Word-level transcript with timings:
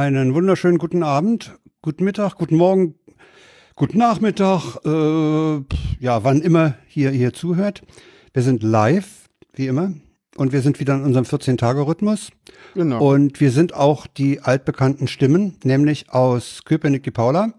Einen 0.00 0.32
wunderschönen 0.32 0.78
guten 0.78 1.02
Abend, 1.02 1.58
guten 1.82 2.04
Mittag, 2.04 2.36
guten 2.36 2.56
Morgen, 2.56 2.94
guten 3.76 3.98
Nachmittag, 3.98 4.78
äh, 4.86 5.62
ja, 6.02 6.24
wann 6.24 6.40
immer 6.40 6.76
hier, 6.86 7.10
hier 7.10 7.34
zuhört. 7.34 7.82
Wir 8.32 8.42
sind 8.42 8.62
live, 8.62 9.28
wie 9.52 9.66
immer, 9.66 9.92
und 10.38 10.54
wir 10.54 10.62
sind 10.62 10.80
wieder 10.80 10.94
in 10.94 11.02
unserem 11.02 11.26
14-Tage-Rhythmus. 11.26 12.30
Genau. 12.72 13.12
Und 13.12 13.42
wir 13.42 13.50
sind 13.50 13.74
auch 13.74 14.06
die 14.06 14.40
altbekannten 14.40 15.06
Stimmen, 15.06 15.58
nämlich 15.64 16.08
aus 16.08 16.62
Köpenick 16.64 17.02
die 17.02 17.10
Paula. 17.10 17.52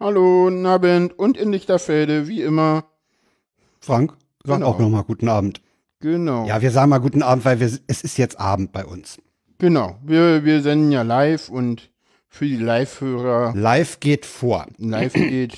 Hallo, 0.00 0.44
guten 0.44 0.64
Abend 0.64 1.18
und 1.18 1.36
in 1.36 1.52
Lichterfelde, 1.52 2.26
wie 2.26 2.40
immer. 2.40 2.86
Frank, 3.80 4.14
sag 4.46 4.54
Genau. 4.60 4.68
auch 4.68 4.78
nochmal 4.78 5.04
guten 5.04 5.28
Abend. 5.28 5.60
Genau. 6.00 6.46
Ja, 6.46 6.62
wir 6.62 6.70
sagen 6.70 6.88
mal 6.88 7.00
guten 7.00 7.22
Abend, 7.22 7.44
weil 7.44 7.60
wir, 7.60 7.66
es 7.66 8.02
ist 8.02 8.16
jetzt 8.16 8.40
Abend 8.40 8.72
bei 8.72 8.86
uns. 8.86 9.18
Genau. 9.62 9.96
Wir, 10.04 10.44
wir 10.44 10.60
senden 10.60 10.90
ja 10.90 11.02
live 11.02 11.48
und 11.48 11.91
für 12.32 12.46
die 12.46 12.56
Live-Hörer 12.56 13.52
Live 13.54 14.00
geht 14.00 14.24
vor. 14.24 14.66
live 14.78 15.12
geht 15.12 15.54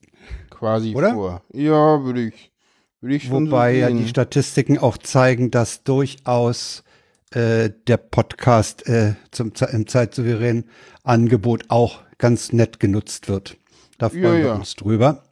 quasi 0.50 0.94
Oder? 0.96 1.14
vor. 1.14 1.42
Ja, 1.52 2.02
würde 2.04 2.24
ich, 2.26 2.52
würde 3.00 3.14
ich 3.14 3.24
schon 3.24 3.46
Wobei 3.46 3.74
so 3.74 3.80
ja 3.80 3.90
die 3.90 4.08
Statistiken 4.08 4.76
auch 4.78 4.98
zeigen, 4.98 5.52
dass 5.52 5.84
durchaus 5.84 6.82
äh, 7.30 7.70
der 7.86 7.96
Podcast 7.98 8.88
äh, 8.88 9.14
zum, 9.30 9.52
im 9.70 9.86
zeitsouveränen 9.86 10.68
Angebot 11.04 11.64
auch 11.68 12.00
ganz 12.18 12.52
nett 12.52 12.80
genutzt 12.80 13.28
wird. 13.28 13.56
Da 13.98 14.08
freuen 14.08 14.22
Ja, 14.24 14.32
wir 14.32 14.38
ja. 14.46 14.54
uns 14.56 14.74
drüber. 14.74 15.22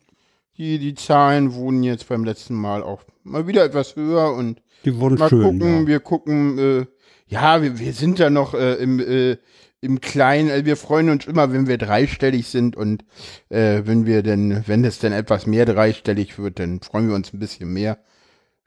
die, 0.57 0.79
die 0.79 0.95
Zahlen 0.95 1.55
wurden 1.55 1.83
jetzt 1.83 2.09
beim 2.09 2.25
letzten 2.25 2.55
Mal 2.55 2.85
auch 2.85 3.03
mal 3.25 3.49
wieder 3.49 3.65
etwas 3.65 3.97
höher 3.97 4.33
und 4.33 4.63
Die 4.85 4.97
wurden 5.01 5.19
mal 5.19 5.29
schön. 5.29 5.43
gucken, 5.43 5.81
ja. 5.83 5.87
wir 5.89 5.99
gucken, 6.01 6.59
äh, 6.59 6.87
ja, 7.27 7.63
wir, 7.63 7.81
wir 7.81 7.93
sind 7.93 8.21
da 8.21 8.31
noch 8.31 8.55
äh, 8.55 8.75
im, 8.75 9.01
äh, 9.01 9.39
im 9.85 10.01
Kleinen, 10.01 10.51
also 10.51 10.65
wir 10.65 10.77
freuen 10.77 11.11
uns 11.11 11.27
immer, 11.27 11.53
wenn 11.53 11.67
wir 11.67 11.79
dreistellig 11.79 12.49
sind 12.49 12.75
und 12.77 13.05
äh, 13.51 13.83
wenn 13.85 14.07
wir 14.07 14.23
denn, 14.23 14.65
wenn 14.67 14.85
es 14.85 14.99
denn 14.99 15.13
etwas 15.13 15.47
mehr 15.47 15.67
dreistellig 15.67 16.39
wird, 16.39 16.59
dann 16.59 16.81
freuen 16.81 17.09
wir 17.09 17.15
uns 17.15 17.33
ein 17.33 17.39
bisschen 17.39 17.73
mehr. 17.73 17.99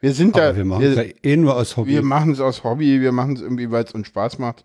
Wir 0.00 0.12
sind 0.12 0.36
da, 0.36 0.48
Aber 0.48 0.56
wir 0.56 0.64
machen 0.64 0.84
es 0.84 0.96
ja 0.96 1.04
eh 1.22 1.36
nur 1.36 1.56
aus 1.56 1.76
Hobby. 1.76 1.90
wir 1.90 2.02
machen 2.02 2.32
es 2.32 2.40
aus 2.40 2.62
Hobby, 2.62 3.00
wir 3.00 3.12
machen 3.12 3.34
es 3.34 3.42
irgendwie, 3.42 3.70
weil 3.70 3.84
es 3.84 3.92
uns 3.92 4.06
Spaß 4.06 4.38
macht. 4.38 4.64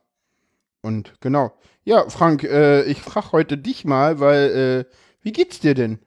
Und 0.81 1.15
genau. 1.21 1.53
Ja, 1.85 2.07
Frank, 2.09 2.43
äh, 2.43 2.83
ich 2.83 3.01
frage 3.01 3.31
heute 3.31 3.57
dich 3.57 3.83
mal, 3.83 4.19
weil, 4.19 4.85
äh, 4.87 4.95
wie 5.21 5.31
geht's 5.31 5.59
dir 5.59 5.73
denn? 5.73 5.99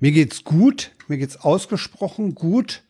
Mir 0.00 0.12
geht's 0.12 0.44
gut, 0.44 0.92
mir 1.06 1.18
geht's 1.18 1.36
ausgesprochen 1.36 2.34
gut. 2.34 2.82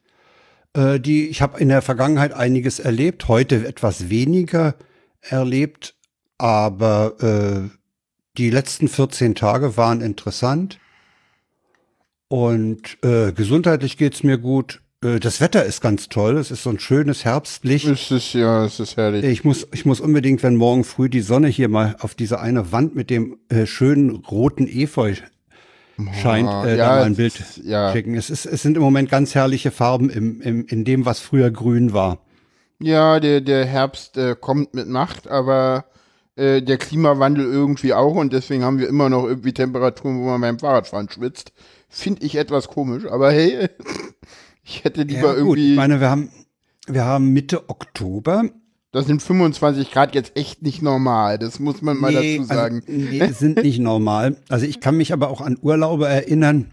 Äh, 0.75 1.01
die, 1.01 1.29
ich 1.29 1.43
habe 1.43 1.59
in 1.59 1.69
der 1.69 1.83
Vergangenheit 1.83 2.33
einiges 2.33 2.79
erlebt, 2.79 3.29
heute 3.29 3.67
etwas 3.67 4.09
weniger 4.09 4.77
erlebt, 5.21 5.94
aber 6.39 7.15
äh, 7.21 7.69
die 8.37 8.51
letzten 8.51 8.89
14 8.89 9.35
Tage 9.35 9.77
waren 9.77 10.01
interessant. 10.01 10.79
Und 12.29 12.99
äh, 13.05 13.33
gesundheitlich 13.33 13.97
geht's 13.97 14.23
mir 14.23 14.39
gut. 14.39 14.81
Äh, 15.05 15.21
das 15.21 15.41
Wetter 15.41 15.65
ist 15.65 15.81
ganz 15.81 16.09
toll. 16.09 16.37
Es 16.37 16.51
ist 16.51 16.63
so 16.63 16.71
ein 16.71 16.81
schönes 16.81 17.25
Herbstlicht. 17.25 17.87
Es 17.87 18.11
ist 18.11 18.33
ja, 18.33 18.65
es 18.65 18.81
ist 18.81 18.97
herrlich. 18.97 19.25
Ich 19.25 19.45
muss, 19.45 19.67
ich 19.73 19.85
muss 19.85 20.01
unbedingt, 20.01 20.43
wenn 20.43 20.57
morgen 20.57 20.85
früh 20.85 21.09
die 21.09 21.21
Sonne 21.21 21.49
hier 21.49 21.69
mal 21.69 21.97
auf 22.01 22.15
diese 22.15 22.41
eine 22.41 22.73
Wand 22.73 22.97
mit 22.97 23.11
dem 23.11 23.39
äh, 23.49 23.67
schönen 23.67 24.11
roten 24.11 24.67
Efeu 24.67 25.15
scheint, 26.21 26.49
äh, 26.49 26.77
ja, 26.77 26.77
da 26.77 26.87
mal 26.97 27.03
ein 27.05 27.13
es 27.13 27.17
Bild 27.19 27.39
ist- 27.41 27.57
ja. 27.59 27.93
schicken. 27.93 28.15
Es, 28.15 28.31
ist, 28.31 28.47
es 28.47 28.63
sind 28.63 28.77
im 28.77 28.83
Moment 28.83 29.11
ganz 29.11 29.35
herrliche 29.37 29.71
Farben 29.71 30.11
im, 30.11 30.41
im, 30.41 30.67
in 30.67 30.85
dem, 30.85 31.05
was 31.07 31.21
früher 31.21 31.51
grün 31.53 31.93
war. 31.93 32.19
Ja, 32.81 33.21
der, 33.21 33.41
der 33.41 33.65
Herbst 33.65 34.17
äh, 34.17 34.35
kommt 34.39 34.75
mit 34.75 34.89
Macht, 34.89 35.29
aber 35.29 35.85
äh, 36.37 36.63
der 36.63 36.79
Klimawandel 36.79 37.45
irgendwie 37.45 37.95
auch 37.95 38.15
und 38.15 38.33
deswegen 38.33 38.65
haben 38.65 38.79
wir 38.79 38.89
immer 38.89 39.09
noch 39.09 39.25
irgendwie 39.25 39.53
Temperaturen, 39.53 40.19
wo 40.21 40.27
man 40.27 40.41
beim 40.41 40.59
Fahrradfahren 40.59 41.09
schwitzt. 41.09 41.53
Finde 41.89 42.25
ich 42.25 42.37
etwas 42.37 42.69
komisch, 42.69 43.05
aber 43.07 43.31
hey, 43.31 43.69
ich 44.65 44.85
hätte 44.85 45.03
lieber 45.03 45.37
Ja, 45.37 45.43
gut, 45.43 45.59
ich 45.59 45.65
irgendwie, 45.65 45.77
meine, 45.77 46.01
wir 46.01 46.11
haben, 46.11 46.31
wir 46.89 47.05
haben 47.05 47.33
Mitte 47.33 47.69
Oktober. 47.69 48.45
das 48.93 49.07
sind 49.07 49.23
25 49.23 49.91
Grad 49.93 50.15
jetzt 50.15 50.37
echt 50.37 50.63
nicht 50.63 50.83
normal, 50.83 51.39
das 51.39 51.61
muss 51.61 51.83
man 51.83 51.99
mal 51.99 52.13
Nee, 52.13 52.39
dazu 52.39 52.49
sagen. 52.49 52.83
Also, 52.87 53.01
nee, 53.01 53.27
sind 53.29 53.63
nicht 53.63 53.79
normal. 53.79 54.37
Also 54.49 54.67
ich 54.67 54.81
kann 54.81 54.97
mich 54.97 55.13
aber 55.13 55.29
auch 55.31 55.41
an 55.41 55.57
Urlaube 55.63 56.07
erinnern, 56.09 56.73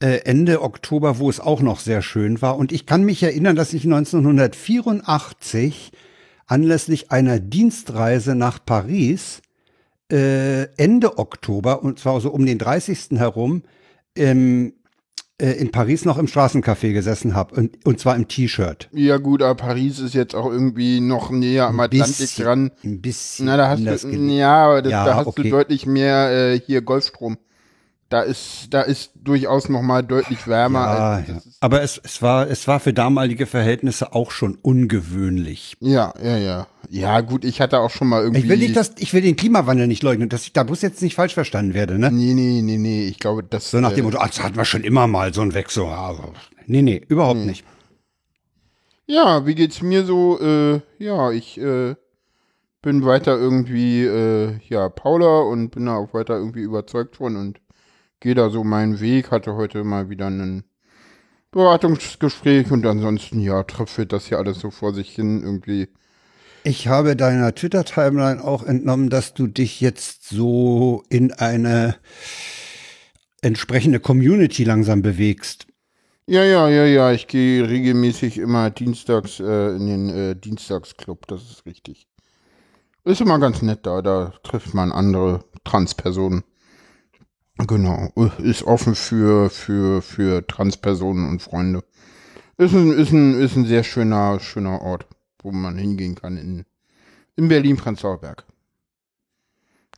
äh, 0.00 0.18
Ende 0.24 0.62
Oktober, 0.62 1.18
wo 1.18 1.28
es 1.30 1.40
auch 1.40 1.60
noch 1.60 1.80
sehr 1.80 2.02
schön 2.02 2.40
war. 2.42 2.56
Und 2.56 2.72
ich 2.72 2.86
kann 2.86 3.04
mich 3.04 3.22
erinnern, 3.22 3.56
dass 3.56 3.72
ich 3.72 3.84
1984 3.84 5.92
anlässlich 6.46 7.10
einer 7.10 7.40
Dienstreise 7.40 8.34
nach 8.34 8.64
Paris 8.64 9.42
äh, 10.12 10.64
Ende 10.76 11.18
Oktober, 11.18 11.82
und 11.82 11.98
zwar 11.98 12.20
so 12.20 12.30
um 12.30 12.44
den 12.44 12.58
30. 12.58 13.18
herum, 13.18 13.62
ähm, 14.16 14.74
äh, 15.40 15.52
in 15.52 15.72
Paris 15.72 16.04
noch 16.04 16.18
im 16.18 16.26
Straßencafé 16.26 16.92
gesessen 16.92 17.34
habe. 17.34 17.56
Und, 17.56 17.84
und 17.84 17.98
zwar 17.98 18.14
im 18.14 18.28
T-Shirt. 18.28 18.88
Ja 18.92 19.16
gut, 19.16 19.42
aber 19.42 19.56
Paris 19.56 19.98
ist 19.98 20.14
jetzt 20.14 20.34
auch 20.34 20.50
irgendwie 20.50 21.00
noch 21.00 21.30
näher 21.30 21.66
am 21.66 21.80
Ein 21.80 21.86
Atlantik 21.86 22.18
bisschen, 22.18 22.44
dran. 22.44 22.70
Ein 22.84 23.00
bisschen. 23.00 23.46
Na, 23.46 23.56
da 23.56 23.68
hast 23.68 24.04
du, 24.04 24.08
ja, 24.08 24.66
aber 24.66 24.82
das, 24.82 24.92
Ja, 24.92 25.04
da 25.04 25.16
hast 25.16 25.26
okay. 25.26 25.42
du 25.44 25.50
deutlich 25.50 25.86
mehr 25.86 26.30
äh, 26.30 26.60
hier 26.60 26.82
Golfstrom. 26.82 27.36
Da 28.14 28.22
ist, 28.22 28.68
da 28.70 28.82
ist 28.82 29.10
durchaus 29.16 29.68
noch 29.68 29.82
mal 29.82 30.02
deutlich 30.04 30.46
wärmer. 30.46 30.78
Ja, 30.78 31.10
als, 31.14 31.26
ja. 31.26 31.42
Aber 31.58 31.82
es, 31.82 32.00
es, 32.04 32.22
war, 32.22 32.48
es 32.48 32.68
war 32.68 32.78
für 32.78 32.92
damalige 32.92 33.44
Verhältnisse 33.44 34.14
auch 34.14 34.30
schon 34.30 34.56
ungewöhnlich. 34.62 35.76
ja, 35.80 36.14
ja, 36.22 36.36
ja. 36.36 36.68
Ja, 36.90 37.22
gut, 37.22 37.44
ich 37.44 37.60
hatte 37.60 37.80
auch 37.80 37.90
schon 37.90 38.06
mal 38.06 38.22
irgendwie. 38.22 38.42
Ich 38.42 38.48
will, 38.48 38.58
nicht, 38.58 38.76
dass, 38.76 38.92
ich 38.98 39.12
will 39.14 39.22
den 39.22 39.34
Klimawandel 39.34 39.88
nicht 39.88 40.04
leugnen, 40.04 40.28
dass 40.28 40.44
ich 40.44 40.52
da 40.52 40.62
bloß 40.62 40.82
jetzt 40.82 41.02
nicht 41.02 41.16
falsch 41.16 41.34
verstanden 41.34 41.74
werde. 41.74 41.98
Ne? 41.98 42.12
Nee, 42.12 42.34
nee, 42.34 42.62
nee, 42.62 42.78
nee. 42.78 43.08
Ich 43.08 43.18
glaube, 43.18 43.42
das. 43.42 43.72
So 43.72 43.80
nach 43.80 43.90
dem 43.90 44.04
äh, 44.04 44.10
Motto, 44.12 44.18
das 44.24 44.40
hatten 44.40 44.56
wir 44.56 44.64
schon 44.64 44.84
immer 44.84 45.08
mal, 45.08 45.34
so 45.34 45.40
ein 45.40 45.52
Wechsel. 45.52 45.82
Aber 45.86 46.34
nee, 46.66 46.82
nee, 46.82 47.02
überhaupt 47.08 47.40
Hm. 47.40 47.46
nicht. 47.46 47.64
Ja, 49.06 49.44
wie 49.44 49.56
geht's 49.56 49.82
mir 49.82 50.04
so? 50.04 50.38
Äh, 50.40 50.82
ja, 50.98 51.32
ich 51.32 51.58
äh, 51.60 51.96
bin 52.80 53.04
weiter 53.04 53.36
irgendwie, 53.36 54.04
äh, 54.04 54.60
ja, 54.68 54.88
Paula 54.88 55.40
und 55.40 55.70
bin 55.70 55.86
da 55.86 55.96
auch 55.96 56.14
weiter 56.14 56.36
irgendwie 56.36 56.62
überzeugt 56.62 57.16
von 57.16 57.34
und 57.34 57.58
gehe 58.24 58.34
da 58.34 58.48
so 58.50 58.64
meinen 58.64 59.00
Weg. 59.00 59.30
Hatte 59.30 59.54
heute 59.54 59.84
mal 59.84 60.08
wieder 60.08 60.26
ein 60.26 60.64
Beratungsgespräch 61.52 62.72
und 62.72 62.84
ansonsten, 62.86 63.38
ja, 63.38 63.62
tröpfelt 63.62 64.12
das 64.12 64.26
hier 64.26 64.38
alles 64.38 64.58
so 64.58 64.70
vor 64.70 64.92
sich 64.92 65.10
hin 65.10 65.42
irgendwie. 65.42 65.88
Ich 66.64 66.88
habe 66.88 67.14
deiner 67.14 67.54
Twitter-Timeline 67.54 68.42
auch 68.42 68.64
entnommen, 68.64 69.10
dass 69.10 69.34
du 69.34 69.46
dich 69.46 69.82
jetzt 69.82 70.30
so 70.30 71.04
in 71.10 71.32
eine 71.32 71.96
entsprechende 73.42 74.00
Community 74.00 74.64
langsam 74.64 75.02
bewegst. 75.02 75.66
Ja, 76.26 76.42
ja, 76.42 76.70
ja, 76.70 76.86
ja, 76.86 77.12
ich 77.12 77.26
gehe 77.26 77.68
regelmäßig 77.68 78.38
immer 78.38 78.70
dienstags 78.70 79.38
äh, 79.38 79.76
in 79.76 79.86
den 79.86 80.08
äh, 80.08 80.34
Dienstagsclub, 80.34 81.26
das 81.26 81.42
ist 81.42 81.66
richtig. 81.66 82.08
Ist 83.04 83.20
immer 83.20 83.38
ganz 83.38 83.60
nett 83.60 83.80
da, 83.84 84.00
da 84.00 84.32
trifft 84.42 84.72
man 84.72 84.90
andere 84.90 85.44
Transpersonen. 85.64 86.42
Genau, 87.58 88.12
ist 88.38 88.64
offen 88.64 88.94
für, 88.96 89.48
für, 89.48 90.02
für 90.02 90.44
Transpersonen 90.46 91.28
und 91.28 91.40
Freunde. 91.40 91.84
Ist 92.58 92.74
ein, 92.74 92.92
ist 92.92 93.12
ein, 93.12 93.34
ist 93.40 93.56
ein 93.56 93.64
sehr 93.64 93.84
schöner, 93.84 94.40
schöner 94.40 94.80
Ort, 94.82 95.06
wo 95.40 95.52
man 95.52 95.76
hingehen 95.78 96.14
kann 96.16 96.36
in, 96.36 96.64
in 97.36 97.48
Berlin-Prenzlauer. 97.48 98.20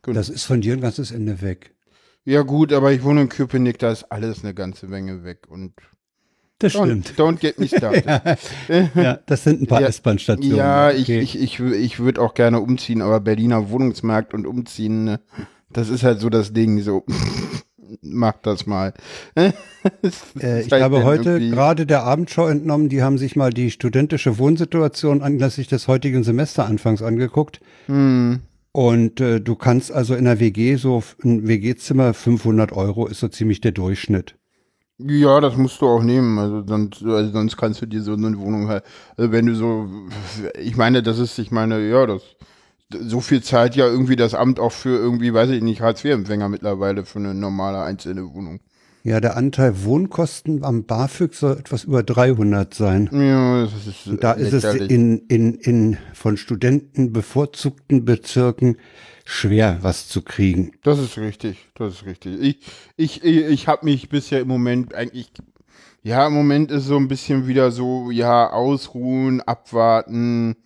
Genau. 0.02 0.14
Das 0.14 0.28
ist 0.28 0.44
von 0.44 0.60
dir 0.60 0.74
ein 0.74 0.80
ganzes 0.80 1.10
Ende 1.10 1.40
weg. 1.40 1.74
Ja 2.24 2.42
gut, 2.42 2.72
aber 2.72 2.92
ich 2.92 3.02
wohne 3.04 3.22
in 3.22 3.28
Köpenick, 3.28 3.78
da 3.78 3.90
ist 3.90 4.04
alles 4.10 4.42
eine 4.42 4.52
ganze 4.52 4.86
Menge 4.86 5.24
weg 5.24 5.46
und 5.48 5.72
Das 6.58 6.74
don't, 6.74 7.02
stimmt. 7.02 7.14
don't 7.18 7.38
get 7.38 7.58
me 7.58 7.68
started. 7.68 8.04
Ja, 8.94 9.18
das 9.26 9.44
sind 9.44 9.62
ein 9.62 9.66
paar 9.66 9.80
Ja, 9.80 9.88
S-Bahn-Stationen. 9.88 10.56
Ja, 10.56 10.90
ich, 10.90 11.02
Okay. 11.04 11.20
ich, 11.20 11.38
ich, 11.40 11.60
ich 11.60 11.98
würde 12.00 12.20
auch 12.20 12.34
gerne 12.34 12.60
umziehen, 12.60 13.00
aber 13.00 13.20
Berliner 13.20 13.70
Wohnungsmarkt 13.70 14.34
und 14.34 14.46
umziehen, 14.46 15.04
ne, 15.04 15.20
das 15.76 15.88
ist 15.88 16.02
halt 16.02 16.20
so 16.20 16.28
das 16.30 16.52
Ding, 16.52 16.80
so. 16.82 17.04
Mach 18.02 18.34
das 18.42 18.66
mal. 18.66 18.92
Äh, 20.40 20.62
ich 20.62 20.72
habe 20.72 21.04
heute 21.04 21.30
irgendwie- 21.30 21.50
gerade 21.50 21.86
der 21.86 22.02
Abendschau 22.02 22.48
entnommen, 22.48 22.88
die 22.88 23.02
haben 23.04 23.18
sich 23.18 23.36
mal 23.36 23.50
die 23.50 23.70
studentische 23.70 24.36
Wohnsituation 24.38 25.22
anlässlich 25.22 25.68
des 25.68 25.86
heutigen 25.86 26.24
Semesteranfangs 26.24 27.02
angeguckt. 27.02 27.60
Hm, 27.86 28.40
Und 28.72 29.20
äh, 29.20 29.40
du 29.40 29.54
kannst 29.54 29.92
also 29.92 30.16
in 30.16 30.24
der 30.24 30.40
WG 30.40 30.74
so 30.74 31.04
ein 31.22 31.46
WG-Zimmer 31.46 32.14
500 32.14 32.72
Euro 32.72 33.06
ist 33.06 33.20
so 33.20 33.28
ziemlich 33.28 33.60
der 33.60 33.70
Durchschnitt. 33.72 34.34
ja, 34.98 35.40
das 35.40 35.56
musst 35.56 35.80
du 35.80 35.86
auch 35.86 36.02
nehmen. 36.02 36.36
Also 36.40 36.64
sonst, 36.66 37.04
also 37.04 37.30
sonst 37.30 37.56
kannst 37.56 37.80
du 37.82 37.86
dir 37.86 38.02
so 38.02 38.14
eine 38.14 38.36
Wohnung 38.36 38.66
halt, 38.66 38.82
also 39.16 39.30
wenn 39.30 39.46
du 39.46 39.54
so, 39.54 39.88
ich 40.60 40.76
meine, 40.76 41.04
das 41.04 41.20
ist, 41.20 41.38
ich 41.38 41.52
meine, 41.52 41.78
ja, 41.88 42.06
das, 42.06 42.22
so 42.92 43.20
viel 43.20 43.42
zahlt 43.42 43.76
ja 43.76 43.86
irgendwie 43.86 44.16
das 44.16 44.34
Amt 44.34 44.60
auch 44.60 44.72
für 44.72 44.96
irgendwie, 44.96 45.32
weiß 45.32 45.50
ich 45.50 45.62
nicht, 45.62 45.80
Hartz-IV-Empfänger 45.80 46.48
mittlerweile 46.48 47.04
für 47.04 47.18
eine 47.18 47.34
normale 47.34 47.82
einzelne 47.82 48.32
Wohnung. 48.32 48.60
Ja, 49.02 49.20
der 49.20 49.36
Anteil 49.36 49.84
Wohnkosten 49.84 50.64
am 50.64 50.82
BAföG 50.84 51.32
soll 51.32 51.58
etwas 51.58 51.84
über 51.84 52.02
300 52.02 52.74
sein. 52.74 53.08
Ja, 53.12 53.62
das 53.62 53.86
ist 53.86 54.06
Und 54.08 54.24
da 54.24 54.32
ist 54.32 54.52
es 54.52 54.64
in, 54.64 55.18
in, 55.28 55.54
in 55.54 55.96
von 56.12 56.36
Studenten 56.36 57.12
bevorzugten 57.12 58.04
Bezirken 58.04 58.78
schwer, 59.24 59.78
was 59.82 60.08
zu 60.08 60.22
kriegen. 60.22 60.72
Das 60.82 60.98
ist 60.98 61.18
richtig, 61.18 61.68
das 61.74 61.94
ist 61.94 62.06
richtig. 62.06 62.40
Ich, 62.40 62.58
ich, 62.96 63.22
ich, 63.22 63.44
ich 63.44 63.68
habe 63.68 63.84
mich 63.84 64.08
bisher 64.08 64.40
im 64.40 64.48
Moment 64.48 64.92
eigentlich, 64.92 65.30
ja, 66.02 66.26
im 66.26 66.32
Moment 66.32 66.72
ist 66.72 66.86
so 66.86 66.96
ein 66.96 67.06
bisschen 67.06 67.46
wieder 67.46 67.70
so, 67.70 68.10
ja, 68.10 68.50
ausruhen, 68.50 69.40
abwarten, 69.40 70.56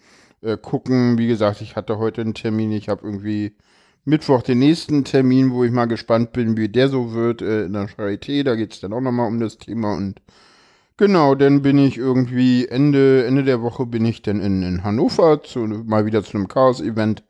äh, 0.42 0.56
gucken. 0.56 1.18
Wie 1.18 1.26
gesagt, 1.26 1.60
ich 1.60 1.76
hatte 1.76 1.98
heute 1.98 2.20
einen 2.20 2.34
Termin, 2.34 2.72
ich 2.72 2.88
habe 2.88 3.04
irgendwie 3.04 3.56
Mittwoch 4.04 4.42
den 4.42 4.58
nächsten 4.58 5.04
Termin, 5.04 5.52
wo 5.52 5.64
ich 5.64 5.72
mal 5.72 5.86
gespannt 5.86 6.32
bin, 6.32 6.56
wie 6.56 6.68
der 6.68 6.88
so 6.88 7.12
wird 7.12 7.42
äh, 7.42 7.64
in 7.64 7.74
der 7.74 7.88
Charité. 7.88 8.42
Da 8.42 8.54
geht 8.54 8.72
es 8.72 8.80
dann 8.80 8.92
auch 8.92 9.00
nochmal 9.00 9.28
um 9.28 9.40
das 9.40 9.58
Thema 9.58 9.94
und 9.94 10.20
genau, 10.96 11.34
dann 11.34 11.62
bin 11.62 11.78
ich 11.78 11.98
irgendwie 11.98 12.66
Ende, 12.66 13.24
Ende 13.26 13.44
der 13.44 13.62
Woche 13.62 13.86
bin 13.86 14.04
ich 14.04 14.22
dann 14.22 14.40
in, 14.40 14.62
in 14.62 14.84
Hannover 14.84 15.42
zu, 15.42 15.60
mal 15.60 16.06
wieder 16.06 16.22
zu 16.24 16.36
einem 16.36 16.48
Chaos-Event. 16.48 17.22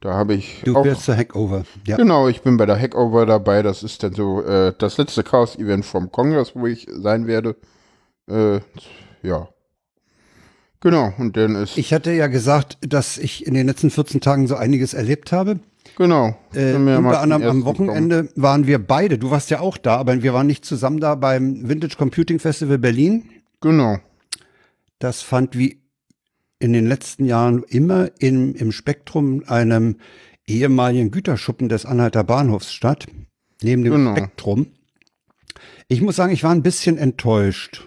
Da 0.00 0.14
habe 0.14 0.34
ich. 0.34 0.62
Du 0.64 0.76
auch, 0.76 0.84
wirst 0.84 1.04
zur 1.04 1.16
Hackover. 1.16 1.64
Ja. 1.86 1.96
Genau, 1.96 2.26
ich 2.26 2.42
bin 2.42 2.56
bei 2.56 2.66
der 2.66 2.78
Hackover 2.78 3.24
dabei. 3.24 3.62
Das 3.62 3.84
ist 3.84 4.02
dann 4.02 4.14
so 4.14 4.42
äh, 4.42 4.74
das 4.76 4.98
letzte 4.98 5.22
Chaos-Event 5.22 5.84
vom 5.84 6.10
Kongress, 6.10 6.56
wo 6.56 6.66
ich 6.66 6.88
sein 6.90 7.28
werde. 7.28 7.54
Äh, 8.28 8.58
ja. 9.22 9.48
Genau, 10.82 11.14
und 11.16 11.36
dann 11.36 11.54
ist. 11.54 11.78
Ich 11.78 11.94
hatte 11.94 12.10
ja 12.10 12.26
gesagt, 12.26 12.76
dass 12.80 13.16
ich 13.16 13.46
in 13.46 13.54
den 13.54 13.68
letzten 13.68 13.88
14 13.88 14.20
Tagen 14.20 14.48
so 14.48 14.56
einiges 14.56 14.94
erlebt 14.94 15.30
habe. 15.30 15.60
Genau. 15.96 16.36
Äh, 16.54 16.74
unter 16.74 17.20
anderem 17.20 17.42
am 17.42 17.64
Wochenende 17.64 18.24
kommen. 18.24 18.42
waren 18.42 18.66
wir 18.66 18.84
beide, 18.84 19.16
du 19.16 19.30
warst 19.30 19.50
ja 19.50 19.60
auch 19.60 19.76
da, 19.76 19.96
aber 19.96 20.22
wir 20.22 20.34
waren 20.34 20.48
nicht 20.48 20.64
zusammen 20.64 20.98
da 20.98 21.14
beim 21.14 21.68
Vintage 21.68 21.96
Computing 21.96 22.40
Festival 22.40 22.78
Berlin. 22.78 23.24
Genau. 23.60 23.98
Das 24.98 25.22
fand 25.22 25.56
wie 25.56 25.82
in 26.58 26.72
den 26.72 26.88
letzten 26.88 27.26
Jahren 27.26 27.62
immer 27.68 28.10
in, 28.18 28.54
im 28.54 28.72
Spektrum 28.72 29.44
einem 29.46 29.98
ehemaligen 30.46 31.12
Güterschuppen 31.12 31.68
des 31.68 31.86
Anhalter 31.86 32.24
Bahnhofs 32.24 32.72
statt, 32.72 33.06
neben 33.62 33.84
dem 33.84 33.92
genau. 33.92 34.16
Spektrum. 34.16 34.66
Ich 35.86 36.00
muss 36.00 36.16
sagen, 36.16 36.32
ich 36.32 36.42
war 36.42 36.50
ein 36.50 36.62
bisschen 36.62 36.98
enttäuscht. 36.98 37.86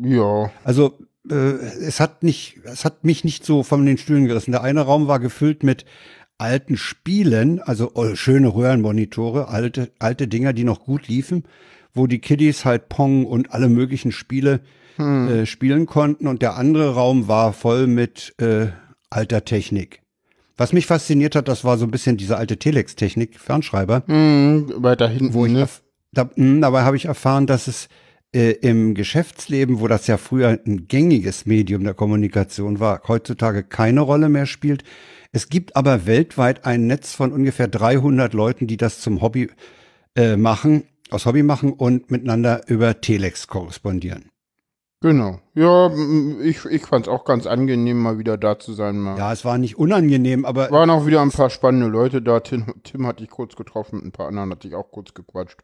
Ja. 0.00 0.50
Also 0.64 0.98
äh, 1.30 1.84
es 1.84 2.00
hat 2.00 2.22
nicht, 2.22 2.60
es 2.64 2.84
hat 2.84 3.04
mich 3.04 3.24
nicht 3.24 3.44
so 3.44 3.62
von 3.62 3.84
den 3.86 3.98
Stühlen 3.98 4.26
gerissen. 4.26 4.52
Der 4.52 4.62
eine 4.62 4.82
Raum 4.82 5.08
war 5.08 5.20
gefüllt 5.20 5.62
mit 5.62 5.84
alten 6.38 6.76
Spielen, 6.76 7.60
also 7.60 7.92
oh, 7.94 8.14
schöne 8.14 8.54
Röhrenmonitore, 8.54 9.48
alte, 9.48 9.90
alte 9.98 10.28
Dinger, 10.28 10.52
die 10.52 10.64
noch 10.64 10.84
gut 10.84 11.08
liefen, 11.08 11.44
wo 11.94 12.06
die 12.06 12.20
Kiddies 12.20 12.64
halt 12.64 12.88
Pong 12.88 13.26
und 13.26 13.52
alle 13.52 13.68
möglichen 13.68 14.12
Spiele 14.12 14.60
hm. 14.96 15.28
äh, 15.28 15.46
spielen 15.46 15.86
konnten. 15.86 16.28
Und 16.28 16.42
der 16.42 16.56
andere 16.56 16.94
Raum 16.94 17.28
war 17.28 17.52
voll 17.52 17.86
mit 17.86 18.34
äh, 18.38 18.68
alter 19.10 19.44
Technik. 19.44 20.02
Was 20.56 20.72
mich 20.72 20.86
fasziniert 20.86 21.36
hat, 21.36 21.46
das 21.46 21.64
war 21.64 21.78
so 21.78 21.86
ein 21.86 21.90
bisschen 21.90 22.16
diese 22.16 22.36
alte 22.36 22.56
Telex-Technik, 22.56 23.38
Fernschreiber. 23.38 24.02
Hm, 24.06 24.72
weiter 24.76 25.08
hinten, 25.08 25.32
wo 25.32 25.46
ich 25.46 25.52
ne? 25.52 25.68
Da, 26.12 26.24
mh, 26.24 26.30
hm, 26.34 26.60
dabei 26.60 26.82
habe 26.82 26.96
ich 26.96 27.04
erfahren, 27.04 27.46
dass 27.46 27.68
es 27.68 27.88
äh, 28.34 28.50
im 28.52 28.94
Geschäftsleben, 28.94 29.80
wo 29.80 29.88
das 29.88 30.06
ja 30.06 30.16
früher 30.16 30.48
ein 30.48 30.86
gängiges 30.88 31.46
Medium 31.46 31.84
der 31.84 31.94
Kommunikation 31.94 32.80
war, 32.80 33.02
heutzutage 33.08 33.62
keine 33.62 34.00
Rolle 34.00 34.28
mehr 34.28 34.46
spielt. 34.46 34.84
Es 35.32 35.48
gibt 35.48 35.76
aber 35.76 36.06
weltweit 36.06 36.64
ein 36.64 36.86
Netz 36.86 37.14
von 37.14 37.32
ungefähr 37.32 37.68
300 37.68 38.32
Leuten, 38.32 38.66
die 38.66 38.76
das 38.76 39.00
zum 39.00 39.20
Hobby 39.20 39.50
äh, 40.16 40.36
machen, 40.36 40.84
aus 41.10 41.26
Hobby 41.26 41.42
machen 41.42 41.72
und 41.72 42.10
miteinander 42.10 42.62
über 42.66 43.00
Telex 43.00 43.46
korrespondieren. 43.46 44.30
Genau. 45.00 45.38
Ja, 45.54 45.92
ich, 46.42 46.64
ich 46.64 46.84
fand 46.84 47.06
es 47.06 47.12
auch 47.12 47.24
ganz 47.24 47.46
angenehm, 47.46 47.98
mal 47.98 48.18
wieder 48.18 48.36
da 48.36 48.58
zu 48.58 48.72
sein. 48.72 48.98
Mal. 48.98 49.16
Ja, 49.16 49.32
es 49.32 49.44
war 49.44 49.56
nicht 49.56 49.78
unangenehm, 49.78 50.44
aber. 50.44 50.70
Waren 50.72 50.90
auch 50.90 51.06
wieder 51.06 51.22
ein 51.22 51.30
paar 51.30 51.50
spannende 51.50 51.86
Leute 51.86 52.20
da. 52.20 52.40
Tim, 52.40 52.74
Tim 52.82 53.06
hatte 53.06 53.22
ich 53.22 53.30
kurz 53.30 53.54
getroffen, 53.54 53.96
mit 53.96 54.06
ein 54.06 54.12
paar 54.12 54.26
anderen 54.26 54.50
hatte 54.50 54.66
ich 54.66 54.74
auch 54.74 54.90
kurz 54.90 55.14
gequatscht. 55.14 55.62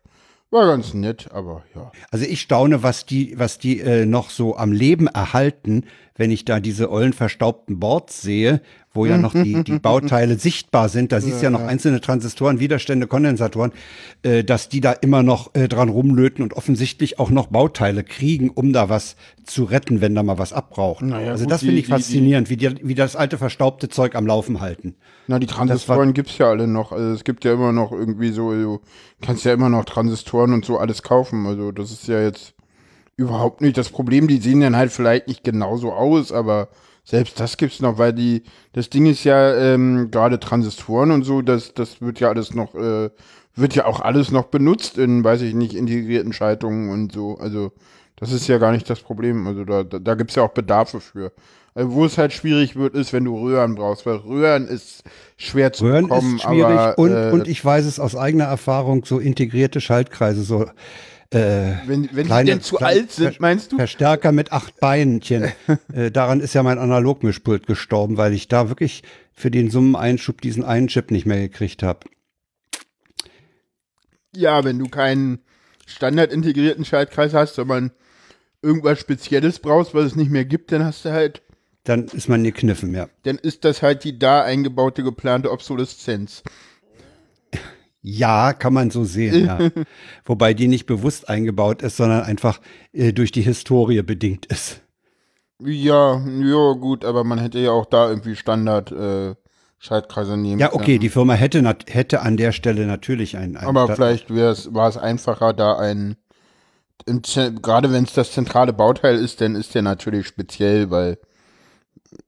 War 0.55 0.69
ganz 0.69 0.95
nett, 0.95 1.33
aber 1.33 1.65
ja. 1.75 1.91
Also 2.13 2.27
ich 2.27 2.41
staune, 2.41 2.85
was 2.85 3.07
die, 3.07 3.37
was 3.37 3.59
die 3.59 3.81
äh, 3.81 4.07
noch 4.07 4.31
so 4.31 4.57
am 4.57 4.71
Leben 4.71 5.09
erhalten, 5.09 5.87
wenn 6.17 6.31
ich 6.31 6.45
da 6.45 6.61
diese 6.61 6.91
ollen 6.91 7.13
verstaubten 7.13 7.81
Boards 7.81 8.23
sehe 8.23 8.61
wo 8.95 9.07
ja 9.07 9.19
noch 9.19 9.33
die, 9.33 9.65
die 9.65 9.79
Bauteile 9.81 10.39
sichtbar 10.39 10.89
sind. 10.89 11.11
Da 11.11 11.21
siehst 11.21 11.39
du 11.39 11.45
ja, 11.47 11.51
ja 11.51 11.51
noch 11.51 11.67
einzelne 11.67 12.01
Transistoren, 12.01 12.61
Widerstände, 12.61 13.09
Kondensatoren, 13.09 13.73
äh, 14.23 14.45
dass 14.45 14.69
die 14.69 14.81
da 14.81 14.93
immer 14.93 15.25
noch 15.25 15.55
äh, 15.55 15.67
dran 15.67 15.89
rumlöten 15.89 16.43
und 16.45 16.55
offensichtlich 16.55 17.19
auch 17.19 17.31
noch 17.31 17.49
Bauteile 17.49 18.05
kriegen, 18.05 18.51
um 18.51 18.73
da 18.73 18.89
was 18.89 19.17
zu 19.45 19.65
retten, 19.65 20.01
wenn 20.01 20.15
da 20.15 20.23
mal 20.23 20.39
was 20.39 20.53
abbraucht. 20.53 21.03
Naja, 21.03 21.33
also 21.33 21.45
gut, 21.45 21.53
das 21.53 21.61
finde 21.61 21.79
ich 21.79 21.87
die, 21.87 21.91
faszinierend, 21.91 22.49
die, 22.49 22.53
wie, 22.53 22.57
die, 22.57 22.89
wie 22.89 22.95
das 22.95 23.17
alte 23.17 23.37
verstaubte 23.37 23.89
Zeug 23.89 24.15
am 24.15 24.27
Laufen 24.27 24.61
halten. 24.61 24.95
Na, 25.27 25.41
die 25.41 25.47
Transistoren 25.47 26.15
gibt's 26.15 26.39
ja 26.39 26.49
alle 26.51 26.69
noch. 26.69 26.93
Also 26.93 27.13
es 27.13 27.25
gibt 27.25 27.45
ja 27.45 27.53
immer 27.53 27.73
noch 27.73 27.91
irgendwie 27.91 28.31
so, 28.31 28.53
du 28.53 28.81
kannst 29.21 29.45
ja 29.45 29.53
immer 29.53 29.71
noch 29.71 29.85
Transistoren 29.85 30.53
und 30.53 30.65
so 30.65 30.79
alles 30.79 31.03
kaufen. 31.03 31.47
Also 31.47 31.73
das 31.73 31.91
ist 31.91 32.07
ja 32.07 32.23
jetzt 32.23 32.55
überhaupt 33.17 33.61
nicht 33.61 33.77
das 33.77 33.89
Problem. 33.89 34.29
Die 34.29 34.39
sehen 34.39 34.61
dann 34.61 34.77
halt 34.77 34.93
vielleicht 34.93 35.29
nicht 35.29 35.45
genauso 35.45 35.93
aus, 35.93 36.33
aber 36.33 36.69
selbst 37.05 37.39
das 37.39 37.57
gibt's 37.57 37.81
noch, 37.81 37.99
weil 37.99 38.13
die, 38.13 38.43
das 38.73 38.91
Ding 38.91 39.07
ist 39.07 39.25
ja 39.25 39.55
ähm, 39.55 40.11
gerade 40.11 40.41
Transistoren 40.41 41.11
und 41.11 41.25
so, 41.25 41.43
das, 41.43 41.75
das 41.75 42.01
wird 42.01 42.21
ja 42.21 42.29
alles 42.31 42.55
noch, 42.55 42.75
äh, 42.75 43.11
wird 43.55 43.75
ja 43.75 43.85
auch 43.85 44.01
alles 44.01 44.31
noch 44.31 44.45
benutzt 44.45 44.99
in, 44.99 45.23
weiß 45.23 45.43
ich 45.43 45.55
nicht, 45.55 45.75
integrierten 45.75 46.33
Schaltungen 46.33 46.91
und 46.91 47.13
so. 47.13 47.37
Also 47.39 47.73
das 48.17 48.33
ist 48.33 48.49
ja 48.49 48.59
gar 48.59 48.73
nicht 48.73 48.89
das 48.89 49.01
Problem. 49.01 49.47
Also 49.47 49.65
da, 49.65 49.85
da, 49.85 49.99
da 49.99 50.15
gibt's 50.15 50.35
ja 50.35 50.43
auch 50.43 50.53
Bedarfe 50.53 51.01
für. 51.01 51.33
Also, 51.75 51.93
wo 51.93 52.05
es 52.05 52.19
halt 52.19 52.33
schwierig 52.33 52.77
wird, 52.77 52.95
ist, 52.95 53.13
wenn 53.13 53.25
du 53.25 53.37
Röhren 53.37 53.75
brauchst, 53.75 54.07
weil 54.07 54.17
Röhren 54.17 54.69
ist 54.69 55.03
schwer 55.37 55.73
zu 55.73 55.85
Röhren 55.85 56.05
bekommen. 56.05 56.37
Ist 56.37 56.43
schwierig 56.43 56.79
aber, 56.79 56.99
und, 56.99 57.13
äh, 57.13 57.31
und 57.33 57.49
ich 57.49 57.65
weiß 57.65 57.85
es 57.85 57.99
aus 57.99 58.15
eigener 58.15 58.45
Erfahrung, 58.45 59.05
so 59.05 59.19
integrierte 59.19 59.81
Schaltkreise, 59.81 60.43
so 60.43 60.67
äh, 61.35 61.77
wenn 61.87 62.09
wenn 62.13 62.27
kleine, 62.27 62.45
die 62.45 62.51
denn 62.53 62.61
zu 62.63 62.79
alt 62.79 63.11
sind, 63.13 63.41
meinst 63.41 63.73
du? 63.73 63.77
Verstärker 63.77 64.33
mit 64.33 64.53
acht 64.53 64.79
Beinchen. 64.81 65.53
äh, 65.93 66.11
daran 66.11 66.41
ist 66.41 66.55
ja 66.55 66.63
mein 66.63 66.79
Analogmischpult 66.79 67.67
gestorben, 67.67 68.17
weil 68.17 68.33
ich 68.33 68.49
da 68.49 68.69
wirklich 68.69 69.03
für 69.33 69.51
den 69.51 69.71
Summeneinschub 69.71 70.41
diesen 70.41 70.65
einen 70.65 70.89
Chip 70.89 71.11
nicht 71.11 71.27
mehr 71.27 71.41
gekriegt 71.41 71.83
habe. 71.83 72.01
Ja, 74.35 74.65
wenn 74.65 74.79
du 74.79 74.89
keinen 74.89 75.41
standardintegrierten 75.87 76.85
Schaltkreis 76.85 77.35
hast, 77.35 77.55
sondern 77.55 77.93
irgendwas 78.63 78.99
Spezielles 78.99 79.59
brauchst, 79.59 79.95
was 79.95 80.07
es 80.07 80.17
nicht 80.17 80.31
mehr 80.31 80.45
gibt, 80.45 80.73
dann 80.73 80.85
hast 80.85 81.05
du 81.05 81.13
halt. 81.13 81.43
Dann 81.85 82.07
ist 82.07 82.29
man 82.29 82.43
gekniffen, 82.43 82.95
ja. 82.95 83.09
Dann 83.25 83.37
ist 83.37 83.65
das 83.65 83.83
halt 83.83 84.05
die 84.05 84.19
da 84.19 84.43
eingebaute 84.43 85.03
geplante 85.03 85.51
Obsoleszenz. 85.53 86.43
Ja, 88.07 88.53
kann 88.53 88.75
man 88.75 88.91
so 88.91 89.05
sehen, 89.05 89.47
ja. 89.47 89.59
Wobei 90.27 90.53
die 90.53 90.69
nicht 90.69 90.85
bewusst 90.85 91.27
eingebaut 91.31 91.81
ist, 91.81 91.97
sondern 91.97 92.23
einfach 92.23 92.61
äh, 92.93 93.15
durch 93.15 93.33
die 93.33 93.41
Historie 93.41 94.03
bedingt 94.03 94.45
ist. 94.45 94.83
Ja, 95.59 96.23
ja, 96.23 96.73
gut, 96.75 97.07
aber 97.07 97.25
man 97.25 97.39
hätte 97.39 97.59
ja 97.61 97.71
auch 97.71 97.87
da 97.87 98.11
irgendwie 98.11 98.37
Standard 98.37 98.93
äh, 98.93 99.35
Schaltkreise 99.79 100.37
nehmen 100.37 100.61
Ja, 100.61 100.75
okay, 100.75 100.99
die 100.99 101.09
Firma 101.09 101.33
hätte, 101.33 101.65
hätte 101.87 102.21
an 102.21 102.37
der 102.37 102.53
Stelle 102.53 102.87
natürlich 102.87 103.39
einen. 103.39 103.57
einen 103.57 103.75
aber 103.75 103.95
vielleicht 103.95 104.29
war 104.29 104.89
es 104.89 104.99
einfacher, 104.99 105.55
da 105.55 105.79
ein, 105.79 106.17
gerade 107.07 107.91
wenn 107.91 108.05
es 108.05 108.13
das 108.13 108.33
zentrale 108.33 108.75
Bauteil 108.75 109.17
ist, 109.17 109.41
dann 109.41 109.55
ist 109.55 109.75
der 109.75 109.81
natürlich 109.81 110.27
speziell, 110.27 110.91
weil 110.91 111.17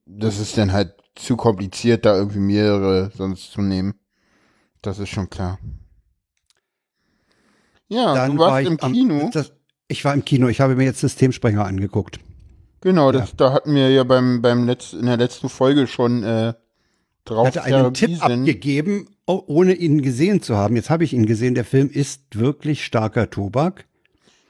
das 0.06 0.40
ist 0.40 0.56
dann 0.56 0.72
halt 0.72 0.94
zu 1.16 1.36
kompliziert, 1.36 2.06
da 2.06 2.16
irgendwie 2.16 2.38
mehrere 2.38 3.10
sonst 3.14 3.52
zu 3.52 3.60
nehmen. 3.60 3.94
Das 4.82 4.98
ist 4.98 5.08
schon 5.08 5.30
klar. 5.30 5.58
Ja, 7.88 8.14
Dann 8.14 8.32
du 8.32 8.38
warst 8.38 8.52
war 8.52 8.60
im 8.60 8.76
Kino. 8.76 9.20
Am, 9.24 9.30
das, 9.30 9.52
ich 9.88 10.04
war 10.04 10.14
im 10.14 10.24
Kino. 10.24 10.48
Ich 10.48 10.60
habe 10.60 10.76
mir 10.76 10.84
jetzt 10.84 11.00
Systemsprenger 11.00 11.64
angeguckt. 11.64 12.18
Genau, 12.80 13.12
das, 13.12 13.30
ja. 13.30 13.34
da 13.36 13.52
hatten 13.52 13.74
wir 13.74 13.90
ja 13.90 14.04
beim, 14.04 14.42
beim 14.42 14.68
Letz-, 14.68 14.98
in 14.98 15.06
der 15.06 15.16
letzten 15.16 15.48
Folge 15.48 15.86
schon 15.86 16.22
äh, 16.22 16.54
drauf. 17.24 17.48
Ich 17.48 17.56
hatte 17.56 17.64
einen 17.64 17.94
Tipp 17.94 18.22
abgegeben, 18.22 19.08
ohne 19.26 19.74
ihn 19.74 20.02
gesehen 20.02 20.42
zu 20.42 20.56
haben. 20.56 20.76
Jetzt 20.76 20.90
habe 20.90 21.04
ich 21.04 21.12
ihn 21.12 21.26
gesehen. 21.26 21.54
Der 21.54 21.64
Film 21.64 21.90
ist 21.90 22.38
wirklich 22.38 22.84
starker 22.84 23.30
Tobak. 23.30 23.86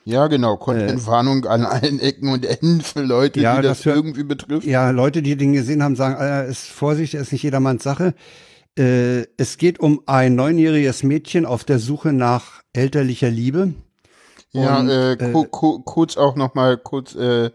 Ja, 0.04 0.28
genau. 0.28 0.56
Contentwarnung 0.56 1.44
äh, 1.44 1.48
an 1.48 1.64
allen 1.64 1.98
Ecken 1.98 2.28
und 2.28 2.46
Enden 2.46 2.80
für 2.80 3.02
Leute, 3.02 3.40
ja, 3.40 3.56
die 3.56 3.62
das, 3.62 3.82
das 3.82 3.94
irgendwie 3.94 4.22
betrifft. 4.22 4.66
Ja, 4.66 4.90
Leute, 4.90 5.20
die 5.20 5.36
den 5.36 5.52
gesehen 5.52 5.82
haben, 5.82 5.96
sagen, 5.96 6.16
äh, 6.20 6.48
ist 6.48 6.68
Vorsicht, 6.68 7.14
ist 7.14 7.32
nicht 7.32 7.42
jedermanns 7.42 7.82
Sache. 7.82 8.14
Äh, 8.78 9.26
es 9.36 9.56
geht 9.56 9.80
um 9.80 10.02
ein 10.06 10.34
neunjähriges 10.34 11.02
Mädchen 11.02 11.46
auf 11.46 11.64
der 11.64 11.78
Suche 11.78 12.12
nach 12.12 12.62
elterlicher 12.72 13.30
Liebe. 13.30 13.74
Ja, 14.52 14.78
Und, 14.80 14.88
äh, 14.88 15.12
äh, 15.14 15.46
kurz 15.50 16.16
auch 16.16 16.36
noch 16.36 16.54
mal 16.54 16.76
kurz, 16.78 17.14
äh, 17.14 17.50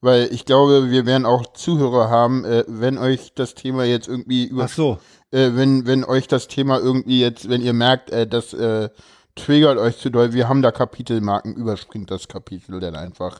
weil 0.00 0.28
ich 0.32 0.44
glaube, 0.44 0.90
wir 0.90 1.06
werden 1.06 1.24
auch 1.26 1.52
Zuhörer 1.52 2.10
haben, 2.10 2.44
äh, 2.44 2.64
wenn 2.68 2.98
euch 2.98 3.32
das 3.34 3.54
Thema 3.54 3.84
jetzt 3.84 4.08
irgendwie 4.08 4.44
über, 4.44 4.64
Ach 4.64 4.68
so. 4.68 4.98
äh, 5.30 5.50
wenn 5.54 5.86
wenn 5.86 6.04
euch 6.04 6.28
das 6.28 6.48
Thema 6.48 6.78
irgendwie 6.78 7.20
jetzt, 7.20 7.48
wenn 7.48 7.62
ihr 7.62 7.72
merkt, 7.72 8.10
äh, 8.10 8.26
das 8.26 8.52
äh, 8.52 8.90
triggert 9.34 9.78
euch 9.78 9.98
zu 9.98 10.10
doll, 10.10 10.32
wir 10.32 10.48
haben 10.48 10.62
da 10.62 10.72
Kapitelmarken, 10.72 11.54
überspringt 11.54 12.10
das 12.10 12.28
Kapitel 12.28 12.80
dann 12.80 12.94
einfach. 12.96 13.38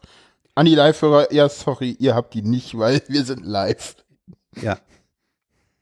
An 0.54 0.66
die 0.66 0.74
Live-Hörer, 0.74 1.32
ja, 1.32 1.48
sorry, 1.48 1.96
ihr 1.98 2.14
habt 2.14 2.34
die 2.34 2.42
nicht, 2.42 2.78
weil 2.78 3.02
wir 3.08 3.24
sind 3.24 3.44
live. 3.44 3.96
Ja. 4.62 4.78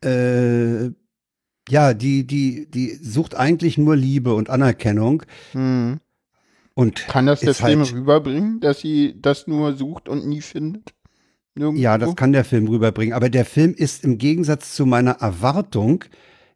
Äh, 0.03 0.91
ja, 1.69 1.95
die, 1.95 2.27
die, 2.27 2.71
die 2.71 2.91
sucht 2.95 3.35
eigentlich 3.35 3.79
nur 3.79 3.97
Liebe 3.97 4.35
und 4.35 4.51
Anerkennung. 4.51 5.23
Hm. 5.53 6.01
Und 6.75 7.07
Kann 7.07 7.27
das 7.27 7.41
der 7.41 7.55
Film 7.55 7.81
halt- 7.81 7.93
rüberbringen, 7.93 8.61
dass 8.61 8.81
sie 8.81 9.15
das 9.21 9.47
nur 9.47 9.75
sucht 9.75 10.09
und 10.09 10.27
nie 10.27 10.41
findet? 10.41 10.93
Nirgendwo? 11.55 11.81
Ja, 11.81 11.99
das 11.99 12.17
kann 12.17 12.33
der 12.33 12.45
Film 12.45 12.67
rüberbringen. 12.67 13.15
Aber 13.15 13.31
der 13.31 13.45
Film 13.45 13.75
ist 13.75 14.05
im 14.05 14.19
Gegensatz 14.19 14.75
zu 14.75 14.87
meiner 14.87 15.13
Erwartung 15.21 16.05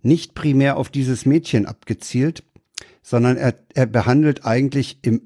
nicht 0.03 0.35
primär 0.35 0.77
auf 0.77 0.88
dieses 0.88 1.25
Mädchen 1.25 1.67
abgezielt, 1.67 2.43
sondern 3.03 3.37
er, 3.37 3.55
er 3.75 3.87
behandelt 3.87 4.45
eigentlich 4.45 4.99
im 5.03 5.23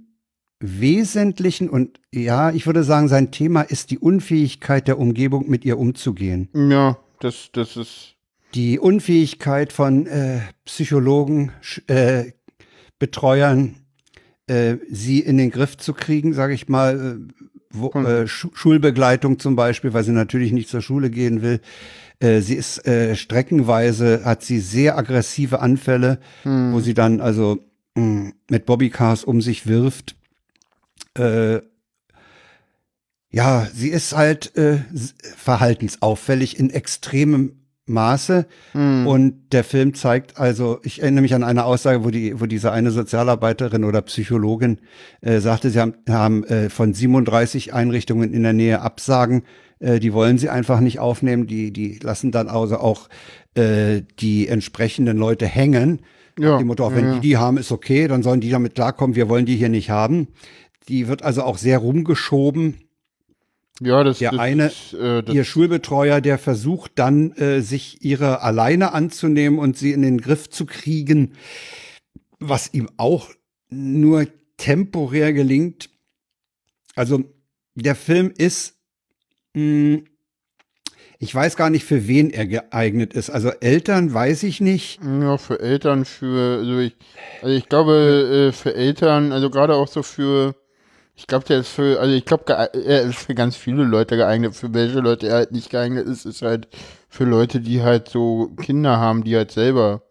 Wesentlichen 0.60 1.68
und 1.68 1.98
ja, 2.12 2.52
ich 2.52 2.66
würde 2.66 2.84
sagen, 2.84 3.08
sein 3.08 3.32
Thema 3.32 3.62
ist 3.62 3.90
die 3.90 3.98
Unfähigkeit 3.98 4.86
der 4.86 4.98
Umgebung, 4.98 5.50
mit 5.50 5.64
ihr 5.64 5.78
umzugehen. 5.78 6.48
Ja, 6.54 6.98
das, 7.20 7.50
das 7.52 7.76
ist. 7.76 8.11
Die 8.54 8.78
Unfähigkeit 8.78 9.72
von 9.72 10.06
äh, 10.06 10.40
Psychologen, 10.66 11.52
Sch- 11.62 11.88
äh, 11.90 12.32
Betreuern, 12.98 13.76
äh, 14.46 14.76
sie 14.90 15.20
in 15.20 15.38
den 15.38 15.50
Griff 15.50 15.78
zu 15.78 15.94
kriegen, 15.94 16.34
sage 16.34 16.52
ich 16.54 16.68
mal, 16.68 17.18
äh, 17.30 17.32
wo, 17.70 17.92
Hm. 17.94 18.04
äh, 18.04 18.26
Schu 18.28 18.50
Schulbegleitung 18.52 19.38
zum 19.38 19.56
Beispiel, 19.56 19.94
weil 19.94 20.04
sie 20.04 20.12
natürlich 20.12 20.52
nicht 20.52 20.68
zur 20.68 20.82
Schule 20.82 21.08
gehen 21.08 21.40
will. 21.40 21.60
Äh, 22.20 22.40
sie 22.40 22.54
ist 22.56 22.82
streckenweise, 23.14 24.24
hat 24.24 24.42
sie 24.44 24.60
sehr 24.60 24.98
aggressive 24.98 25.60
Anfälle, 25.60 26.18
Hm. 26.42 26.74
wo 26.74 26.80
sie 26.80 26.94
dann 26.94 27.20
also 27.22 27.58
mh, 27.94 28.32
mit 28.50 28.66
Bobbycars 28.66 29.24
um 29.24 29.40
sich 29.40 29.66
wirft. 29.66 30.16
Ja, 33.30 33.66
sie 33.74 33.88
ist 33.88 34.14
halt 34.16 34.52
verhaltensauffällig 35.36 36.58
in 36.58 36.70
extremem 36.70 37.61
Maße. 37.86 38.46
Hm. 38.72 39.06
Und 39.06 39.52
der 39.52 39.64
Film 39.64 39.94
zeigt 39.94 40.38
also, 40.38 40.78
ich 40.82 41.02
erinnere 41.02 41.22
mich 41.22 41.34
an 41.34 41.42
eine 41.42 41.64
Aussage, 41.64 42.04
wo 42.04 42.10
die, 42.10 42.40
wo 42.40 42.46
diese 42.46 42.72
eine 42.72 42.90
Sozialarbeiterin 42.90 43.84
oder 43.84 44.02
Psychologin 44.02 44.80
äh, 45.20 45.40
sagte, 45.40 45.70
sie 45.70 45.80
haben, 45.80 45.94
haben 46.08 46.44
äh, 46.44 46.70
von 46.70 46.94
37 46.94 47.74
Einrichtungen 47.74 48.32
in 48.32 48.42
der 48.42 48.52
Nähe 48.52 48.80
Absagen, 48.80 49.42
äh, 49.80 49.98
die 49.98 50.12
wollen 50.12 50.38
sie 50.38 50.48
einfach 50.48 50.80
nicht 50.80 51.00
aufnehmen, 51.00 51.46
die, 51.46 51.72
die 51.72 51.98
lassen 51.98 52.30
dann 52.30 52.48
also 52.48 52.78
auch 52.78 53.08
äh, 53.54 54.02
die 54.20 54.48
entsprechenden 54.48 55.18
Leute 55.18 55.46
hängen. 55.46 56.02
Ja, 56.38 56.56
Die 56.58 56.64
Motto, 56.64 56.86
auch 56.86 56.92
ja, 56.92 56.96
wenn 56.96 57.06
ja. 57.06 57.14
die 57.14 57.20
die 57.20 57.36
haben, 57.36 57.58
ist 57.58 57.72
okay, 57.72 58.08
dann 58.08 58.22
sollen 58.22 58.40
die 58.40 58.50
damit 58.50 58.74
klarkommen, 58.74 59.16
wir 59.16 59.28
wollen 59.28 59.44
die 59.44 59.56
hier 59.56 59.68
nicht 59.68 59.90
haben. 59.90 60.28
Die 60.88 61.08
wird 61.08 61.22
also 61.22 61.42
auch 61.42 61.58
sehr 61.58 61.78
rumgeschoben. 61.78 62.76
Ja, 63.80 64.04
das, 64.04 64.18
Der 64.18 64.30
das 64.32 64.40
eine- 64.40 64.66
ist, 64.66 64.92
äh, 64.94 65.22
Ihr 65.32 65.44
Schulbetreuer, 65.44 66.20
der 66.20 66.38
versucht 66.38 66.92
dann, 66.96 67.32
äh, 67.32 67.62
sich 67.62 68.04
ihre 68.04 68.42
alleine 68.42 68.92
anzunehmen 68.92 69.58
und 69.58 69.76
sie 69.76 69.92
in 69.92 70.02
den 70.02 70.20
Griff 70.20 70.48
zu 70.50 70.66
kriegen, 70.66 71.32
was 72.38 72.72
ihm 72.74 72.88
auch 72.96 73.30
nur 73.70 74.26
temporär 74.58 75.32
gelingt. 75.32 75.90
Also 76.94 77.24
der 77.74 77.94
Film 77.96 78.32
ist, 78.36 78.76
mh, 79.54 80.02
ich 81.18 81.34
weiß 81.34 81.56
gar 81.56 81.70
nicht, 81.70 81.84
für 81.84 82.06
wen 82.08 82.30
er 82.30 82.46
geeignet 82.46 83.14
ist. 83.14 83.30
Also 83.30 83.48
Eltern 83.50 84.12
weiß 84.12 84.42
ich 84.42 84.60
nicht. 84.60 85.00
Ja, 85.02 85.38
für 85.38 85.58
Eltern, 85.60 86.04
für, 86.04 86.58
also 86.58 86.78
ich, 86.78 86.96
also 87.40 87.54
ich 87.56 87.68
glaube, 87.68 88.48
äh, 88.50 88.52
für 88.52 88.74
Eltern, 88.74 89.32
also 89.32 89.48
gerade 89.48 89.74
auch 89.74 89.88
so 89.88 90.02
für, 90.02 90.54
ich 91.14 91.26
glaube, 91.26 91.44
der 91.44 91.60
ist 91.60 91.68
für, 91.68 92.00
also 92.00 92.14
ich 92.14 92.24
glaube, 92.24 92.52
er 92.52 93.02
ist 93.02 93.18
für 93.18 93.34
ganz 93.34 93.54
viele 93.56 93.84
Leute 93.84 94.16
geeignet. 94.16 94.54
Für 94.56 94.72
welche 94.72 95.00
Leute 95.00 95.28
er 95.28 95.36
halt 95.36 95.52
nicht 95.52 95.70
geeignet 95.70 96.06
ist, 96.06 96.24
ist 96.24 96.42
halt 96.42 96.68
für 97.08 97.24
Leute, 97.24 97.60
die 97.60 97.82
halt 97.82 98.08
so 98.08 98.48
Kinder 98.60 98.98
haben, 98.98 99.22
die 99.22 99.36
halt 99.36 99.50
selber, 99.50 100.02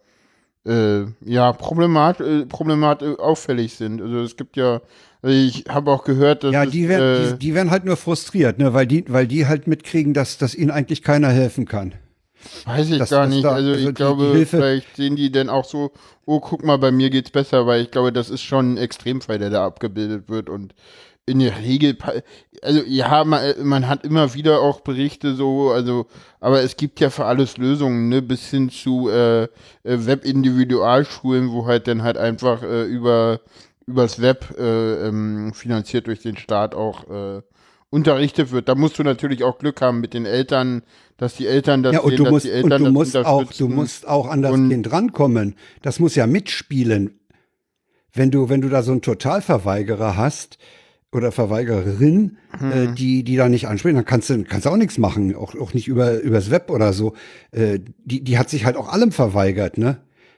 äh, 0.65 1.01
ja, 1.25 1.53
problemat, 1.53 2.21
äh, 2.21 2.45
problemat 2.45 3.01
äh, 3.01 3.15
auffällig 3.17 3.73
sind. 3.73 4.01
Also 4.01 4.19
es 4.21 4.37
gibt 4.37 4.57
ja, 4.57 4.81
also 5.23 5.35
ich 5.35 5.65
habe 5.67 5.91
auch 5.91 6.03
gehört, 6.03 6.43
dass 6.43 6.53
Ja, 6.53 6.63
es, 6.65 6.71
die 6.71 6.87
werden, 6.87 7.31
äh, 7.31 7.33
die, 7.33 7.39
die 7.39 7.55
werden 7.55 7.71
halt 7.71 7.83
nur 7.85 7.97
frustriert, 7.97 8.59
ne, 8.59 8.73
weil 8.73 8.85
die, 8.85 9.05
weil 9.07 9.27
die 9.27 9.47
halt 9.47 9.67
mitkriegen, 9.67 10.13
dass, 10.13 10.37
dass 10.37 10.53
ihnen 10.53 10.69
eigentlich 10.71 11.01
keiner 11.01 11.29
helfen 11.29 11.65
kann. 11.65 11.93
Weiß 12.65 12.89
ich 12.89 12.99
Das- 12.99 13.09
gar 13.09 13.27
nicht. 13.27 13.43
da- 13.43 13.51
also, 13.53 13.71
also 13.71 13.89
ich 13.89 13.95
glaube, 13.95 14.45
vielleicht 14.45 14.95
sehen 14.95 15.15
die 15.15 15.31
denn 15.31 15.49
auch 15.49 15.65
so, 15.65 15.91
oh, 16.25 16.39
guck 16.39 16.63
mal, 16.63 16.77
bei 16.77 16.91
mir 16.91 17.09
geht's 17.09 17.31
besser, 17.31 17.65
weil 17.67 17.81
ich 17.81 17.91
glaube, 17.91 18.11
das 18.11 18.29
ist 18.29 18.41
schon 18.41 18.73
ein 18.73 18.77
Extremfall, 18.77 19.39
der 19.39 19.49
da 19.49 19.65
abgebildet 19.65 20.29
wird 20.29 20.49
und 20.49 20.73
in 21.27 21.37
der 21.37 21.55
Regel, 21.59 21.95
also 22.63 22.81
ja, 22.87 23.23
man, 23.23 23.41
man 23.63 23.87
hat 23.87 24.03
immer 24.03 24.33
wieder 24.33 24.59
auch 24.59 24.81
Berichte 24.81 25.35
so, 25.35 25.69
also, 25.69 26.07
aber 26.39 26.61
es 26.63 26.75
gibt 26.77 26.99
ja 26.99 27.11
für 27.11 27.25
alles 27.25 27.57
Lösungen, 27.57 28.09
ne, 28.09 28.23
bis 28.23 28.49
hin 28.49 28.69
zu 28.71 29.07
äh, 29.07 29.43
äh, 29.43 29.47
Web-Individualschulen, 29.83 31.51
wo 31.51 31.65
halt 31.67 31.87
dann 31.87 32.03
halt 32.03 32.17
einfach 32.17 32.63
äh, 32.63 32.83
über 32.85 33.39
übers 33.87 34.21
Web 34.21 34.55
äh, 34.57 35.07
ähm, 35.07 35.53
finanziert 35.53 36.07
durch 36.07 36.21
den 36.21 36.37
Staat 36.37 36.75
auch 36.75 37.09
äh, 37.09 37.41
unterrichtet 37.89 38.51
wird. 38.51 38.69
Da 38.69 38.75
musst 38.75 38.97
du 38.99 39.03
natürlich 39.03 39.43
auch 39.43 39.57
Glück 39.59 39.81
haben 39.81 39.99
mit 39.99 40.13
den 40.13 40.25
Eltern, 40.25 40.81
dass 41.21 41.35
die 41.35 41.45
Eltern 41.45 41.83
das 41.83 41.93
Ja, 41.93 41.99
und 42.01 42.09
sehen, 42.09 42.17
du 42.17 42.23
dass 42.23 42.31
musst, 42.31 42.45
die 42.45 42.49
und 42.49 42.55
Eltern 42.55 42.79
du 42.79 42.85
das 42.85 42.93
musst 42.93 43.15
auch, 43.17 43.53
du 43.53 43.67
musst 43.69 44.07
auch 44.07 44.27
an 44.27 44.41
das 44.41 44.51
Und- 44.53 44.69
Kind 44.69 44.91
rankommen. 44.91 45.55
Das 45.83 45.99
muss 45.99 46.15
ja 46.15 46.25
mitspielen. 46.25 47.19
Wenn 48.11 48.31
du, 48.31 48.49
wenn 48.49 48.61
du 48.61 48.69
da 48.69 48.81
so 48.81 48.91
einen 48.91 49.03
Totalverweigerer 49.03 50.17
hast 50.17 50.57
oder 51.11 51.31
Verweigerin, 51.31 52.37
Hm. 52.57 52.71
äh, 52.71 52.93
die, 52.95 53.23
die 53.23 53.35
da 53.35 53.49
nicht 53.49 53.67
ansprechen, 53.67 53.97
dann 53.97 54.05
kannst 54.05 54.31
du, 54.31 54.43
kannst 54.45 54.65
du 54.65 54.71
auch 54.71 54.77
nichts 54.77 54.97
machen, 54.97 55.35
auch, 55.35 55.53
auch 55.55 55.73
nicht 55.75 55.87
über, 55.87 56.19
übers 56.21 56.49
Web 56.49 56.71
oder 56.71 56.91
so. 56.91 57.13
Äh, 57.51 57.79
die, 58.03 58.23
die 58.23 58.37
hat 58.39 58.49
sich 58.49 58.65
halt 58.65 58.75
auch 58.75 58.89
allem 58.91 59.11
verweigert, 59.11 59.77
ne? 59.77 59.97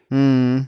Hm. 0.10 0.68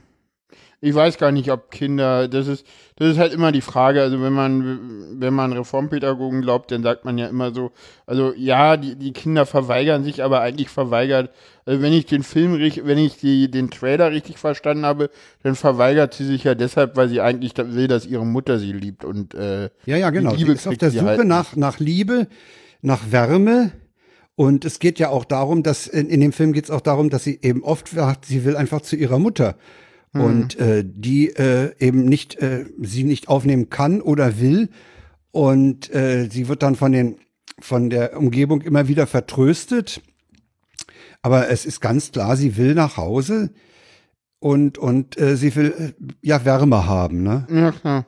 Ich 0.80 0.94
weiß 0.94 1.18
gar 1.18 1.30
nicht, 1.30 1.50
ob 1.52 1.70
Kinder, 1.70 2.26
das 2.28 2.46
ist, 2.48 2.66
das 2.98 3.10
ist 3.10 3.18
halt 3.18 3.34
immer 3.34 3.52
die 3.52 3.60
Frage, 3.60 4.00
also 4.00 4.22
wenn 4.22 4.32
man, 4.32 5.20
wenn 5.20 5.34
man 5.34 5.52
Reformpädagogen 5.52 6.40
glaubt, 6.40 6.70
dann 6.72 6.82
sagt 6.82 7.04
man 7.04 7.18
ja 7.18 7.26
immer 7.26 7.52
so, 7.52 7.70
also 8.06 8.32
ja, 8.34 8.78
die, 8.78 8.96
die 8.96 9.12
Kinder 9.12 9.44
verweigern 9.44 10.02
sich, 10.02 10.24
aber 10.24 10.40
eigentlich 10.40 10.70
verweigert, 10.70 11.30
also 11.66 11.82
wenn 11.82 11.92
ich 11.92 12.06
den 12.06 12.22
Film 12.22 12.54
richtig, 12.54 12.86
wenn 12.86 12.96
ich 12.96 13.18
die, 13.18 13.50
den 13.50 13.70
Trailer 13.70 14.12
richtig 14.12 14.38
verstanden 14.38 14.86
habe, 14.86 15.10
dann 15.42 15.56
verweigert 15.56 16.14
sie 16.14 16.24
sich 16.24 16.44
ja 16.44 16.54
deshalb, 16.54 16.96
weil 16.96 17.10
sie 17.10 17.20
eigentlich 17.20 17.52
will, 17.58 17.86
dass 17.86 18.06
ihre 18.06 18.24
Mutter 18.24 18.58
sie 18.58 18.72
liebt 18.72 19.04
und, 19.04 19.34
äh, 19.34 19.68
Ja, 19.84 19.98
ja, 19.98 20.08
genau. 20.08 20.30
Die 20.30 20.38
Liebe 20.38 20.52
ist 20.52 20.66
auf 20.66 20.78
der 20.78 20.90
sie 20.90 21.00
Suche 21.00 21.10
halt 21.10 21.24
nach, 21.26 21.54
nach 21.54 21.78
Liebe, 21.78 22.28
nach 22.80 23.10
Wärme. 23.10 23.72
Und 24.36 24.64
es 24.66 24.78
geht 24.78 24.98
ja 24.98 25.08
auch 25.08 25.24
darum, 25.24 25.62
dass 25.62 25.86
in, 25.86 26.08
in 26.08 26.20
dem 26.20 26.32
Film 26.32 26.52
geht 26.52 26.64
es 26.64 26.70
auch 26.70 26.82
darum, 26.82 27.08
dass 27.08 27.24
sie 27.24 27.38
eben 27.42 27.62
oft 27.62 27.88
sagt, 27.88 28.26
sie 28.26 28.44
will 28.44 28.56
einfach 28.56 28.82
zu 28.82 28.96
ihrer 28.96 29.18
Mutter. 29.18 29.56
Und 30.20 30.58
äh, 30.58 30.84
die 30.86 31.28
äh, 31.28 31.72
eben 31.78 32.04
nicht, 32.04 32.36
äh, 32.36 32.66
sie 32.80 33.04
nicht 33.04 33.28
aufnehmen 33.28 33.70
kann 33.70 34.00
oder 34.00 34.40
will. 34.40 34.68
Und 35.30 35.94
äh, 35.94 36.28
sie 36.30 36.48
wird 36.48 36.62
dann 36.62 36.76
von 36.76 36.92
den 36.92 37.16
von 37.58 37.90
der 37.90 38.16
Umgebung 38.18 38.60
immer 38.60 38.88
wieder 38.88 39.06
vertröstet. 39.06 40.02
Aber 41.22 41.48
es 41.48 41.66
ist 41.66 41.80
ganz 41.80 42.12
klar, 42.12 42.36
sie 42.36 42.56
will 42.56 42.74
nach 42.74 42.96
Hause 42.96 43.50
und, 44.38 44.78
und 44.78 45.18
äh, 45.18 45.36
sie 45.36 45.54
will 45.56 45.74
äh, 45.78 45.92
ja 46.22 46.44
Wärme 46.44 46.86
haben, 46.86 47.22
ne? 47.22 47.46
ja 47.50 47.72
klar. 47.72 48.06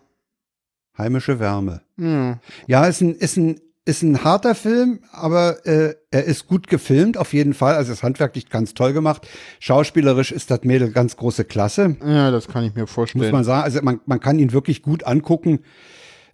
Heimische 0.97 1.38
Wärme. 1.38 1.83
Ja. 1.97 2.38
Ja, 2.67 2.87
ist 2.87 3.00
ein, 3.00 3.15
ist 3.15 3.37
ein, 3.37 3.61
ist 3.88 4.02
ein 4.02 4.23
harter 4.23 4.54
Film, 4.54 5.00
aber 5.12 5.66
äh, 5.66 5.95
er 6.11 6.25
ist 6.25 6.47
gut 6.47 6.66
gefilmt, 6.68 7.16
auf 7.16 7.33
jeden 7.33 7.54
Fall. 7.54 7.75
Also 7.75 7.90
ist 7.90 8.02
handwerklich 8.02 8.50
ganz 8.50 8.75
toll 8.75 8.92
gemacht. 8.92 9.26
Schauspielerisch 9.61 10.30
ist 10.30 10.50
das 10.50 10.62
Mädel 10.64 10.90
ganz 10.92 11.16
große 11.16 11.47
Klasse, 11.47 11.97
ja, 12.04 12.30
das 12.30 12.49
kann 12.49 12.64
ich 12.64 12.75
mir 12.75 12.83
muss 12.83 12.90
vorstellen. 12.90 13.33
man 13.33 13.45
sagen. 13.45 13.64
Also 13.64 13.80
man, 13.83 14.00
man 14.04 14.21
kann 14.21 14.38
ihn 14.38 14.52
wirklich 14.52 14.83
gut 14.83 15.04
angucken. 15.04 15.61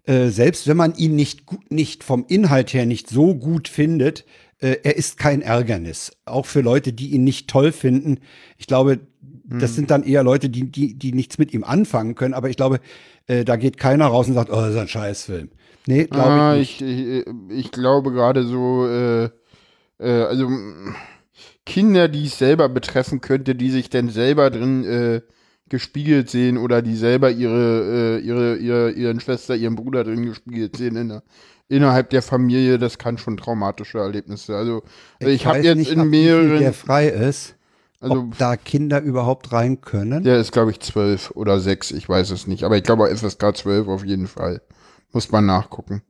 Äh, 0.03 0.31
selbst 0.31 0.67
wenn 0.67 0.77
man 0.77 0.97
ihn 0.97 1.15
nicht, 1.15 1.45
nicht 1.71 2.03
vom 2.03 2.25
Inhalt 2.29 2.75
her 2.75 2.87
nicht 2.87 3.09
so 3.09 3.37
gut 3.37 3.69
findet, 3.69 4.25
äh, 4.59 4.79
er 4.83 4.97
ist 4.97 5.17
kein 5.17 5.41
Ärgernis. 5.41 6.11
Auch 6.25 6.47
für 6.47 6.61
Leute, 6.61 6.93
die 6.93 7.13
ihn 7.13 7.23
nicht 7.23 7.49
toll 7.49 7.71
finden. 7.71 8.19
Ich 8.59 8.67
glaube, 8.67 8.99
das 9.47 9.77
sind 9.77 9.91
dann 9.91 10.03
eher 10.03 10.25
Leute, 10.25 10.49
die, 10.49 10.71
die, 10.71 10.95
die 10.95 11.13
nichts 11.13 11.39
mit 11.39 11.55
ihm 11.55 11.65
anfangen 11.65 12.15
können. 12.17 12.35
Aber 12.35 12.51
ich 12.51 12.57
glaube, 12.57 12.81
äh, 13.27 13.45
da 13.45 13.57
geht 13.57 13.77
keiner 13.77 14.07
raus 14.07 14.27
und 14.27 14.35
sagt, 14.35 14.51
oh, 14.51 14.57
das 14.57 14.71
ist 14.71 14.79
ein 14.79 14.89
Scheißfilm. 14.89 15.51
Nee, 15.87 16.05
glaube 16.05 16.31
ah, 16.31 16.57
ich 16.57 16.81
nicht. 16.81 16.99
ich, 16.99 17.27
ich, 17.27 17.59
ich 17.59 17.71
glaube 17.71 18.13
gerade 18.13 18.45
so, 18.45 18.87
äh, 18.87 19.25
äh, 19.99 20.23
also 20.23 20.49
Kinder, 21.67 22.09
die 22.09 22.27
es 22.27 22.39
selber 22.39 22.69
betreffen 22.69 23.21
könnte, 23.21 23.55
die 23.55 23.71
sich 23.71 23.91
denn 23.91 24.09
selber 24.09 24.51
drin 24.51 24.85
äh, 24.85 25.21
gespiegelt 25.69 26.31
sehen 26.31 26.59
oder 26.59 26.83
die 26.83 26.97
selber 26.97 27.31
ihre, 27.31 28.19
äh, 28.19 28.27
ihre, 28.27 28.57
ihre, 28.57 28.91
ihren 28.91 29.21
Schwester, 29.21 29.57
ihren 29.57 29.77
Bruder 29.77 30.05
drin 30.05 30.27
gespiegelt 30.27 30.77
sehen 30.77 30.97
in 30.97 31.09
der, 31.09 31.23
innerhalb 31.69 32.11
der 32.11 32.23
Familie, 32.23 32.79
das 32.79 32.99
kann 32.99 33.17
schon 33.17 33.37
traumatische 33.37 33.99
Erlebnisse. 33.99 34.57
Also 34.57 34.83
ich, 35.21 35.47
habe 35.47 35.59
weiß 35.59 35.65
jetzt 35.65 35.79
nicht, 35.79 35.93
in 35.93 36.09
mehreren, 36.09 36.59
der 36.59 36.75
frei 36.75 37.09
ist, 37.09 37.57
also 38.01 38.17
ob 38.17 38.39
da 38.39 38.57
Kinder 38.57 39.01
überhaupt 39.01 39.53
rein 39.53 39.81
können. 39.81 40.23
der 40.23 40.39
ist 40.39 40.53
glaube 40.53 40.71
ich 40.71 40.81
zwölf 40.81 41.31
oder 41.31 41.61
sechs, 41.61 41.91
ich 41.91 42.09
weiß 42.09 42.31
es 42.31 42.47
nicht, 42.47 42.65
aber 42.65 42.77
ich 42.77 42.83
glaube 42.83 43.15
FSK 43.15 43.57
12 43.57 43.89
auf 43.89 44.05
jeden 44.05 44.27
Fall. 44.27 44.61
Muss 45.15 45.33
man 45.33 45.47
nachgucken. 45.47 46.03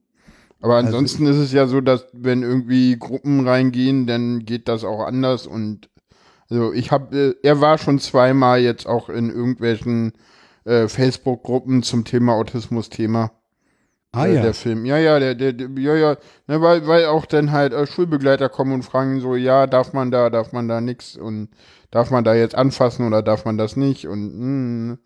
Aber 0.61 0.77
Also 0.83 0.97
ansonsten 0.99 1.27
ist 1.27 1.37
es 1.37 1.53
ja 1.53 1.67
so, 1.69 1.81
dass 1.81 2.07
wenn 2.13 2.43
irgendwie 2.43 2.99
Gruppen 2.99 3.47
reingehen, 3.47 4.07
dann 4.07 4.45
geht 4.47 4.69
das 4.69 4.85
auch 4.85 5.01
anders 5.05 5.47
und 5.47 5.91
Also 6.51 6.73
ich 6.75 6.93
habe, 6.93 7.17
äh, 7.17 7.35
er 7.43 7.61
war 7.61 7.79
schon 7.79 7.99
zweimal 8.01 8.61
jetzt 8.61 8.87
auch 8.87 9.09
in 9.11 9.31
irgendwelchen 9.31 10.15
äh, 10.67 10.89
Facebook-Gruppen 10.89 11.83
zum 11.83 12.05
Thema 12.05 12.35
Autismus-Thema. 12.35 13.33
Ah 14.13 14.27
äh, 14.27 14.37
ja. 14.37 14.43
Der 14.43 14.55
Film. 14.55 14.85
Ja, 14.87 14.99
ja, 14.99 15.19
der, 15.19 15.35
der, 15.35 15.53
der 15.53 15.69
ja, 15.79 15.95
ja, 15.97 16.17
ne, 16.47 16.61
weil, 16.63 16.87
weil 16.87 17.07
auch 17.07 17.27
dann 17.27 17.53
halt 17.53 17.73
äh, 17.73 17.87
Schulbegleiter 17.87 18.49
kommen 18.49 18.73
und 18.73 18.83
fragen 18.85 19.21
so, 19.21 19.37
ja, 19.37 19.67
darf 19.67 19.93
man 19.93 20.11
da, 20.11 20.31
darf 20.31 20.53
man 20.53 20.69
da 20.69 20.81
nix 20.81 21.17
und 21.17 21.51
darf 21.91 22.11
man 22.11 22.25
da 22.25 22.35
jetzt 22.35 22.55
anfassen 22.55 23.07
oder 23.07 23.23
darf 23.23 23.45
man 23.45 23.59
das 23.59 23.77
nicht 23.77 24.07
und 24.09 24.91
mh, 24.91 24.99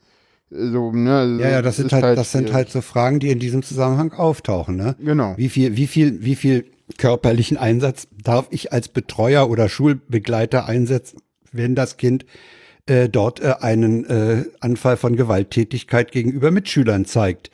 so, 0.51 0.93
ne. 0.93 1.39
Ja, 1.41 1.51
ja, 1.51 1.63
das 1.63 1.77
sind 1.77 1.87
ist 1.87 1.93
halt, 1.93 2.17
das 2.19 2.33
sind 2.33 2.53
halt 2.53 2.71
so 2.71 2.81
Fragen, 2.81 3.21
die 3.21 3.31
in 3.31 3.39
diesem 3.39 3.63
Zusammenhang 3.63 4.13
auftauchen, 4.13 4.77
ne? 4.77 4.97
Genau. 4.99 5.35
Wie 5.37 5.49
viel, 5.49 5.77
wie 5.77 5.87
viel, 5.87 6.25
wie 6.25 6.37
viel 6.37 6.65
körperlichen 6.97 7.59
Einsatz 7.59 8.09
darf 8.23 8.47
ich 8.51 8.73
als 8.73 8.89
Betreuer 8.89 9.51
oder 9.51 9.69
Schulbegleiter 9.69 10.67
einsetzen, 10.67 11.21
wenn 11.53 11.75
das 11.75 11.99
Kind 11.99 12.25
äh, 12.87 13.09
dort 13.11 13.41
äh, 13.41 13.57
einen 13.61 14.05
äh, 14.07 14.45
Anfall 14.61 14.97
von 14.97 15.17
Gewalttätigkeit 15.17 16.13
gegenüber 16.13 16.51
Mitschülern 16.51 17.05
zeigt? 17.05 17.51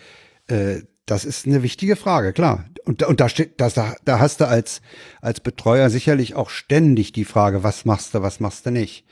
Äh, 0.46 0.82
das 1.06 1.24
ist 1.24 1.46
eine 1.46 1.62
wichtige 1.62 1.96
Frage, 1.96 2.32
klar. 2.32 2.64
Und, 2.84 3.02
da- 3.02 3.06
und 3.06 3.20
da 3.20 3.28
steht, 3.28 3.60
das, 3.60 3.74
da, 3.74 3.94
da 4.04 4.20
hast 4.20 4.40
du 4.40 4.46
als, 4.46 4.80
als 5.20 5.40
Betreuer 5.40 5.90
sicherlich 5.90 6.34
auch 6.34 6.50
ständig 6.50 7.12
die 7.12 7.24
Frage, 7.24 7.62
was 7.62 7.84
machst 7.84 8.14
du, 8.14 8.22
was 8.22 8.40
machst 8.40 8.66
du 8.66 8.70
nicht? 8.70 9.04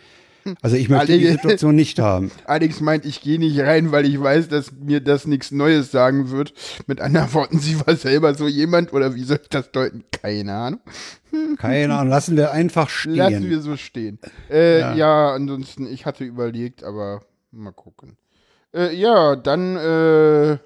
Also 0.61 0.77
ich 0.77 0.89
möchte 0.89 1.17
die 1.19 1.27
Situation 1.27 1.75
nicht 1.75 1.99
haben. 1.99 2.31
Alex 2.45 2.81
meint, 2.81 3.05
ich 3.05 3.21
gehe 3.21 3.39
nicht 3.39 3.61
rein, 3.61 3.93
weil 3.93 4.07
ich 4.07 4.21
weiß, 4.21 4.49
dass 4.49 4.73
mir 4.73 5.01
das 5.01 5.27
nichts 5.27 5.51
Neues 5.51 5.91
sagen 5.91 6.31
wird. 6.31 6.53
Mit 6.87 7.01
anderen 7.01 7.33
Worten, 7.35 7.59
sie 7.61 7.79
war 7.87 7.95
selber 7.97 8.35
so 8.35 8.49
jemand 8.49 8.93
oder 8.93 9.15
wie 9.15 9.25
soll 9.25 9.39
ich 9.43 9.49
das 9.49 9.71
deuten? 9.71 10.05
Keine 10.11 10.53
Ahnung. 10.55 10.81
Keine 11.59 11.95
Ahnung, 11.95 12.11
lassen 12.11 12.37
wir 12.37 12.53
einfach 12.53 12.89
stehen. 12.89 13.15
Lassen 13.15 13.49
wir 13.49 13.61
so 13.61 13.77
stehen. 13.77 14.19
Äh, 14.51 14.81
Ja. 14.81 14.95
ja. 14.95 15.33
ansonsten, 15.33 15.87
ich 15.87 16.07
hatte 16.07 16.25
überlegt, 16.25 16.85
aber 16.85 17.23
mal 17.51 17.73
gucken. 17.73 18.17
Äh, 18.75 18.95
ja, 18.95 19.37
dann 19.37 19.77
äh, 19.77 20.59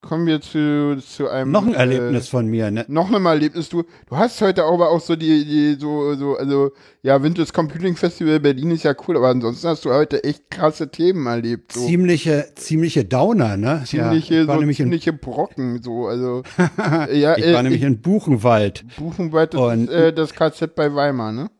kommen 0.00 0.26
wir 0.26 0.40
zu, 0.40 0.96
zu 1.00 1.28
einem. 1.28 1.50
Noch 1.50 1.66
ein 1.66 1.74
äh, 1.74 1.78
Erlebnis 1.78 2.28
von 2.28 2.46
mir, 2.46 2.70
ne? 2.70 2.84
noch 2.88 3.12
ein 3.12 3.26
Erlebnis, 3.26 3.68
du, 3.68 3.82
du 4.08 4.16
hast 4.16 4.40
heute 4.40 4.64
aber 4.64 4.90
auch 4.90 5.00
so 5.00 5.16
die, 5.16 5.44
die, 5.44 5.76
so, 5.78 6.14
so, 6.14 6.36
also, 6.36 6.72
ja, 7.02 7.22
Winters 7.22 7.52
Computing 7.52 7.96
Festival 7.96 8.40
Berlin 8.40 8.70
ist 8.70 8.84
ja 8.84 8.94
cool, 9.06 9.16
aber 9.16 9.28
ansonsten 9.28 9.68
hast 9.68 9.84
du 9.84 9.90
heute 9.90 10.22
echt 10.24 10.50
krasse 10.50 10.90
Themen 10.90 11.26
erlebt, 11.26 11.72
so. 11.72 11.86
Ziemliche, 11.86 12.46
ziemliche 12.54 13.04
Downer, 13.04 13.56
ne? 13.56 13.82
Ziemliche, 13.86 14.34
ja, 14.34 14.40
ich 14.42 14.46
war 14.48 14.54
so 14.54 14.60
nämlich 14.60 14.80
in, 14.80 14.86
ziemliche 14.86 15.12
Brocken, 15.12 15.82
so, 15.82 16.06
also, 16.06 16.42
ja, 17.12 17.36
ich 17.36 17.52
war 17.52 17.60
äh, 17.60 17.62
nämlich 17.62 17.82
in 17.82 18.00
Buchenwald. 18.00 18.84
Buchenwald, 18.96 19.54
das 19.54 19.60
Und- 19.60 19.88
ist 19.88 19.94
äh, 19.94 20.12
das 20.12 20.32
KZ 20.34 20.74
bei 20.74 20.94
Weimar, 20.94 21.32
ne? 21.32 21.50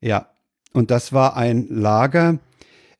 Ja. 0.00 0.28
Und 0.72 0.90
das 0.90 1.14
war 1.14 1.36
ein 1.38 1.68
Lager. 1.70 2.38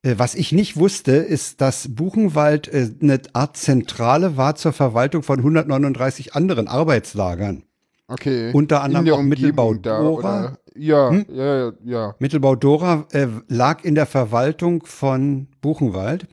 Äh, 0.07 0.19
Was 0.19 0.35
ich 0.35 0.53
nicht 0.53 0.77
wusste, 0.77 1.13
ist, 1.13 1.61
dass 1.61 1.89
Buchenwald 1.95 2.69
äh, 2.69 2.89
eine 3.03 3.21
Art 3.33 3.57
Zentrale 3.57 4.37
war 4.37 4.55
zur 4.55 4.73
Verwaltung 4.73 5.23
von 5.23 5.39
139 5.41 6.35
anderen 6.35 6.69
Arbeitslagern. 6.69 7.65
Okay. 8.09 8.53
Unter 8.53 8.83
anderem 8.83 9.09
auch 9.11 9.23
Mittelbau 9.23 9.75
da, 9.75 9.99
Dora. 9.99 10.19
oder? 10.19 10.59
Ja, 10.77 11.11
Hm? 11.11 11.27
ja, 11.33 11.57
ja, 11.67 11.73
ja. 11.85 12.15
Mittelbau 12.21 12.55
Dora 12.55 13.07
äh, 13.11 13.27
lag 13.49 13.83
in 13.83 13.97
der 13.97 14.07
Verwaltung 14.07 14.85
von 14.87 15.49
Buchenwald. 15.61 16.29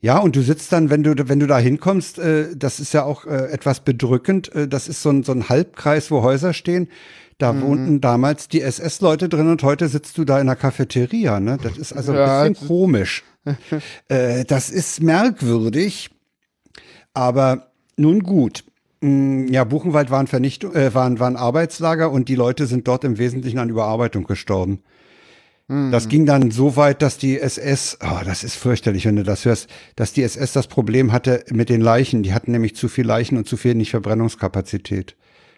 Ja, 0.00 0.18
und 0.18 0.36
du 0.36 0.42
sitzt 0.42 0.72
dann, 0.72 0.90
wenn 0.90 1.02
du, 1.02 1.14
wenn 1.28 1.40
du 1.40 1.46
da 1.46 1.58
hinkommst, 1.58 2.18
äh, 2.18 2.56
das 2.56 2.80
ist 2.80 2.94
ja 2.94 3.04
auch 3.04 3.26
äh, 3.26 3.50
etwas 3.52 3.80
bedrückend. 3.80 4.54
Äh, 4.54 4.68
das 4.68 4.88
ist 4.88 5.02
so 5.02 5.10
ein, 5.10 5.22
so 5.22 5.32
ein 5.32 5.48
Halbkreis, 5.48 6.10
wo 6.10 6.22
Häuser 6.22 6.52
stehen. 6.52 6.88
Da 7.38 7.52
Mhm. 7.52 7.60
wohnten 7.62 8.00
damals 8.00 8.48
die 8.48 8.60
SS-Leute 8.62 9.28
drin 9.28 9.48
und 9.50 9.62
heute 9.62 9.88
sitzt 9.88 10.16
du 10.18 10.24
da 10.24 10.40
in 10.40 10.46
der 10.46 10.56
Cafeteria. 10.56 11.40
Ne? 11.40 11.58
Das 11.62 11.76
ist 11.76 11.92
also 11.92 12.14
Ja, 12.14 12.42
ein 12.42 12.52
bisschen 12.52 12.68
komisch. 12.68 13.24
äh, 14.08 14.44
das 14.44 14.70
ist 14.70 15.02
merkwürdig, 15.02 16.10
aber 17.12 17.68
nun 17.96 18.20
gut. 18.20 18.64
Mm, 19.00 19.46
Ja, 19.48 19.64
Buchenwald 19.64 20.10
war 20.10 20.20
ein, 20.20 20.26
Vernichtung, 20.26 20.74
äh, 20.74 20.94
war, 20.94 21.06
ein, 21.06 21.18
war 21.18 21.26
ein 21.28 21.36
Arbeitslager 21.36 22.10
und 22.10 22.28
die 22.28 22.34
Leute 22.36 22.66
sind 22.66 22.88
dort 22.88 23.04
im 23.04 23.18
Wesentlichen 23.18 23.58
an 23.58 23.68
Überarbeitung 23.68 24.24
gestorben. 24.24 24.80
Das 25.66 26.08
ging 26.10 26.26
dann 26.26 26.50
so 26.50 26.76
weit, 26.76 27.00
dass 27.00 27.16
die 27.16 27.40
SS, 27.40 27.96
oh, 28.02 28.22
das 28.22 28.44
ist 28.44 28.54
fürchterlich, 28.54 29.06
wenn 29.06 29.16
du 29.16 29.22
das 29.22 29.46
hörst, 29.46 29.66
dass 29.96 30.12
die 30.12 30.22
SS 30.22 30.52
das 30.52 30.66
Problem 30.66 31.10
hatte 31.10 31.42
mit 31.50 31.70
den 31.70 31.80
Leichen. 31.80 32.22
Die 32.22 32.34
hatten 32.34 32.52
nämlich 32.52 32.76
zu 32.76 32.86
viel 32.86 33.06
Leichen 33.06 33.38
und 33.38 33.48
zu 33.48 33.56
viel 33.56 33.74
nicht 33.74 33.90
Verbrennungskapazität. 33.90 35.16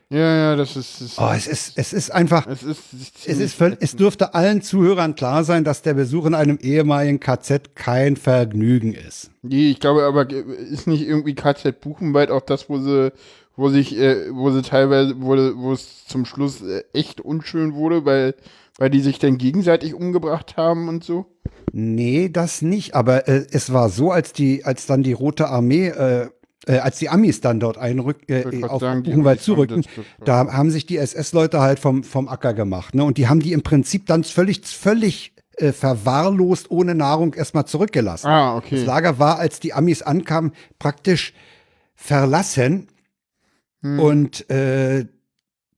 Ja, 0.09 0.19
ja, 0.37 0.57
das 0.57 0.77
ist, 0.77 1.01
ist 1.01 1.19
Oh, 1.19 1.33
es 1.35 1.49
ist, 1.49 1.73
es 1.77 1.92
ist 1.92 2.11
einfach, 2.11 2.47
es 2.47 2.62
ist, 2.62 2.79
es 3.27 3.38
ist 3.40 3.61
völ- 3.61 3.77
es 3.81 3.97
dürfte 3.97 4.35
allen 4.35 4.62
Zuhörern 4.62 5.16
klar 5.16 5.42
sein, 5.42 5.64
dass 5.64 5.83
der 5.83 5.95
Besuch 5.95 6.27
in 6.27 6.35
einem 6.35 6.59
ehemaligen 6.62 7.19
KZ 7.19 7.75
kein 7.75 8.16
Vergnügen 8.16 8.95
ist. 8.95 9.31
Nee, 9.42 9.71
ich 9.71 9.81
glaube 9.81 10.05
aber, 10.05 10.31
ist 10.31 10.87
nicht 10.87 11.03
irgendwie 11.03 11.35
KZ 11.35 11.81
Buchenwald 11.81 12.31
auch 12.31 12.42
das, 12.42 12.69
wo 12.69 12.79
sie, 12.79 13.12
wo 13.57 13.69
sich, 13.69 13.99
äh, 13.99 14.33
wo 14.33 14.53
sie 14.53 14.62
teilweise, 14.62 15.16
wo, 15.19 15.31
wo 15.57 15.73
es 15.73 16.05
zum 16.07 16.25
Schluss 16.25 16.62
äh, 16.62 16.85
echt 16.92 17.21
unschön 17.21 17.75
wurde, 17.75 18.05
weil, 18.05 18.37
weil 18.79 18.90
die 18.90 19.01
sich 19.01 19.19
dann 19.19 19.38
gegenseitig 19.38 19.92
umgebracht 19.92 20.57
haben 20.57 20.88
und 20.88 21.03
so? 21.03 21.27
Nee, 21.73 22.29
das 22.29 22.62
nicht. 22.62 22.95
Aber 22.95 23.27
äh, 23.27 23.45
es 23.51 23.73
war 23.73 23.88
so, 23.88 24.12
als 24.12 24.33
die, 24.33 24.64
als 24.64 24.87
dann 24.87 25.03
die 25.03 25.14
Rote 25.14 25.49
Armee, 25.49 25.88
äh, 25.88 26.29
äh, 26.66 26.79
als 26.79 26.98
die 26.98 27.09
Amis 27.09 27.40
dann 27.40 27.61
dort 27.61 27.79
einrück, 27.79 28.29
äh, 28.29 28.62
auf 28.64 28.81
sagen, 28.81 29.02
Buchenwald 29.02 29.40
zurückten, 29.40 29.85
da 30.24 30.52
haben 30.52 30.70
sich 30.70 30.87
die 30.87 30.98
SS-Leute 30.98 31.61
halt 31.61 31.79
vom, 31.79 32.02
vom 32.05 32.29
Acker 32.29 32.55
gemacht. 32.55 32.94
Ne? 32.94 33.05
Und 33.05 33.18
die 33.18 33.29
haben 33.29 33.40
die 33.40 33.52
im 33.52 33.62
Prinzip 33.62 34.07
dann 34.07 34.24
völlig, 34.24 34.66
völlig 34.66 35.33
äh, 35.57 35.72
verwahrlost 35.72 36.70
ohne 36.70 36.94
Nahrung 36.94 37.35
erstmal 37.35 37.66
zurückgelassen. 37.66 38.26
Ah, 38.26 38.57
okay. 38.57 38.76
Das 38.76 38.85
Lager 38.85 39.18
war, 39.18 39.38
als 39.38 39.61
die 39.61 39.72
Amis 39.72 40.02
ankamen, 40.02 40.52
praktisch 40.79 41.33
verlassen. 41.94 42.88
Hm. 43.83 44.00
Und 44.00 44.50
äh, 44.50 45.07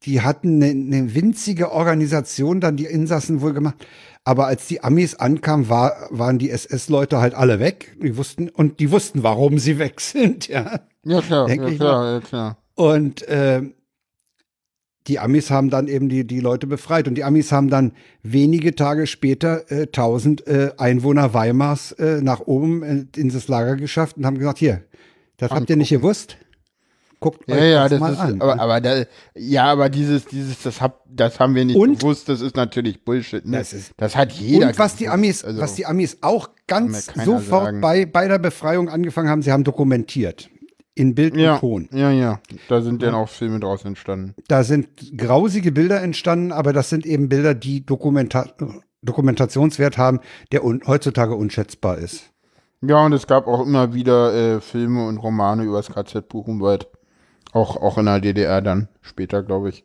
die 0.05 0.23
hatten 0.23 0.63
eine, 0.63 0.71
eine 0.71 1.15
winzige 1.15 1.71
Organisation 1.73 2.61
dann 2.61 2.77
die 2.77 2.87
Insassen 2.87 3.41
wohl 3.41 3.53
gemacht. 3.53 3.87
Aber 4.29 4.47
als 4.47 4.67
die 4.67 4.85
Amis 4.85 5.15
ankamen, 5.15 5.71
war, 5.71 6.07
waren 6.11 6.39
die 6.39 6.51
SS-Leute 6.51 7.19
halt 7.19 7.33
alle 7.33 7.61
weg. 7.61 7.97
Die 8.03 8.19
wussten, 8.19 8.51
und 8.51 8.79
die 8.79 8.91
wussten, 8.91 9.23
warum 9.23 9.59
sie 9.59 9.79
weg 9.79 10.01
sind, 10.03 10.49
ja. 10.49 10.81
Ja, 11.03 11.23
klar, 11.23 11.49
ja, 11.49 11.71
klar, 11.71 12.13
ja, 12.13 12.21
klar. 12.21 12.59
Und 12.75 13.23
äh, 13.23 13.63
die 15.07 15.19
Amis 15.19 15.51
haben 15.51 15.71
dann 15.71 15.89
eben 15.89 16.11
die, 16.11 16.27
die 16.27 16.41
Leute 16.41 16.67
befreit. 16.67 17.09
Und 17.09 17.15
die 17.15 17.25
Amis 17.25 17.53
haben 17.53 17.71
dann 17.71 17.93
wenige 18.23 18.75
Tage 18.75 19.07
später 19.07 19.73
äh, 19.73 19.85
1000 19.85 20.47
äh, 20.47 20.73
Einwohner 20.77 21.33
Weimars 21.33 21.93
äh, 21.93 22.21
nach 22.21 22.41
oben 22.41 22.83
äh, 22.83 23.07
in 23.17 23.31
das 23.31 23.49
Lager 23.49 23.77
geschafft 23.77 24.19
und 24.19 24.27
haben 24.27 24.37
gesagt, 24.37 24.59
hier, 24.59 24.83
das 25.39 25.51
habt 25.51 25.71
ihr 25.71 25.77
nicht 25.77 25.89
gewusst? 25.89 26.37
Guckt 27.21 27.49
Ja, 27.49 27.57
euch 27.57 27.63
ja, 27.73 27.89
das, 27.89 27.99
mal 27.99 28.13
ist, 28.13 28.19
an. 28.21 28.41
aber, 28.41 28.61
aber 28.61 28.81
da, 28.81 29.03
ja, 29.35 29.65
aber 29.65 29.89
dieses, 29.89 30.25
dieses, 30.27 30.63
das 30.63 30.81
hab, 30.81 31.03
das 31.09 31.41
haben 31.41 31.55
wir 31.57 31.65
nicht 31.65 31.77
Und- 31.77 31.99
gewusst, 31.99 32.29
das 32.29 32.41
ist 32.41 32.55
natürlich 32.55 33.05
Bullshit, 33.05 33.45
ne? 33.45 33.59
Das 33.59 33.73
ist- 33.73 33.93
das 33.97 34.15
hat 34.15 34.31
jeder 34.33 34.69
Und 34.69 34.79
was 34.79 34.95
die 34.97 35.09
Amis, 35.09 35.45
also- 35.45 35.61
was 35.61 35.75
die 35.75 35.85
Amis 35.87 36.19
auch 36.21 36.51
ganz 36.69 37.07
sofort 37.25 37.65
sagen. 37.65 37.81
bei, 37.81 38.07
bei 38.07 38.29
der 38.29 38.39
Befreiung 38.39 38.89
angefangen 38.89 39.29
haben, 39.29 39.43
sie 39.43 39.51
haben 39.51 39.65
dokumentiert. 39.65 40.49
In 40.95 41.15
Bild 41.15 41.37
ja, 41.37 41.55
und 41.55 41.61
Ton. 41.61 41.89
ja, 41.93 42.11
ja, 42.11 42.41
da 42.69 42.81
sind 42.83 43.03
dann 43.05 43.15
auch 43.15 43.29
Filme 43.29 43.61
draus 43.61 43.85
entstanden. 43.85 44.35
Da 44.49 44.65
sind 44.65 44.89
grausige 45.17 45.71
Bilder 45.71 46.03
entstanden, 46.03 46.51
aber 46.51 46.73
das 46.73 46.91
sind 46.91 47.07
eben 47.07 47.29
Bilder, 47.29 47.55
die 47.55 47.87
Dokumenta 47.87 48.47
Dokumentationswert 49.03 49.97
haben, 49.97 50.21
der 50.53 50.65
un 50.65 50.83
heutzutage 50.87 51.35
unschätzbar 51.35 51.99
ist. 51.99 52.25
Ja, 52.81 53.05
und 53.05 53.13
es 53.13 53.27
gab 53.27 53.47
auch 53.47 53.65
immer 53.65 53.95
wieder 53.95 54.35
äh, 54.57 54.61
Filme 54.61 55.07
und 55.07 55.19
Romane 55.19 55.65
über 55.65 55.77
das 55.79 55.89
KZ 55.93 56.29
Buchenwald. 56.29 56.89
Auch, 57.53 57.77
auch 57.77 57.99
in 57.99 58.07
der 58.07 58.21
DDR 58.21 58.61
dann, 58.63 58.89
später, 59.01 59.43
glaube 59.43 59.71
ich. 59.71 59.85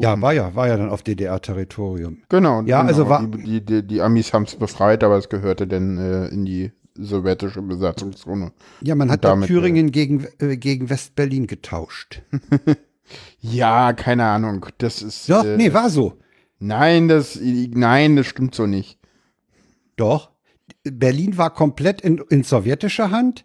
Ja, 0.00 0.20
war 0.20 0.32
ja, 0.32 0.54
war 0.54 0.68
ja 0.68 0.76
dann 0.76 0.90
auf 0.90 1.02
DDR-Territorium. 1.02 2.22
Genau. 2.28 2.62
Ja, 2.62 2.80
genau. 2.82 2.88
also 2.88 3.08
war- 3.08 3.26
Die, 3.26 3.64
die, 3.64 3.86
die, 3.86 4.00
Amis 4.00 4.32
haben 4.32 4.44
es 4.44 4.54
befreit, 4.54 5.02
aber 5.02 5.16
es 5.16 5.28
gehörte 5.28 5.66
dann 5.66 5.98
äh, 5.98 6.28
in 6.28 6.44
die 6.44 6.70
sowjetische 6.94 7.62
Besatzungszone. 7.62 8.52
Ja, 8.80 8.94
man 8.94 9.10
hat 9.10 9.24
damit, 9.24 9.48
Thüringen 9.48 9.90
gegen, 9.90 10.26
äh, 10.38 10.56
gegen 10.56 10.88
West-Berlin 10.88 11.46
getauscht. 11.46 12.22
Ja, 13.40 13.92
keine 13.92 14.24
Ahnung. 14.24 14.66
Das 14.78 15.02
ist. 15.02 15.30
Doch, 15.30 15.44
äh, 15.44 15.56
nee, 15.56 15.72
war 15.72 15.90
so. 15.90 16.18
Nein, 16.58 17.08
das, 17.08 17.38
nein, 17.40 18.16
das 18.16 18.26
stimmt 18.26 18.54
so 18.54 18.66
nicht. 18.66 18.98
Doch. 19.96 20.30
Berlin 20.82 21.38
war 21.38 21.54
komplett 21.54 22.00
in, 22.00 22.18
in 22.28 22.42
sowjetischer 22.42 23.10
Hand 23.10 23.44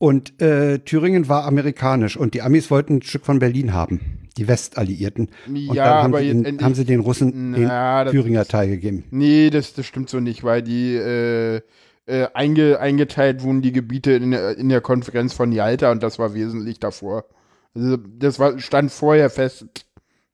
und 0.00 0.40
äh, 0.40 0.78
Thüringen 0.78 1.28
war 1.28 1.44
amerikanisch 1.44 2.16
und 2.16 2.32
die 2.32 2.40
Amis 2.40 2.70
wollten 2.70 2.96
ein 2.96 3.02
Stück 3.02 3.26
von 3.26 3.38
Berlin 3.38 3.74
haben, 3.74 4.00
die 4.38 4.48
Westalliierten. 4.48 5.28
Und 5.46 5.56
Ja, 5.56 5.84
dann 5.84 6.02
haben, 6.04 6.14
aber 6.14 6.22
sie 6.22 6.42
den, 6.42 6.62
haben 6.64 6.74
sie 6.74 6.86
den 6.86 7.00
Russen 7.00 7.50
Na, 7.50 8.04
den 8.04 8.06
das 8.06 8.12
Thüringer 8.12 8.40
ist- 8.42 8.50
Teil 8.50 8.68
gegeben. 8.70 9.04
Nee, 9.10 9.50
das, 9.50 9.74
das 9.74 9.84
stimmt 9.84 10.08
so 10.08 10.18
nicht, 10.18 10.42
weil 10.42 10.62
die 10.62 10.94
äh, 10.96 11.60
äh, 12.06 12.28
einge, 12.32 12.80
eingeteilt 12.80 13.42
wurden 13.42 13.60
die 13.60 13.72
Gebiete 13.72 14.12
in 14.12 14.30
der, 14.30 14.56
in 14.56 14.70
der 14.70 14.80
Konferenz 14.80 15.34
von 15.34 15.52
Yalta 15.52 15.92
und 15.92 16.02
das 16.02 16.18
war 16.18 16.32
wesentlich 16.32 16.80
davor. 16.80 17.26
Also 17.74 17.98
das 17.98 18.38
war, 18.38 18.58
stand 18.58 18.90
vorher 18.90 19.28
fest, 19.28 19.66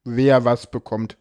wer 0.05 0.45
was 0.45 0.71
bekommt. 0.71 1.19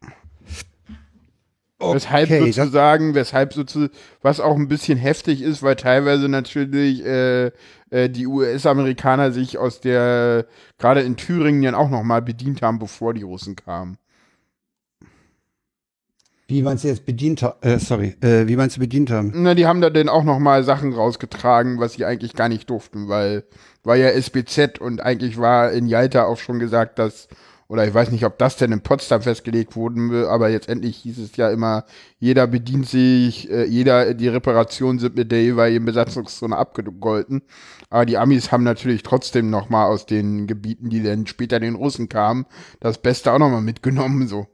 Weshalb 0.00 1.71
Okay, 1.82 2.46
das- 2.46 2.56
sozusagen, 2.56 3.14
weshalb 3.14 3.52
sozusagen, 3.52 3.92
was 4.22 4.40
auch 4.40 4.56
ein 4.56 4.68
bisschen 4.68 4.98
heftig 4.98 5.42
ist, 5.42 5.62
weil 5.62 5.76
teilweise 5.76 6.28
natürlich 6.28 7.04
äh, 7.04 7.46
äh, 7.90 8.08
die 8.08 8.26
US-Amerikaner 8.26 9.32
sich 9.32 9.58
aus 9.58 9.80
der, 9.80 10.46
gerade 10.78 11.00
in 11.02 11.16
Thüringen 11.16 11.62
dann 11.62 11.74
auch 11.74 11.90
nochmal 11.90 12.22
bedient 12.22 12.62
haben, 12.62 12.78
bevor 12.78 13.14
die 13.14 13.22
Russen 13.22 13.56
kamen. 13.56 13.98
Wie 16.48 16.60
meinst 16.62 16.84
du 16.84 16.88
jetzt 16.88 17.06
bedient 17.06 17.42
haben? 17.42 17.56
Äh, 17.62 17.78
sorry, 17.78 18.14
äh, 18.20 18.46
wie 18.46 18.56
meinst 18.56 18.76
du 18.76 18.80
bedient 18.80 19.10
haben? 19.10 19.32
Na, 19.34 19.54
die 19.54 19.66
haben 19.66 19.80
da 19.80 19.88
dann 19.90 20.08
auch 20.10 20.24
nochmal 20.24 20.64
Sachen 20.64 20.92
rausgetragen, 20.92 21.78
was 21.80 21.94
sie 21.94 22.04
eigentlich 22.04 22.34
gar 22.34 22.48
nicht 22.48 22.68
durften, 22.68 23.08
weil 23.08 23.44
war 23.84 23.96
ja 23.96 24.08
SBZ 24.08 24.78
und 24.78 25.00
eigentlich 25.00 25.38
war 25.38 25.72
in 25.72 25.86
Jalta 25.86 26.24
auch 26.26 26.38
schon 26.38 26.58
gesagt, 26.58 26.98
dass, 26.98 27.28
oder 27.72 27.86
ich 27.86 27.94
weiß 27.94 28.10
nicht, 28.10 28.26
ob 28.26 28.36
das 28.36 28.58
denn 28.58 28.70
in 28.70 28.82
Potsdam 28.82 29.22
festgelegt 29.22 29.76
wurde, 29.76 30.28
aber 30.28 30.50
jetzt 30.50 30.68
endlich 30.68 30.98
hieß 30.98 31.16
es 31.16 31.36
ja 31.38 31.48
immer, 31.50 31.86
jeder 32.18 32.46
bedient 32.46 32.86
sich, 32.86 33.50
äh, 33.50 33.64
jeder, 33.64 34.12
die 34.12 34.28
Reparationen 34.28 34.98
sind 34.98 35.16
mit 35.16 35.32
der 35.32 35.42
jeweiligen 35.42 35.86
Besatzungszone 35.86 36.54
abgegolten. 36.54 37.40
Aber 37.88 38.04
die 38.04 38.18
Amis 38.18 38.52
haben 38.52 38.62
natürlich 38.62 39.02
trotzdem 39.02 39.48
nochmal 39.48 39.86
aus 39.86 40.04
den 40.04 40.46
Gebieten, 40.46 40.90
die 40.90 41.02
dann 41.02 41.26
später 41.26 41.60
den 41.60 41.74
Russen 41.74 42.10
kamen, 42.10 42.44
das 42.78 42.98
Beste 42.98 43.32
auch 43.32 43.38
nochmal 43.38 43.62
mitgenommen, 43.62 44.28
so. 44.28 44.48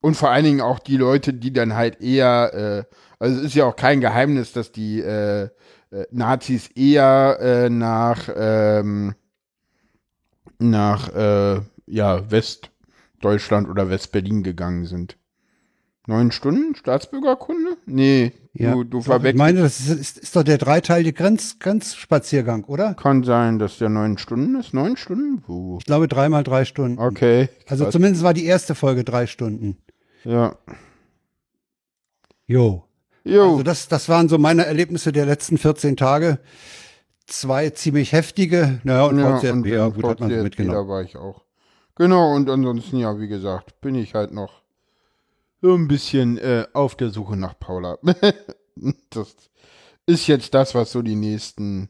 Und 0.00 0.16
vor 0.16 0.30
allen 0.30 0.44
Dingen 0.44 0.60
auch 0.60 0.80
die 0.80 0.96
Leute, 0.96 1.34
die 1.34 1.52
dann 1.52 1.76
halt 1.76 2.00
eher, 2.00 2.86
äh, 2.88 2.94
also 3.20 3.38
es 3.38 3.46
ist 3.46 3.54
ja 3.54 3.66
auch 3.66 3.76
kein 3.76 4.00
Geheimnis, 4.00 4.52
dass 4.52 4.72
die 4.72 4.98
äh, 4.98 5.44
äh, 5.44 5.48
Nazis 6.10 6.70
eher 6.74 7.38
äh, 7.40 7.70
nach, 7.70 8.28
ähm, 8.36 9.14
nach 10.58 11.08
äh, 11.14 11.60
ja, 11.90 12.30
Westdeutschland 12.30 13.68
oder 13.68 13.88
Westberlin 13.90 14.42
gegangen 14.42 14.84
sind. 14.84 15.16
Neun 16.06 16.32
Stunden 16.32 16.74
Staatsbürgerkunde? 16.74 17.76
Nee, 17.84 18.32
Ja, 18.54 18.72
du, 18.72 18.84
du 18.84 18.90
Doch, 18.90 18.98
ich 19.00 19.04
verwechselst. 19.06 19.38
meine, 19.38 19.60
das 19.60 19.78
ist, 19.80 19.88
ist, 19.90 20.18
ist 20.18 20.36
doch 20.36 20.42
der 20.42 20.56
dreiteilige 20.56 21.12
Grenz, 21.12 21.58
Grenzspaziergang, 21.58 22.64
oder? 22.64 22.94
Kann 22.94 23.24
sein, 23.24 23.58
dass 23.58 23.76
der 23.76 23.90
neun 23.90 24.16
Stunden 24.16 24.58
ist. 24.58 24.72
Neun 24.72 24.96
Stunden? 24.96 25.42
Puh. 25.42 25.76
Ich 25.80 25.84
glaube 25.84 26.08
dreimal 26.08 26.44
drei 26.44 26.64
Stunden. 26.64 26.98
Okay. 26.98 27.50
Also 27.66 27.84
krass. 27.84 27.92
zumindest 27.92 28.22
war 28.24 28.32
die 28.32 28.46
erste 28.46 28.74
Folge 28.74 29.04
drei 29.04 29.26
Stunden. 29.26 29.76
ja. 30.24 30.56
Jo. 32.46 32.84
Jo. 33.24 33.50
Also 33.50 33.62
das, 33.62 33.88
das 33.88 34.08
waren 34.08 34.30
so 34.30 34.38
meine 34.38 34.64
Erlebnisse 34.64 35.12
der 35.12 35.26
letzten 35.26 35.58
14 35.58 35.98
Tage. 35.98 36.38
Zwei 37.26 37.68
ziemlich 37.68 38.12
heftige, 38.12 38.80
naja, 38.84 39.04
und 39.04 39.18
Ja, 39.18 39.36
VZB, 39.36 39.52
und 39.52 39.66
ja, 39.66 39.88
gut, 39.88 40.04
hat 40.04 40.20
man 40.20 40.30
so 40.30 40.36
VZB, 40.36 40.42
mitgenommen. 40.44 40.78
Da 40.78 40.88
war 40.88 41.02
ich 41.02 41.16
auch. 41.16 41.44
Genau, 41.98 42.34
und 42.34 42.48
ansonsten, 42.48 42.98
ja, 42.98 43.18
wie 43.20 43.28
gesagt, 43.28 43.80
bin 43.80 43.94
ich 43.94 44.14
halt 44.14 44.32
noch 44.32 44.62
so 45.60 45.74
ein 45.74 45.88
bisschen 45.88 46.38
äh, 46.38 46.66
auf 46.72 46.94
der 46.94 47.10
Suche 47.10 47.36
nach 47.36 47.58
Paula. 47.58 47.98
das 49.10 49.34
ist 50.06 50.26
jetzt 50.28 50.54
das, 50.54 50.74
was 50.74 50.92
so 50.92 51.02
die 51.02 51.16
nächsten 51.16 51.88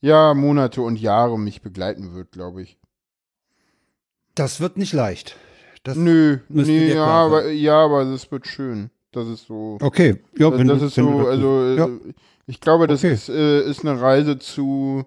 ja, 0.00 0.34
Monate 0.34 0.82
und 0.82 1.00
Jahre 1.00 1.38
mich 1.38 1.62
begleiten 1.62 2.14
wird, 2.14 2.32
glaube 2.32 2.62
ich. 2.62 2.76
Das 4.34 4.60
wird 4.60 4.76
nicht 4.76 4.92
leicht. 4.92 5.36
Das, 5.84 5.96
Nö, 5.96 6.38
nee, 6.48 6.92
ja, 6.92 7.04
aber, 7.04 7.48
ja, 7.50 7.84
aber 7.84 8.04
das 8.04 8.30
wird 8.30 8.46
schön. 8.46 8.90
Das 9.12 9.28
ist 9.28 9.46
so. 9.46 9.78
Okay, 9.80 10.16
ja, 10.36 10.50
Das, 10.50 10.58
wenn 10.58 10.66
das 10.68 10.78
du- 10.80 10.86
ist 10.86 10.96
wenn 10.96 11.04
so, 11.18 11.26
also 11.28 11.62
äh, 11.64 11.76
ja. 11.76 11.88
ich 12.46 12.60
glaube, 12.60 12.86
das 12.86 13.00
Okay. 13.04 13.12
ist, 13.14 13.28
äh, 13.28 13.62
ist 13.68 13.84
eine 13.84 14.00
Reise 14.00 14.38
zu 14.38 15.04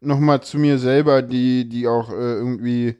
nochmal 0.00 0.42
zu 0.42 0.58
mir 0.58 0.78
selber, 0.78 1.22
die, 1.22 1.68
die 1.68 1.88
auch 1.88 2.10
äh, 2.10 2.14
irgendwie 2.14 2.96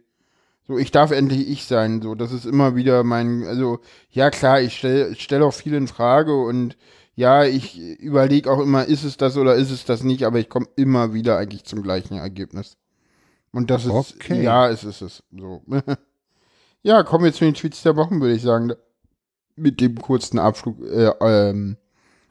so, 0.69 0.79
ich 0.79 0.91
darf 0.93 1.11
endlich 1.11 1.49
ich 1.49 1.65
sein, 1.65 2.01
so, 2.03 2.15
das 2.15 2.31
ist 2.31 2.45
immer 2.47 2.77
wieder 2.77 3.03
mein, 3.03 3.45
also, 3.45 3.81
ja 4.11 4.31
klar, 4.31 4.61
ich 4.61 4.77
stelle 4.77 5.15
stell 5.17 5.43
auch 5.43 5.55
viel 5.55 5.75
in 5.75 5.89
Frage 5.89 6.37
und 6.37 6.77
ja, 7.17 7.45
ich 7.45 7.77
überlege 7.99 8.49
auch 8.51 8.61
immer, 8.61 8.85
ist 8.85 9.03
es 9.03 9.17
das 9.17 9.37
oder 9.37 9.57
ist 9.57 9.73
es 9.73 9.85
das 9.85 10.05
nicht, 10.05 10.25
aber 10.25 10.39
ich 10.39 10.49
komme 10.49 10.67
immer 10.77 11.13
wieder 11.15 11.37
eigentlich 11.39 11.65
zum 11.65 11.83
gleichen 11.83 12.17
Ergebnis. 12.17 12.77
Und 13.51 13.71
das 13.71 13.87
ist, 13.87 13.91
Okay. 13.91 14.43
ja, 14.43 14.69
es 14.69 14.85
ist 14.85 15.01
es, 15.03 15.23
so. 15.37 15.63
ja, 16.83 17.03
kommen 17.03 17.25
wir 17.25 17.33
zu 17.33 17.45
den 17.45 17.55
Tweets 17.55 17.83
der 17.83 17.97
Wochen, 17.97 18.21
würde 18.21 18.35
ich 18.35 18.43
sagen, 18.43 18.73
mit 19.57 19.81
dem 19.81 19.97
kurzen 20.01 20.39
Abflug, 20.39 20.81
äh, 20.83 21.11
ähm, 21.21 21.77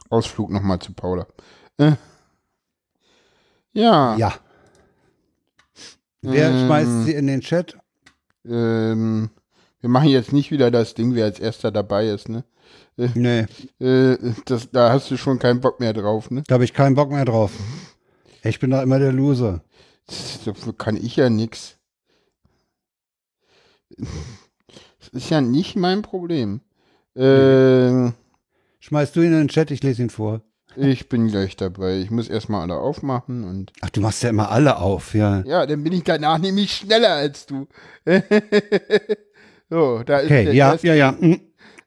Ausflug 0.10 0.52
nochmal 0.52 0.80
zu 0.80 0.94
Paula. 0.94 1.28
Äh. 1.78 1.94
Ja, 3.74 4.16
Ja. 4.16 4.34
Wer 6.22 6.52
Mm. 6.52 6.66
schmeißt 6.66 7.04
sie 7.06 7.14
in 7.14 7.28
den 7.28 7.42
Chat? 7.42 7.78
Ähm, 8.50 9.30
wir 9.80 9.90
machen 9.90 10.10
jetzt 10.10 10.34
nicht 10.34 10.52
wieder 10.52 10.72
das 10.72 10.94
Ding, 10.94 11.16
wer 11.16 11.26
als 11.26 11.40
erster 11.40 11.72
dabei 11.72 12.08
ist, 12.08 12.30
ne? 12.30 12.44
Nee, 13.14 13.46
Äh, 13.80 14.18
das, 14.46 14.72
da 14.72 14.92
hast 14.92 15.12
du 15.12 15.18
schon 15.18 15.38
keinen 15.40 15.62
Bock 15.62 15.80
mehr 15.80 15.94
drauf, 15.94 16.32
ne? 16.32 16.44
da 16.48 16.56
habe 16.56 16.64
ich 16.64 16.74
keinen 16.74 16.96
Bock 16.96 17.12
mehr 17.12 17.26
drauf. 17.26 17.52
Ich 18.44 18.60
bin 18.60 18.72
doch 18.72 18.82
immer 18.82 19.00
der 19.00 19.12
Loser. 19.14 19.64
Dafür 20.46 20.76
kann 20.76 20.96
ich 20.98 21.16
ja 21.16 21.30
nix. 21.30 21.78
Das 25.00 25.10
ist 25.12 25.30
ja 25.30 25.42
nicht 25.42 25.76
mein 25.76 26.02
Problem. 26.02 26.62
Ähm, 27.16 28.14
Schmeißt 28.80 29.16
du 29.16 29.22
ihn 29.22 29.28
in 29.34 29.40
den 29.40 29.48
Chat, 29.48 29.72
ich 29.72 29.84
lese 29.84 30.02
ihn 30.02 30.10
vor. 30.10 30.42
Ich 30.78 31.10
bin 31.10 31.28
gleich 31.28 31.56
dabei. 31.56 31.98
Ich 31.98 32.12
muss 32.12 32.30
erstmal 32.30 32.62
alle 32.62 32.76
aufmachen 32.76 33.44
und. 33.44 33.74
Ach, 33.82 33.90
du 33.90 34.02
machst 34.02 34.24
ja 34.24 34.30
immer 34.30 34.52
alle 34.52 34.78
auf, 34.78 35.14
ja. 35.14 35.42
Ja, 35.46 35.66
dann 35.66 35.84
bin 35.84 35.94
ich 35.94 36.04
danach 36.04 36.38
nämlich 36.40 36.74
schneller 36.74 37.14
als 37.14 37.46
du. 37.46 37.68
so, 39.70 40.04
da 40.04 40.20
ist 40.20 40.26
Okay, 40.26 40.46
der 40.46 40.54
ja, 40.54 40.72
erste. 40.72 40.88
ja, 40.88 40.94
ja. 40.94 41.12
mm. 41.12 41.42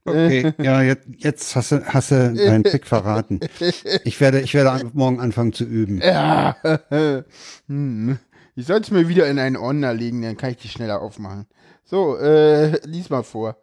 Okay, 0.04 0.52
ja, 0.62 0.82
jetzt, 0.82 1.06
jetzt 1.18 1.54
hast 1.56 1.72
du, 1.72 1.84
hast 1.84 2.10
du 2.10 2.34
deinen 2.34 2.64
Trick 2.64 2.86
verraten. 2.86 3.40
Ich 4.04 4.20
werde, 4.20 4.40
ich 4.40 4.54
werde 4.54 4.90
morgen 4.94 5.20
anfangen 5.20 5.52
zu 5.52 5.64
üben. 5.64 6.00
Ja. 6.02 6.56
hm. 7.68 8.18
Ich 8.56 8.66
soll 8.66 8.80
es 8.80 8.90
mir 8.90 9.08
wieder 9.08 9.28
in 9.28 9.38
einen 9.38 9.56
Ordner 9.56 9.94
legen, 9.94 10.22
dann 10.22 10.36
kann 10.36 10.50
ich 10.50 10.56
die 10.56 10.68
schneller 10.68 11.00
aufmachen. 11.00 11.46
So, 11.84 12.16
äh, 12.16 12.80
lies 12.86 13.10
mal 13.10 13.22
vor. 13.22 13.56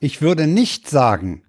Ich 0.00 0.22
würde 0.22 0.46
nicht 0.46 0.88
sagen, 0.88 1.42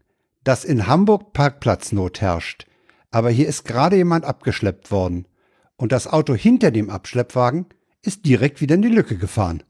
dass 0.43 0.63
in 0.63 0.87
Hamburg 0.87 1.33
Parkplatznot 1.33 2.21
herrscht, 2.21 2.66
aber 3.11 3.29
hier 3.29 3.47
ist 3.47 3.65
gerade 3.65 3.95
jemand 3.95 4.25
abgeschleppt 4.25 4.91
worden. 4.91 5.27
Und 5.75 5.91
das 5.91 6.07
Auto 6.07 6.33
hinter 6.35 6.71
dem 6.71 6.89
Abschleppwagen 6.89 7.65
ist 8.01 8.25
direkt 8.25 8.61
wieder 8.61 8.75
in 8.75 8.81
die 8.81 8.87
Lücke 8.89 9.17
gefahren. 9.17 9.63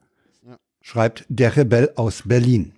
Schreibt 0.82 1.26
der 1.28 1.56
Rebell 1.58 1.91
aus 1.95 2.23
Berlin. 2.26 2.73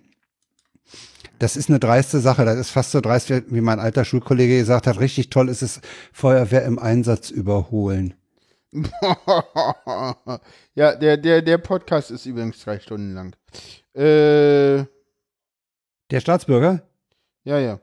Das 1.38 1.56
ist 1.56 1.68
eine 1.70 1.78
dreiste 1.78 2.18
Sache. 2.20 2.44
Das 2.44 2.58
ist 2.58 2.70
fast 2.70 2.90
so 2.90 3.00
dreist, 3.00 3.30
wie- 3.30 3.44
wie 3.54 3.60
mein 3.60 3.78
alter 3.80 4.04
Schulkollege 4.04 4.58
gesagt 4.58 4.86
hat. 4.86 4.98
Richtig 5.00 5.30
toll 5.30 5.48
ist 5.48 5.62
es, 5.62 5.80
Feuerwehr 6.12 6.64
im 6.64 6.78
Einsatz 6.78 7.30
überholen. 7.30 8.14
ja, 10.74 10.94
der, 10.94 11.16
der, 11.16 11.42
der 11.42 11.58
Podcast 11.58 12.10
ist 12.10 12.26
übrigens 12.26 12.60
drei 12.62 12.78
Stunden 12.78 13.14
lang. 13.14 13.34
Äh, 13.94 14.84
Der 16.10 16.20
Staatsbürger? 16.20 16.82
ja, 17.44 17.58
ja. 17.58 17.80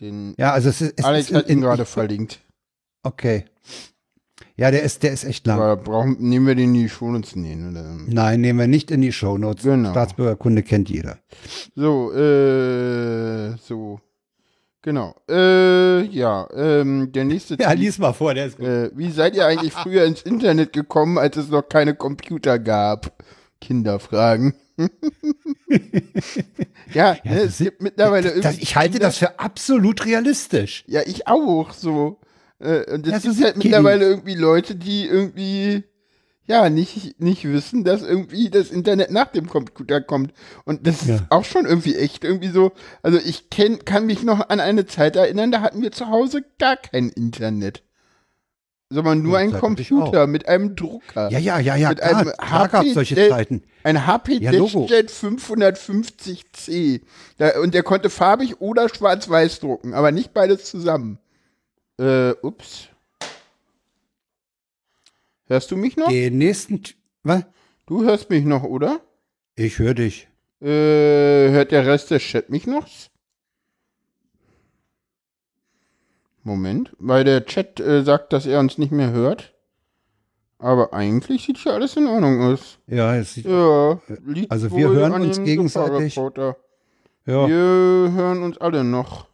Den 0.00 0.34
Ja, 0.38 0.52
also 0.52 0.68
es 0.68 0.80
ist. 0.80 1.04
Alex 1.04 1.32
hat 1.32 1.48
ihn 1.48 1.60
gerade 1.60 1.84
verlinkt. 1.84 2.40
Okay. 3.02 3.44
Ja, 4.56 4.70
der 4.70 4.82
ist, 4.82 5.02
der 5.02 5.12
ist 5.12 5.24
echt 5.24 5.46
lang. 5.46 5.60
Aber 5.60 5.76
brauchen, 5.76 6.16
nehmen 6.18 6.46
wir 6.46 6.54
den 6.54 6.74
in 6.74 6.82
die 6.82 6.88
Shownotes? 6.88 7.36
Nee, 7.36 7.54
ne? 7.54 8.04
Nein, 8.06 8.40
nehmen 8.40 8.58
wir 8.58 8.66
nicht 8.66 8.90
in 8.90 9.02
die 9.02 9.12
Shownotes. 9.12 9.64
Genau. 9.64 9.90
Staatsbürgerkunde 9.90 10.62
kennt 10.62 10.88
jeder. 10.88 11.18
So, 11.74 12.12
äh, 12.12 13.56
so. 13.58 14.00
Genau. 14.82 15.14
Äh, 15.28 16.02
ja, 16.04 16.48
ähm, 16.54 17.10
der 17.12 17.24
nächste 17.24 17.56
Ja, 17.60 17.72
lies 17.72 17.98
mal 17.98 18.12
vor, 18.12 18.34
der 18.34 18.46
ist 18.46 18.56
gut. 18.56 18.66
Äh, 18.66 18.90
wie 18.94 19.10
seid 19.10 19.34
ihr 19.34 19.44
eigentlich 19.44 19.72
früher 19.72 20.04
ins 20.04 20.22
Internet 20.22 20.72
gekommen, 20.72 21.18
als 21.18 21.36
es 21.36 21.48
noch 21.48 21.68
keine 21.68 21.94
Computer 21.94 22.58
gab? 22.58 23.12
Kinderfragen. 23.60 24.54
ja, 26.94 27.16
ne, 27.24 27.40
es 27.42 27.58
gibt 27.58 27.82
mittlerweile 27.82 28.28
das, 28.28 28.36
irgendwie. 28.36 28.62
ich 28.62 28.76
halte 28.76 28.98
das 28.98 29.18
für 29.18 29.38
absolut 29.38 30.04
realistisch. 30.04 30.84
Ja, 30.86 31.02
ich 31.04 31.26
auch 31.26 31.72
so. 31.72 32.20
Äh, 32.58 32.92
und 32.92 33.06
Ja, 33.06 33.16
es 33.16 33.22
so 33.24 33.30
gibt 33.30 33.44
halt 33.44 33.56
mittlerweile 33.56 34.04
irgendwie 34.06 34.34
Leute, 34.34 34.74
die 34.74 35.06
irgendwie 35.06 35.84
ja 36.46 36.70
nicht, 36.70 37.20
nicht 37.20 37.44
wissen, 37.44 37.82
dass 37.84 38.02
irgendwie 38.02 38.50
das 38.50 38.70
Internet 38.70 39.10
nach 39.10 39.32
dem 39.32 39.48
Computer 39.48 40.00
kommt. 40.00 40.32
Und 40.64 40.86
das 40.86 41.06
Ja. 41.06 41.16
ist 41.16 41.24
auch 41.30 41.44
schon 41.44 41.66
irgendwie 41.66 41.96
echt 41.96 42.22
irgendwie 42.24 42.50
so. 42.50 42.72
Also 43.02 43.18
ich 43.18 43.50
kenn, 43.50 43.84
kann 43.84 44.06
mich 44.06 44.22
noch 44.22 44.48
an 44.48 44.60
eine 44.60 44.86
Zeit 44.86 45.16
erinnern, 45.16 45.50
da 45.50 45.60
hatten 45.60 45.82
wir 45.82 45.90
zu 45.92 46.06
Hause 46.08 46.44
gar 46.58 46.76
kein 46.76 47.08
Internet. 47.08 47.82
Sondern 48.88 49.20
nur 49.20 49.38
ein 49.38 49.52
Computer 49.52 50.28
mit 50.28 50.46
einem 50.46 50.76
Drucker. 50.76 51.28
Ja, 51.30 51.40
ja, 51.40 51.58
ja, 51.58 51.74
ja, 51.74 51.88
Mit 51.88 51.98
klar, 51.98 52.16
einem 52.18 52.32
klar 52.32 52.68
gab 52.68 52.86
solche 52.86 53.16
HP 53.16 53.28
Zeiten. 53.28 53.62
Ein 53.82 54.06
HP 54.06 54.34
Ja, 54.34 54.52
Logo. 54.52 54.86
DeskJet 54.86 55.10
550C. 55.10 57.00
Da, 57.36 57.60
und 57.60 57.74
der 57.74 57.82
konnte 57.82 58.10
farbig 58.10 58.60
oder 58.60 58.88
schwarz-weiß 58.88 59.58
drucken, 59.58 59.92
aber 59.92 60.12
nicht 60.12 60.32
beides 60.32 60.66
zusammen. 60.66 61.18
Äh, 61.98 62.30
ups. 62.42 62.88
Hörst 65.48 65.70
du 65.72 65.76
mich 65.76 65.96
noch? 65.96 66.08
Den 66.08 66.38
nächsten, 66.38 66.82
was? 67.24 67.42
Du 67.86 68.04
hörst 68.04 68.30
mich 68.30 68.44
noch, 68.44 68.62
oder? 68.62 69.00
Ich 69.56 69.78
höre 69.78 69.94
dich. 69.94 70.28
Äh, 70.60 70.66
hört 71.50 71.72
der 71.72 71.86
Rest 71.86 72.10
des 72.10 72.22
Chat 72.22 72.50
mich 72.50 72.66
noch? 72.66 72.86
Moment, 76.46 76.92
weil 76.98 77.24
der 77.24 77.44
Chat 77.44 77.80
äh, 77.80 78.02
sagt, 78.04 78.32
dass 78.32 78.46
er 78.46 78.60
uns 78.60 78.78
nicht 78.78 78.92
mehr 78.92 79.10
hört. 79.10 79.52
Aber 80.58 80.94
eigentlich 80.94 81.44
sieht 81.44 81.58
hier 81.58 81.74
alles 81.74 81.96
in 81.96 82.06
Ordnung 82.06 82.40
aus. 82.40 82.78
Ja, 82.86 83.14
es 83.16 83.34
sieht, 83.34 83.44
Ja, 83.46 84.00
liegt 84.24 84.50
Also 84.50 84.70
wir 84.74 84.88
hören 84.88 85.12
uns 85.20 85.42
gegenseitig. 85.42 86.14
Ja. 86.14 87.48
Wir 87.48 88.12
hören 88.14 88.42
uns 88.42 88.58
alle 88.58 88.84
noch. 88.84 89.26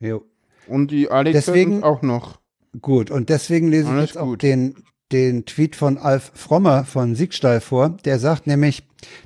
Jo. 0.00 0.24
Und 0.66 0.90
die 0.90 1.08
Alex 1.10 1.46
Deswegen- 1.46 1.82
auch 1.84 2.02
noch. 2.02 2.40
Gut, 2.82 3.10
und 3.10 3.28
deswegen 3.30 3.68
lese 3.70 3.84
ich 3.84 3.90
Alles 3.90 4.10
jetzt 4.10 4.18
auch 4.18 4.26
gut. 4.26 4.42
den, 4.42 4.74
den 5.12 5.46
Tweet 5.46 5.76
von 5.76 5.96
Alf 5.96 6.32
Frommer 6.34 6.84
von 6.84 7.14
Siegstall 7.14 7.60
vor. 7.62 7.90
Der 8.04 8.18
sagt 8.18 8.46
nämlich, 8.46 8.82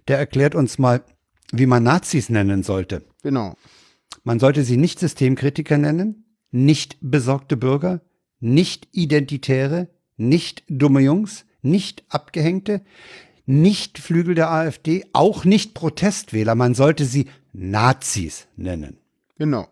der 0.07 0.19
erklärt 0.19 0.55
uns 0.55 0.79
mal, 0.79 1.03
wie 1.51 1.67
man 1.67 1.83
Nazis 1.83 2.29
nennen 2.29 2.63
sollte. 2.63 3.03
Genau. 3.25 3.55
Man 4.23 4.39
sollte 4.39 4.63
sie 4.63 4.77
nicht 4.77 5.01
Systemkritiker 5.01 5.79
nennen, 5.79 6.27
nicht 6.51 6.97
besorgte 7.01 7.57
Bürger, 7.57 8.01
nicht 8.41 8.89
Identitäre, 8.93 9.89
nicht 10.17 10.65
dumme 10.69 11.01
Jungs, 11.01 11.45
nicht 11.63 12.05
Abgehängte, 12.09 12.83
nicht 13.47 13.99
Flügel 13.99 14.35
der 14.35 14.51
AfD, 14.51 15.05
auch 15.13 15.45
nicht 15.45 15.75
Protestwähler. 15.75 16.55
Man 16.55 16.75
sollte 16.75 17.05
sie 17.05 17.29
Nazis 17.53 18.47
nennen. 18.57 18.99
Genau. 19.39 19.69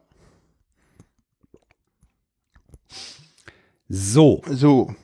So, 3.89 4.43
So, 4.51 4.95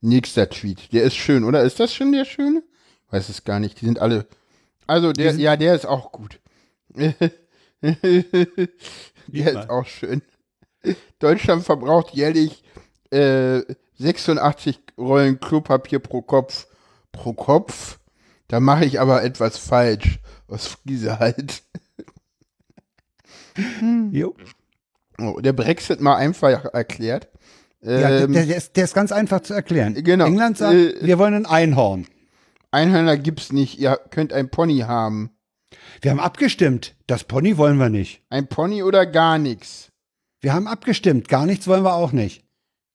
nächster 0.00 0.48
Tweet. 0.48 0.92
Der 0.92 1.02
ist 1.02 1.16
schön, 1.16 1.42
oder? 1.42 1.62
Ist 1.62 1.80
das 1.80 1.92
schon 1.92 2.12
der 2.12 2.24
schöne? 2.24 2.62
Weiß 3.10 3.28
es 3.28 3.44
gar 3.44 3.58
nicht. 3.58 3.80
Die 3.80 3.86
sind 3.86 3.98
alle. 3.98 4.26
Also, 4.86 5.12
der, 5.12 5.34
ja, 5.34 5.56
der 5.56 5.74
ist 5.74 5.86
auch 5.86 6.12
gut. 6.12 6.40
der 6.90 7.20
ist 9.32 9.70
auch 9.70 9.86
schön. 9.86 10.22
Deutschland 11.18 11.64
verbraucht 11.64 12.14
jährlich 12.14 12.62
äh, 13.10 13.62
86 13.98 14.78
Rollen 14.96 15.40
Klopapier 15.40 15.98
pro 15.98 16.22
Kopf. 16.22 16.66
Pro 17.12 17.32
Kopf? 17.32 17.98
Da 18.48 18.60
mache 18.60 18.84
ich 18.84 19.00
aber 19.00 19.22
etwas 19.22 19.58
falsch. 19.58 20.20
Aus 20.46 20.66
Friese 20.66 21.18
halt. 21.18 21.62
jo. 24.12 24.34
Oh, 25.20 25.40
der 25.40 25.52
Brexit 25.52 26.00
mal 26.00 26.16
einfach 26.16 26.64
erklärt. 26.72 27.28
Ja, 27.80 28.10
Ähm, 28.20 28.32
der, 28.32 28.46
der, 28.46 28.56
ist, 28.56 28.76
der 28.76 28.84
ist 28.84 28.94
ganz 28.94 29.12
einfach 29.12 29.40
zu 29.40 29.54
erklären. 29.54 29.94
Genau. 30.02 30.26
England 30.26 30.58
sagt, 30.58 30.74
Äh, 30.74 30.94
wir 31.06 31.18
wollen 31.18 31.34
ein 31.34 31.46
Einhorn. 31.46 32.06
Einhörner 32.70 33.16
gibt's 33.16 33.52
nicht. 33.52 33.78
Ihr 33.78 33.98
könnt 34.10 34.32
ein 34.32 34.50
Pony 34.50 34.80
haben. 34.80 35.30
Wir 36.00 36.10
haben 36.10 36.20
abgestimmt. 36.20 36.94
Das 37.06 37.24
Pony 37.24 37.56
wollen 37.56 37.78
wir 37.78 37.88
nicht. 37.88 38.22
Ein 38.30 38.48
Pony 38.48 38.82
oder 38.82 39.06
gar 39.06 39.38
nichts. 39.38 39.90
Wir 40.40 40.52
haben 40.54 40.68
abgestimmt. 40.68 41.28
Gar 41.28 41.46
nichts 41.46 41.66
wollen 41.66 41.84
wir 41.84 41.94
auch 41.94 42.12
nicht. 42.12 42.44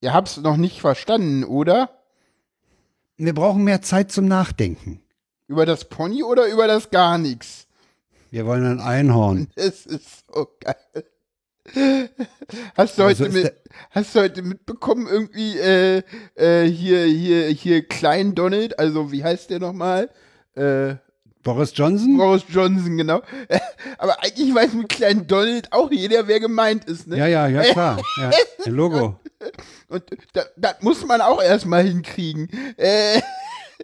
Ihr 0.01 0.13
habt's 0.13 0.37
noch 0.37 0.57
nicht 0.57 0.81
verstanden, 0.81 1.43
oder? 1.43 1.89
Wir 3.17 3.33
brauchen 3.33 3.63
mehr 3.63 3.81
Zeit 3.81 4.11
zum 4.11 4.25
Nachdenken. 4.27 5.01
Über 5.47 5.65
das 5.65 5.85
Pony 5.85 6.23
oder 6.23 6.47
über 6.47 6.67
das 6.67 6.89
gar 6.89 7.17
nichts? 7.17 7.67
Wir 8.31 8.45
wollen 8.45 8.65
ein 8.65 8.79
Einhorn. 8.79 9.47
Es 9.55 9.85
ist 9.85 10.25
so 10.33 10.47
geil. 10.59 11.05
Hast 12.75 12.97
du, 12.97 13.03
Also 13.03 13.23
heute, 13.23 13.29
mit, 13.29 13.53
hast 13.91 14.15
du 14.15 14.19
heute 14.19 14.41
mitbekommen, 14.41 15.07
irgendwie 15.07 15.57
äh, 15.57 16.01
äh, 16.35 16.65
hier, 16.65 17.05
hier, 17.05 17.47
hier 17.49 17.87
Klein 17.87 18.35
Donald, 18.35 18.77
also 18.79 19.11
wie 19.11 19.23
heißt 19.23 19.49
der 19.49 19.59
nochmal? 19.59 20.09
Äh, 20.55 20.95
Boris 21.43 21.71
Johnson? 21.75 22.17
Boris 22.17 22.43
Johnson, 22.49 22.97
genau. 22.97 23.21
Aber 23.97 24.23
eigentlich 24.23 24.53
weiß 24.55 24.73
mit 24.73 24.89
Klein 24.89 25.27
Donald 25.27 25.71
auch 25.73 25.91
jeder, 25.91 26.27
wer 26.27 26.39
gemeint 26.39 26.85
ist, 26.85 27.07
ne? 27.07 27.17
Ja, 27.17 27.27
ja, 27.27 27.47
ja, 27.47 27.61
klar. 27.63 28.01
Ja, 28.17 28.31
ein 28.65 28.71
Logo. 28.73 29.19
Und 29.89 30.03
da- 30.33 30.45
das 30.55 30.75
muss 30.81 31.05
man 31.05 31.19
auch 31.21 31.41
erstmal 31.41 31.83
hinkriegen. 31.83 32.49
Äh, 32.77 33.19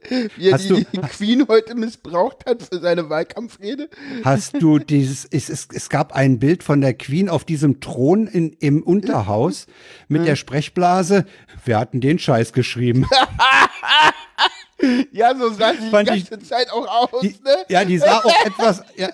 wie 0.37 0.47
er 0.47 0.53
Hast 0.53 0.65
die, 0.65 0.69
du- 0.69 0.85
die 0.93 0.99
Queen 1.01 1.45
heute 1.49 1.75
missbraucht 1.75 2.45
hat 2.47 2.63
für 2.63 2.79
seine 2.79 3.09
Wahlkampfrede. 3.09 3.89
Hast 4.23 4.61
du 4.61 4.79
dieses, 4.79 5.25
es, 5.29 5.49
es, 5.49 5.67
es 5.73 5.89
gab 5.89 6.13
ein 6.13 6.39
Bild 6.39 6.63
von 6.63 6.79
der 6.79 6.93
Queen 6.93 7.27
auf 7.27 7.43
diesem 7.43 7.81
Thron 7.81 8.27
in, 8.27 8.53
im 8.59 8.81
Unterhaus 8.83 9.65
mit 10.07 10.25
der 10.25 10.37
Sprechblase. 10.37 11.25
Wir 11.65 11.77
hatten 11.77 11.99
den 11.99 12.19
Scheiß 12.19 12.53
geschrieben. 12.53 13.05
Ja, 15.11 15.35
so 15.35 15.49
sah 15.51 15.73
sie 15.73 15.81
die 15.85 15.89
Fand 15.89 16.09
ich- 16.11 16.29
ganze 16.29 16.47
Zeit 16.47 16.71
auch 16.71 16.87
aus, 17.11 17.21
Die, 17.21 17.27
ne? 17.43 17.55
ja, 17.67 17.83
die 17.85 17.97
sah 17.97 18.19
auch 18.19 18.45
etwas, 18.45 18.81
ja, 18.95 19.09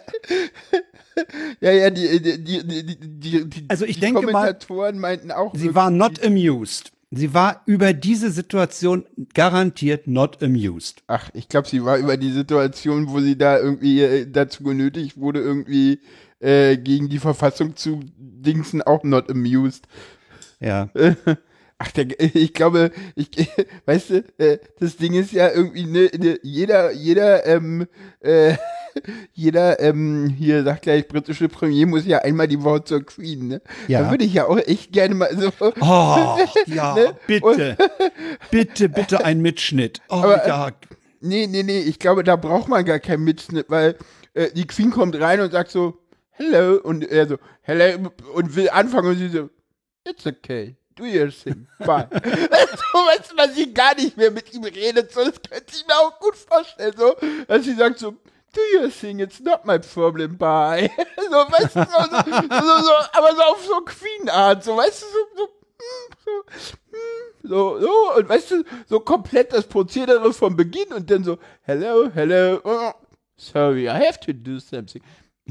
Ja, 1.62 1.72
ja, 1.72 1.90
die, 1.90 2.22
die, 2.22 2.44
die, 2.44 2.68
die, 2.68 2.98
die, 3.00 3.46
die, 3.50 3.66
Also 3.70 3.86
ich 3.86 3.96
die 3.96 4.02
denke 4.02 4.22
mal, 4.24 4.32
Kommentatoren 4.34 5.00
meinten 5.00 5.32
auch, 5.32 5.56
sie 5.56 5.74
war 5.74 5.90
not 5.90 6.24
amused. 6.24 6.92
Sie 7.12 7.34
war 7.34 7.62
über 7.66 7.94
diese 7.94 8.30
Situation 8.32 9.06
garantiert 9.34 10.08
not 10.08 10.44
amused. 10.44 11.04
ach, 11.08 11.30
ich 11.34 11.48
glaube, 11.48 11.68
sie 11.70 11.86
war 11.86 11.98
über 11.98 12.18
die 12.18 12.32
Situation, 12.32 13.10
wo 13.10 13.22
sie 13.22 13.38
da 13.38 13.58
irgendwie 13.58 14.02
äh, 14.02 14.28
dazu 14.30 14.64
genötigt 14.64 15.18
wurde, 15.18 15.40
irgendwie 15.40 16.02
äh, 16.42 16.76
gegen 16.78 17.08
die 17.08 17.20
Verfassung 17.20 17.76
zu 17.78 18.02
dingsen, 18.18 18.82
auch 18.82 19.04
not 19.04 19.30
amused. 19.30 19.86
Ja. 20.60 20.90
Ach, 21.78 21.92
der, 21.92 22.08
ich 22.20 22.54
glaube, 22.54 22.92
ich, 23.16 23.30
weißt 23.86 24.10
du, 24.12 24.24
äh, 24.38 24.60
das 24.80 24.98
Ding 24.98 25.14
ist 25.14 25.32
ja 25.32 25.52
irgendwie, 25.52 25.86
ne, 25.86 26.10
ne 26.18 26.40
jeder, 26.42 26.92
jeder, 26.92 27.46
ähm, 27.46 27.88
äh, 28.22 28.56
jeder, 29.34 29.80
ähm, 29.82 30.30
hier 30.30 30.64
sagt 30.64 30.84
gleich, 30.84 31.08
britische 31.08 31.50
Premier 31.50 31.86
muss 31.86 32.06
ja 32.06 32.20
einmal 32.20 32.48
die 32.48 32.64
Woche 32.64 32.86
zur 32.86 33.06
Queen, 33.06 33.48
ne? 33.50 33.62
Ja. 33.88 34.04
Da 34.04 34.12
würde 34.12 34.24
ich 34.24 34.34
ja 34.34 34.46
auch 34.48 34.58
echt 34.58 34.94
gerne 34.94 35.16
mal 35.16 35.30
so, 35.38 35.52
Oh, 35.60 36.38
ja, 36.66 36.96
Ne? 36.96 37.18
bitte. 37.28 37.78
Bitte, 38.52 38.88
bitte 38.90 39.26
ein 39.26 39.42
Mitschnitt. 39.42 40.02
Oh, 40.10 40.16
Aber, 40.16 40.46
äh, 40.46 40.48
ja. 40.48 40.72
nee, 41.20 41.46
nee, 41.48 41.64
nee, 41.64 41.80
ich 41.80 42.00
glaube, 42.00 42.24
da 42.24 42.38
braucht 42.38 42.70
man 42.70 42.86
gar 42.86 43.00
keinen 43.00 43.26
Mitschnitt, 43.26 43.66
weil 43.70 43.98
äh, 44.34 44.50
die 44.56 44.66
Queen 44.66 44.92
kommt 44.92 45.20
rein 45.20 45.42
und 45.42 45.52
sagt 45.52 45.72
so, 45.72 45.98
hello, 46.32 46.80
und 46.82 47.04
er 47.04 47.28
so, 47.28 47.38
hello, 47.64 48.10
und 48.34 48.56
will 48.56 48.70
anfangen 48.70 49.10
und 49.10 49.18
sie 49.18 49.28
so, 49.30 49.50
it's 50.08 50.26
okay. 50.26 50.78
Do 50.96 51.04
your 51.04 51.30
thing. 51.30 51.68
Bye. 51.80 52.08
weißt 52.12 53.32
du, 53.32 53.36
dass 53.36 53.56
sie 53.56 53.74
gar 53.74 53.96
nicht 53.96 54.16
mehr 54.16 54.32
mit 54.32 54.54
ihm 54.54 54.64
redet, 54.64 55.12
so, 55.12 55.26
das 55.26 55.42
könnte 55.42 55.74
ich 55.76 55.86
mir 55.86 55.94
auch 55.94 56.18
gut 56.20 56.36
vorstellen, 56.36 56.94
so, 56.98 57.16
dass 57.48 57.66
sie 57.66 57.74
sagt 57.74 58.00
so, 58.00 58.12
do 58.12 58.62
your 58.74 58.90
thing, 58.90 59.20
it's 59.20 59.42
not 59.42 59.66
my 59.66 59.78
problem, 59.78 60.38
bye. 60.38 60.90
so, 61.18 61.32
weißt 61.32 61.76
du, 61.76 61.84
so, 61.84 62.22
so, 62.62 62.84
so, 62.84 62.92
aber 63.12 63.36
so 63.36 63.42
auf 63.42 63.66
so 63.66 63.82
Queen-Art, 63.82 64.64
so, 64.64 64.78
weißt 64.78 65.02
du, 65.02 65.06
so, 65.06 65.20
so, 65.36 65.44
hm, 65.44 66.16
so, 66.24 66.32
hm, 66.92 67.50
so, 67.50 67.80
so, 67.82 68.18
und 68.18 68.30
weißt 68.30 68.52
du, 68.52 68.64
so 68.88 69.00
komplett 69.02 69.52
das 69.52 69.68
Prozedere 69.68 70.34
vom 70.34 70.56
Beginn 70.56 70.94
und 70.94 71.12
dann 71.12 71.26
so, 71.26 71.38
hello, 71.64 72.10
hello, 72.14 72.62
oh, 72.64 72.94
sorry, 73.36 73.88
I 73.90 74.06
have 74.08 74.20
to 74.22 74.32
do 74.32 74.60
something. 74.60 75.02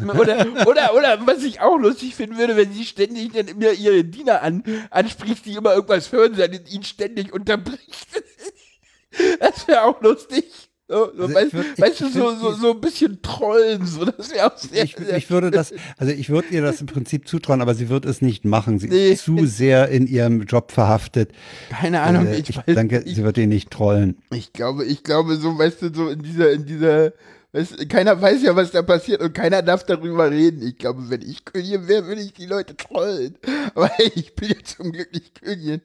Oder, 0.03 0.47
oder, 0.67 0.95
oder 0.95 1.19
was 1.27 1.45
ich 1.45 1.61
auch 1.61 1.77
lustig 1.79 2.17
finden 2.17 2.37
würde, 2.37 2.57
wenn 2.57 2.73
sie 2.73 2.85
ständig 2.85 3.33
dann 3.33 3.47
immer 3.47 3.71
ihre 3.73 4.03
Diener 4.03 4.43
an, 4.43 4.65
anspricht, 4.91 5.47
die 5.47 5.53
immer 5.55 5.75
irgendwas 5.75 6.11
hören, 6.11 6.35
dann 6.37 6.51
ihn 6.69 6.83
ständig 6.83 7.33
unterbricht. 7.33 8.07
Das 9.39 9.69
wäre 9.69 9.83
auch 9.85 10.01
lustig. 10.03 10.45
So, 10.89 11.07
so, 11.17 11.23
Also 11.23 11.35
weißt, 11.35 11.55
würd- 11.55 11.81
weißt 11.81 12.01
du, 12.01 12.09
so, 12.09 12.35
so, 12.35 12.53
so 12.53 12.71
ein 12.73 12.81
bisschen 12.81 13.23
trollen, 13.23 13.87
so, 13.87 14.05
das 14.05 14.31
wäre 14.35 14.53
auch 14.53 14.59
sehr, 14.59 14.85
Ich, 14.85 14.97
sehr 14.97 15.17
ich 15.17 15.31
würde 15.31 15.51
das, 15.53 15.73
also 15.97 16.13
ich 16.13 16.29
würde 16.29 16.49
ihr 16.51 16.61
das 16.63 16.81
im 16.81 16.89
Prinzip 16.89 17.27
zutrauen, 17.27 17.63
aber 17.63 17.75
sie 17.75 17.89
wird 17.89 18.05
es 18.05 18.21
nicht 18.21 18.45
machen. 18.45 18.79
Sie 18.81 18.89
Nee. 18.89 19.13
ist 19.13 19.25
zu 19.25 19.47
sehr 19.47 19.89
in 19.89 20.07
ihrem 20.09 20.43
Job 20.43 20.73
verhaftet. 20.73 21.31
keine 21.71 22.01
Ahnung, 22.03 22.27
Äh, 22.27 22.39
ich, 22.41 22.51
ich 22.51 22.57
weiß, 22.57 22.65
denke, 22.75 23.03
ich, 23.07 23.15
sie 23.15 23.23
wird 23.25 23.39
ihn 23.39 23.49
nicht 23.49 23.71
trollen. 23.71 24.19
ich 24.33 24.53
glaube, 24.53 24.85
ich 24.85 25.05
glaube, 25.05 25.37
so, 25.37 25.57
weißt 25.57 25.81
du, 25.83 25.95
so 25.95 26.09
in 26.11 26.21
dieser, 26.23 26.51
in 26.53 26.67
dieser, 26.67 27.13
du, 27.55 27.87
keiner 27.89 28.21
weiß 28.21 28.43
ja, 28.43 28.57
was 28.57 28.71
da 28.73 28.83
passiert 28.83 29.21
und 29.23 29.33
keiner 29.33 29.63
darf 29.63 29.85
darüber 29.85 30.31
reden. 30.31 30.67
Ich 30.67 30.77
glaube, 30.79 31.09
wenn 31.09 31.23
ich 31.23 31.45
Königin 31.45 31.87
wäre, 31.89 32.07
würde 32.07 32.21
ich 32.21 32.33
die 32.33 32.47
Leute 32.47 32.77
trollen. 32.77 33.37
Aber 33.75 33.91
ich 34.15 34.35
bin 34.35 34.49
ja 34.51 34.57
zum 34.65 34.93
Glück 34.93 35.13
nicht 35.13 35.41
Königin. 35.41 35.81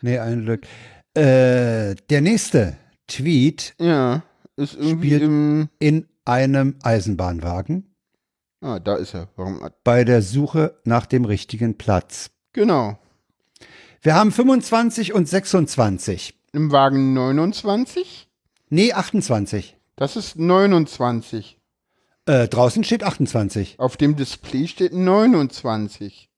Nee, 0.00 0.18
ein 0.18 0.44
Glück. 0.44 0.62
Äh, 1.14 1.94
der 2.10 2.20
nächste 2.20 2.76
Tweet 3.06 3.74
Ja, 3.78 4.22
ist 4.56 4.74
irgendwie 4.74 5.08
Spielt- 5.08 5.22
im, 5.22 5.68
in 5.78 6.06
einem 6.24 6.76
Eisenbahnwagen 6.82 7.94
ah, 8.62 8.78
da 8.80 8.96
ist 8.96 9.14
er. 9.14 9.28
Warum? 9.36 9.60
bei 9.84 10.04
der 10.04 10.22
Suche 10.22 10.78
nach 10.84 11.04
dem 11.06 11.24
richtigen 11.26 11.76
Platz. 11.76 12.30
Genau. 12.54 12.98
Wir 14.00 14.14
haben 14.14 14.32
25 14.32 15.12
und 15.12 15.28
26. 15.28 16.34
Im 16.52 16.72
Wagen 16.72 17.12
29? 17.14 18.28
Nee, 18.70 18.92
28. 18.92 19.76
Das 19.96 20.16
ist 20.16 20.36
29. 20.36 21.58
Äh, 22.26 22.48
draußen 22.48 22.82
steht 22.84 23.04
28. 23.04 23.78
Auf 23.78 23.96
dem 23.96 24.16
Display 24.16 24.66
steht 24.66 24.92
29. 24.92 26.30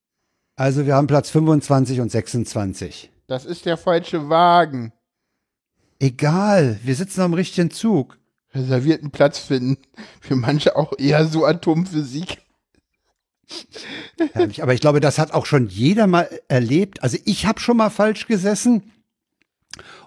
Also 0.57 0.87
wir 0.87 0.95
haben 0.95 1.07
Platz 1.07 1.31
25 1.31 2.01
und 2.01 2.11
26. 2.11 3.11
Das 3.27 3.45
ist 3.45 3.67
der 3.67 3.77
falsche 3.77 4.29
Wagen. 4.29 4.93
Egal, 5.99 6.79
wir 6.83 6.95
sitzen 6.95 7.23
am 7.23 7.35
richtigen 7.35 7.71
Zug. 7.71 8.19
Reservierten 8.53 9.11
Platz 9.11 9.39
finden. 9.39 9.79
Für 10.21 10.37
manche 10.37 10.77
auch 10.77 10.93
eher 10.99 11.27
so 11.27 11.47
Atomphysik. 11.47 12.39
Herrlich. 14.33 14.63
Aber 14.63 14.75
ich 14.75 14.81
glaube, 14.81 15.01
das 15.01 15.19
hat 15.19 15.33
auch 15.33 15.47
schon 15.47 15.69
jeder 15.69 16.07
mal 16.07 16.29
erlebt. 16.49 17.03
Also 17.03 17.17
ich 17.25 17.47
habe 17.47 17.61
schon 17.61 17.77
mal 17.77 17.91
falsch 17.91 18.27
gesessen 18.27 18.93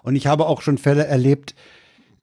und 0.02 0.14
ich 0.14 0.26
habe 0.26 0.46
auch 0.46 0.62
schon 0.62 0.78
Fälle 0.78 1.06
erlebt, 1.06 1.54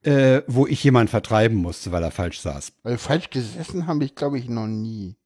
äh, 0.02 0.42
wo 0.46 0.66
ich 0.66 0.82
jemanden 0.84 1.08
vertreiben 1.08 1.56
musste, 1.56 1.92
weil 1.92 2.02
er 2.02 2.10
falsch 2.10 2.40
saß. 2.40 2.72
Weil 2.82 2.98
falsch 2.98 3.30
gesessen 3.30 3.86
habe 3.86 4.04
ich, 4.04 4.14
glaube 4.14 4.38
ich, 4.38 4.48
noch 4.48 4.66
nie. 4.66 5.16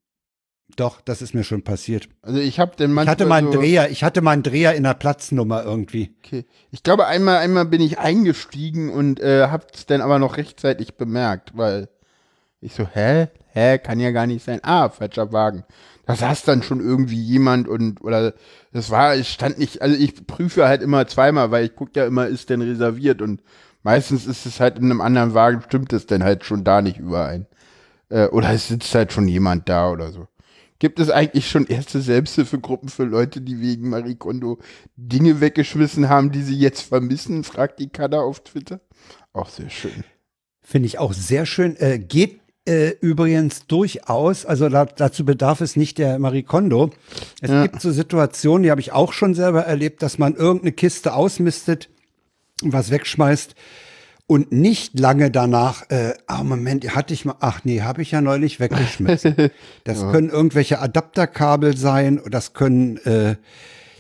Doch, 0.76 1.00
das 1.02 1.20
ist 1.20 1.34
mir 1.34 1.44
schon 1.44 1.62
passiert. 1.62 2.08
Also 2.22 2.38
ich 2.38 2.58
habe 2.58 2.76
den 2.76 2.90
Ich 2.90 2.94
manchmal 2.94 3.12
hatte 3.12 3.26
mal 3.26 3.36
einen 3.36 3.52
so, 3.52 3.58
Dreher, 3.58 3.90
ich 3.90 4.04
hatte 4.04 4.22
mal 4.22 4.30
einen 4.30 4.42
Dreher 4.42 4.74
in 4.74 4.84
der 4.84 4.94
Platznummer 4.94 5.62
irgendwie. 5.64 6.14
Okay. 6.24 6.46
Ich 6.70 6.82
glaube, 6.82 7.06
einmal, 7.06 7.38
einmal 7.38 7.66
bin 7.66 7.82
ich 7.82 7.98
eingestiegen 7.98 8.90
und 8.90 9.20
äh, 9.20 9.48
hab's 9.48 9.84
dann 9.86 10.00
aber 10.00 10.18
noch 10.18 10.38
rechtzeitig 10.38 10.96
bemerkt, 10.96 11.56
weil 11.56 11.88
ich 12.60 12.74
so, 12.74 12.86
hä? 12.86 13.28
Hä? 13.48 13.78
Kann 13.78 14.00
ja 14.00 14.12
gar 14.12 14.26
nicht 14.26 14.44
sein. 14.44 14.60
Ah, 14.62 14.88
falscher 14.88 15.32
Wagen. 15.32 15.64
Da 16.06 16.16
saß 16.16 16.44
dann 16.44 16.62
schon 16.62 16.80
irgendwie 16.80 17.20
jemand 17.20 17.68
und, 17.68 18.00
oder, 18.02 18.32
das 18.72 18.90
war, 18.90 19.14
es 19.14 19.28
stand 19.28 19.58
nicht, 19.58 19.82
also 19.82 19.96
ich 19.96 20.26
prüfe 20.26 20.66
halt 20.66 20.82
immer 20.82 21.06
zweimal, 21.06 21.50
weil 21.50 21.66
ich 21.66 21.76
gucke 21.76 21.92
ja 21.94 22.06
immer, 22.06 22.26
ist 22.26 22.48
denn 22.50 22.62
reserviert 22.62 23.20
und 23.20 23.42
meistens 23.82 24.26
ist 24.26 24.46
es 24.46 24.60
halt 24.60 24.78
in 24.78 24.84
einem 24.84 25.00
anderen 25.00 25.34
Wagen, 25.34 25.62
stimmt 25.62 25.92
es 25.92 26.06
denn 26.06 26.22
halt 26.24 26.44
schon 26.44 26.64
da 26.64 26.82
nicht 26.82 26.98
überein. 26.98 27.46
Äh, 28.08 28.26
oder 28.26 28.50
es 28.50 28.68
sitzt 28.68 28.94
halt 28.94 29.12
schon 29.12 29.28
jemand 29.28 29.68
da 29.68 29.90
oder 29.90 30.10
so. 30.12 30.28
Gibt 30.78 30.98
es 30.98 31.10
eigentlich 31.10 31.48
schon 31.48 31.66
erste 31.66 32.00
Selbsthilfegruppen 32.00 32.88
für 32.88 33.04
Leute, 33.04 33.40
die 33.40 33.60
wegen 33.60 33.88
Marie 33.88 34.16
Kondo 34.16 34.58
Dinge 34.96 35.40
weggeschmissen 35.40 36.08
haben, 36.08 36.32
die 36.32 36.42
sie 36.42 36.58
jetzt 36.58 36.80
vermissen? 36.80 37.44
Fragt 37.44 37.78
die 37.78 37.88
Kada 37.88 38.20
auf 38.20 38.40
Twitter. 38.42 38.80
Auch 39.32 39.48
sehr 39.48 39.70
schön. 39.70 40.02
Finde 40.60 40.86
ich 40.86 40.98
auch 40.98 41.12
sehr 41.12 41.46
schön. 41.46 41.76
Äh, 41.76 42.00
geht 42.00 42.40
äh, 42.68 42.90
übrigens 43.00 43.66
durchaus, 43.66 44.44
also 44.44 44.68
da, 44.68 44.84
dazu 44.84 45.24
bedarf 45.24 45.60
es 45.60 45.76
nicht 45.76 45.98
der 45.98 46.18
Marie 46.18 46.42
Kondo. 46.42 46.90
Es 47.40 47.50
Ja. 47.50 47.62
gibt 47.62 47.80
so 47.80 47.90
Situationen, 47.92 48.64
die 48.64 48.70
habe 48.70 48.80
ich 48.80 48.92
auch 48.92 49.12
schon 49.12 49.34
selber 49.34 49.62
erlebt, 49.62 50.02
dass 50.02 50.18
man 50.18 50.34
irgendeine 50.34 50.72
Kiste 50.72 51.14
ausmistet 51.14 51.90
was 52.64 52.90
wegschmeißt 52.90 53.54
und 54.32 54.50
nicht 54.50 54.98
lange 54.98 55.30
danach, 55.30 55.90
äh, 55.90 56.14
ah 56.26 56.42
Moment, 56.42 56.94
hatte 56.94 57.12
ich 57.12 57.26
mal, 57.26 57.34
ach 57.40 57.60
nee, 57.64 57.82
habe 57.82 58.00
ich 58.00 58.12
ja 58.12 58.22
neulich 58.22 58.60
weggeschmissen. 58.60 59.34
Das 59.84 60.00
können 60.00 60.30
irgendwelche 60.30 60.80
Adapterkabel 60.80 61.76
sein, 61.76 62.20
das 62.30 62.54
können, 62.54 62.96
äh, 62.98 63.36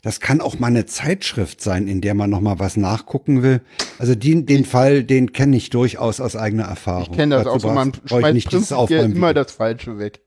das 0.02 0.20
kann 0.20 0.40
auch 0.40 0.58
mal 0.58 0.68
eine 0.68 0.86
Zeitschrift 0.86 1.60
sein, 1.60 1.86
in 1.86 2.00
der 2.00 2.14
man 2.14 2.30
noch 2.30 2.40
mal 2.40 2.58
was 2.58 2.78
nachgucken 2.78 3.42
will. 3.42 3.60
Also 3.98 4.14
den, 4.14 4.46
den 4.46 4.64
Fall, 4.64 5.04
den 5.04 5.32
kenne 5.32 5.56
ich 5.56 5.68
durchaus 5.68 6.20
aus 6.20 6.34
eigener 6.34 6.64
Erfahrung. 6.64 7.08
Ich 7.10 7.16
kenne 7.16 7.34
das 7.34 7.44
Dazu 7.44 7.56
auch 7.56 7.60
so, 7.60 7.70
man 7.70 7.92
schmeißt 8.06 8.34
nicht 8.34 8.52
dieses 8.52 8.70
immer 8.70 9.34
das 9.34 9.52
Falsche 9.52 9.98
weg. 9.98 10.21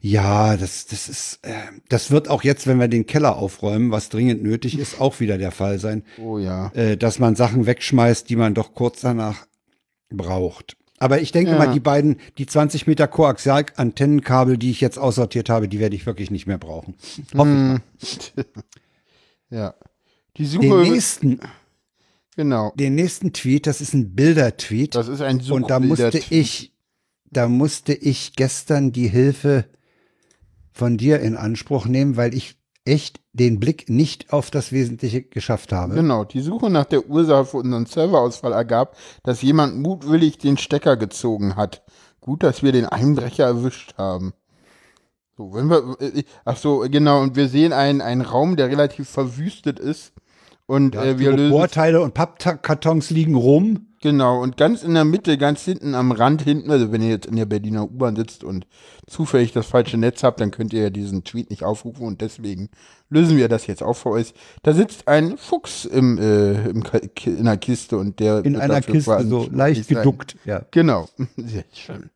Ja, 0.00 0.56
das, 0.56 0.86
das 0.86 1.08
ist, 1.08 1.38
äh, 1.42 1.52
das 1.88 2.10
wird 2.10 2.28
auch 2.28 2.42
jetzt, 2.42 2.66
wenn 2.66 2.78
wir 2.78 2.88
den 2.88 3.06
Keller 3.06 3.36
aufräumen, 3.36 3.90
was 3.90 4.08
dringend 4.08 4.42
nötig 4.42 4.78
ist, 4.78 5.00
auch 5.00 5.20
wieder 5.20 5.38
der 5.38 5.50
Fall 5.50 5.78
sein, 5.78 6.04
Oh 6.18 6.38
ja. 6.38 6.68
äh, 6.74 6.96
dass 6.96 7.18
man 7.18 7.36
Sachen 7.36 7.66
wegschmeißt, 7.66 8.28
die 8.28 8.36
man 8.36 8.54
doch 8.54 8.74
kurz 8.74 9.00
danach 9.00 9.46
braucht. 10.10 10.76
Aber 10.98 11.20
ich 11.20 11.30
denke 11.32 11.50
Ja. 11.52 11.58
mal, 11.58 11.72
die 11.72 11.80
beiden, 11.80 12.16
die 12.38 12.46
20 12.46 12.86
Meter 12.86 13.06
Koaxial-Antennenkabel, 13.08 14.56
die 14.56 14.70
ich 14.70 14.80
jetzt 14.80 14.98
aussortiert 14.98 15.50
habe, 15.50 15.68
die 15.68 15.78
werde 15.78 15.94
ich 15.96 16.06
wirklich 16.06 16.30
nicht 16.30 16.46
mehr 16.46 16.58
brauchen. 16.58 16.94
Hoffe 17.36 17.80
ich 18.02 18.34
mal. 18.36 18.44
Ja. 19.50 19.74
Die 20.36 20.42
Den 20.42 20.50
Suche, 20.50 20.90
nächsten, 20.90 21.40
genau. 22.34 22.72
den 22.74 22.94
nächsten 22.94 23.32
Tweet, 23.32 23.66
das 23.66 23.80
ist 23.80 23.94
ein 23.94 24.14
Bilder-Tweet. 24.14 24.94
Das 24.94 25.08
ist 25.08 25.20
ein 25.20 25.40
Und 25.50 25.70
da 25.70 25.78
musste 25.80 26.20
ich, 26.30 26.72
da 27.30 27.48
musste 27.48 27.94
ich 27.94 28.34
gestern 28.34 28.90
die 28.92 29.06
Hilfe 29.08 29.66
von 30.76 30.98
dir 30.98 31.20
in 31.20 31.36
Anspruch 31.36 31.86
nehmen, 31.86 32.18
weil 32.18 32.34
ich 32.34 32.58
echt 32.84 33.20
den 33.32 33.58
Blick 33.58 33.88
nicht 33.88 34.32
auf 34.32 34.50
das 34.50 34.72
Wesentliche 34.72 35.22
geschafft 35.22 35.72
habe. 35.72 35.94
Genau, 35.94 36.24
die 36.24 36.42
Suche 36.42 36.68
nach 36.68 36.84
der 36.84 37.08
Ursache 37.08 37.46
für 37.46 37.56
unseren 37.56 37.86
Serverausfall 37.86 38.52
ergab, 38.52 38.94
dass 39.22 39.40
jemand 39.40 39.78
mutwillig 39.78 40.36
den 40.36 40.58
Stecker 40.58 40.98
gezogen 40.98 41.56
hat. 41.56 41.82
Gut, 42.20 42.42
dass 42.42 42.62
wir 42.62 42.72
den 42.72 42.84
Einbrecher 42.84 43.44
erwischt 43.44 43.94
haben. 43.96 44.34
So, 45.38 45.54
wenn 45.54 45.68
wir, 45.68 45.96
äh, 45.98 46.24
ach 46.44 46.58
so, 46.58 46.80
genau, 46.80 47.22
und 47.22 47.36
wir 47.36 47.48
sehen 47.48 47.72
einen, 47.72 48.02
einen 48.02 48.20
Raum, 48.20 48.56
der 48.56 48.68
relativ 48.68 49.08
verwüstet 49.08 49.78
ist. 49.78 50.12
Und 50.66 50.94
Ja, 50.96 51.04
äh, 51.04 51.18
wir 51.18 51.30
lösen, 51.30 51.46
Styroporteile 51.46 52.00
und 52.02 52.14
Pappkartons 52.14 53.10
liegen 53.10 53.36
rum. 53.36 53.86
genau, 54.02 54.42
und 54.42 54.56
ganz 54.56 54.82
in 54.82 54.94
der 54.94 55.04
Mitte, 55.04 55.38
ganz 55.38 55.62
hinten 55.62 55.94
am 55.94 56.10
Rand 56.10 56.42
hinten, 56.42 56.70
also 56.72 56.90
wenn 56.90 57.02
ihr 57.02 57.08
jetzt 57.10 57.26
in 57.26 57.36
der 57.36 57.46
Berliner 57.46 57.84
U-Bahn 57.84 58.16
sitzt 58.16 58.42
und 58.42 58.66
zufällig 59.06 59.52
das 59.52 59.66
falsche 59.66 59.96
Netz 59.96 60.24
habt, 60.24 60.40
dann 60.40 60.50
könnt 60.50 60.72
ihr 60.72 60.82
ja 60.82 60.90
diesen 60.90 61.22
Tweet 61.22 61.50
nicht 61.50 61.62
aufrufen 61.62 62.04
und 62.04 62.20
deswegen 62.20 62.68
lösen 63.10 63.36
wir 63.36 63.48
das 63.48 63.68
jetzt 63.68 63.82
auch 63.82 63.94
für 63.94 64.10
euch. 64.10 64.34
Da 64.64 64.72
sitzt 64.74 65.06
ein 65.06 65.38
Fuchs 65.38 65.84
im, 65.84 66.18
äh, 66.18 66.68
im, 66.68 66.82
in 67.26 67.38
einer 67.40 67.56
Kiste 67.58 67.96
und 67.96 68.18
der 68.18 68.44
In 68.44 68.56
einer 68.56 68.80
Kiste, 68.80 69.24
so 69.24 69.48
leicht 69.52 69.86
geduckt. 69.86 70.36
Ja. 70.44 70.62
Genau, 70.72 71.08
sehr 71.36 71.64
schön. 71.72 72.10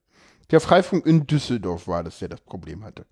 Der 0.51 0.59
Freifunk 0.61 1.07
in 1.07 1.29
Düsseldorf 1.29 1.87
war 1.87 2.03
das, 2.03 2.19
der 2.19 2.29
das 2.31 2.41
Problem 2.41 2.83
hatte. 2.83 3.07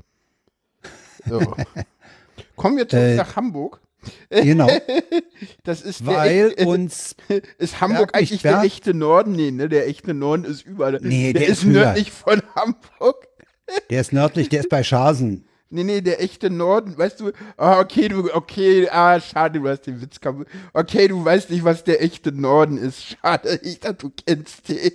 So. 1.28 1.38
Kommen 2.56 2.76
wir 2.76 2.88
zurück 2.88 3.04
Äh, 3.04 3.14
nach 3.16 3.36
Hamburg. 3.36 3.80
Genau, 4.30 4.68
Das 5.64 5.82
ist 5.82 6.00
der 6.00 6.06
weil 6.06 6.54
echt- 6.56 6.66
uns, 6.66 7.16
ist 7.58 7.80
Hamburg 7.80 8.14
eigentlich 8.14 8.42
der 8.42 8.62
echte 8.62 8.94
Norden? 8.94 9.32
Nee, 9.32 9.50
ne? 9.50 9.68
Der 9.68 9.86
echte 9.88 10.14
Norden 10.14 10.44
ist 10.44 10.62
überall. 10.64 10.98
Nee, 11.02 11.32
der, 11.32 11.42
der 11.42 11.50
ist 11.50 11.58
ist 11.58 11.64
nördlich 11.64 12.12
von 12.12 12.42
Hamburg. 12.54 13.26
der 13.90 14.00
ist 14.00 14.12
nördlich, 14.12 14.48
der 14.48 14.60
ist 14.60 14.68
bei 14.68 14.82
Schasen. 14.82 15.44
Nee, 15.70 15.84
nee, 15.84 16.00
der 16.00 16.22
echte 16.22 16.48
Norden, 16.48 16.96
weißt 16.96 17.20
du, 17.20 17.32
ah, 17.58 17.80
okay, 17.80 18.08
du, 18.08 18.32
okay, 18.34 18.88
ah, 18.88 19.20
schade, 19.20 19.60
du 19.60 19.68
hast 19.68 19.82
den 19.82 20.00
Witz 20.00 20.18
kaputt. 20.18 20.46
Okay, 20.72 21.08
du 21.08 21.22
weißt 21.22 21.50
nicht, 21.50 21.62
was 21.62 21.84
der 21.84 22.02
echte 22.02 22.32
Norden 22.32 22.78
ist. 22.78 23.02
Schade, 23.04 23.60
ich 23.62 23.78
dachte, 23.80 23.96
du 24.08 24.12
kennst 24.26 24.68
den. 24.70 24.92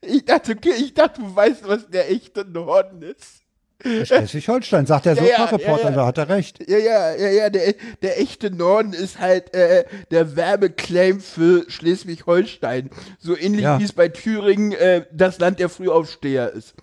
Ich 0.00 0.24
dachte, 0.24 0.52
okay, 0.52 0.74
ich 0.78 0.94
dachte, 0.94 1.22
du 1.22 1.34
weißt, 1.34 1.66
was 1.66 1.88
der 1.88 2.10
echte 2.10 2.44
Norden 2.44 3.02
ist. 3.02 3.43
Schleswig-Holstein, 3.82 4.86
sagt 4.86 5.06
der 5.06 5.14
Ja, 5.14 5.22
Sofa-Reporter, 5.22 5.84
ja, 5.84 5.90
ja. 5.90 5.96
da 5.96 6.06
hat 6.06 6.18
er 6.18 6.28
recht. 6.28 6.68
Ja, 6.68 6.78
ja, 6.78 7.14
ja, 7.16 7.28
ja, 7.28 7.50
der, 7.50 7.74
der 8.02 8.20
echte 8.20 8.50
Norden 8.50 8.92
ist 8.92 9.18
halt 9.18 9.52
äh, 9.54 9.84
der 10.10 10.36
Werbeclaim 10.36 11.20
für 11.20 11.64
Schleswig-Holstein. 11.68 12.90
So 13.18 13.36
ähnlich 13.36 13.64
wie 13.64 13.84
es 13.84 13.92
bei 13.92 14.08
Thüringen 14.08 14.72
äh, 14.72 15.04
das 15.12 15.38
Land 15.38 15.58
der 15.58 15.68
Frühaufsteher 15.68 16.52
ist. 16.52 16.74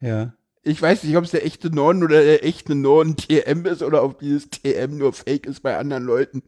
Ja. 0.00 0.34
Ich 0.62 0.82
weiß 0.82 1.04
nicht, 1.04 1.16
ob 1.16 1.24
es 1.24 1.30
der 1.30 1.46
echte 1.46 1.70
Norden 1.70 2.02
oder 2.02 2.22
der 2.22 2.44
echte 2.44 2.74
Norden 2.74 3.16
TM 3.16 3.66
ist 3.66 3.82
oder 3.82 4.02
ob 4.02 4.18
dieses 4.18 4.50
TM 4.50 4.98
nur 4.98 5.12
Fake 5.12 5.46
ist 5.46 5.62
bei 5.62 5.76
anderen 5.76 6.04
Leuten. 6.04 6.42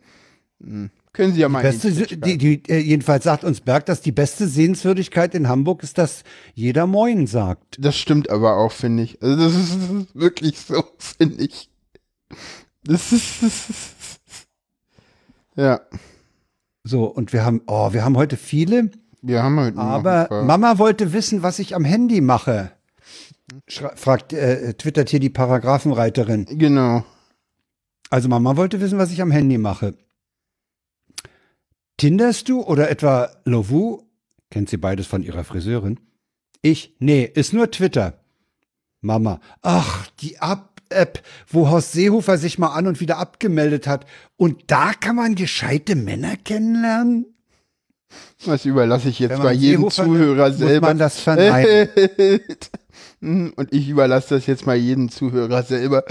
Hm. 0.61 0.91
Können 1.19 1.35
Sie 1.35 1.41
ja 1.41 1.49
mal 1.49 1.65
Beste, 1.65 1.91
die, 1.91 2.39
die, 2.39 2.63
äh, 2.69 2.79
jedenfalls 2.79 3.25
sagt 3.25 3.43
uns 3.43 3.61
Berg, 3.61 3.87
dass 3.87 4.01
die 4.01 4.13
beste 4.13 4.47
Sehenswürdigkeit 4.47 5.35
in 5.35 5.49
Hamburg 5.49 5.83
ist, 5.83 5.99
dass 5.99 6.23
jeder 6.55 6.87
Moin 6.87 7.27
sagt. 7.27 7.77
Das 7.81 7.97
stimmt 7.97 8.31
aber 8.31 8.57
auch, 8.57 8.71
finde 8.71 9.03
ich. 9.03 9.21
Also 9.21 9.37
das 9.37 9.57
ist, 9.57 9.75
das 9.75 9.91
ist 9.91 10.15
wirklich 10.15 10.61
so, 10.61 10.85
finde 10.99 11.43
ich. 11.43 11.71
Das 12.85 13.11
ist, 13.11 13.43
das 13.43 13.69
ist 13.69 13.95
ja, 15.57 15.81
So, 16.85 17.07
und 17.07 17.33
wir 17.33 17.45
haben, 17.45 17.63
oh, 17.67 17.93
wir 17.93 18.05
haben 18.05 18.17
heute 18.17 18.37
viele, 18.37 18.93
wir 19.21 19.43
haben 19.43 19.59
heute 19.59 19.77
aber 19.77 20.45
Mama 20.45 20.79
wollte 20.79 21.13
wissen, 21.13 21.43
was 21.43 21.59
ich 21.59 21.75
am 21.75 21.85
Handy 21.85 22.21
mache. 22.21 22.71
Schra 23.67 23.91
fragt, 23.97 24.33
äh, 24.33 24.75
twittert 24.75 25.11
hier 25.11 25.19
die 25.19 25.31
Paragraphenreiterin. 25.31 26.47
Genau. 26.49 27.05
Also 28.09 28.29
Mama 28.29 28.57
wollte 28.57 28.81
wissen, 28.81 28.99
was 28.99 29.11
ich 29.11 29.21
am 29.21 29.33
Handy 29.33 29.59
mache. 29.59 29.95
Tinderst 31.99 32.49
du 32.49 32.63
oder 32.63 32.91
etwa 32.91 33.29
Lovu? 33.45 34.03
Kennt 34.51 34.71
sie 34.71 34.77
beides 34.79 35.07
von 35.07 35.23
ihrer 35.23 35.45
Friseurin? 35.45 36.01
Ich? 36.63 36.95
Nee, 37.01 37.25
ist 37.25 37.53
nur 37.53 37.71
Twitter. 37.71 38.21
Mama. 39.01 39.41
Ach, 39.63 40.09
die 40.21 40.39
Ab 40.39 40.81
App, 40.91 41.23
wo 41.49 41.69
Horst 41.69 41.93
Seehofer 41.93 42.39
sich 42.39 42.59
mal 42.59 42.69
an 42.69 42.87
und 42.87 43.01
wieder 43.01 43.19
abgemeldet 43.19 43.87
hat. 43.87 44.07
Und 44.37 44.63
da 44.69 44.93
kann 44.95 45.17
man 45.17 45.35
gescheite 45.35 45.97
Männer 45.97 46.37
kennenlernen? 46.37 47.27
Das 48.47 48.65
überlasse 48.65 49.11
ich 49.11 49.19
jetzt 49.19 49.39
man 49.39 49.55
jedem 49.59 49.91
Seehofer 49.91 50.05
Zuhörer 50.05 50.49
muss 50.49 50.59
selber. 50.59 50.87
man 50.87 50.99
das 50.99 51.21
verneinen. 51.21 51.91
Und 53.57 53.73
ich 53.73 53.89
überlasse 53.89 54.37
das 54.37 54.47
jetzt 54.47 54.65
mal 54.65 54.77
jedem 54.77 55.11
Zuhörer 55.11 55.63
selber. 55.63 56.05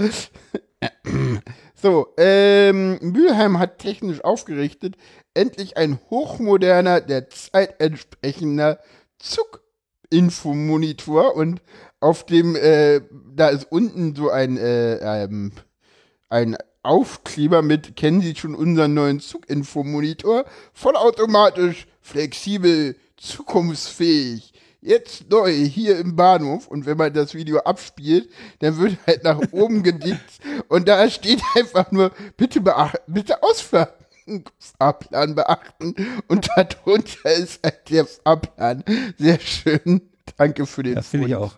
So, 1.80 2.08
ähm, 2.16 2.98
Mülheim 3.00 3.60
hat 3.60 3.78
technisch 3.78 4.24
aufgerichtet, 4.24 4.96
endlich 5.34 5.76
ein 5.76 6.00
hochmoderner, 6.10 7.00
der 7.00 7.30
Zeit 7.30 7.80
entsprechender 7.80 8.80
Zuginfomonitor 9.20 11.36
und 11.36 11.62
auf 12.00 12.26
dem, 12.26 12.56
äh, 12.56 13.00
da 13.32 13.50
ist 13.50 13.70
unten 13.70 14.16
so 14.16 14.28
ein, 14.28 14.56
äh, 14.56 15.22
ähm, 15.22 15.52
ein 16.28 16.56
Aufkleber 16.82 17.62
mit, 17.62 17.94
kennen 17.94 18.22
Sie 18.22 18.34
schon 18.34 18.56
unseren 18.56 18.94
neuen 18.94 19.20
Zuginfomonitor? 19.20 20.46
Vollautomatisch, 20.72 21.86
flexibel, 22.00 22.96
zukunftsfähig. 23.16 24.52
Jetzt 24.80 25.30
neu 25.30 25.52
hier 25.52 25.98
im 25.98 26.16
Bahnhof 26.16 26.68
und 26.68 26.86
wenn 26.86 26.96
man 26.96 27.12
das 27.12 27.34
Video 27.34 27.58
abspielt, 27.60 28.28
dann 28.60 28.78
wird 28.78 28.96
halt 29.06 29.24
nach 29.24 29.40
oben 29.50 29.82
gedickt 29.82 30.40
und 30.68 30.88
da 30.88 31.08
steht 31.10 31.42
einfach 31.56 31.90
nur, 31.90 32.10
bitte 32.36 32.60
beachten, 32.60 32.98
bitte 33.12 33.42
ausfahren. 33.42 33.88
Fahrplan 34.78 35.34
beachten 35.34 35.94
und 36.28 36.48
darunter 36.54 37.32
ist 37.32 37.64
halt 37.64 37.88
der 37.88 38.04
Fahrplan. 38.04 38.84
Sehr 39.16 39.40
schön. 39.40 40.02
Danke 40.36 40.66
für 40.66 40.82
den 40.82 40.96
Ja, 40.96 41.02
finde 41.02 41.28
ich 41.28 41.34
auch. 41.34 41.56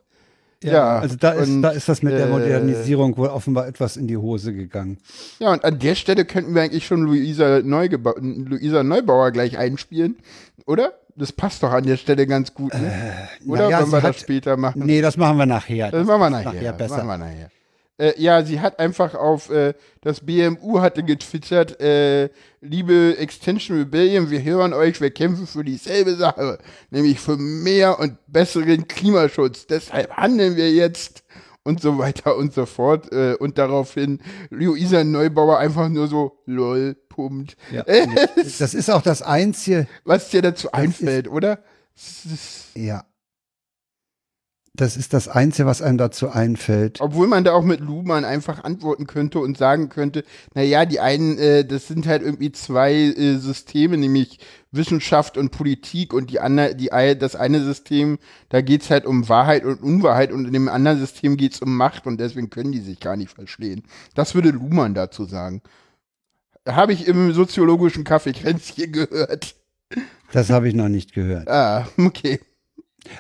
Ja, 0.62 0.72
Ja, 0.72 0.98
also 0.98 1.16
da 1.16 1.32
ist, 1.32 1.48
und, 1.48 1.62
da 1.62 1.70
ist 1.70 1.88
das 1.88 2.02
mit 2.02 2.12
der 2.12 2.26
äh, 2.26 2.30
Modernisierung 2.30 3.16
wohl 3.16 3.28
offenbar 3.28 3.66
etwas 3.66 3.96
in 3.96 4.06
die 4.06 4.18
Hose 4.18 4.52
gegangen. 4.52 4.98
Ja, 5.38 5.52
und 5.52 5.64
an 5.64 5.78
der 5.78 5.94
Stelle 5.94 6.24
könnten 6.24 6.54
wir 6.54 6.62
eigentlich 6.62 6.86
schon 6.86 7.02
Luisa, 7.02 7.60
Neugeba 7.64 8.14
Luisa 8.18 8.82
Neubauer 8.82 9.30
gleich 9.30 9.56
einspielen, 9.56 10.18
oder? 10.66 10.92
Das 11.20 11.32
passt 11.32 11.62
doch 11.62 11.70
an 11.70 11.84
der 11.84 11.98
Stelle 11.98 12.26
ganz 12.26 12.54
gut, 12.54 12.72
ne? 12.72 13.28
oder 13.46 13.64
naja, 13.64 13.76
wollen 13.78 13.86
sie 13.86 13.92
wir 13.92 14.02
hat- 14.02 14.14
das 14.14 14.20
später 14.22 14.56
machen? 14.56 14.82
Nee, 14.86 15.02
das 15.02 15.16
machen 15.18 15.36
wir 15.36 15.44
nachher. 15.46 15.90
Das 15.90 16.06
machen 16.06 16.20
wir 16.20 16.30
nachher. 16.30 16.52
nachher 16.54 16.72
besser. 16.72 17.04
Machen 17.04 17.08
wir 17.08 17.18
nachher. 17.18 17.50
Äh, 17.98 18.14
ja, 18.16 18.42
sie 18.42 18.58
hat 18.60 18.78
einfach 18.78 19.14
auf, 19.14 19.50
äh, 19.50 19.74
das 20.00 20.20
BMU 20.20 20.80
hatte 20.80 21.02
getwittert, 21.02 21.78
äh, 21.82 22.30
liebe 22.62 23.18
Extension 23.18 23.76
Rebellion, 23.76 24.30
wir 24.30 24.42
hören 24.42 24.72
euch, 24.72 25.02
wir 25.02 25.10
kämpfen 25.10 25.46
für 25.46 25.62
dieselbe 25.62 26.14
Sache, 26.14 26.56
nämlich 26.88 27.20
für 27.20 27.36
mehr 27.36 27.98
und 27.98 28.16
besseren 28.26 28.88
Klimaschutz. 28.88 29.66
Deshalb 29.66 30.10
handeln 30.16 30.56
wir 30.56 30.72
jetzt 30.72 31.22
und 31.64 31.80
so 31.80 31.98
weiter 31.98 32.36
und 32.36 32.52
so 32.54 32.66
fort. 32.66 33.12
Äh, 33.12 33.34
und 33.38 33.58
daraufhin 33.58 34.20
Luisa 34.50 35.04
Neubauer 35.04 35.58
einfach 35.58 35.88
nur 35.88 36.06
so, 36.08 36.38
lol, 36.46 36.96
pumpt. 37.08 37.56
Ja. 37.72 37.84
Das 38.58 38.74
ist 38.74 38.90
auch 38.90 39.02
das 39.02 39.22
Einzige, 39.22 39.86
was 40.04 40.30
dir 40.30 40.42
dazu 40.42 40.72
einfällt, 40.72 41.28
oder? 41.28 41.62
Ist- 41.96 42.74
ja. 42.74 43.04
Das 44.80 44.96
ist 44.96 45.12
das 45.12 45.28
Einzige, 45.28 45.66
was 45.66 45.82
einem 45.82 45.98
dazu 45.98 46.30
einfällt. 46.30 47.02
Obwohl 47.02 47.26
man 47.26 47.44
da 47.44 47.52
auch 47.52 47.62
mit 47.62 47.80
Luhmann 47.80 48.24
einfach 48.24 48.64
antworten 48.64 49.06
könnte 49.06 49.38
und 49.38 49.58
sagen 49.58 49.90
könnte, 49.90 50.24
naja, 50.54 50.86
die 50.86 51.00
einen, 51.00 51.36
äh, 51.36 51.66
das 51.66 51.86
sind 51.86 52.06
halt 52.06 52.22
irgendwie 52.22 52.50
zwei 52.50 52.94
äh, 52.94 53.36
Systeme, 53.36 53.98
nämlich 53.98 54.38
Wissenschaft 54.70 55.36
und 55.36 55.50
Politik 55.50 56.14
und 56.14 56.30
die 56.30 56.40
andere, 56.40 56.74
die, 56.74 56.88
das 57.18 57.36
eine 57.36 57.62
System, 57.62 58.18
da 58.48 58.62
geht's 58.62 58.88
halt 58.88 59.04
um 59.04 59.28
Wahrheit 59.28 59.66
und 59.66 59.82
Unwahrheit 59.82 60.32
und 60.32 60.46
in 60.46 60.54
dem 60.54 60.70
anderen 60.70 60.98
System 60.98 61.36
geht's 61.36 61.60
um 61.60 61.76
Macht 61.76 62.06
und 62.06 62.18
deswegen 62.18 62.48
können 62.48 62.72
die 62.72 62.80
sich 62.80 63.00
gar 63.00 63.16
nicht 63.16 63.34
verstehen. 63.34 63.82
Das 64.14 64.34
würde 64.34 64.48
Luhmann 64.48 64.94
dazu 64.94 65.26
sagen. 65.26 65.60
Habe 66.66 66.94
ich 66.94 67.06
im 67.06 67.34
soziologischen 67.34 68.04
Kaffeekränzchen 68.04 68.92
gehört. 68.92 69.56
Das 70.32 70.48
habe 70.48 70.68
ich 70.70 70.74
noch 70.74 70.88
nicht 70.88 71.12
gehört. 71.12 71.48
Ah, 71.48 71.86
okay. 71.98 72.40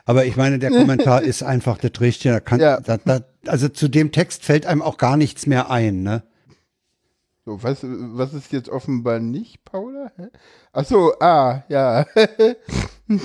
Aber 0.04 0.24
ich 0.24 0.36
meine, 0.36 0.58
der 0.58 0.70
Kommentar 0.70 1.22
ist 1.22 1.42
einfach 1.42 1.78
das 1.78 2.00
Richtige. 2.00 2.34
Da 2.34 2.40
kann, 2.40 2.60
Ja. 2.60 2.80
da, 2.80 2.98
da, 2.98 3.20
also 3.46 3.68
zu 3.68 3.88
dem 3.88 4.12
Text 4.12 4.44
fällt 4.44 4.66
einem 4.66 4.82
auch 4.82 4.98
gar 4.98 5.16
nichts 5.16 5.46
mehr 5.46 5.70
ein. 5.70 6.02
Ne? 6.02 6.22
So, 7.44 7.62
was, 7.62 7.78
was 7.82 8.34
ist 8.34 8.52
jetzt 8.52 8.68
offenbar 8.68 9.18
nicht, 9.18 9.64
Paula? 9.64 10.12
Hä? 10.16 10.28
Ach 10.72 10.84
so, 10.84 11.14
ah, 11.20 11.64
ja. 11.68 12.06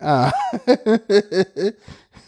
ah. 0.00 0.32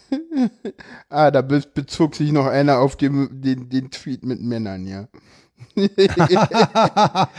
ah, 1.09 1.31
da 1.31 1.41
be 1.41 1.61
bezog 1.73 2.15
sich 2.15 2.31
noch 2.31 2.45
einer 2.45 2.79
auf 2.79 2.95
dem, 2.95 3.41
den, 3.41 3.69
den 3.69 3.91
Tweet 3.91 4.23
mit 4.23 4.41
Männern, 4.41 4.85
ja. 4.85 5.07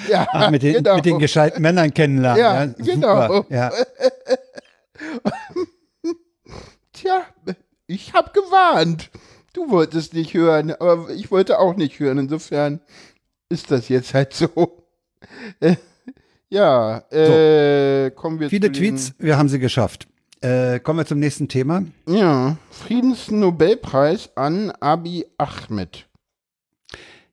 ja, 0.08 0.26
Ach, 0.32 0.50
mit, 0.50 0.62
den, 0.62 0.74
genau. 0.74 0.96
mit 0.96 1.06
den 1.06 1.18
gescheiten 1.18 1.62
Männern 1.62 1.94
kennenlernen. 1.94 2.40
Ja, 2.40 2.64
Ja, 2.64 2.94
genau. 2.94 3.44
Ja. 3.48 3.70
Tja, 6.92 7.22
ich 7.86 8.12
hab 8.14 8.34
gewarnt. 8.34 9.10
Du 9.52 9.70
wolltest 9.70 10.14
nicht 10.14 10.34
hören, 10.34 10.72
aber 10.72 11.10
ich 11.10 11.30
wollte 11.30 11.58
auch 11.58 11.76
nicht 11.76 11.98
hören. 11.98 12.18
Insofern 12.18 12.80
ist 13.48 13.70
das 13.70 13.88
jetzt 13.88 14.14
halt 14.14 14.34
so. 14.34 14.86
Ja, 16.48 16.98
äh, 17.10 18.12
kommen 18.12 18.38
wir 18.38 18.48
Viele 18.48 18.70
zu 18.70 18.78
Tweets, 18.78 19.14
wir 19.18 19.36
haben 19.36 19.48
sie 19.48 19.58
geschafft. 19.58 20.06
Äh, 20.40 20.78
kommen 20.78 21.00
wir 21.00 21.06
zum 21.06 21.18
nächsten 21.18 21.48
Thema. 21.48 21.82
Ja, 22.08 22.56
Friedensnobelpreis 22.70 24.30
an 24.36 24.70
Abiy 24.70 25.26
Ahmed. 25.38 26.06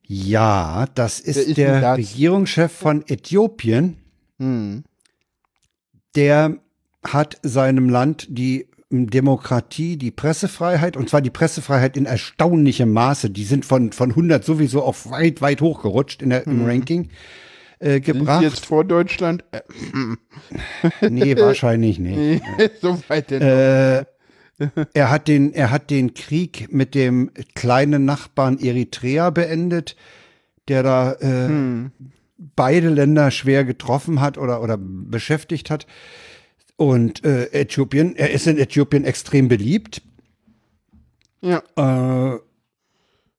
Ja, 0.06 0.86
das 0.94 1.20
ist, 1.20 1.36
Wer 1.36 1.46
ist 1.46 1.56
der? 1.56 1.96
Regierungschef 1.96 2.72
von 2.72 3.04
Äthiopien. 3.06 3.98
Hm. 4.38 4.84
Der 6.16 6.58
hat 7.06 7.38
seinem 7.42 7.88
Land 7.88 8.26
die 8.30 8.66
Demokratie, 8.90 9.96
die 9.96 10.10
Pressefreiheit, 10.10 10.96
und 10.96 11.08
zwar 11.08 11.20
die 11.20 11.30
Pressefreiheit 11.30 11.96
in 11.96 12.06
erstaunlichem 12.06 12.92
Maße. 12.92 13.30
Die 13.30 13.44
sind 13.44 13.64
von, 13.64 13.92
von 13.92 14.10
100 14.10 14.44
sowieso 14.44 14.82
auf 14.82 15.10
weit, 15.10 15.40
weit 15.42 15.60
hochgerutscht 15.60 16.22
in 16.22 16.30
der, 16.30 16.46
im 16.46 16.64
Ranking 16.64 17.08
äh, 17.80 17.98
Mhm. 17.98 18.04
Sind 18.04 18.04
gebracht. 18.04 18.38
Sie 18.40 18.46
jetzt 18.46 18.66
vor 18.66 18.84
Deutschland? 18.84 19.44
Äh, 19.50 19.60
nee, 21.10 21.36
wahrscheinlich 21.36 21.98
nicht. 21.98 22.16
nee, 22.16 22.40
so 22.80 22.98
weit 23.08 23.30
denn. 23.30 23.42
Äh, 23.42 24.04
er 24.94 25.10
hat 25.10 25.26
den, 25.26 25.52
er 25.52 25.70
hat 25.72 25.90
den 25.90 26.14
Krieg 26.14 26.68
mit 26.72 26.94
dem 26.94 27.30
kleinen 27.54 28.04
Nachbarn 28.04 28.58
Eritrea 28.58 29.30
beendet, 29.30 29.96
der 30.68 30.84
da 30.84 31.12
äh, 31.14 31.48
Hm. 31.48 31.90
beide 32.54 32.88
Länder 32.90 33.32
schwer 33.32 33.64
getroffen 33.64 34.20
hat 34.20 34.38
oder, 34.38 34.62
oder 34.62 34.78
beschäftigt 34.78 35.70
hat. 35.70 35.86
Und 36.76 37.24
äh, 37.24 37.46
Äthiopien, 37.52 38.16
er 38.16 38.30
ist 38.30 38.46
in 38.46 38.58
Äthiopien 38.58 39.04
extrem 39.04 39.48
beliebt. 39.48 40.02
Ja. 41.40 41.62
Äh, 41.76 42.38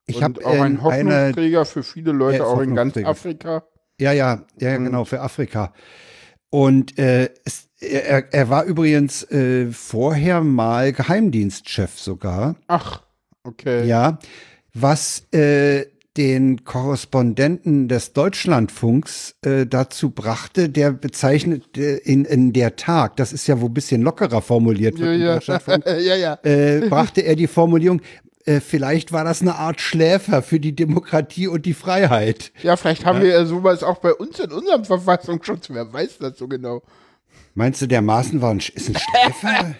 ich 0.08 0.22
habe 0.24 0.46
auch 0.46 0.52
ein 0.52 0.80
eine, 0.80 0.84
Hoffnungsträger 0.84 1.66
für 1.66 1.84
viele 1.84 2.12
Leute, 2.12 2.46
auch 2.46 2.62
in 2.62 2.76
ganz. 2.76 2.96
Afrika. 2.98 3.64
ja, 4.00 4.12
ja, 4.12 4.46
ja, 4.60 4.78
Und- 4.78 4.86
genau, 4.86 5.06
für 5.06 5.22
Afrika. 5.22 5.74
Und 6.50 6.98
äh, 6.98 7.30
es, 7.44 7.68
er, 7.82 8.34
er 8.34 8.50
war 8.50 8.64
übrigens 8.64 9.24
äh, 9.32 9.72
vorher 9.72 10.42
mal 10.42 10.94
Geheimdienstchef 10.94 12.00
sogar. 12.00 12.56
Ach, 12.68 13.02
okay. 13.44 13.86
Ja, 13.86 14.20
was 14.74 15.26
äh, 15.34 15.88
den 16.18 16.64
Korrespondenten 16.64 17.88
des 17.88 18.14
Deutschlandfunks 18.14 19.36
äh, 19.42 19.66
dazu 19.66 20.12
brachte, 20.12 20.70
der 20.70 20.92
bezeichnet 20.92 21.78
äh, 21.78 21.98
in, 21.98 22.26
in 22.26 22.54
der 22.54 22.76
Tag, 22.76 23.18
das 23.18 23.34
ist 23.34 23.48
ja 23.48 23.60
wo 23.60 23.66
ein 23.66 23.74
bisschen 23.74 24.02
lockerer 24.02 24.42
formuliert 24.42 24.98
wird 24.98 25.20
Ja, 25.20 25.26
ja. 25.26 25.34
Deutschlandfunk, 25.34 25.86
ja, 26.00 26.16
ja. 26.16 26.40
äh, 26.44 26.88
brachte 26.90 27.22
er 27.22 27.36
die 27.36 27.48
Formulierung, 27.48 28.02
äh, 28.46 28.60
vielleicht 28.60 29.12
war 29.12 29.24
das 29.24 29.42
eine 29.42 29.56
Art 29.56 29.82
Schläfer 29.82 30.42
für 30.42 30.60
die 30.60 30.76
Demokratie 30.76 31.48
und 31.48 31.66
die 31.66 31.74
Freiheit. 31.74 32.52
Ja, 32.62 32.78
vielleicht 32.78 33.06
haben 33.06 33.22
wir 33.22 33.30
ja 33.30 33.46
sowas 33.46 33.84
auch 33.84 33.98
bei 33.98 34.14
uns 34.14 34.40
in 34.40 34.52
unserem 34.52 34.86
Verfassungsschutz. 34.86 35.70
Wer 35.70 35.92
weiß 35.92 36.20
das 36.20 36.38
so 36.38 36.48
genau? 36.48 36.84
Meinst 37.58 37.82
du, 37.82 37.88
der 37.88 38.02
Maaßen 38.02 38.42
war 38.42 38.52
ein, 38.52 38.60
ist 38.60 38.90
ein 38.90 38.96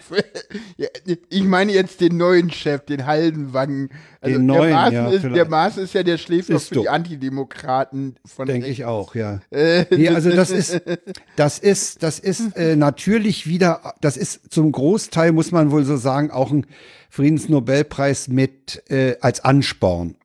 ja, 0.78 0.88
ich 1.28 1.42
meine 1.42 1.72
jetzt 1.72 2.00
den 2.00 2.16
neuen 2.16 2.50
Chef, 2.50 2.86
den 2.86 3.04
Haldenwang. 3.04 3.90
Also 4.22 4.38
Den 4.38 4.48
der, 4.48 4.56
neuen, 4.56 4.72
Maaßen 4.72 4.94
ja, 4.94 5.08
ist, 5.10 5.22
der. 5.24 5.48
Maaßen 5.48 5.84
ist 5.84 5.92
ja 5.92 6.02
der 6.02 6.16
Schläfer 6.16 6.54
Ist 6.54 6.68
für 6.68 6.76
so. 6.76 6.80
die 6.80 6.88
Antidemokraten 6.88 8.16
von 8.24 8.46
Denke 8.46 8.68
ich 8.68 8.86
auch, 8.86 9.14
ja. 9.14 9.40
Äh, 9.50 9.84
Nee, 9.90 10.08
also 10.08 10.30
das 10.30 10.50
ist, 10.50 10.80
das 11.36 11.58
ist, 11.58 12.02
das 12.02 12.18
ist 12.18 12.56
äh, 12.56 12.76
natürlich 12.76 13.46
wieder, 13.46 13.94
das 14.00 14.16
ist 14.16 14.50
zum 14.54 14.72
Großteil, 14.72 15.32
muss 15.32 15.52
man 15.52 15.70
wohl 15.70 15.84
so 15.84 15.98
sagen, 15.98 16.30
auch 16.30 16.50
ein 16.50 16.66
Friedensnobelpreis 17.10 18.28
mit 18.28 18.82
äh, 18.88 19.16
als 19.20 19.40
Ansporn. 19.40 20.16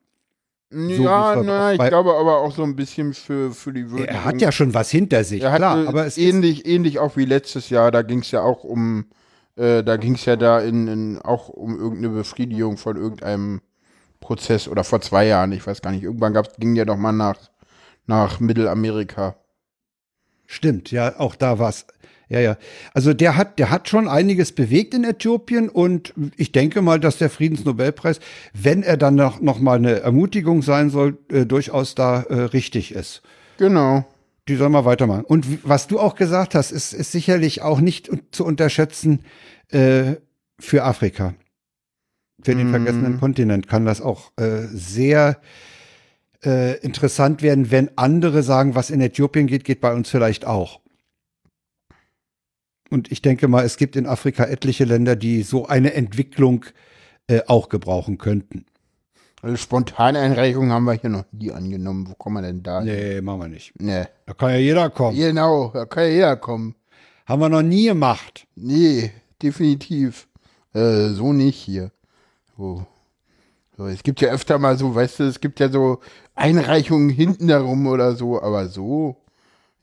Wie 0.72 1.02
ja, 1.02 1.34
es 1.34 1.46
na, 1.46 1.72
ich 1.72 1.78
glaube 1.78 2.14
aber 2.14 2.38
auch 2.38 2.54
so 2.54 2.62
ein 2.62 2.74
bisschen 2.74 3.14
für, 3.14 3.52
für 3.52 3.72
die 3.72 3.90
Würdigung. 3.90 4.14
Er 4.14 4.24
hat 4.24 4.40
ja 4.40 4.50
schon 4.50 4.72
was 4.74 4.90
hinter 4.90 5.22
sich, 5.24 5.42
Er 5.42 5.52
hat 5.52 5.58
klar, 5.58 5.84
äh, 5.84 5.86
aber 5.86 6.06
es 6.06 6.16
ähnlich, 6.16 6.66
ähnlich 6.66 6.98
auch 6.98 7.16
wie 7.16 7.24
letztes 7.24 7.70
Jahr, 7.70 7.90
da 7.90 8.02
ging 8.02 8.20
es 8.20 8.30
ja 8.30 8.42
auch 8.42 8.64
um, 8.64 9.06
äh, 9.56 9.82
da 9.82 9.96
ging 9.96 10.14
es 10.14 10.24
ja 10.24 10.36
da 10.36 10.60
in, 10.60 10.88
in 10.88 11.18
auch 11.18 11.48
um 11.48 11.78
irgendeine 11.78 12.08
Befriedigung 12.10 12.78
von 12.78 12.96
irgendeinem 12.96 13.60
Prozess 14.20 14.68
oder 14.68 14.84
vor 14.84 15.02
zwei 15.02 15.26
Jahren, 15.26 15.52
ich 15.52 15.66
weiß 15.66 15.82
gar 15.82 15.90
nicht. 15.90 16.04
Irgendwann 16.04 16.32
gab's, 16.32 16.54
ging 16.58 16.74
ja 16.74 16.86
doch 16.86 16.96
mal 16.96 17.12
nach, 17.12 17.38
nach 18.06 18.40
Mittelamerika. 18.40 19.36
stimmt, 20.46 20.90
ja, 20.90 21.18
auch 21.18 21.34
da 21.34 21.58
war's. 21.58 21.86
Ja, 22.32 22.40
ja. 22.40 22.56
Also 22.94 23.12
der 23.12 23.36
hat, 23.36 23.58
der 23.58 23.68
hat 23.68 23.90
schon 23.90 24.08
einiges 24.08 24.52
bewegt 24.52 24.94
in 24.94 25.04
Äthiopien 25.04 25.68
und 25.68 26.14
ich 26.38 26.50
denke 26.50 26.80
mal, 26.80 26.98
dass 26.98 27.18
der 27.18 27.28
Friedensnobelpreis, 27.28 28.20
wenn 28.54 28.82
er 28.82 28.96
dann 28.96 29.16
noch, 29.16 29.42
noch 29.42 29.60
mal 29.60 29.76
eine 29.76 30.00
Ermutigung 30.00 30.62
sein 30.62 30.88
soll, 30.88 31.18
äh, 31.30 31.44
durchaus 31.44 31.94
da 31.94 32.22
äh, 32.22 32.34
richtig 32.44 32.92
ist. 32.94 33.20
Genau. 33.58 34.06
Die 34.48 34.56
soll 34.56 34.70
mal 34.70 34.86
weitermachen. 34.86 35.24
Und 35.24 35.46
was 35.68 35.88
du 35.88 36.00
auch 36.00 36.14
gesagt 36.14 36.54
hast, 36.54 36.70
ist, 36.72 36.94
ist 36.94 37.12
sicherlich 37.12 37.60
auch 37.60 37.80
nicht 37.80 38.10
zu 38.30 38.46
unterschätzen 38.46 39.20
äh, 39.70 40.14
für 40.58 40.84
Afrika. 40.84 41.34
Für 42.42 42.54
den 42.54 42.68
Mhm. 42.68 42.70
vergessenen 42.70 43.20
Kontinent 43.20 43.68
kann 43.68 43.84
das 43.84 44.00
auch 44.00 44.32
äh, 44.38 44.62
sehr 44.72 45.36
äh, 46.44 46.78
interessant 46.78 47.42
werden, 47.42 47.70
wenn 47.70 47.90
andere 47.96 48.42
sagen, 48.42 48.74
was 48.74 48.88
in 48.90 49.00
Äthiopien 49.02 49.46
geht, 49.46 49.64
geht 49.64 49.82
bei 49.82 49.92
uns 49.92 50.08
vielleicht 50.08 50.46
auch. 50.46 50.81
Und 52.92 53.10
ich 53.10 53.22
denke 53.22 53.48
mal, 53.48 53.64
es 53.64 53.78
gibt 53.78 53.96
in 53.96 54.06
Afrika 54.06 54.44
etliche 54.44 54.84
Länder, 54.84 55.16
die 55.16 55.42
so 55.42 55.66
eine 55.66 55.94
Entwicklung 55.94 56.66
äh, 57.26 57.40
auch 57.46 57.70
gebrauchen 57.70 58.18
könnten. 58.18 58.66
Also 59.40 59.56
Spontaneinreichungen 59.56 60.70
haben 60.70 60.84
wir 60.84 60.92
hier 60.92 61.08
noch 61.08 61.24
nie 61.32 61.50
angenommen. 61.50 62.06
Wo 62.08 62.14
kommen 62.14 62.36
wir 62.36 62.42
denn 62.42 62.62
da? 62.62 62.82
hin? 62.82 62.94
Nee, 62.94 63.20
machen 63.22 63.40
wir 63.40 63.48
nicht. 63.48 63.72
Nee. 63.80 64.04
Da 64.26 64.34
kann 64.34 64.50
ja 64.50 64.56
jeder 64.58 64.90
kommen. 64.90 65.16
Genau, 65.16 65.70
da 65.72 65.86
kann 65.86 66.04
ja 66.04 66.10
jeder 66.10 66.36
kommen. 66.36 66.74
Haben 67.24 67.40
wir 67.40 67.48
noch 67.48 67.62
nie 67.62 67.86
gemacht. 67.86 68.46
Nee, 68.56 69.10
definitiv. 69.40 70.28
Äh, 70.74 71.08
so 71.08 71.32
nicht 71.32 71.58
hier. 71.58 71.92
So. 72.58 72.86
So, 73.78 73.86
es 73.86 74.02
gibt 74.02 74.20
ja 74.20 74.28
öfter 74.28 74.58
mal 74.58 74.76
so, 74.76 74.94
weißt 74.94 75.20
du, 75.20 75.24
es 75.24 75.40
gibt 75.40 75.60
ja 75.60 75.70
so 75.70 76.00
Einreichungen 76.34 77.08
hinten 77.08 77.48
herum 77.48 77.86
oder 77.86 78.14
so, 78.14 78.40
aber 78.42 78.68
so. 78.68 79.16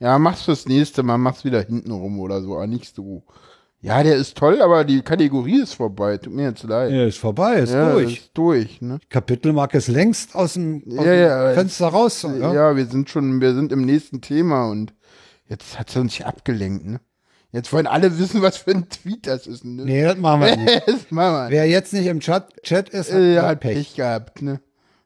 Ja, 0.00 0.18
mach's 0.18 0.42
fürs 0.42 0.66
nächste 0.66 1.02
Mal, 1.02 1.18
mach's 1.18 1.44
wieder 1.44 1.60
hinten 1.62 1.90
rum 1.92 2.18
oder 2.20 2.40
so, 2.42 2.54
aber 2.54 2.66
nicht 2.66 2.94
so. 2.94 3.22
Ja, 3.82 4.02
der 4.02 4.16
ist 4.16 4.36
toll, 4.36 4.60
aber 4.60 4.84
die 4.84 5.00
Kategorie 5.02 5.62
ist 5.62 5.74
vorbei. 5.74 6.18
Tut 6.18 6.34
mir 6.34 6.44
jetzt 6.48 6.62
leid. 6.64 6.90
Ja, 6.92 7.04
ist 7.06 7.18
vorbei, 7.18 7.60
ist 7.60 7.72
ja, 7.72 7.92
durch. 7.92 8.12
Ist 8.18 8.30
durch, 8.34 8.80
ne? 8.82 8.98
Kapitelmarke 9.08 9.78
ist 9.78 9.88
längst 9.88 10.34
aus 10.34 10.54
dem, 10.54 10.82
aus 10.98 11.04
Ja, 11.04 11.12
dem 11.12 11.20
ja, 11.20 11.52
Fenster 11.54 11.88
raus. 11.88 12.22
Ja. 12.22 12.52
Ja? 12.52 12.76
wir 12.76 12.86
sind 12.86 13.08
schon, 13.08 13.40
wir 13.40 13.54
sind 13.54 13.72
im 13.72 13.82
nächsten 13.86 14.20
Thema 14.20 14.68
und 14.70 14.92
jetzt 15.46 15.78
hat 15.78 15.88
sie 15.90 16.00
uns 16.00 16.14
hier 16.14 16.26
abgelenkt, 16.26 16.84
ne? 16.86 17.00
Jetzt 17.52 17.72
wollen 17.72 17.86
alle 17.88 18.16
wissen, 18.18 18.42
was 18.42 18.58
für 18.58 18.70
ein 18.70 18.88
Tweet 18.90 19.26
das 19.26 19.46
ist, 19.46 19.64
ne? 19.64 19.84
Nee, 19.84 20.02
das 20.04 20.16
machen 20.18 20.42
wir 20.42 20.56
nicht. 20.56 20.82
das 20.86 21.10
machen 21.10 21.34
wir. 21.34 21.50
Wer 21.50 21.66
jetzt 21.66 21.92
nicht 21.92 22.06
im 22.06 22.20
Chat, 22.20 22.62
Chat 22.62 22.90
ist, 22.90 23.10
hat, 23.12 23.18
Äh, 23.18 23.36
hat 23.38 23.44
hat 23.46 23.60
Pech. 23.60 23.74
Pech 23.76 23.94
gehabt, 23.96 24.42
ne? 24.42 24.60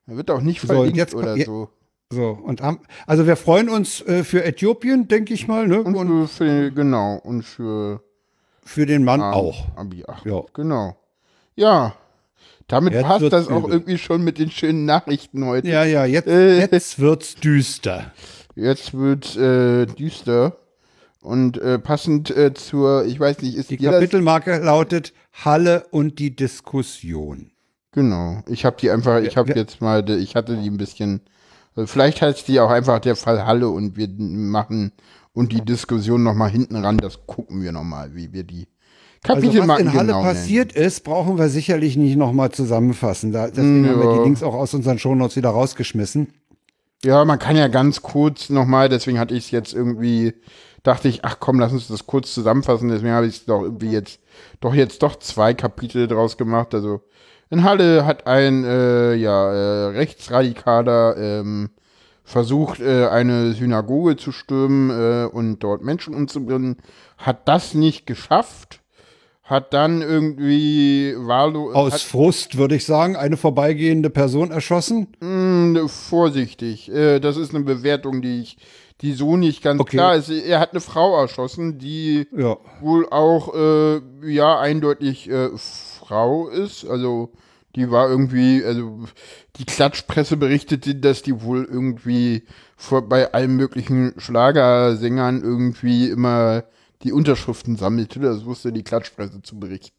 Er 0.07 0.17
wird 0.17 0.31
auch 0.31 0.41
nicht 0.41 0.61
So, 0.61 0.67
verlinkt 0.67 0.97
jetzt- 0.99 1.15
oder 1.15 1.37
je- 1.37 1.45
so. 1.45 1.69
So, 2.15 2.39
und 2.43 2.61
haben, 2.63 2.81
also 3.07 3.27
wir 3.27 3.37
freuen 3.37 3.69
uns 3.69 4.01
äh, 4.03 4.25
für 4.25 4.45
Äthiopien, 4.45 5.09
denke 5.09 5.35
ich 5.35 5.49
mal, 5.49 5.67
ne? 5.67 5.83
Und 5.83 5.95
Und, 5.97 6.29
für, 6.29 6.71
genau, 6.71 7.17
und 7.23 7.43
für 7.43 8.01
für 8.67 8.87
den 8.87 9.05
Mann 9.05 9.21
ähm, 9.21 9.27
auch. 9.27 9.67
Abi 9.77 10.05
8. 10.07 10.25
Ja. 10.27 10.43
Genau. 10.55 10.97
Ja. 11.55 11.95
Damit 12.67 12.95
Jetzt 12.95 13.03
passt 13.05 13.21
wird's 13.21 13.31
das 13.33 13.49
auch 13.49 13.65
übel. 13.65 13.73
irgendwie 13.73 13.99
schon 13.99 14.25
mit 14.25 14.39
den 14.39 14.51
schönen 14.51 14.87
Nachrichten 14.87 15.45
heute. 15.45 15.69
Ja, 15.69 15.85
ja, 15.85 16.07
jetzt, 16.07 16.29
Äh. 16.29 16.61
jetzt 16.61 16.99
wird's 16.99 17.35
düster. 17.35 18.11
Jetzt 18.55 18.95
wird 18.97 19.37
äh, 19.37 19.85
düster. 19.87 20.57
Und 21.21 21.59
äh, 21.59 21.79
passend 21.79 22.31
äh, 22.35 22.55
zur, 22.55 23.05
ich 23.05 23.19
weiß 23.21 23.43
nicht, 23.43 23.57
ist 23.57 23.71
Die 23.71 23.77
dir 23.77 23.91
das- 23.91 24.01
Kapitelmarke 24.01 24.59
lautet 24.59 25.13
Halle 25.45 25.85
und 25.91 26.19
die 26.19 26.35
Diskussion. 26.35 27.51
Genau. 27.93 28.43
Ich 28.49 28.65
habe 28.65 28.77
die 28.81 28.91
einfach, 28.91 29.21
ich 29.21 29.37
habe 29.37 29.53
jetzt 29.55 29.81
mal, 29.81 30.09
ich 30.11 30.35
hatte 30.37 30.57
die 30.57 30.69
ein 30.71 30.77
bisschen, 30.79 31.21
äh, 31.77 31.87
vielleicht 31.87 32.23
heißt 32.23 32.47
die 32.49 32.61
auch 32.61 32.71
einfach 32.71 32.99
der 33.01 33.17
Fall 33.17 33.45
Halle 33.47 33.69
und 33.69 33.97
wir 33.97 34.09
machen 34.19 34.93
und 35.33 35.53
die 35.53 35.61
Diskussion 35.65 36.23
nochmal 36.23 36.51
hinten 36.51 36.77
ran, 36.77 36.97
das 36.99 37.27
gucken 37.27 37.63
wir 37.63 37.73
nochmal, 37.73 38.15
wie 38.15 38.33
wir 38.33 38.45
die 38.45 38.69
Also 39.27 39.47
was 39.49 39.81
in 39.81 39.93
Halle 39.93 40.07
genau 40.07 40.23
nennen. 40.23 40.35
passiert 40.35 40.73
ist, 40.73 41.03
brauchen 41.05 41.39
wir 41.39 41.49
sicherlich 41.49 41.97
nicht 41.97 42.17
nochmal 42.17 42.51
zusammenfassen. 42.53 43.33
Da, 43.33 43.49
deswegen 43.49 43.89
haben 43.89 43.99
wir 44.01 44.07
Ja. 44.11 44.17
die 44.19 44.23
Links 44.25 44.43
auch 44.43 44.55
aus 44.55 44.75
unseren 44.75 44.99
Shownotes 44.99 45.37
wieder 45.37 45.51
rausgeschmissen. 45.51 46.29
Ja, 47.05 47.25
man 47.25 47.39
kann 47.39 47.57
ja 47.57 47.69
ganz 47.69 48.01
kurz 48.03 48.49
nochmal, 48.49 48.89
deswegen 48.89 49.19
hatte 49.19 49.35
ich 49.35 49.47
es 49.47 49.51
jetzt 49.51 49.75
irgendwie, 49.75 50.33
dachte 50.85 51.09
ich, 51.09 51.25
ach 51.25 51.37
komm, 51.41 51.59
lass 51.61 51.73
uns 51.73 51.89
das 51.89 52.07
kurz 52.07 52.33
zusammenfassen, 52.33 52.89
deswegen 52.89 53.13
habe 53.13 53.27
ich 53.27 53.37
es 53.39 53.45
doch 53.45 53.63
irgendwie 53.63 53.91
jetzt, 53.91 54.21
doch 54.61 54.73
jetzt 54.75 55.03
doch 55.03 55.17
zwei 55.19 55.53
Kapitel 55.53 56.07
draus 56.07 56.37
gemacht. 56.39 56.73
Also 56.75 57.03
in 57.55 57.65
Halle 57.65 58.05
hat 58.05 58.27
ein 58.27 58.65
äh, 58.65 59.15
ja, 59.15 59.53
äh, 59.53 59.87
Rechtsradikaler 59.97 61.17
ähm, 61.17 61.71
versucht, 62.25 62.81
äh, 62.81 63.07
eine 63.07 63.53
Synagoge 63.53 64.17
zu 64.17 64.33
stürmen 64.33 64.91
äh, 64.91 65.27
und 65.27 65.61
dort 65.61 65.83
Menschen 65.83 66.15
umzubringen, 66.15 66.77
hat 67.19 67.47
das 67.49 67.75
nicht 67.75 68.07
geschafft, 68.07 68.81
hat 69.43 69.73
dann 69.75 70.01
irgendwie 70.03 71.15
wahllos 71.19 71.75
Aus 71.75 72.03
Frust, 72.03 72.57
würde 72.57 72.77
ich 72.77 72.87
sagen, 72.87 73.15
eine 73.17 73.37
vorbeigehende 73.37 74.11
Person 74.11 74.51
erschossen. 74.51 75.09
Hm, 75.21 75.89
vorsichtig. 75.89 76.91
Äh, 76.91 77.21
das 77.21 77.37
ist 77.37 77.55
eine 77.55 77.65
Bewertung, 77.65 78.23
die 78.23 78.41
ich, 78.41 78.57
die 79.03 79.13
so 79.13 79.37
nicht 79.37 79.63
ganz 79.63 79.81
Okay. 79.81 79.97
klar 79.99 80.17
ist. 80.17 80.31
Er 80.31 80.61
hat 80.61 80.71
eine 80.73 80.81
Frau 80.81 81.21
erschossen, 81.21 81.79
die 81.79 82.27
Ja. 82.35 82.57
wohl 82.81 83.07
auch 83.11 83.55
äh, 83.55 84.01
ja 84.27 84.59
eindeutig 84.59 85.29
äh, 85.29 85.51
Frau 86.07 86.49
ist. 86.49 86.85
Also 86.87 87.33
die 87.77 87.91
war 87.91 88.09
irgendwie, 88.09 88.63
also 88.65 89.01
die 89.57 89.65
Klatschpresse 89.65 90.37
berichtete, 90.37 90.95
dass 90.95 91.23
die 91.23 91.43
wohl 91.43 91.65
irgendwie 91.65 92.45
vor, 92.77 93.09
bei 93.09 93.33
allen 93.33 93.57
möglichen 93.57 94.15
Schlagersängern 94.19 95.43
irgendwie 95.43 96.09
immer 96.09 96.65
die 97.03 97.13
Unterschriften 97.13 97.77
sammelte. 97.77 98.21
Das 98.21 98.45
wusste 98.45 98.73
die 98.73 98.85
Klatschpresse 98.85 99.43
zu 99.43 99.59
berichten. 99.59 99.97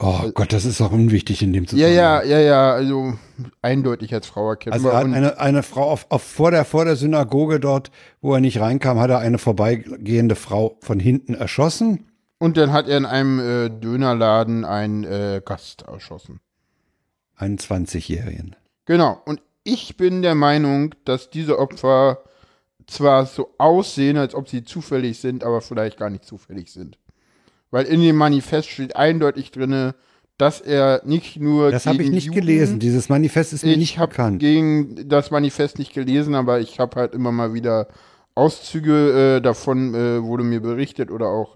Oh 0.00 0.32
Gott, 0.34 0.52
das 0.52 0.64
ist 0.64 0.80
auch 0.80 0.90
unwichtig 0.90 1.42
in 1.42 1.52
dem 1.52 1.62
Ja, 1.62 1.68
Zusammenhang. 1.68 1.94
ja, 1.94 2.22
ja, 2.24 2.38
ja, 2.40 2.72
also 2.72 3.14
eindeutig 3.62 4.12
als 4.12 4.26
Frau 4.26 4.50
erkennbar. 4.50 4.92
Also 4.92 4.96
hat 4.96 5.04
eine, 5.04 5.38
eine 5.38 5.62
Frau 5.62 5.88
auf, 5.88 6.06
auf 6.08 6.24
vor, 6.24 6.50
der, 6.50 6.64
vor 6.64 6.84
der 6.84 6.96
Synagoge 6.96 7.60
dort, 7.60 7.92
wo 8.20 8.34
er 8.34 8.40
nicht 8.40 8.58
reinkam, 8.58 8.98
hat 8.98 9.10
er 9.10 9.20
eine 9.20 9.38
vorbeigehende 9.38 10.34
Frau 10.34 10.76
von 10.80 10.98
hinten 10.98 11.34
erschossen. 11.34 12.08
Und 12.42 12.56
dann 12.56 12.72
hat 12.72 12.88
er 12.88 12.96
in 12.98 13.06
einem 13.06 13.38
äh, 13.38 13.68
Dönerladen 13.70 14.64
einen 14.64 15.04
äh, 15.04 15.40
Gast 15.44 15.82
erschossen. 15.82 16.40
Einen 17.36 17.56
20-Jährigen. 17.56 18.56
Genau. 18.84 19.22
Und 19.26 19.40
ich 19.62 19.96
bin 19.96 20.22
der 20.22 20.34
Meinung, 20.34 20.92
dass 21.04 21.30
diese 21.30 21.56
Opfer 21.60 22.18
zwar 22.88 23.26
so 23.26 23.50
aussehen, 23.58 24.16
als 24.16 24.34
ob 24.34 24.48
sie 24.48 24.64
zufällig 24.64 25.20
sind, 25.20 25.44
aber 25.44 25.60
vielleicht 25.60 25.98
gar 25.98 26.10
nicht 26.10 26.24
zufällig 26.24 26.72
sind. 26.72 26.98
Weil 27.70 27.84
in 27.84 28.00
dem 28.02 28.16
Manifest 28.16 28.70
steht 28.70 28.96
eindeutig 28.96 29.52
drinne, 29.52 29.94
dass 30.36 30.60
er 30.60 31.00
nicht 31.04 31.36
nur 31.38 31.70
Das 31.70 31.86
habe 31.86 32.02
ich 32.02 32.10
nicht 32.10 32.24
Juden- 32.26 32.40
gelesen. 32.40 32.80
Dieses 32.80 33.08
Manifest 33.08 33.52
ist 33.52 33.64
mir 33.64 33.70
Ich 33.70 33.78
nicht 33.78 33.98
habe 33.98 34.10
bekannt. 34.10 34.40
gegen 34.40 35.08
das 35.08 35.30
Manifest 35.30 35.78
nicht 35.78 35.94
gelesen, 35.94 36.34
aber 36.34 36.58
ich 36.58 36.80
habe 36.80 36.96
halt 36.98 37.14
immer 37.14 37.30
mal 37.30 37.54
wieder 37.54 37.86
Auszüge 38.34 39.36
äh, 39.36 39.40
davon, 39.40 39.94
äh, 39.94 40.20
wurde 40.24 40.42
mir 40.42 40.60
berichtet 40.60 41.12
oder 41.12 41.28
auch 41.28 41.54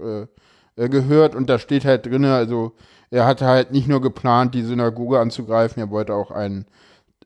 äh, 0.77 0.89
gehört 0.89 1.35
und 1.35 1.49
da 1.51 1.59
steht 1.59 1.85
halt 1.85 2.07
drinne, 2.07 2.35
also 2.35 2.72
er 3.11 3.27
hatte 3.27 3.47
halt 3.47 3.72
nicht 3.72 3.89
nur 3.89 4.01
geplant, 4.01 4.55
die 4.55 4.62
Synagoge 4.62 5.18
anzugreifen, 5.18 5.83
er 5.83 5.91
wollte 5.91 6.14
auch 6.14 6.31
ein 6.31 6.66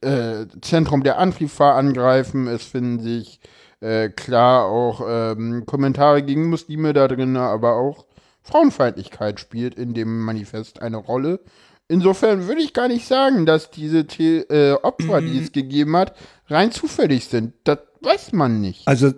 äh, 0.02 0.46
Zentrum 0.60 1.02
der 1.02 1.18
Antifa 1.18 1.76
angreifen. 1.76 2.46
Es 2.46 2.64
finden 2.64 3.00
sich 3.00 3.40
äh, 3.80 4.08
klar 4.08 4.66
auch 4.66 5.02
ähm, 5.06 5.64
Kommentare 5.66 6.22
gegen 6.22 6.48
Muslime 6.48 6.92
da 6.92 7.08
drin, 7.08 7.36
aber 7.36 7.74
auch 7.76 8.06
Frauenfeindlichkeit 8.42 9.40
spielt 9.40 9.74
in 9.74 9.94
dem 9.94 10.20
Manifest 10.20 10.82
eine 10.82 10.96
Rolle. 10.96 11.40
Insofern 11.88 12.46
würde 12.46 12.62
ich 12.62 12.72
gar 12.72 12.88
nicht 12.88 13.06
sagen, 13.06 13.46
dass 13.46 13.70
diese 13.70 14.06
The 14.08 14.38
äh, 14.48 14.72
Opfer, 14.74 15.20
die 15.20 15.38
es 15.38 15.52
gegeben 15.52 15.96
hat, 15.96 16.14
rein 16.46 16.70
zufällig 16.70 17.26
sind. 17.26 17.54
Das 17.64 17.78
weiß 18.00 18.32
man 18.32 18.60
nicht. 18.60 18.86
Also, 18.86 19.12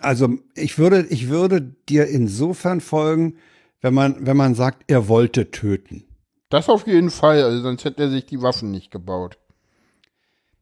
also 0.00 0.30
ich 0.54 0.76
würde, 0.76 1.06
ich 1.08 1.28
würde 1.28 1.62
dir 1.88 2.08
insofern 2.08 2.80
folgen, 2.80 3.36
wenn 3.80 3.94
man, 3.94 4.26
wenn 4.26 4.36
man 4.36 4.54
sagt, 4.54 4.84
er 4.86 5.08
wollte 5.08 5.50
töten. 5.50 6.04
Das 6.48 6.68
auf 6.68 6.86
jeden 6.86 7.10
Fall, 7.10 7.42
also 7.42 7.60
sonst 7.62 7.84
hätte 7.84 8.04
er 8.04 8.10
sich 8.10 8.26
die 8.26 8.40
Waffen 8.42 8.70
nicht 8.70 8.90
gebaut. 8.90 9.38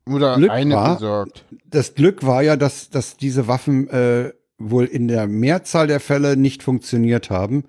Oder 0.07 0.37
Glück 0.37 0.51
eine 0.51 0.75
war- 0.75 0.95
besorgt. 0.95 1.45
Das 1.67 1.95
Glück 1.95 2.25
war 2.27 2.43
ja, 2.43 2.57
dass, 2.57 2.91
dass 2.91 3.17
diese 3.17 3.49
Waffen 3.49 3.89
äh, 3.89 4.33
wohl 4.59 4.85
in 4.85 5.09
der 5.09 5.27
Mehrzahl 5.27 5.87
der 5.87 6.01
Fälle 6.01 6.37
nicht 6.37 6.63
funktioniert 6.63 7.31
haben. 7.31 7.65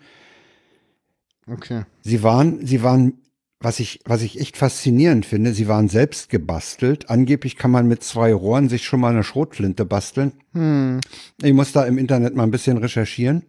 Okay. 1.48 1.84
Sie 2.02 2.24
waren, 2.24 2.66
sie 2.66 2.84
waren, 2.84 3.22
was 3.60 3.80
ich, 3.80 4.00
was 4.06 4.22
ich 4.22 4.40
echt 4.40 4.58
faszinierend 4.58 5.26
finde, 5.26 5.54
sie 5.54 5.68
waren 5.68 5.90
selbst 5.90 6.30
gebastelt. 6.30 7.10
Angeblich 7.10 7.56
kann 7.56 7.72
man 7.72 7.88
mit 7.88 8.04
zwei 8.04 8.34
Rohren 8.34 8.70
sich 8.70 8.86
schon 8.86 9.00
mal 9.00 9.14
eine 9.14 9.24
Schrotflinte 9.24 9.86
basteln. 9.86 10.34
Hm. 10.54 11.00
Ich 11.42 11.54
muss 11.54 11.72
da 11.72 11.84
im 11.86 11.98
Internet 11.98 12.36
mal 12.36 12.44
ein 12.44 12.52
bisschen 12.52 12.78
recherchieren. 12.78 13.44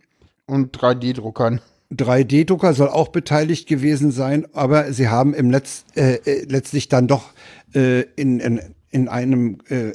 Und 0.47 0.77
3D-Druckern. 0.77 1.61
3D-Drucker 1.93 2.75
soll 2.75 2.89
auch 2.89 3.09
beteiligt 3.09 3.69
gewesen 3.69 4.11
sein, 4.11 4.47
aber 4.53 4.93
sie 4.93 5.09
haben 5.09 5.35
im 5.35 5.51
Letz, 5.51 5.85
äh, 5.95 6.15
äh, 6.15 6.45
letztlich 6.49 6.89
dann 6.89 7.07
doch 7.07 7.33
äh, 7.75 8.03
in, 8.17 8.41
in, 8.41 8.61
in 8.91 9.09
einem, 9.09 9.59
äh, 9.69 9.93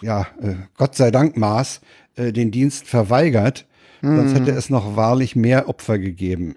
ja, 0.00 0.28
äh, 0.40 0.54
Gott 0.76 0.94
sei 0.94 1.10
Dank 1.10 1.36
Maß 1.36 1.80
äh, 2.16 2.32
den 2.32 2.50
Dienst 2.50 2.86
verweigert. 2.86 3.66
Sonst 4.02 4.34
hätte 4.34 4.52
es 4.52 4.70
noch 4.70 4.94
wahrlich 4.94 5.34
mehr 5.34 5.68
Opfer 5.68 5.98
gegeben. 5.98 6.54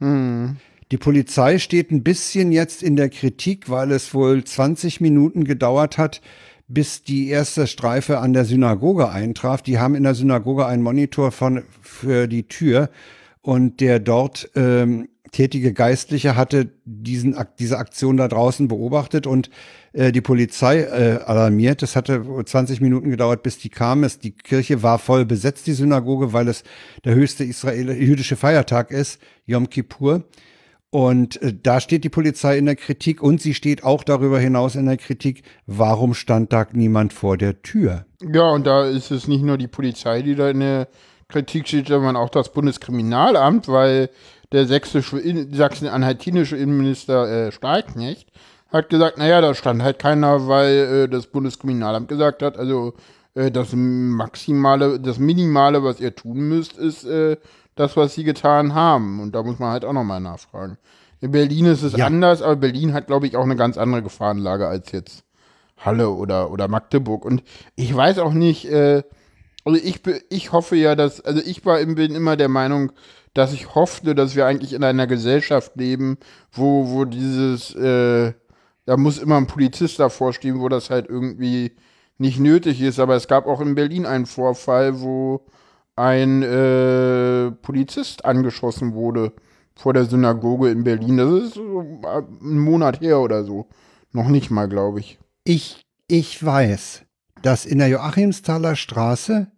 Hm. 0.00 0.56
Die 0.90 0.96
Polizei 0.96 1.58
steht 1.58 1.90
ein 1.90 2.02
bisschen 2.02 2.50
jetzt 2.50 2.82
in 2.82 2.96
der 2.96 3.10
Kritik, 3.10 3.68
weil 3.68 3.92
es 3.92 4.14
wohl 4.14 4.42
20 4.42 5.00
Minuten 5.00 5.44
gedauert 5.44 5.98
hat, 5.98 6.22
bis 6.66 7.02
die 7.02 7.28
erste 7.28 7.66
Streife 7.66 8.18
an 8.18 8.32
der 8.32 8.44
Synagoge 8.44 9.10
eintraf. 9.10 9.62
Die 9.62 9.78
haben 9.78 9.94
in 9.94 10.02
der 10.02 10.14
Synagoge 10.14 10.66
einen 10.66 10.82
Monitor 10.82 11.30
von, 11.30 11.62
für 11.82 12.26
die 12.26 12.48
Tür 12.48 12.90
und 13.48 13.80
der 13.80 13.98
dort 13.98 14.50
ähm, 14.56 15.08
tätige 15.32 15.72
Geistliche 15.72 16.36
hatte 16.36 16.68
diesen, 16.84 17.34
diese 17.58 17.78
Aktion 17.78 18.18
da 18.18 18.28
draußen 18.28 18.68
beobachtet 18.68 19.26
und 19.26 19.48
äh, 19.94 20.12
die 20.12 20.20
Polizei 20.20 20.80
äh, 20.80 21.20
alarmiert. 21.24 21.82
Es 21.82 21.96
hatte 21.96 22.26
20 22.44 22.82
Minuten 22.82 23.08
gedauert, 23.08 23.42
bis 23.42 23.56
die 23.56 23.70
kam. 23.70 24.04
Es, 24.04 24.18
die 24.18 24.32
Kirche 24.32 24.82
war 24.82 24.98
voll 24.98 25.24
besetzt, 25.24 25.66
die 25.66 25.72
Synagoge, 25.72 26.34
weil 26.34 26.46
es 26.46 26.62
der 27.06 27.14
höchste 27.14 27.42
israelische 27.42 27.98
jüdische 27.98 28.36
Feiertag 28.36 28.90
ist, 28.90 29.18
Yom 29.46 29.70
Kippur. 29.70 30.24
Und 30.90 31.40
äh, 31.40 31.54
da 31.54 31.80
steht 31.80 32.04
die 32.04 32.10
Polizei 32.10 32.58
in 32.58 32.66
der 32.66 32.76
Kritik 32.76 33.22
und 33.22 33.40
sie 33.40 33.54
steht 33.54 33.82
auch 33.82 34.04
darüber 34.04 34.38
hinaus 34.38 34.74
in 34.74 34.84
der 34.84 34.98
Kritik, 34.98 35.42
warum 35.64 36.12
stand 36.12 36.52
da 36.52 36.66
niemand 36.72 37.14
vor 37.14 37.38
der 37.38 37.62
Tür? 37.62 38.04
Ja, 38.30 38.50
und 38.50 38.66
da 38.66 38.86
ist 38.86 39.10
es 39.10 39.26
nicht 39.26 39.42
nur 39.42 39.56
die 39.56 39.68
Polizei, 39.68 40.20
die 40.20 40.34
da 40.34 40.50
in 40.50 40.60
der 40.60 40.88
Kritik 41.28 41.68
steht, 41.68 41.88
sondern 41.88 42.16
auch 42.16 42.30
das 42.30 42.52
Bundeskriminalamt, 42.52 43.68
weil 43.68 44.10
der 44.52 44.66
sächsische, 44.66 45.20
sachsen-anhaltinische 45.52 46.56
Innenminister 46.56 47.48
äh, 47.48 47.52
Steigknecht 47.52 48.30
hat 48.72 48.88
gesagt, 48.88 49.18
naja, 49.18 49.40
da 49.40 49.54
stand 49.54 49.82
halt 49.82 49.98
keiner, 49.98 50.46
weil 50.46 50.74
äh, 50.74 51.08
das 51.08 51.26
Bundeskriminalamt 51.26 52.08
gesagt 52.08 52.42
hat, 52.42 52.58
also 52.58 52.94
äh, 53.34 53.50
das 53.50 53.72
Maximale, 53.72 55.00
das 55.00 55.18
Minimale, 55.18 55.82
was 55.82 56.00
ihr 56.00 56.14
tun 56.14 56.48
müsst, 56.48 56.76
ist 56.76 57.04
äh, 57.04 57.36
das, 57.76 57.96
was 57.96 58.14
sie 58.14 58.24
getan 58.24 58.74
haben. 58.74 59.20
Und 59.20 59.34
da 59.34 59.42
muss 59.42 59.58
man 59.58 59.70
halt 59.70 59.84
auch 59.84 59.92
nochmal 59.92 60.20
nachfragen. 60.20 60.76
In 61.20 61.32
Berlin 61.32 61.66
ist 61.66 61.82
es 61.82 61.96
ja. 61.96 62.06
anders, 62.06 62.42
aber 62.42 62.56
Berlin 62.56 62.92
hat, 62.92 63.06
glaube 63.06 63.26
ich, 63.26 63.36
auch 63.36 63.44
eine 63.44 63.56
ganz 63.56 63.76
andere 63.78 64.02
Gefahrenlage 64.02 64.68
als 64.68 64.92
jetzt 64.92 65.24
Halle 65.78 66.10
oder, 66.10 66.50
oder 66.50 66.68
Magdeburg. 66.68 67.24
Und 67.24 67.42
ich 67.74 67.94
weiß 67.94 68.18
auch 68.18 68.32
nicht, 68.32 68.66
äh, 68.66 69.02
also 69.68 69.84
ich, 69.84 70.00
ich 70.30 70.52
hoffe 70.52 70.76
ja, 70.76 70.94
dass, 70.94 71.20
also 71.20 71.42
ich 71.44 71.64
war, 71.66 71.84
bin 71.84 72.14
immer 72.14 72.36
der 72.36 72.48
Meinung, 72.48 72.92
dass 73.34 73.52
ich 73.52 73.74
hoffte, 73.74 74.14
dass 74.14 74.34
wir 74.34 74.46
eigentlich 74.46 74.72
in 74.72 74.82
einer 74.82 75.06
Gesellschaft 75.06 75.76
leben, 75.76 76.16
wo, 76.50 76.88
wo 76.88 77.04
dieses, 77.04 77.74
äh, 77.74 78.32
da 78.86 78.96
muss 78.96 79.18
immer 79.18 79.36
ein 79.36 79.46
Polizist 79.46 79.98
davor 79.98 80.32
stehen, 80.32 80.60
wo 80.60 80.70
das 80.70 80.88
halt 80.88 81.08
irgendwie 81.10 81.72
nicht 82.16 82.40
nötig 82.40 82.80
ist. 82.80 82.98
Aber 82.98 83.14
es 83.14 83.28
gab 83.28 83.46
auch 83.46 83.60
in 83.60 83.74
Berlin 83.74 84.06
einen 84.06 84.24
Vorfall, 84.24 85.02
wo 85.02 85.44
ein 85.96 86.42
äh, 86.42 87.50
Polizist 87.50 88.24
angeschossen 88.24 88.94
wurde 88.94 89.34
vor 89.74 89.92
der 89.92 90.06
Synagoge 90.06 90.70
in 90.70 90.82
Berlin. 90.82 91.18
Das 91.18 91.30
ist 91.30 91.54
so 91.54 92.00
äh, 92.04 92.22
ein 92.40 92.58
Monat 92.58 93.02
her 93.02 93.20
oder 93.20 93.44
so. 93.44 93.68
Noch 94.12 94.28
nicht 94.28 94.50
mal, 94.50 94.66
glaube 94.66 95.00
ich. 95.00 95.18
Ich, 95.44 95.82
ich 96.06 96.42
weiß, 96.42 97.02
dass 97.42 97.66
in 97.66 97.78
der 97.78 97.88
Joachimsthaler 97.88 98.74
Straße 98.74 99.52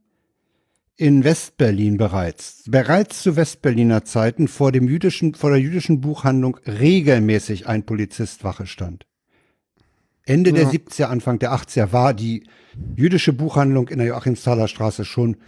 in 1.00 1.24
Westberlin 1.24 1.96
bereits, 1.96 2.64
bereits 2.66 3.22
zu 3.22 3.34
Westberliner 3.34 4.04
Zeiten 4.04 4.48
vor 4.48 4.70
dem 4.70 4.86
jüdischen, 4.86 5.34
vor 5.34 5.48
der 5.48 5.58
jüdischen 5.58 6.02
Buchhandlung 6.02 6.58
regelmäßig 6.66 7.66
ein 7.66 7.86
Polizist 7.86 8.44
Wache 8.44 8.66
stand. 8.66 9.06
Ende 10.26 10.50
ja. 10.50 10.56
der 10.56 10.66
70er, 10.66 11.04
Anfang 11.04 11.38
der 11.38 11.54
80er 11.54 11.94
war 11.94 12.12
die 12.12 12.46
jüdische 12.96 13.32
Buchhandlung 13.32 13.88
in 13.88 13.96
der 13.96 14.08
Joachimsthaler 14.08 14.68
Straße 14.68 15.06
schon 15.06 15.38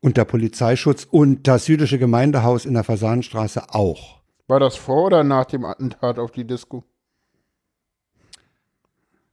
unter 0.00 0.24
Polizeischutz 0.24 1.08
und 1.10 1.48
das 1.48 1.66
jüdische 1.66 1.98
Gemeindehaus 1.98 2.64
in 2.64 2.74
der 2.74 2.84
Fasanenstraße 2.84 3.74
auch. 3.74 4.20
War 4.46 4.60
das 4.60 4.76
vor 4.76 5.06
oder 5.06 5.24
nach 5.24 5.46
dem 5.46 5.64
Attentat 5.64 6.20
auf 6.20 6.30
die 6.30 6.46
Disco? 6.46 6.84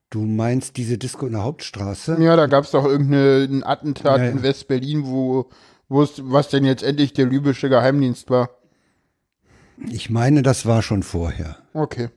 Du 0.09 0.21
meinst 0.21 0.77
diese 0.77 0.97
Disco 0.97 1.27
in 1.27 1.33
der 1.33 1.43
Hauptstraße? 1.43 2.17
Ja, 2.19 2.35
da 2.35 2.47
gab 2.47 2.63
es 2.63 2.71
doch 2.71 2.85
irgendein 2.85 3.63
Attentat 3.63 4.17
ja, 4.17 4.25
ja. 4.25 4.31
in 4.31 4.41
West-Berlin, 4.41 5.05
wo, 5.05 5.49
was 5.87 6.49
denn 6.49 6.65
jetzt 6.65 6.83
endlich 6.83 7.13
der 7.13 7.27
libysche 7.27 7.69
Geheimdienst 7.69 8.29
war. 8.29 8.49
Ich 9.87 10.09
meine, 10.09 10.41
das 10.41 10.65
war 10.65 10.81
schon 10.81 11.03
vorher. 11.03 11.57
Okay. 11.73 12.09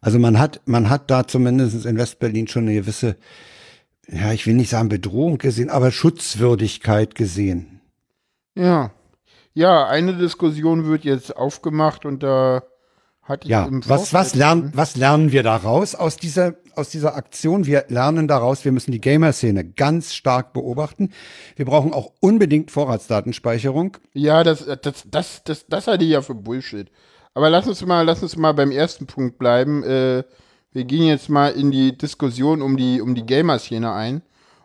Also 0.00 0.18
man 0.18 0.38
hat, 0.38 0.60
man 0.66 0.90
hat 0.90 1.10
da 1.10 1.26
zumindest 1.26 1.86
in 1.86 1.96
West-Berlin 1.96 2.48
schon 2.48 2.64
eine 2.64 2.74
gewisse, 2.74 3.16
ja, 4.08 4.32
ich 4.32 4.46
will 4.46 4.54
nicht 4.54 4.70
sagen 4.70 4.88
Bedrohung 4.88 5.38
gesehen, 5.38 5.70
aber 5.70 5.90
Schutzwürdigkeit 5.90 7.14
gesehen. 7.14 7.80
Ja. 8.54 8.90
Ja, 9.54 9.86
eine 9.86 10.14
Diskussion 10.16 10.86
wird 10.86 11.04
jetzt 11.04 11.36
aufgemacht 11.36 12.04
und 12.04 12.22
da 12.22 12.62
ja, 13.44 13.68
was, 13.70 14.12
was, 14.12 14.34
lernen, 14.34 14.72
was 14.74 14.96
lernen 14.96 15.30
wir 15.32 15.42
daraus 15.42 15.94
aus 15.94 16.16
dieser, 16.16 16.54
aus 16.74 16.90
dieser 16.90 17.14
Aktion? 17.14 17.66
Wir 17.66 17.84
lernen 17.88 18.26
daraus, 18.26 18.64
wir 18.64 18.72
müssen 18.72 18.90
die 18.90 19.00
Gamer-Szene 19.00 19.64
ganz 19.64 20.12
stark 20.12 20.52
beobachten. 20.52 21.10
Wir 21.54 21.64
brauchen 21.64 21.92
auch 21.92 22.12
unbedingt 22.20 22.70
Vorratsdatenspeicherung. 22.70 23.96
Ja, 24.12 24.42
das, 24.42 24.66
das, 24.82 25.04
das, 25.06 25.44
das, 25.44 25.66
das 25.66 25.86
halte 25.86 26.04
ich 26.04 26.10
ja 26.10 26.22
für 26.22 26.34
Bullshit. 26.34 26.90
Aber 27.34 27.48
lass 27.48 27.66
uns 27.66 27.84
mal, 27.86 28.02
lass 28.02 28.22
uns 28.22 28.36
mal 28.36 28.52
beim 28.52 28.72
ersten 28.72 29.06
Punkt 29.06 29.38
bleiben. 29.38 29.82
Äh, 29.84 30.24
wir 30.72 30.84
gehen 30.84 31.06
jetzt 31.06 31.28
mal 31.28 31.52
in 31.52 31.70
die 31.70 31.96
Diskussion 31.96 32.60
um 32.60 32.76
die, 32.76 33.00
um 33.00 33.14
die 33.14 33.24
Gamer-Szene 33.24 33.92
ein. 33.92 34.22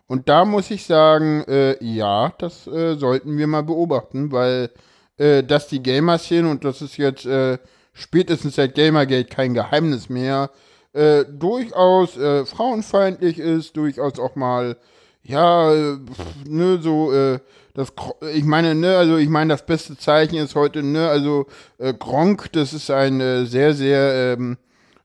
Und 0.07 0.29
da 0.29 0.45
muss 0.45 0.71
ich 0.71 0.85
sagen, 0.85 1.43
äh, 1.47 1.83
ja, 1.83 2.33
das 2.39 2.65
äh, 2.65 2.95
sollten 2.95 3.37
wir 3.37 3.47
mal 3.47 3.63
beobachten, 3.63 4.31
weil 4.31 4.71
äh, 5.17 5.43
dass 5.43 5.67
die 5.67 5.83
Gamer-Szene, 5.83 6.49
und 6.49 6.63
das 6.63 6.81
ist 6.81 6.97
jetzt 6.97 7.25
äh, 7.25 7.57
spätestens 7.97 8.55
seit 8.55 8.75
Gamergate 8.75 9.29
kein 9.29 9.53
Geheimnis 9.53 10.09
mehr, 10.09 10.51
äh, 10.93 11.25
durchaus 11.25 12.15
äh, 12.17 12.45
frauenfeindlich 12.45 13.39
ist, 13.39 13.75
durchaus 13.75 14.19
auch 14.19 14.35
mal, 14.35 14.77
ja, 15.23 15.71
pff, 15.71 16.49
ne, 16.49 16.79
so, 16.81 17.11
äh, 17.11 17.39
das, 17.73 17.91
ich 18.33 18.43
meine, 18.43 18.75
ne, 18.75 18.97
also 18.97 19.17
ich 19.17 19.29
meine, 19.29 19.53
das 19.53 19.65
beste 19.65 19.97
Zeichen 19.97 20.37
ist 20.37 20.55
heute, 20.55 20.83
ne, 20.83 21.09
also 21.09 21.47
äh, 21.77 21.93
Gronk, 21.93 22.51
das 22.53 22.73
ist 22.73 22.89
ein 22.89 23.19
äh, 23.19 23.45
sehr, 23.45 23.73
sehr 23.73 24.35
ähm, 24.37 24.57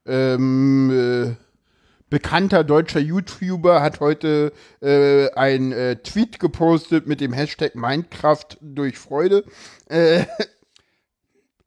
ähm, 0.06 0.90
äh, 0.90 1.34
bekannter 2.10 2.62
deutscher 2.62 3.00
YouTuber, 3.00 3.80
hat 3.80 4.00
heute 4.00 4.52
äh, 4.82 5.30
ein 5.32 5.72
äh, 5.72 5.96
Tweet 5.96 6.38
gepostet 6.40 7.06
mit 7.06 7.22
dem 7.22 7.32
Hashtag 7.32 7.74
Minecraft 7.74 8.58
durch 8.60 8.98
Freude. 8.98 9.44
Äh, 9.88 10.24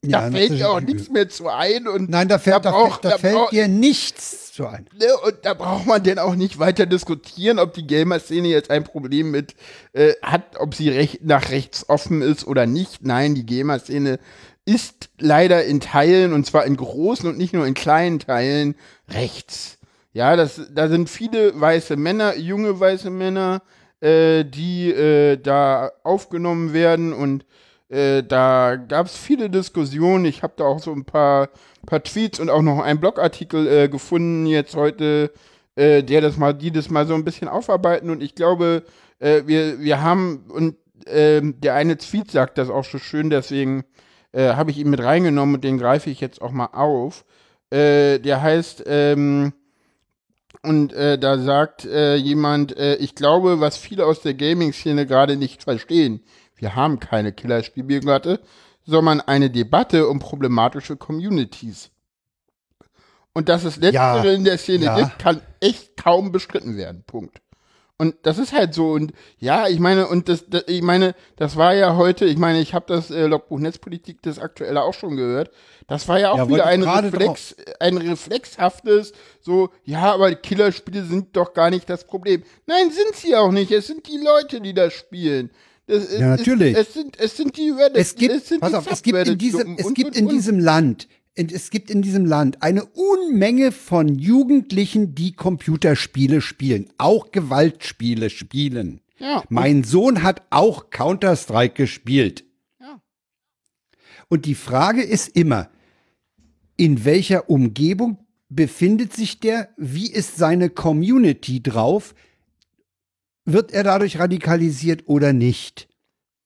ja, 0.09 0.29
da 0.29 0.31
fällt 0.31 0.51
dir 0.51 0.69
auch 0.69 0.81
nichts 0.81 1.09
mehr 1.09 1.29
zu 1.29 1.47
ein. 1.49 1.87
Und 1.87 2.09
Nein, 2.09 2.27
da 2.27 2.39
fällt, 2.39 2.65
da 2.65 2.71
brauch, 2.71 2.97
da, 2.97 3.11
da 3.11 3.17
fällt 3.17 3.35
brauch, 3.35 3.49
dir 3.49 3.67
nichts 3.67 4.53
zu 4.53 4.67
ein. 4.67 4.87
Ne, 4.97 5.07
und 5.25 5.35
da 5.43 5.53
braucht 5.53 5.85
man 5.85 6.01
denn 6.03 6.19
auch 6.19 6.35
nicht 6.35 6.59
weiter 6.59 6.85
diskutieren, 6.85 7.59
ob 7.59 7.73
die 7.73 7.85
Gamer-Szene 7.85 8.47
jetzt 8.47 8.71
ein 8.71 8.83
Problem 8.83 9.31
mit 9.31 9.55
äh, 9.93 10.13
hat, 10.21 10.59
ob 10.59 10.75
sie 10.75 10.89
recht, 10.89 11.23
nach 11.23 11.49
rechts 11.51 11.89
offen 11.89 12.21
ist 12.21 12.47
oder 12.47 12.65
nicht. 12.65 13.05
Nein, 13.05 13.35
die 13.35 13.45
Gamer-Szene 13.45 14.19
ist 14.65 15.09
leider 15.19 15.63
in 15.63 15.79
Teilen, 15.79 16.33
und 16.33 16.45
zwar 16.45 16.65
in 16.65 16.75
großen 16.75 17.29
und 17.29 17.37
nicht 17.37 17.53
nur 17.53 17.67
in 17.67 17.73
kleinen 17.73 18.19
Teilen, 18.19 18.75
rechts. 19.09 19.77
Ja, 20.13 20.35
das, 20.35 20.61
da 20.73 20.87
sind 20.87 21.09
viele 21.09 21.59
weiße 21.59 21.97
Männer, 21.97 22.37
junge 22.37 22.79
weiße 22.79 23.09
Männer, 23.09 23.61
äh, 23.99 24.43
die 24.43 24.89
äh, 24.89 25.37
da 25.37 25.91
aufgenommen 26.03 26.73
werden 26.73 27.13
und 27.13 27.45
äh, 27.89 28.23
da 28.23 28.75
gab 28.75 29.07
es 29.07 29.15
viele 29.15 29.49
Diskussionen. 29.49 30.25
Ich 30.25 30.43
habe 30.43 30.53
da 30.57 30.65
auch 30.65 30.79
so 30.79 30.91
ein 30.91 31.05
paar, 31.05 31.49
paar 31.85 32.03
Tweets 32.03 32.39
und 32.39 32.49
auch 32.49 32.61
noch 32.61 32.79
einen 32.79 32.99
Blogartikel 32.99 33.67
äh, 33.67 33.89
gefunden 33.89 34.45
jetzt 34.45 34.75
heute, 34.75 35.31
äh, 35.75 36.03
der 36.03 36.21
das 36.21 36.37
mal, 36.37 36.53
die 36.53 36.71
das 36.71 36.89
mal 36.89 37.05
so 37.05 37.13
ein 37.13 37.25
bisschen 37.25 37.47
aufarbeiten. 37.47 38.09
Und 38.09 38.23
ich 38.23 38.35
glaube, 38.35 38.83
äh, 39.19 39.43
wir, 39.45 39.79
wir 39.79 40.01
haben, 40.01 40.45
und 40.49 40.77
ähm, 41.07 41.59
der 41.61 41.75
eine 41.75 41.97
Tweet 41.97 42.31
sagt 42.31 42.57
das 42.57 42.69
auch 42.69 42.85
so 42.85 42.97
schön, 42.97 43.29
deswegen 43.29 43.83
äh, 44.31 44.53
habe 44.53 44.71
ich 44.71 44.77
ihn 44.79 44.89
mit 44.89 45.03
reingenommen 45.03 45.55
und 45.55 45.63
den 45.63 45.77
greife 45.77 46.09
ich 46.09 46.21
jetzt 46.21 46.41
auch 46.41 46.51
mal 46.51 46.69
auf. 46.73 47.25
der 47.71 48.41
heißt, 48.41 48.83
ähm, 48.85 49.51
und 50.65 50.93
äh, 50.93 51.17
da 51.17 51.37
sagt 51.37 51.85
äh, 51.85 52.15
jemand, 52.15 52.75
äh, 52.77 52.95
ich 52.95 53.15
glaube, 53.15 53.59
was 53.59 53.77
viele 53.77 54.05
aus 54.05 54.21
der 54.21 54.33
Gaming-Szene 54.33 55.05
gerade 55.05 55.35
nicht 55.35 55.63
verstehen, 55.63 56.21
wir 56.55 56.75
haben 56.75 56.99
keine 56.99 57.31
Killerspielbiogratte, 57.31 58.41
sondern 58.83 59.21
eine 59.21 59.49
Debatte 59.49 60.07
um 60.07 60.19
problematische 60.19 60.95
Communities. 60.95 61.91
Und 63.33 63.49
dass 63.49 63.65
es 63.65 63.75
letztere 63.77 64.27
ja, 64.27 64.33
in 64.33 64.45
der 64.45 64.57
Szene 64.57 64.85
ja. 64.85 64.99
gibt, 64.99 65.19
kann 65.19 65.41
echt 65.59 65.97
kaum 65.97 66.31
bestritten 66.31 66.77
werden. 66.77 67.03
Punkt. 67.05 67.41
Und 67.97 68.15
das 68.23 68.37
ist 68.37 68.51
halt 68.51 68.73
so. 68.73 68.91
Und 68.91 69.13
ja, 69.37 69.67
ich 69.67 69.79
meine, 69.79 70.07
und 70.07 70.27
das, 70.27 70.45
das 70.47 70.63
ich 70.67 70.81
meine, 70.81 71.15
das 71.37 71.55
war 71.55 71.73
ja 71.73 71.95
heute, 71.95 72.25
ich 72.25 72.37
meine, 72.37 72.59
ich 72.59 72.73
habe 72.73 72.85
das 72.87 73.09
äh, 73.09 73.25
Logbuch 73.25 73.59
Netzpolitik, 73.59 74.21
das 74.21 74.37
aktuelle 74.37 74.83
auch 74.83 74.93
schon 74.93 75.15
gehört. 75.15 75.49
Das 75.87 76.07
war 76.07 76.19
ja 76.19 76.31
auch 76.31 76.37
ja, 76.37 76.49
wieder 76.49 76.65
ein 76.65 76.83
Reflex, 76.83 77.55
ein 77.79 77.97
reflexhaftes, 77.97 79.13
so, 79.39 79.69
ja, 79.83 80.13
aber 80.13 80.33
Killerspiele 80.35 81.03
sind 81.03 81.37
doch 81.37 81.53
gar 81.53 81.69
nicht 81.69 81.89
das 81.89 82.05
Problem. 82.05 82.43
Nein, 82.65 82.91
sind 82.91 83.15
sie 83.15 83.35
auch 83.35 83.51
nicht. 83.51 83.71
Es 83.71 83.87
sind 83.87 84.07
die 84.07 84.17
Leute, 84.17 84.59
die 84.59 84.73
das 84.73 84.93
spielen. 84.93 85.51
Das, 85.87 86.17
ja, 86.17 86.35
natürlich. 86.35 86.75
Es, 86.75 86.87
es, 86.87 86.93
sind, 86.93 87.19
es 87.19 87.37
sind 87.37 87.57
die 87.57 87.69
Reddit, 87.69 87.97
es 87.97 88.15
gibt, 88.15 88.33
es 88.33 88.49
sind 88.49 88.61
pass 88.61 88.73
auf, 88.73 88.89
es 88.89 89.03
gibt 89.03 89.27
in 89.27 89.37
diesem, 89.37 89.75
es 89.77 89.85
und, 89.85 89.93
gibt 89.93 90.15
in 90.15 90.25
und, 90.25 90.31
diesem 90.31 90.59
Land, 90.59 91.07
es 91.35 91.69
gibt 91.69 91.91
in 91.91 92.01
diesem 92.01 92.25
Land 92.25 92.63
eine 92.63 92.85
Unmenge 92.85 93.71
von 93.71 94.17
Jugendlichen, 94.17 95.13
die 95.13 95.33
Computerspiele 95.33 96.41
spielen, 96.41 96.89
auch 96.97 97.31
Gewaltspiele 97.31 98.29
spielen. 98.29 99.01
Ja, 99.19 99.43
mein 99.49 99.83
Sohn 99.83 100.23
hat 100.23 100.41
auch 100.49 100.89
Counter-Strike 100.89 101.75
gespielt. 101.75 102.45
Ja. 102.79 102.99
Und 104.27 104.45
die 104.45 104.55
Frage 104.55 105.03
ist 105.03 105.35
immer, 105.35 105.69
in 106.77 107.05
welcher 107.05 107.49
Umgebung 107.49 108.17
befindet 108.49 109.13
sich 109.13 109.39
der? 109.39 109.69
Wie 109.77 110.11
ist 110.11 110.37
seine 110.37 110.69
Community 110.69 111.61
drauf? 111.61 112.15
Wird 113.45 113.71
er 113.71 113.83
dadurch 113.83 114.19
radikalisiert 114.19 115.03
oder 115.05 115.33
nicht? 115.33 115.87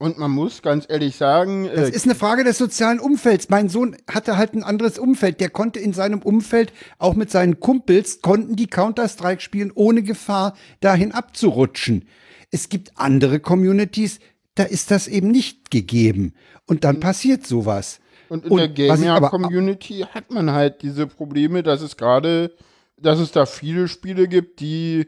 Und 0.02 0.18
man 0.18 0.32
muss 0.32 0.62
ganz 0.62 0.86
ehrlich 0.88 1.18
sagen, 1.18 1.70
Das 1.76 1.90
äh, 1.90 1.94
ist 1.94 2.06
eine 2.06 2.16
Frage 2.16 2.46
des 2.46 2.58
sozialen 2.58 3.02
Umfelds. 3.02 3.50
Mein 3.50 3.68
Sohn 3.68 3.98
hatte 4.10 4.38
halt 4.38 4.54
ein 4.54 4.64
anderes 4.64 4.98
Umfeld. 4.98 5.42
Der 5.42 5.50
konnte 5.50 5.80
in 5.80 5.92
seinem 5.92 6.22
Umfeld, 6.22 6.72
auch 7.00 7.16
mit 7.16 7.30
seinen 7.30 7.60
Kumpels, 7.60 8.22
konnten 8.22 8.56
die 8.56 8.68
Counter-Strike 8.68 9.42
spielen, 9.42 9.72
ohne 9.76 10.02
Gefahr, 10.02 10.56
dahin 10.80 11.12
abzurutschen. 11.12 12.08
Es 12.50 12.70
gibt 12.70 12.94
andere 12.96 13.42
Communities, 13.42 14.20
da 14.56 14.64
ist 14.64 14.90
das 14.90 15.10
eben 15.10 15.32
nicht 15.32 15.70
gegeben. 15.70 16.34
Und 16.66 16.86
dann 16.86 17.02
passiert 17.02 17.46
sowas. 17.46 18.00
Und 18.30 18.46
in 18.46 18.52
Und 18.52 18.60
der 18.60 18.70
Gamer-Community 18.70 20.06
hat 20.14 20.32
man 20.32 20.52
halt 20.52 20.82
diese 20.82 21.08
Probleme, 21.08 21.62
dass 21.62 21.82
es 21.82 21.98
gerade, 21.98 22.56
dass 22.96 23.20
es 23.20 23.34
da 23.34 23.46
viele 23.46 23.90
Spiele 23.90 24.30
gibt, 24.30 24.62
die, 24.62 25.08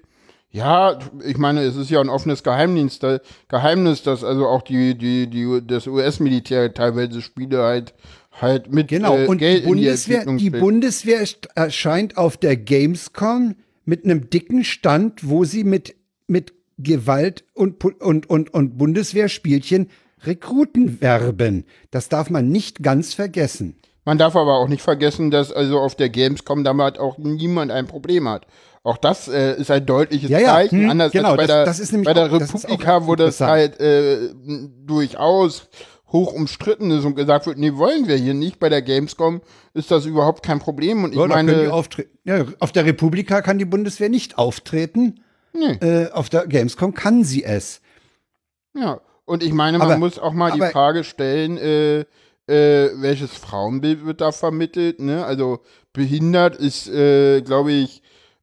ja, 0.52 1.00
ich 1.26 1.38
meine, 1.38 1.62
es 1.62 1.78
ist 1.78 1.90
ja 1.90 2.02
ein 2.02 2.10
offenes 2.10 2.44
Geheimnis, 2.44 3.00
Geheimnis, 3.48 4.04
dass 4.04 4.24
also 4.24 4.48
auch 4.48 4.62
die, 4.62 4.98
die, 4.98 5.28
die, 5.28 5.62
das 5.66 5.88
US-Militär 5.88 6.74
teilweise 6.74 7.22
Spiele 7.22 7.64
halt, 7.64 7.94
halt 8.40 8.72
mit 8.72 8.90
Genau, 8.90 9.18
äh, 9.18 9.28
und 9.28 9.38
Geld 9.38 9.66
die 9.66 9.70
in 9.70 9.78
die 9.78 9.84
Bundeswehr, 9.86 10.26
die 10.26 10.48
steckt. 10.48 10.60
Bundeswehr 10.60 11.26
erscheint 11.56 12.18
auf 12.18 12.36
der 12.36 12.58
Gamescom 12.58 13.56
mit 13.86 14.04
einem 14.04 14.30
dicken 14.30 14.66
Stand, 14.66 15.28
wo 15.28 15.46
sie 15.46 15.64
mit, 15.64 15.96
mit 16.28 16.54
Gewalt 16.78 17.46
und, 17.54 17.84
und, 18.02 18.30
und, 18.30 18.54
und 18.54 18.78
Bundeswehrspielchen 18.78 19.90
Rekruten 20.24 21.00
werben. 21.02 21.66
Das 21.92 22.10
darf 22.10 22.30
man 22.30 22.50
nicht 22.50 22.84
ganz 22.84 23.14
vergessen. 23.14 23.78
Man 24.04 24.18
darf 24.18 24.36
aber 24.36 24.58
auch 24.58 24.68
nicht 24.68 24.82
vergessen, 24.82 25.32
dass 25.32 25.52
also 25.52 25.80
auf 25.80 25.96
der 25.96 26.10
Gamescom 26.10 26.64
damit 26.64 27.00
auch 27.00 27.18
niemand 27.18 27.72
ein 27.72 27.88
Problem 27.88 28.28
hat. 28.28 28.48
Auch 28.84 28.98
das 28.98 29.28
äh, 29.28 29.60
ist 29.60 29.70
ein 29.70 29.86
deutliches 29.86 30.30
Ja, 30.30 30.40
ja, 30.40 30.54
Zeichen, 30.54 30.82
hm, 30.84 30.90
anders 30.90 31.12
genau, 31.12 31.30
als 31.30 31.38
bei 31.38 31.46
das- 31.48 31.56
der, 31.56 31.66
das 31.66 31.80
ist 31.80 31.92
nämlich 31.92 32.06
bei 32.08 32.14
der 32.14 32.32
auch- 32.34 32.40
das 32.40 32.54
Republika, 32.64 32.98
auch 32.98 33.08
wo 33.08 33.16
das 33.16 33.40
halt 33.40 33.80
äh, 33.80 34.30
durchaus 34.86 35.68
hoch 36.12 36.34
umstritten 36.34 36.92
ist 36.92 37.06
und 37.06 37.16
gesagt 37.16 37.46
wird, 37.46 37.58
nee, 37.58 37.74
wollen 37.76 38.08
wir 38.08 38.18
hier 38.18 38.34
nicht. 38.34 38.60
Bei 38.60 38.68
der 38.70 38.82
Gamescom 38.82 39.42
ist 39.74 39.92
das 39.92 40.06
überhaupt 40.06 40.44
kein 40.44 40.60
Problem. 40.60 41.04
Und 41.06 41.12
ich 41.12 41.18
Ja, 41.18 41.24
die 41.26 41.30
meine, 41.30 41.64
ja, 42.26 42.46
auf 42.60 42.72
der 42.74 42.86
Republika 42.86 43.42
kann 43.42 43.60
die 43.60 43.66
Bundeswehr 43.66 44.10
nicht 44.10 44.38
auftreten. 44.38 45.24
Nee. 45.54 45.74
Äh, 45.80 46.12
auf 46.12 46.30
der 46.30 46.48
Gamescom 46.48 46.94
kann 46.94 47.24
sie 47.24 47.44
es. 47.44 47.82
ja, 48.74 49.00
und 49.26 49.44
ich 49.44 49.54
meine, 49.54 49.78
man 49.78 49.88
Aber- 49.88 49.98
muss 50.00 50.18
auch 50.20 50.34
mal 50.34 50.52
die 50.52 50.62
aber- 50.62 50.72
Frage 50.72 51.04
stellen, 51.06 51.58
äh, 51.58 52.00
äh, 52.48 52.90
welches 52.96 53.32
Frauenbild 53.32 54.06
wird 54.06 54.20
da 54.22 54.32
vermittelt, 54.34 55.00
ne? 55.00 55.24
Also 55.26 55.60
behindert 55.94 56.56
ist, 56.58 56.90
äh, 56.90 57.42
glaube 57.42 57.72
ich, 57.72 58.02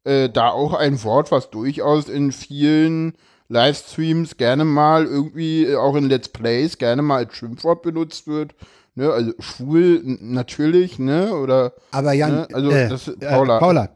äh, 0.08 0.28
da 0.30 0.50
auch 0.50 0.74
ein 0.74 1.02
Wort, 1.04 1.30
was 1.30 1.50
durchaus 1.50 2.08
in 2.08 2.32
vielen 2.32 3.12
Livestreams 3.48 4.36
gerne 4.36 4.64
mal 4.64 5.04
irgendwie, 5.06 5.64
äh, 5.64 5.76
auch 5.76 5.94
in 5.96 6.08
Let's 6.08 6.28
Plays, 6.28 6.78
gerne 6.78 7.02
mal 7.02 7.24
als 7.24 7.34
Schimpfwort 7.34 7.82
benutzt 7.82 8.26
wird. 8.26 8.54
Ne? 8.94 9.10
Also 9.12 9.32
schwul 9.38 10.02
natürlich, 10.04 10.98
ne? 10.98 11.32
Oder 11.34 11.72
Aber 11.92 12.12
Jan, 12.12 12.32
Ne, 12.32 12.48
also 12.52 12.70
äh, 12.70 12.88
das- 12.88 13.08
äh, 13.08 13.12
Paula. 13.18 13.58
Paula. 13.58 13.88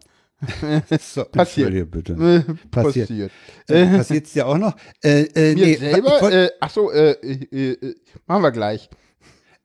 so, 1.00 1.24
Passiert. 1.24 1.68
entschuldige 1.68 1.86
bitte. 1.86 2.12
äh, 2.14 2.54
Passiert. 2.70 3.08
passiert. 3.08 3.32
Äh, 3.68 3.86
Passiert's 3.96 4.32
dir 4.32 4.46
auch 4.48 4.58
noch? 4.58 4.74
Äh, 5.02 5.22
äh, 5.34 5.54
Mir 5.54 5.66
nee, 5.66 5.74
selber, 5.76 6.20
wollt- 6.20 6.34
äh, 6.34 6.50
ach 6.60 6.70
so, 6.70 6.90
äh, 6.90 7.14
machen 8.26 8.42
wir 8.42 8.50
gleich. 8.50 8.90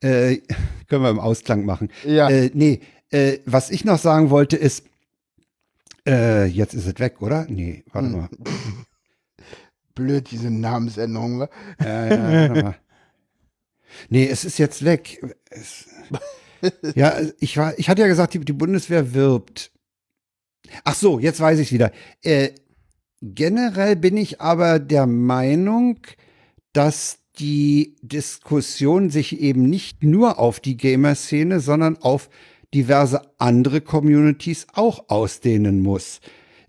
äh, 0.00 0.36
können 0.88 1.02
wir 1.02 1.10
im 1.10 1.18
Ausklang 1.18 1.64
machen. 1.64 1.88
Ja. 2.04 2.28
Äh, 2.30 2.50
nee, 2.54 2.80
äh, 3.10 3.38
was 3.44 3.70
ich 3.70 3.84
noch 3.84 3.98
sagen 3.98 4.30
wollte 4.30 4.56
ist, 4.56 4.84
äh, 6.08 6.44
jetzt 6.46 6.74
ist 6.74 6.86
es 6.86 6.98
weg, 6.98 7.20
oder? 7.20 7.46
Nee, 7.48 7.84
warte 7.92 8.08
Hm. 8.08 8.16
mal. 8.16 8.28
Blöd, 9.94 10.30
diese 10.30 10.50
Namensänderung. 10.50 11.40
wa? 11.40 11.48
Ja, 11.80 12.06
ja, 12.06 12.48
warte 12.50 12.62
mal. 12.62 12.76
Nee, 14.08 14.28
es 14.28 14.44
ist 14.44 14.58
jetzt 14.58 14.84
weg. 14.84 15.20
Es, 15.50 15.86
ja, 16.94 17.14
ich 17.40 17.56
war, 17.56 17.78
ich 17.78 17.88
hatte 17.88 18.02
ja 18.02 18.08
gesagt, 18.08 18.34
die, 18.34 18.40
die 18.40 18.52
Bundeswehr 18.52 19.14
wirbt. 19.14 19.72
Ach 20.84 20.94
so, 20.94 21.18
jetzt 21.18 21.40
weiß 21.40 21.58
ich 21.58 21.72
wieder. 21.72 21.92
Äh, 22.22 22.50
generell 23.22 23.96
bin 23.96 24.16
ich 24.16 24.40
aber 24.40 24.78
der 24.78 25.06
Meinung, 25.06 25.98
dass 26.72 27.18
die 27.38 27.96
Diskussion 28.02 29.10
sich 29.10 29.40
eben 29.40 29.68
nicht 29.68 30.02
nur 30.02 30.38
auf 30.38 30.60
die 30.60 30.76
Gamer-Szene, 30.76 31.60
sondern 31.60 31.96
auf 31.98 32.28
diverse 32.74 33.22
andere 33.38 33.80
Communities 33.80 34.66
auch 34.74 35.08
ausdehnen 35.08 35.80
muss. 35.80 36.20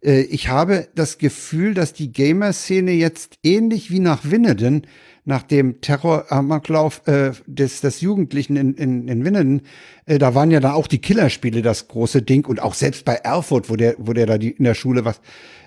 Äh, 0.03 0.21
ich 0.21 0.49
habe 0.49 0.87
das 0.95 1.17
Gefühl, 1.17 1.73
dass 1.73 1.93
die 1.93 2.11
Gamer-Szene 2.11 2.91
jetzt 2.91 3.37
ähnlich 3.43 3.91
wie 3.91 3.99
nach 3.99 4.29
Winneden, 4.29 4.87
nach 5.25 5.43
dem 5.43 5.81
Terroramoklauf 5.81 7.07
äh, 7.07 7.31
des, 7.45 7.81
des 7.81 8.01
Jugendlichen 8.01 8.55
in, 8.55 8.73
in, 8.73 9.07
in 9.07 9.23
Winneden, 9.25 9.61
äh, 10.05 10.17
da 10.17 10.33
waren 10.33 10.49
ja 10.51 10.59
da 10.59 10.73
auch 10.73 10.87
die 10.87 10.99
Killerspiele 10.99 11.61
das 11.61 11.87
große 11.87 12.21
Ding 12.21 12.47
und 12.47 12.61
auch 12.61 12.73
selbst 12.73 13.05
bei 13.05 13.15
Erfurt, 13.15 13.69
wo 13.69 13.75
der, 13.75 13.95
wo 13.99 14.13
der 14.13 14.25
da 14.25 14.37
die, 14.37 14.51
in 14.51 14.63
der 14.63 14.73
Schule 14.73 15.05
was 15.05 15.21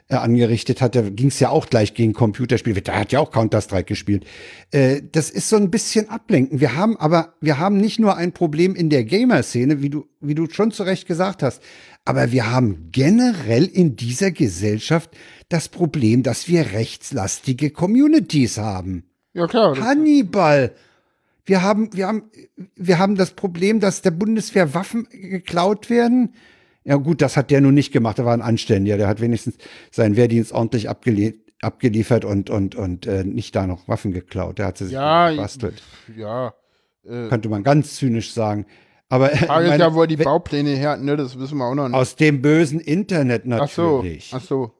äh, 0.08 0.16
angerichtet 0.16 0.80
hat, 0.80 0.94
da 0.94 1.02
ging 1.02 1.28
es 1.28 1.40
ja 1.40 1.50
auch 1.50 1.66
gleich 1.66 1.94
gegen 1.94 2.12
Computerspiele. 2.12 2.82
Der 2.82 2.98
hat 2.98 3.12
ja 3.12 3.20
auch 3.20 3.30
Counter-Strike 3.30 3.84
gespielt. 3.84 4.24
Äh, 4.70 5.02
das 5.10 5.30
ist 5.30 5.48
so 5.48 5.56
ein 5.56 5.70
bisschen 5.70 6.08
ablenken. 6.08 6.60
Wir 6.60 6.76
haben 6.76 6.96
aber, 6.96 7.34
wir 7.40 7.58
haben 7.58 7.76
nicht 7.76 7.98
nur 7.98 8.16
ein 8.16 8.32
Problem 8.32 8.74
in 8.74 8.90
der 8.90 9.04
Gamer-Szene, 9.04 9.80
wie 9.80 9.90
du, 9.90 10.06
wie 10.20 10.34
du 10.34 10.48
schon 10.50 10.70
zu 10.70 10.82
Recht 10.82 11.06
gesagt 11.06 11.42
hast, 11.42 11.62
aber 12.04 12.32
wir 12.32 12.50
haben 12.50 12.88
generell 12.90 13.64
in 13.64 13.96
dieser 13.96 14.32
Gesellschaft 14.32 15.10
das 15.48 15.68
Problem, 15.68 16.22
dass 16.22 16.48
wir 16.48 16.72
rechtslastige 16.72 17.70
Communities 17.70 18.58
haben. 18.58 19.04
Ja, 19.34 19.46
klar. 19.46 19.78
Hannibal. 19.78 20.74
Wir 21.44 21.62
haben, 21.62 21.90
wir 21.92 22.06
haben, 22.06 22.30
wir 22.76 22.98
haben 22.98 23.16
das 23.16 23.32
Problem, 23.32 23.80
dass 23.80 24.02
der 24.02 24.12
Bundeswehr 24.12 24.74
Waffen 24.74 25.08
geklaut 25.10 25.90
werden. 25.90 26.34
Ja 26.84 26.96
gut, 26.96 27.22
das 27.22 27.36
hat 27.36 27.50
der 27.50 27.60
nun 27.60 27.74
nicht 27.74 27.92
gemacht. 27.92 28.18
Der 28.18 28.24
war 28.24 28.34
ein 28.34 28.42
Anständiger. 28.42 28.96
Der 28.96 29.08
hat 29.08 29.20
wenigstens 29.20 29.56
seinen 29.90 30.16
Wehrdienst 30.16 30.52
ordentlich 30.52 30.88
abgelie 30.88 31.34
abgeliefert 31.60 32.24
und 32.24 32.50
und 32.50 32.74
und 32.74 33.06
äh, 33.06 33.22
nicht 33.22 33.54
da 33.54 33.68
noch 33.68 33.86
Waffen 33.86 34.10
geklaut. 34.12 34.58
Der 34.58 34.66
hat 34.66 34.78
sie 34.78 34.86
sich 34.86 34.94
Ja, 34.94 35.30
gebastelt. 35.30 35.80
Ja. 36.16 36.54
Äh, 37.04 37.28
Könnte 37.28 37.48
man 37.48 37.62
ganz 37.62 37.94
zynisch 37.94 38.32
sagen. 38.32 38.66
Aber 39.08 39.32
äh, 39.32 39.36
Frage 39.36 39.66
ist 39.66 39.70
meine, 39.70 39.82
ja, 39.84 39.94
wo 39.94 40.00
er 40.00 40.06
die 40.08 40.16
Baupläne 40.16 40.70
her 40.70 40.96
ne? 40.96 41.16
Das 41.16 41.38
wissen 41.38 41.58
wir 41.58 41.66
auch 41.66 41.74
noch 41.76 41.86
nicht. 41.86 41.96
aus 41.96 42.16
dem 42.16 42.42
bösen 42.42 42.80
Internet 42.80 43.42
ach 43.48 43.68
so, 43.68 43.96
natürlich. 43.98 44.32
ach 44.34 44.42
so. 44.42 44.72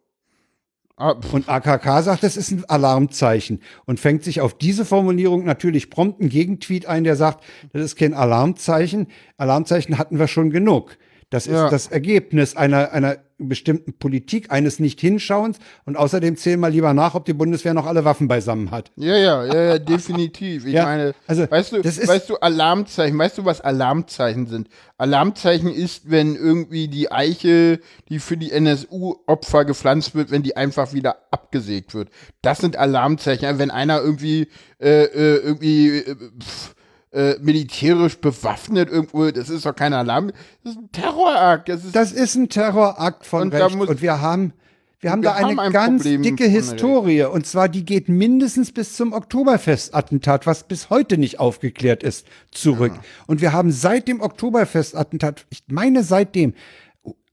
Ah, 0.96 1.14
Und 1.32 1.48
AKK 1.48 2.02
sagt, 2.02 2.22
das 2.22 2.36
ist 2.36 2.50
ein 2.50 2.64
Alarmzeichen 2.68 3.60
und 3.86 3.98
fängt 3.98 4.24
sich 4.24 4.40
auf 4.40 4.54
diese 4.58 4.84
Formulierung 4.84 5.44
natürlich 5.44 5.88
prompt 5.88 6.20
einen 6.20 6.28
Gegentweet 6.28 6.86
ein, 6.86 7.02
der 7.04 7.16
sagt, 7.16 7.44
das 7.72 7.82
ist 7.82 7.96
kein 7.96 8.12
Alarmzeichen. 8.14 9.06
Alarmzeichen 9.36 9.98
hatten 9.98 10.18
wir 10.18 10.28
schon 10.28 10.50
genug. 10.50 10.98
Das 11.32 11.46
ist 11.46 11.54
Ja. 11.54 11.70
das 11.70 11.86
Ergebnis 11.86 12.56
einer, 12.56 12.92
einer 12.92 13.16
bestimmten 13.38 13.94
Politik, 13.94 14.52
eines 14.52 14.78
Nicht-Hinschauens. 14.78 15.56
Und 15.86 15.96
außerdem 15.96 16.36
zählen 16.36 16.60
wir 16.60 16.68
lieber 16.68 16.92
nach, 16.92 17.14
ob 17.14 17.24
die 17.24 17.32
Bundeswehr 17.32 17.72
noch 17.72 17.86
alle 17.86 18.04
Waffen 18.04 18.28
beisammen 18.28 18.70
hat. 18.70 18.92
ja, 18.96 19.16
ja, 19.16 19.44
ja, 19.46 19.62
ja, 19.64 19.78
definitiv. 19.78 20.66
Ich 20.66 20.74
Ja, 20.74 20.84
meine, 20.84 21.14
also, 21.26 21.50
weißt 21.50 21.72
du, 21.72 21.82
weißt 21.82 22.28
du, 22.28 22.36
Alarmzeichen, 22.36 23.18
weißt 23.18 23.38
du, 23.38 23.46
was 23.46 23.62
Alarmzeichen 23.62 24.46
sind? 24.46 24.68
Alarmzeichen 24.98 25.72
ist, 25.72 26.10
wenn 26.10 26.36
irgendwie 26.36 26.86
die 26.88 27.10
Eiche, 27.10 27.80
die 28.10 28.18
für 28.18 28.36
die 28.36 28.52
NSU-Opfer 28.52 29.64
gepflanzt 29.64 30.14
wird, 30.14 30.30
wenn 30.30 30.42
die 30.42 30.56
einfach 30.56 30.92
wieder 30.92 31.16
abgesägt 31.30 31.94
wird. 31.94 32.10
Das 32.42 32.58
sind 32.58 32.76
Alarmzeichen. 32.76 33.58
Wenn 33.58 33.70
einer 33.70 34.02
irgendwie, 34.02 34.48
äh, 34.80 35.04
äh, 35.04 35.36
irgendwie, 35.38 35.96
äh, 35.98 36.14
pff, 36.40 36.74
äh, 37.12 37.34
militärisch 37.40 38.18
bewaffnet 38.18 38.90
irgendwo, 38.90 39.30
das 39.30 39.50
ist 39.50 39.66
doch 39.66 39.74
kein 39.76 39.92
Alarm, 39.92 40.32
das 40.64 40.72
ist 40.74 40.78
ein 40.78 40.92
Terrorakt. 40.92 41.68
Das 41.68 41.84
ist 41.84 41.94
Das 41.94 42.12
ist 42.12 42.34
ein 42.34 42.48
Terrorakt 42.48 43.26
von 43.26 43.42
Und 43.42 43.54
Recht. 43.54 43.76
muss- 43.76 43.88
und 43.88 44.00
wir 44.02 44.20
haben, 44.20 44.52
wir 45.00 45.10
haben 45.10 45.22
wir 45.22 45.30
da 45.30 45.34
eine 45.36 45.48
haben 45.48 45.58
ein 45.58 45.72
ganz 45.72 46.02
Problem 46.02 46.22
dicke 46.22 46.44
Historie. 46.46 47.24
Und 47.24 47.46
zwar, 47.46 47.68
die 47.68 47.84
geht 47.84 48.08
mindestens 48.08 48.72
bis 48.72 48.96
zum 48.96 49.12
Oktoberfestattentat, 49.12 50.46
was 50.46 50.64
bis 50.64 50.90
heute 50.90 51.18
nicht 51.18 51.38
aufgeklärt 51.38 52.02
ist, 52.02 52.26
zurück. 52.50 52.92
Und 53.26 53.40
wir 53.40 53.52
haben 53.52 53.72
seit 53.72 54.08
dem 54.08 54.20
Oktoberfestattentat, 54.20 55.44
ich 55.50 55.64
meine 55.68 56.04
seitdem, 56.04 56.54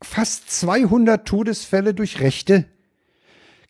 fast 0.01 0.49
200 0.51 1.27
Todesfälle 1.27 1.93
durch 1.93 2.19
rechte 2.19 2.65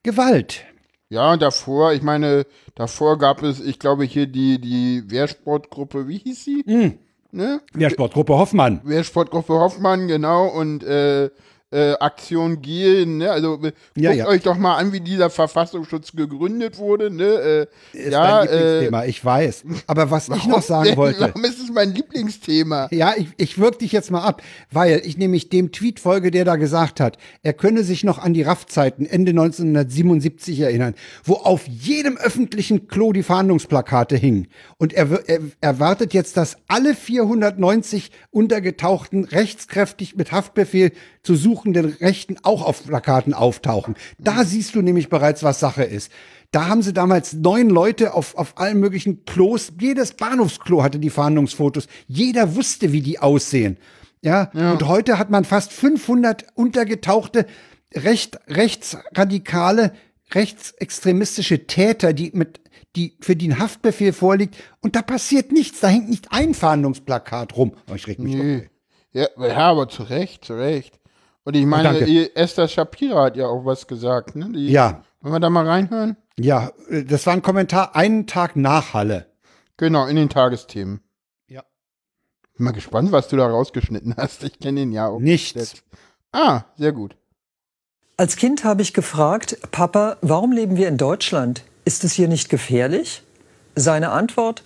Gewalt. 0.04 0.64
Ja, 1.10 1.34
und 1.34 1.42
davor, 1.42 1.94
ich 1.94 2.04
meine, 2.04 2.46
davor 2.76 3.18
gab 3.18 3.42
es, 3.42 3.60
ich 3.60 3.80
glaube, 3.80 4.04
hier 4.04 4.28
die, 4.28 4.62
die 4.62 5.10
Wehrsportgruppe, 5.10 6.08
wie 6.08 6.20
hieß 6.20 6.46
sie? 6.46 6.64
Hm. 6.68 7.00
Ne? 7.32 7.62
Der 7.74 7.90
Sportgruppe 7.90 8.38
Hoffmann. 8.38 8.82
Wehrsportgruppe 8.84 9.54
Hoffmann, 9.54 10.08
genau, 10.08 10.48
und 10.48 10.84
äh, 10.84 11.30
äh, 11.72 11.94
Aktion 12.00 12.62
Gehlen, 12.62 13.18
ne? 13.18 13.32
Also 13.32 13.60
äh, 13.64 13.72
Ja, 13.96 14.10
guckt 14.10 14.20
ja. 14.20 14.28
euch 14.28 14.42
doch 14.42 14.58
mal 14.58 14.78
an, 14.78 14.92
wie 14.92 15.02
dieser 15.02 15.30
Verfassungsschutz 15.30 16.14
gegründet 16.14 16.78
wurde, 16.78 17.12
ne? 17.12 17.68
Äh, 17.94 17.98
Ist 17.98 18.12
ja, 18.12 18.46
dein 18.46 18.50
Lieblingsthema, 18.52 19.06
ich 19.06 19.24
weiß. 19.24 19.64
Aber 19.88 20.10
was 20.10 20.30
ich 20.30 20.48
noch 20.48 20.62
sagen 20.62 20.96
wollte. 20.98 21.22
Warum 21.22 21.44
ist 21.46 21.60
es 21.60 21.72
mein 21.72 21.94
Lieblingsthema. 21.94 22.88
Ja, 22.92 23.14
ich, 23.16 23.28
ich 23.38 23.58
würg 23.58 23.80
dich 23.80 23.92
jetzt 23.92 24.10
mal 24.10 24.24
ab, 24.24 24.42
weil 24.72 25.02
ich 25.06 25.18
nämlich 25.18 25.50
dem 25.50 25.72
Tweet 25.72 26.00
folge, 26.00 26.32
der 26.32 26.46
da 26.46 26.56
gesagt 26.56 27.00
hat, 27.00 27.18
er 27.44 27.54
könne 27.54 27.84
sich 27.84 28.04
noch 28.04 28.18
an 28.18 28.34
die 28.34 28.42
RAF-Zeiten 28.42 29.06
Ende 29.06 29.32
1977 29.32 30.60
erinnern, 30.60 30.96
wo 31.24 31.36
auf 31.36 31.68
jedem 31.68 32.18
öffentlichen 32.18 32.88
Klo 32.88 33.14
die 33.14 33.24
Fahndungsplakate 33.24 34.16
hingen. 34.16 34.48
Und 34.78 34.94
er, 34.94 35.28
er 35.28 35.40
erwartet 35.62 36.14
jetzt, 36.14 36.38
dass 36.38 36.58
alle 36.68 36.96
490 36.96 38.12
untergetauchten 38.32 39.26
rechtskräftig 39.26 40.16
mit 40.16 40.32
Haftbefehl 40.32 40.92
zu 41.24 41.36
suchenden 41.36 41.86
Rechten 41.86 42.38
auch 42.44 42.64
auf 42.66 42.86
Plakaten 42.86 43.34
auftauchen. 43.34 43.96
Da 44.18 44.46
siehst 44.46 44.76
du 44.76 44.82
nämlich 44.82 45.10
bereits, 45.10 45.44
was 45.44 45.60
Sache 45.60 45.84
ist. 45.84 46.12
Da 46.52 46.68
haben 46.68 46.82
sie 46.82 46.94
damals 46.94 47.34
neun 47.34 47.70
Leute 47.70 48.14
auf, 48.14 48.36
auf 48.36 48.58
allen 48.58 48.80
möglichen 48.80 49.26
Klos. 49.26 49.72
Jedes 49.80 50.14
Bahnhofsklo 50.14 50.82
hatte 50.82 50.98
die 50.98 51.12
Fahndungsfotos. 51.12 51.88
Jeder 52.08 52.56
wusste, 52.56 52.92
wie 52.92 53.02
die 53.02 53.20
aussehen. 53.20 53.78
Ja, 54.22 54.50
ja. 54.54 54.72
und 54.72 54.88
heute 54.88 55.18
hat 55.18 55.30
man 55.30 55.46
fast 55.46 55.72
500 55.72 56.48
untergetauchte, 56.56 57.46
recht, 57.96 58.40
rechtsradikale, 58.48 59.94
rechtsextremistische 60.34 61.68
Täter, 61.68 62.14
die 62.14 62.32
mit, 62.34 62.60
die, 62.96 63.16
für 63.22 63.36
die 63.36 63.50
ein 63.50 63.60
Haftbefehl 63.60 64.12
vorliegt. 64.12 64.56
Und 64.82 64.96
da 64.96 65.02
passiert 65.02 65.52
nichts. 65.52 65.80
Da 65.80 65.88
hängt 65.88 66.10
nicht 66.10 66.32
ein 66.32 66.54
Fahndungsplakat 66.54 67.56
rum. 67.56 67.74
Oh, 67.90 67.96
ich 67.96 68.08
reg 68.08 68.20
mich 68.20 68.36
nee. 68.36 68.70
Ja, 69.12 69.28
ja, 69.40 69.58
aber 69.58 69.90
zu 69.90 70.04
Recht, 70.04 70.46
zu 70.46 70.54
Recht. 70.54 70.99
Und 71.50 71.56
ich 71.56 71.66
meine, 71.66 72.06
oh, 72.06 72.30
Esther 72.36 72.68
Shapira 72.68 73.24
hat 73.24 73.36
ja 73.36 73.48
auch 73.48 73.66
was 73.66 73.88
gesagt, 73.88 74.36
ne? 74.36 74.52
Die, 74.54 74.68
ja. 74.68 75.02
Wollen 75.20 75.34
wir 75.34 75.40
da 75.40 75.50
mal 75.50 75.66
reinhören? 75.66 76.16
Ja, 76.38 76.72
äh, 76.92 77.04
das 77.04 77.26
war 77.26 77.34
ein 77.34 77.42
Kommentar 77.42 77.96
einen 77.96 78.28
Tag 78.28 78.56
nach 78.56 78.94
Halle. 78.94 79.26
Genau, 79.76 80.06
in 80.06 80.16
den 80.16 80.30
Tagesthemen. 80.30 81.02
Ja. 81.48 81.64
Bin 82.56 82.66
mal 82.66 82.72
gespannt, 82.72 83.12
was 83.12 83.30
du 83.30 83.36
da 83.36 83.48
rausgeschnitten 83.48 84.14
hast. 84.16 84.44
Ich 84.44 84.60
kenne 84.60 84.82
ihn 84.82 84.92
ja 84.92 85.08
auch. 85.08 85.20
Nichts. 85.20 85.82
Ah, 86.32 86.66
sehr 86.78 86.92
gut. 86.92 87.16
Als 88.16 88.36
Kind 88.36 88.64
habe 88.64 88.84
ich 88.84 88.94
gefragt, 88.94 89.58
Papa, 89.72 90.18
warum 90.22 90.52
leben 90.52 90.78
wir 90.78 90.88
in 90.88 90.98
Deutschland? 90.98 91.64
Ist 91.84 92.04
es 92.04 92.14
hier 92.14 92.28
nicht 92.28 92.50
gefährlich? 92.50 93.24
Seine 93.74 94.12
Antwort, 94.12 94.64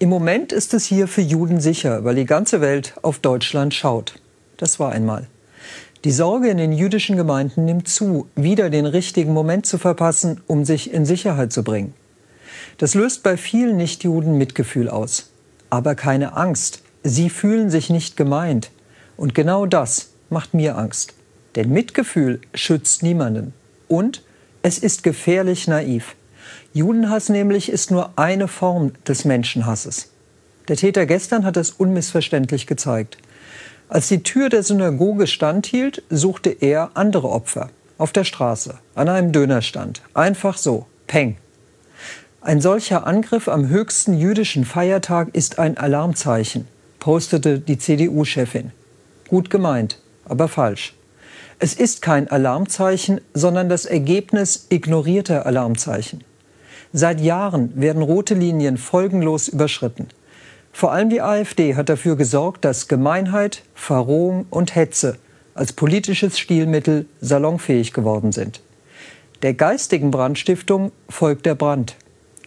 im 0.00 0.10
Moment 0.10 0.52
ist 0.52 0.74
es 0.74 0.84
hier 0.84 1.08
für 1.08 1.22
Juden 1.22 1.62
sicher, 1.62 2.04
weil 2.04 2.16
die 2.16 2.26
ganze 2.26 2.60
Welt 2.60 2.92
auf 3.00 3.20
Deutschland 3.20 3.72
schaut. 3.72 4.20
Das 4.58 4.78
war 4.78 4.92
einmal. 4.92 5.28
Die 6.04 6.12
Sorge 6.12 6.48
in 6.48 6.58
den 6.58 6.72
jüdischen 6.72 7.16
Gemeinden 7.16 7.64
nimmt 7.64 7.88
zu, 7.88 8.28
wieder 8.36 8.70
den 8.70 8.86
richtigen 8.86 9.32
Moment 9.32 9.66
zu 9.66 9.78
verpassen, 9.78 10.40
um 10.46 10.64
sich 10.64 10.92
in 10.92 11.06
Sicherheit 11.06 11.52
zu 11.52 11.64
bringen. 11.64 11.94
Das 12.78 12.94
löst 12.94 13.22
bei 13.22 13.36
vielen 13.36 13.76
Nichtjuden 13.76 14.36
Mitgefühl 14.36 14.88
aus. 14.88 15.30
Aber 15.70 15.94
keine 15.94 16.36
Angst. 16.36 16.82
Sie 17.02 17.30
fühlen 17.30 17.70
sich 17.70 17.90
nicht 17.90 18.16
gemeint. 18.16 18.70
Und 19.16 19.34
genau 19.34 19.66
das 19.66 20.10
macht 20.28 20.54
mir 20.54 20.76
Angst. 20.76 21.14
Denn 21.54 21.70
Mitgefühl 21.70 22.40
schützt 22.54 23.02
niemanden. 23.02 23.54
Und 23.88 24.22
es 24.62 24.78
ist 24.78 25.02
gefährlich 25.02 25.66
naiv. 25.66 26.14
Judenhass 26.74 27.30
nämlich 27.30 27.70
ist 27.70 27.90
nur 27.90 28.10
eine 28.16 28.48
Form 28.48 28.92
des 29.08 29.24
Menschenhasses. 29.24 30.10
Der 30.68 30.76
Täter 30.76 31.06
gestern 31.06 31.44
hat 31.44 31.56
es 31.56 31.70
unmissverständlich 31.70 32.66
gezeigt. 32.66 33.16
Als 33.88 34.08
die 34.08 34.22
Tür 34.22 34.48
der 34.48 34.64
Synagoge 34.64 35.28
standhielt, 35.28 36.02
suchte 36.10 36.50
er 36.50 36.90
andere 36.94 37.28
Opfer. 37.28 37.70
Auf 37.98 38.12
der 38.12 38.24
Straße, 38.24 38.74
an 38.94 39.08
einem 39.08 39.32
Dönerstand. 39.32 40.02
Einfach 40.12 40.58
so. 40.58 40.86
Peng. 41.06 41.36
Ein 42.40 42.60
solcher 42.60 43.06
Angriff 43.06 43.48
am 43.48 43.68
höchsten 43.68 44.14
jüdischen 44.14 44.64
Feiertag 44.64 45.34
ist 45.34 45.58
ein 45.58 45.78
Alarmzeichen, 45.78 46.66
postete 46.98 47.60
die 47.60 47.78
CDU-Chefin. 47.78 48.72
Gut 49.28 49.50
gemeint, 49.50 50.00
aber 50.24 50.48
falsch. 50.48 50.94
Es 51.58 51.74
ist 51.74 52.02
kein 52.02 52.28
Alarmzeichen, 52.28 53.20
sondern 53.34 53.68
das 53.68 53.84
Ergebnis 53.84 54.66
ignorierter 54.68 55.46
Alarmzeichen. 55.46 56.22
Seit 56.92 57.20
Jahren 57.20 57.72
werden 57.80 58.02
rote 58.02 58.34
Linien 58.34 58.78
folgenlos 58.78 59.48
überschritten. 59.48 60.08
Vor 60.76 60.92
allem 60.92 61.08
die 61.08 61.22
AfD 61.22 61.74
hat 61.74 61.88
dafür 61.88 62.16
gesorgt, 62.16 62.66
dass 62.66 62.86
Gemeinheit, 62.86 63.62
Verrohung 63.74 64.44
und 64.50 64.74
Hetze 64.74 65.16
als 65.54 65.72
politisches 65.72 66.38
Stilmittel 66.38 67.06
salonfähig 67.18 67.94
geworden 67.94 68.30
sind. 68.30 68.60
Der 69.40 69.54
geistigen 69.54 70.10
Brandstiftung 70.10 70.92
folgt 71.08 71.46
der 71.46 71.54
Brand. 71.54 71.96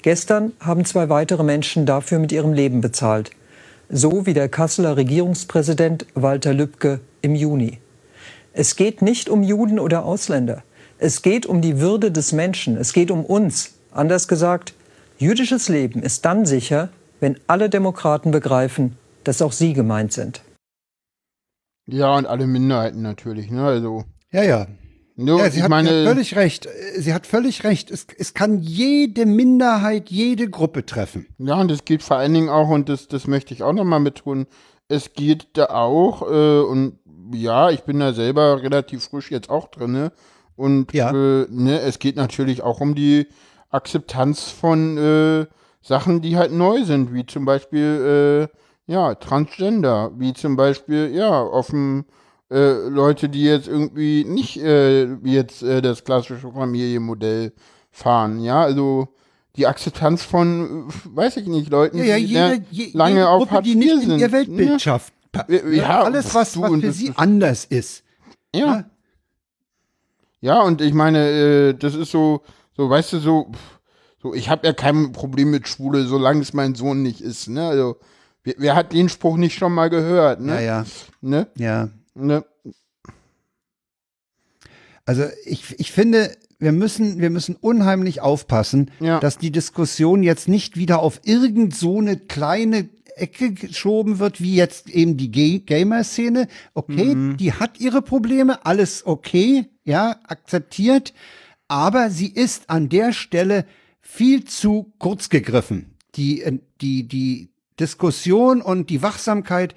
Gestern 0.04 0.52
haben 0.60 0.86
zwei 0.86 1.10
weitere 1.10 1.42
Menschen 1.42 1.88
dafür 1.88 2.20
mit 2.20 2.32
ihrem 2.32 2.54
Leben 2.54 2.82
bezahlt. 2.82 3.32
So 3.90 4.28
wie 4.28 4.36
der 4.36 4.48
Kasseler 4.48 4.96
Regierungspräsident 4.96 6.06
Walter 6.14 6.54
Lübcke 6.54 7.00
im 7.24 7.34
Juni. 7.34 7.80
Es 8.54 8.76
geht 8.76 9.02
nicht 9.02 9.28
um 9.28 9.42
Juden 9.42 9.80
oder 9.80 10.06
Ausländer. 10.06 10.62
Es 11.00 11.24
geht 11.24 11.48
um 11.48 11.62
die 11.62 11.80
Würde 11.80 12.12
des 12.12 12.32
Menschen. 12.32 12.78
Es 12.78 12.94
geht 12.94 13.10
um 13.10 13.26
uns. 13.26 13.72
Anders 13.92 14.28
gesagt, 14.28 14.76
jüdisches 15.18 15.68
Leben 15.68 16.04
ist 16.04 16.26
dann 16.26 16.46
sicher, 16.46 16.90
wenn 17.20 17.40
alle 17.48 17.70
Demokraten 17.70 18.32
begreifen, 18.32 18.98
dass 19.24 19.42
auch 19.42 19.52
sie 19.52 19.74
gemeint 19.74 20.14
sind. 20.14 20.42
Ja, 21.88 22.16
und 22.16 22.26
alle 22.26 22.48
Minderheiten 22.48 23.02
natürlich, 23.02 23.50
ne? 23.50 23.66
Also. 23.66 24.04
Ja, 24.32 24.44
ja. 24.44 24.68
Nur, 25.16 25.40
ja, 25.40 25.50
sie 25.50 25.62
hat, 25.62 25.70
meine, 25.70 26.06
völlig 26.06 26.38
recht. 26.38 26.70
Sie 26.96 27.14
hat 27.14 27.28
völlig 27.28 27.66
recht. 27.66 27.92
Es, 27.92 28.08
es 28.18 28.34
kann 28.34 28.60
jede 28.60 29.26
Minderheit, 29.26 30.10
jede 30.10 30.50
Gruppe 30.50 30.86
treffen. 30.86 31.26
Ja, 31.38 31.60
und 31.60 31.70
es 31.72 31.84
geht 31.84 32.04
vor 32.04 32.18
allen 32.18 32.34
Dingen 32.34 32.48
auch, 32.48 32.70
und 32.70 32.88
das, 32.88 33.10
das 33.10 33.28
möchte 33.28 33.54
ich 33.54 33.62
auch 33.62 33.74
nochmal 33.74 34.00
betonen, 34.00 34.48
es 34.88 35.14
geht 35.14 35.48
da 35.54 35.66
auch, 35.66 36.22
äh, 36.22 36.62
und 36.62 37.00
ja, 37.34 37.70
ich 37.70 37.82
bin 37.82 38.00
da 38.00 38.14
selber 38.14 38.64
relativ 38.64 39.04
frisch 39.04 39.30
jetzt 39.30 39.50
auch 39.50 39.68
drin, 39.68 39.92
ne? 39.92 40.12
Und 40.56 40.94
ja. 40.94 41.10
äh, 41.12 41.48
ne, 41.50 41.82
es 41.82 42.00
geht 42.00 42.16
natürlich 42.16 42.62
auch 42.62 42.80
um 42.80 42.96
die 42.96 43.28
Akzeptanz 43.70 44.50
von 44.50 44.98
äh, 44.98 45.46
Sachen, 45.82 46.22
die 46.22 46.38
halt 46.38 46.52
neu 46.52 46.84
sind, 46.84 47.14
wie 47.14 47.26
zum 47.26 47.46
Beispiel, 47.46 48.50
äh, 48.50 48.92
ja, 48.92 49.16
Transgender, 49.16 50.12
wie 50.18 50.34
zum 50.34 50.56
Beispiel, 50.56 51.12
ja, 51.14 51.42
offen 51.42 52.06
äh, 52.52 52.88
Leute, 52.88 53.30
die 53.30 53.44
jetzt 53.44 53.68
irgendwie 53.68 54.26
nicht 54.26 54.58
äh, 54.58 55.24
wie 55.24 55.34
jetzt 55.34 55.64
äh, 55.64 55.82
das 55.82 56.04
klassische 56.04 56.52
Familienmodell 56.52 57.54
fahren, 57.92 58.42
ja, 58.42 58.62
also 58.62 59.10
die 59.56 59.68
Akzeptanz 59.68 60.24
von, 60.24 60.88
weiß 61.06 61.38
ich 61.38 61.48
nicht, 61.48 61.70
Leuten, 61.70 61.98
ja, 61.98 62.16
ja, 62.16 62.18
die 62.18 62.26
jede, 62.26 62.66
je, 62.72 62.90
lange 62.94 63.16
jede 63.16 63.30
auf 63.30 63.52
Hartz 63.52 63.66
die 63.66 63.76
nicht 63.76 64.02
sind. 64.02 64.12
In 64.12 64.20
ihr 64.20 64.32
Weltbild 64.32 64.70
ja. 64.70 64.80
schafft. 64.80 65.14
Ja, 65.72 66.04
alles, 66.04 66.34
was, 66.34 66.60
was 66.60 66.80
für 66.82 66.92
sie 66.92 67.14
anders 67.16 67.66
ist. 67.66 68.04
Ja. 68.54 68.66
ja. 68.66 68.86
Ja, 70.42 70.62
und 70.62 70.82
ich 70.82 70.94
meine, 70.94 71.30
äh, 71.30 71.74
das 71.74 71.96
ist 71.96 72.12
so, 72.12 72.42
so, 72.76 72.90
weißt 72.90 73.14
du, 73.14 73.20
so, 73.20 73.52
pff, 73.52 73.79
so, 74.22 74.34
ich 74.34 74.50
habe 74.50 74.68
ja 74.68 74.74
kein 74.74 75.12
Problem 75.12 75.52
mit 75.52 75.68
Schwule, 75.68 76.06
solange 76.06 76.42
es 76.42 76.54
mein 76.54 76.76
Sohn 76.76 77.02
nicht 77.02 77.22
ist. 77.22 77.48
Ne? 77.48 77.68
Also, 77.68 77.98
wer, 78.44 78.56
wer, 78.58 78.76
hat 78.76 78.94
den 78.94 79.10
Spruch 79.10 79.38
nicht 79.38 79.58
schon 79.58 79.74
mal 79.74 79.90
gehört? 79.90 80.42
Ne? 80.42 80.56
Ja, 80.56 80.62
ja. 80.62 80.86
Ne? 81.22 81.48
Ja. 81.56 81.90
Ne? 82.16 82.44
Also 85.06 85.24
ich, 85.46 85.80
ich 85.80 85.92
finde, 85.92 86.38
wir 86.60 86.72
müssen, 86.72 87.20
wir 87.20 87.32
müssen 87.32 87.56
unheimlich 87.56 88.22
aufpassen, 88.22 88.92
ja. 89.00 89.20
dass 89.20 89.38
die 89.40 89.52
Diskussion 89.52 90.22
jetzt 90.22 90.48
nicht 90.48 90.78
wieder 90.78 91.00
auf 91.00 91.22
irgend 91.24 91.76
so 91.76 91.98
eine 91.98 92.18
kleine 92.18 92.90
Ecke 93.16 93.54
geschoben 93.54 94.20
wird, 94.20 94.40
wie 94.42 94.56
jetzt 94.56 94.90
eben 94.90 95.18
die 95.18 95.32
Gamer-Szene. 95.66 96.48
Okay, 96.74 97.16
mhm. 97.16 97.38
die 97.38 97.54
hat 97.54 97.80
ihre 97.80 98.02
Probleme, 98.02 98.66
alles 98.66 99.06
okay, 99.06 99.66
ja, 99.84 100.18
akzeptiert, 100.28 101.14
aber 101.68 102.10
sie 102.10 102.28
ist 102.28 102.70
an 102.70 102.90
der 102.90 103.14
Stelle 103.14 103.66
viel 104.02 104.46
zu 104.46 104.94
kurz 105.00 105.30
gegriffen. 105.30 105.96
Die, 106.16 106.42
äh, 106.42 106.60
die, 106.82 107.08
die 107.08 107.50
Diskussion 107.80 108.62
und 108.62 108.90
die 108.90 109.02
Wachsamkeit 109.02 109.76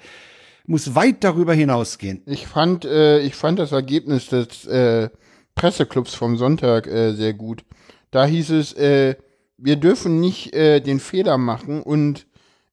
muss 0.65 0.95
weit 0.95 1.23
darüber 1.23 1.53
hinausgehen. 1.53 2.21
Ich 2.25 2.47
fand, 2.47 2.85
äh, 2.85 3.19
ich 3.19 3.35
fand 3.35 3.59
das 3.59 3.71
Ergebnis 3.71 4.27
des 4.27 4.65
äh, 4.65 5.09
Presseclubs 5.55 6.15
vom 6.15 6.37
Sonntag 6.37 6.87
äh, 6.87 7.13
sehr 7.13 7.33
gut. 7.33 7.63
Da 8.11 8.25
hieß 8.25 8.51
es, 8.51 8.73
äh, 8.73 9.15
wir 9.57 9.75
dürfen 9.75 10.19
nicht 10.19 10.53
äh, 10.53 10.79
den 10.79 10.99
Fehler 10.99 11.37
machen 11.37 11.81
und 11.81 12.27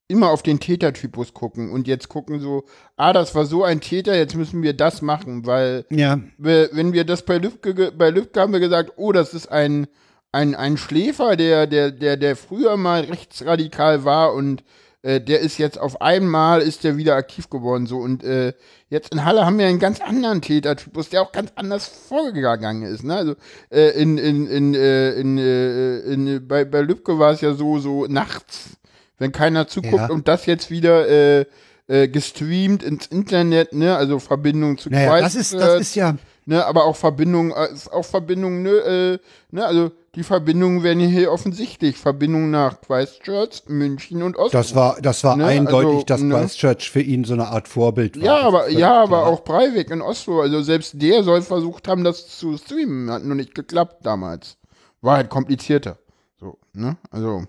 immer 0.09 0.31
auf 0.31 0.43
den 0.43 0.59
Tätertypus 0.59 1.35
gucken 1.35 1.71
und 1.71 1.87
jetzt 1.87 2.09
gucken 2.09 2.41
so, 2.41 2.65
ah, 2.97 3.13
das 3.13 3.35
war 3.37 3.47
so 3.47 3.63
ein 3.63 3.81
Täter, 3.81 4.17
jetzt 4.17 4.35
müssen 4.35 4.63
wir 4.63 4.73
das 4.73 5.03
machen, 5.03 5.47
weil 5.47 5.85
ja. 5.89 6.19
wenn 6.37 6.93
wir 6.93 7.05
das 7.05 7.25
bei 7.25 7.39
Lübcke, 7.39 7.93
bei 7.93 8.11
Lübcke 8.11 8.41
haben 8.41 8.53
wir 8.53 8.59
gesagt, 8.59 8.95
oh, 8.97 9.13
das 9.13 9.35
ist 9.35 9.53
ein 9.53 9.87
ein, 10.33 10.55
ein 10.55 10.77
Schläfer, 10.77 11.37
der, 11.37 11.67
der, 11.67 11.91
der, 11.91 12.17
der 12.17 12.37
früher 12.37 12.77
mal 12.77 13.01
rechtsradikal 13.03 14.05
war 14.05 14.35
und 14.35 14.63
äh, 15.03 15.21
der 15.21 15.41
ist 15.41 15.59
jetzt 15.59 15.79
auf 15.79 16.01
einmal 16.03 16.61
ist 16.61 16.85
der 16.85 16.97
wieder 16.97 17.17
aktiv 17.17 17.49
geworden 17.49 17.87
so 17.87 17.99
und 17.99 18.23
äh, 18.23 18.53
jetzt 18.91 19.13
in 19.13 19.25
Halle 19.25 19.47
haben 19.47 19.59
wir 19.59 19.67
einen 19.67 19.79
ganz 19.79 20.01
anderen 20.01 20.43
Tätertypus, 20.43 21.09
der 21.09 21.23
auch 21.23 21.33
ganz 21.33 21.53
anders 21.57 21.87
vorgegangen 21.87 22.83
ist. 22.83 23.03
Ne? 23.03 23.15
Also 23.17 23.35
äh, 23.71 23.91
in, 24.01 24.19
in, 24.19 24.47
in, 24.47 24.75
äh, 24.75 25.13
in, 25.13 25.39
äh, 25.39 25.99
in, 26.01 26.47
bei, 26.47 26.65
bei 26.65 26.83
Lübcke 26.83 27.19
war 27.19 27.33
es 27.33 27.41
ja 27.41 27.55
so, 27.55 27.79
so 27.79 28.07
nachts 28.07 28.77
wenn 29.21 29.33
keiner 29.33 29.69
zuguckt 29.69 30.09
Ja. 30.09 30.11
und 30.11 30.27
das 30.27 30.47
jetzt 30.47 30.71
wieder 30.71 31.07
äh, 31.09 31.45
äh, 31.87 32.09
gestreamt 32.09 32.83
ins 32.83 33.07
Internet, 33.07 33.73
ne, 33.73 33.95
also 33.95 34.19
Verbindung 34.19 34.79
zu 34.79 34.91
Naja, 34.91 35.21
das 35.21 35.35
ist, 35.35 35.53
das 35.53 35.61
Christchurch, 35.61 35.81
ist 35.81 35.95
ja, 35.95 36.17
ne, 36.47 36.65
aber 36.65 36.85
auch 36.85 36.97
Verbindung, 36.97 37.51
äh, 37.53 37.69
auch 37.93 38.05
Verbindung, 38.05 38.63
ne, 38.63 38.71
äh, 38.71 39.19
ne, 39.51 39.65
also 39.65 39.93
die 40.17 40.25
Verbindungen 40.25 40.83
werden 40.83 41.01
hier 41.01 41.31
offensichtlich. 41.31 41.97
Verbindung 41.97 42.51
nach 42.51 42.81
Christchurch, 42.81 43.63
München 43.69 44.23
und 44.23 44.37
Oslo. 44.37 44.51
das 44.59 44.75
war, 44.75 45.01
das 45.01 45.23
war 45.23 45.37
Ne, 45.37 45.45
eindeutig, 45.47 45.91
also, 45.93 46.05
dass 46.05 46.21
ne. 46.21 46.35
Christchurch 46.35 46.91
für 46.91 47.01
ihn 47.01 47.23
so 47.25 47.35
eine 47.35 47.47
Art 47.47 47.69
Vorbild 47.69 48.17
war. 48.17 48.25
Ja, 48.25 48.41
aber 48.41 48.69
ja, 48.71 49.03
aber 49.03 49.27
auch 49.27 49.45
Breivik 49.45 49.91
in 49.91 50.03
Oslo, 50.03 50.41
also 50.41 50.63
selbst 50.63 51.01
der 51.01 51.23
soll 51.23 51.43
versucht 51.43 51.87
haben, 51.87 52.03
das 52.03 52.27
zu 52.39 52.57
streamen, 52.59 53.09
hat 53.11 53.23
nur 53.25 53.37
nicht 53.37 53.55
geklappt 53.55 54.05
damals. 54.05 54.57
War 55.01 55.17
halt 55.17 55.31
komplizierter. 55.31 55.99
So, 56.39 56.59
ne? 56.73 56.97
Also, 57.11 57.45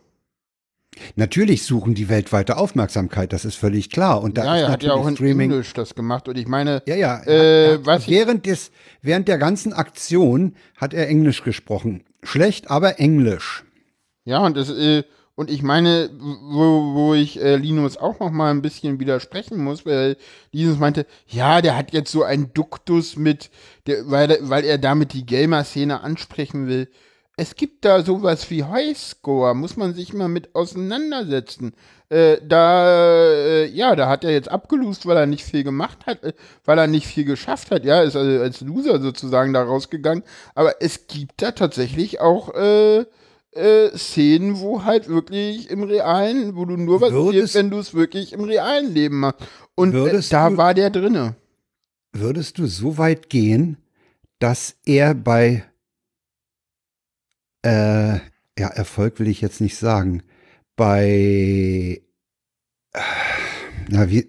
Natürlich 1.16 1.64
suchen 1.64 1.95
die 1.95 2.09
weltweite 2.09 2.57
Aufmerksamkeit, 2.57 3.32
das 3.32 3.45
ist 3.45 3.55
völlig 3.55 3.89
klar. 3.91 4.22
Und 4.22 4.38
da 4.38 4.43
ja, 4.43 4.55
ist 4.55 4.62
er 4.64 4.72
hat 4.72 4.84
ja 4.84 4.89
natürlich 4.89 5.03
auch 5.05 5.07
in 5.07 5.16
Streaming. 5.16 5.51
Englisch 5.51 5.74
das 5.74 5.95
gemacht 5.95 6.28
und 6.28 6.38
ich 6.38 6.47
meine, 6.47 6.84
Ja, 6.86 6.95
ja. 6.95 7.24
Äh, 7.24 7.80
was 7.86 8.03
ich- 8.03 8.09
während, 8.09 8.45
des, 8.45 8.72
während 9.01 9.28
der 9.30 9.38
ganzen 9.38 9.72
Aktion 9.74 10.53
hat 10.76 10.93
er 10.93 11.07
Englisch 11.07 11.43
gesprochen. 11.43 12.03
Schlecht, 12.24 12.69
aber 12.69 12.99
Englisch. 12.99 13.63
ja, 14.26 14.39
und 14.39 14.55
das, 14.55 14.69
äh, 14.69 15.03
und 15.36 15.49
ich 15.49 15.63
meine, 15.63 16.09
wo, 16.19 16.93
wo 16.93 17.13
ich 17.13 17.41
äh, 17.41 17.55
Linus 17.55 17.97
auch 17.97 18.19
noch 18.19 18.32
mal 18.32 18.51
ein 18.51 18.61
bisschen 18.61 18.99
widersprechen 18.99 19.63
muss, 19.63 19.86
weil 19.86 20.17
Linus 20.51 20.78
meinte, 20.78 21.05
ja, 21.28 21.61
der 21.61 21.76
hat 21.78 21.93
jetzt 21.93 22.11
so 22.11 22.24
einen 22.24 22.53
Duktus 22.53 23.15
mit, 23.15 23.49
der, 23.88 24.09
weil, 24.11 24.38
weil 24.41 24.65
er 24.65 24.78
damit 24.78 25.13
die 25.13 25.26
Gamer-Szene 25.26 26.01
ansprechen 26.01 26.67
will. 26.67 26.89
Es 27.38 27.55
gibt 27.55 27.86
da 27.86 28.03
sowas 28.03 28.49
wie 28.51 28.63
Highscore, 28.63 29.55
muss 29.55 29.77
man 29.77 29.93
sich 29.93 30.13
mal 30.13 30.27
mit 30.27 30.53
auseinandersetzen. 30.53 31.73
Äh, 32.09 32.38
da, 32.45 33.25
äh, 33.32 33.65
ja, 33.67 33.95
da 33.95 34.09
hat 34.09 34.23
er 34.25 34.32
jetzt 34.32 34.51
abgelust, 34.51 35.05
weil 35.05 35.15
er 35.17 35.25
nicht 35.25 35.45
viel 35.45 35.63
gemacht 35.63 36.05
hat, 36.05 36.23
äh, 36.23 36.34
weil 36.65 36.77
er 36.77 36.88
nicht 36.88 37.07
viel 37.07 37.23
geschafft 37.23 37.71
hat. 37.71 37.86
Ja, 37.86 38.01
ist 38.01 38.15
also 38.17 38.41
als 38.43 38.61
Loser 38.61 38.99
sozusagen 39.01 39.53
da 39.53 39.63
rausgegangen. 39.63 40.23
Aber 40.55 40.82
es 40.82 41.07
gibt 41.07 41.41
da 41.41 41.51
tatsächlich 41.51 42.19
auch 42.19 42.53
äh, 42.53 43.05
äh, 43.53 43.97
Szenen, 43.97 44.59
wo 44.59 44.84
halt 44.84 45.07
wirklich 45.07 45.69
im 45.69 45.84
realen, 45.84 46.55
wo 46.57 46.65
du 46.65 46.75
nur 46.77 46.99
was 47.01 47.11
Würdest- 47.13 47.39
siehst, 47.53 47.55
wenn 47.55 47.69
du 47.69 47.79
es 47.79 47.93
wirklich 47.93 48.34
im 48.34 48.43
realen 48.43 48.93
Leben 48.93 49.19
machst. 49.21 49.39
Und 49.75 49.95
äh, 49.95 50.21
da 50.29 50.49
du- 50.49 50.57
war 50.57 50.73
der 50.73 50.89
drinne. 50.89 51.36
Würdest 52.13 52.57
du 52.57 52.67
so 52.67 52.97
weit 52.97 53.29
gehen, 53.29 53.77
dass 54.39 54.75
er 54.86 55.15
bei 55.15 55.63
äh, 57.64 58.16
ja, 58.59 58.68
Erfolg 58.68 59.20
will 59.20 59.28
ich 59.28 59.41
jetzt 59.41 59.62
nicht 59.62 59.78
sagen, 59.78 60.24
bei 60.76 62.01
äh, 62.93 62.99
na, 63.89 64.09
wie, 64.09 64.28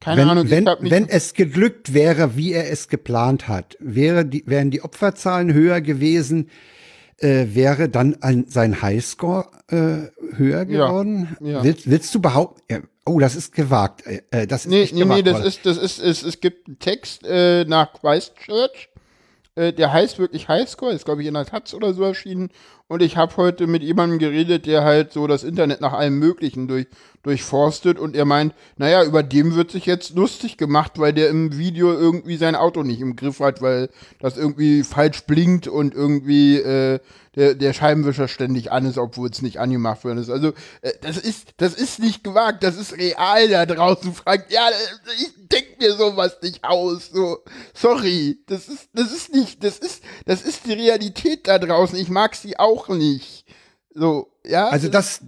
Keine 0.00 0.22
wenn, 0.22 0.28
Ahnung, 0.28 0.50
wenn, 0.50 0.64
nicht 0.64 0.90
wenn 0.90 1.08
es 1.08 1.34
geglückt 1.34 1.94
wäre, 1.94 2.36
wie 2.36 2.52
er 2.52 2.70
es 2.70 2.88
geplant 2.88 3.48
hat, 3.48 3.76
wäre 3.80 4.24
die, 4.26 4.44
wären 4.46 4.70
die 4.70 4.82
Opferzahlen 4.82 5.52
höher 5.52 5.80
gewesen, 5.80 6.50
äh, 7.18 7.48
wäre 7.54 7.88
dann 7.88 8.22
ein, 8.22 8.46
sein 8.48 8.82
Highscore 8.82 9.50
äh, 9.68 10.36
höher 10.36 10.66
Ja, 10.68 10.86
geworden? 10.86 11.36
ja. 11.40 11.62
Willst, 11.64 11.90
willst 11.90 12.14
du 12.14 12.20
behaupten? 12.20 12.62
Ja, 12.70 12.80
oh, 13.06 13.18
das 13.18 13.36
ist 13.36 13.54
gewagt. 13.54 14.06
Äh, 14.06 14.22
äh, 14.30 14.46
das 14.46 14.66
ist 14.66 14.70
Nee, 14.70 14.82
echt 14.82 14.94
nee, 14.94 15.00
nee, 15.06 15.22
gewagt 15.22 15.26
das 15.26 15.34
worden. 15.34 15.46
ist, 15.48 15.66
das 15.66 15.76
ist, 15.78 15.98
es, 15.98 16.22
es 16.22 16.40
gibt 16.40 16.68
einen 16.68 16.78
Text 16.78 17.24
äh, 17.26 17.64
nach 17.66 17.92
Christchurch, 17.94 18.89
äh, 19.60 19.72
der 19.74 19.92
heißt 19.92 20.18
wirklich 20.18 20.48
Highscore, 20.48 20.92
ist 20.92 21.04
glaube 21.04 21.20
ich 21.20 21.28
in 21.28 21.34
der 21.34 21.44
Taz 21.44 21.74
oder 21.74 21.92
so 21.92 22.02
erschienen. 22.02 22.48
Und 22.88 23.02
ich 23.02 23.16
habe 23.16 23.36
heute 23.36 23.66
mit 23.66 23.82
jemandem 23.82 24.18
geredet, 24.18 24.66
der 24.66 24.84
halt 24.84 25.12
so 25.12 25.26
das 25.26 25.44
Internet 25.44 25.80
nach 25.80 25.92
allem 25.92 26.18
Möglichen 26.18 26.66
durch, 26.66 26.86
durchforstet 27.22 27.98
und 27.98 28.16
er 28.16 28.24
meint, 28.24 28.54
naja, 28.76 29.04
über 29.04 29.22
dem 29.22 29.54
wird 29.54 29.70
sich 29.70 29.84
jetzt 29.84 30.14
lustig 30.14 30.56
gemacht, 30.56 30.92
weil 30.98 31.12
der 31.12 31.28
im 31.28 31.58
Video 31.58 31.92
irgendwie 31.92 32.36
sein 32.36 32.54
Auto 32.54 32.82
nicht 32.82 33.00
im 33.00 33.14
Griff 33.14 33.40
hat, 33.40 33.60
weil 33.60 33.90
das 34.20 34.38
irgendwie 34.38 34.82
falsch 34.84 35.24
blinkt 35.24 35.68
und 35.68 35.94
irgendwie 35.94 36.56
äh, 36.56 36.98
der, 37.36 37.54
der 37.54 37.72
Scheibenwischer 37.74 38.26
ständig 38.26 38.72
an 38.72 38.86
ist, 38.86 38.96
obwohl 38.96 39.28
es 39.28 39.42
nicht 39.42 39.58
angemacht 39.58 40.02
worden 40.02 40.18
ist. 40.18 40.30
Also 40.30 40.52
äh, 40.80 40.92
das 41.02 41.18
ist 41.18 41.48
das 41.58 41.74
ist 41.74 41.98
nicht 41.98 42.24
gewagt, 42.24 42.64
das 42.64 42.76
ist 42.76 42.96
real 42.96 43.48
da 43.48 43.66
draußen. 43.66 44.14
Frank, 44.14 44.46
ja, 44.48 44.68
ich 45.18 45.32
denk 45.48 45.78
mir 45.78 45.94
sowas 45.94 46.38
nicht 46.42 46.64
aus. 46.64 47.10
So, 47.12 47.38
sorry, 47.74 48.38
das 48.46 48.68
ist 48.68 48.88
das 48.94 49.12
ist 49.12 49.32
nicht, 49.34 49.62
das 49.62 49.78
ist 49.78 50.02
das 50.24 50.42
ist 50.42 50.66
die 50.66 50.72
Realität 50.72 51.46
da 51.46 51.58
draußen. 51.58 51.98
Ich 51.98 52.08
mag 52.08 52.34
sie 52.34 52.58
auch 52.58 52.88
nicht. 52.88 53.44
So, 53.94 54.32
ja. 54.44 54.68
Also 54.68 54.88
das, 54.88 55.20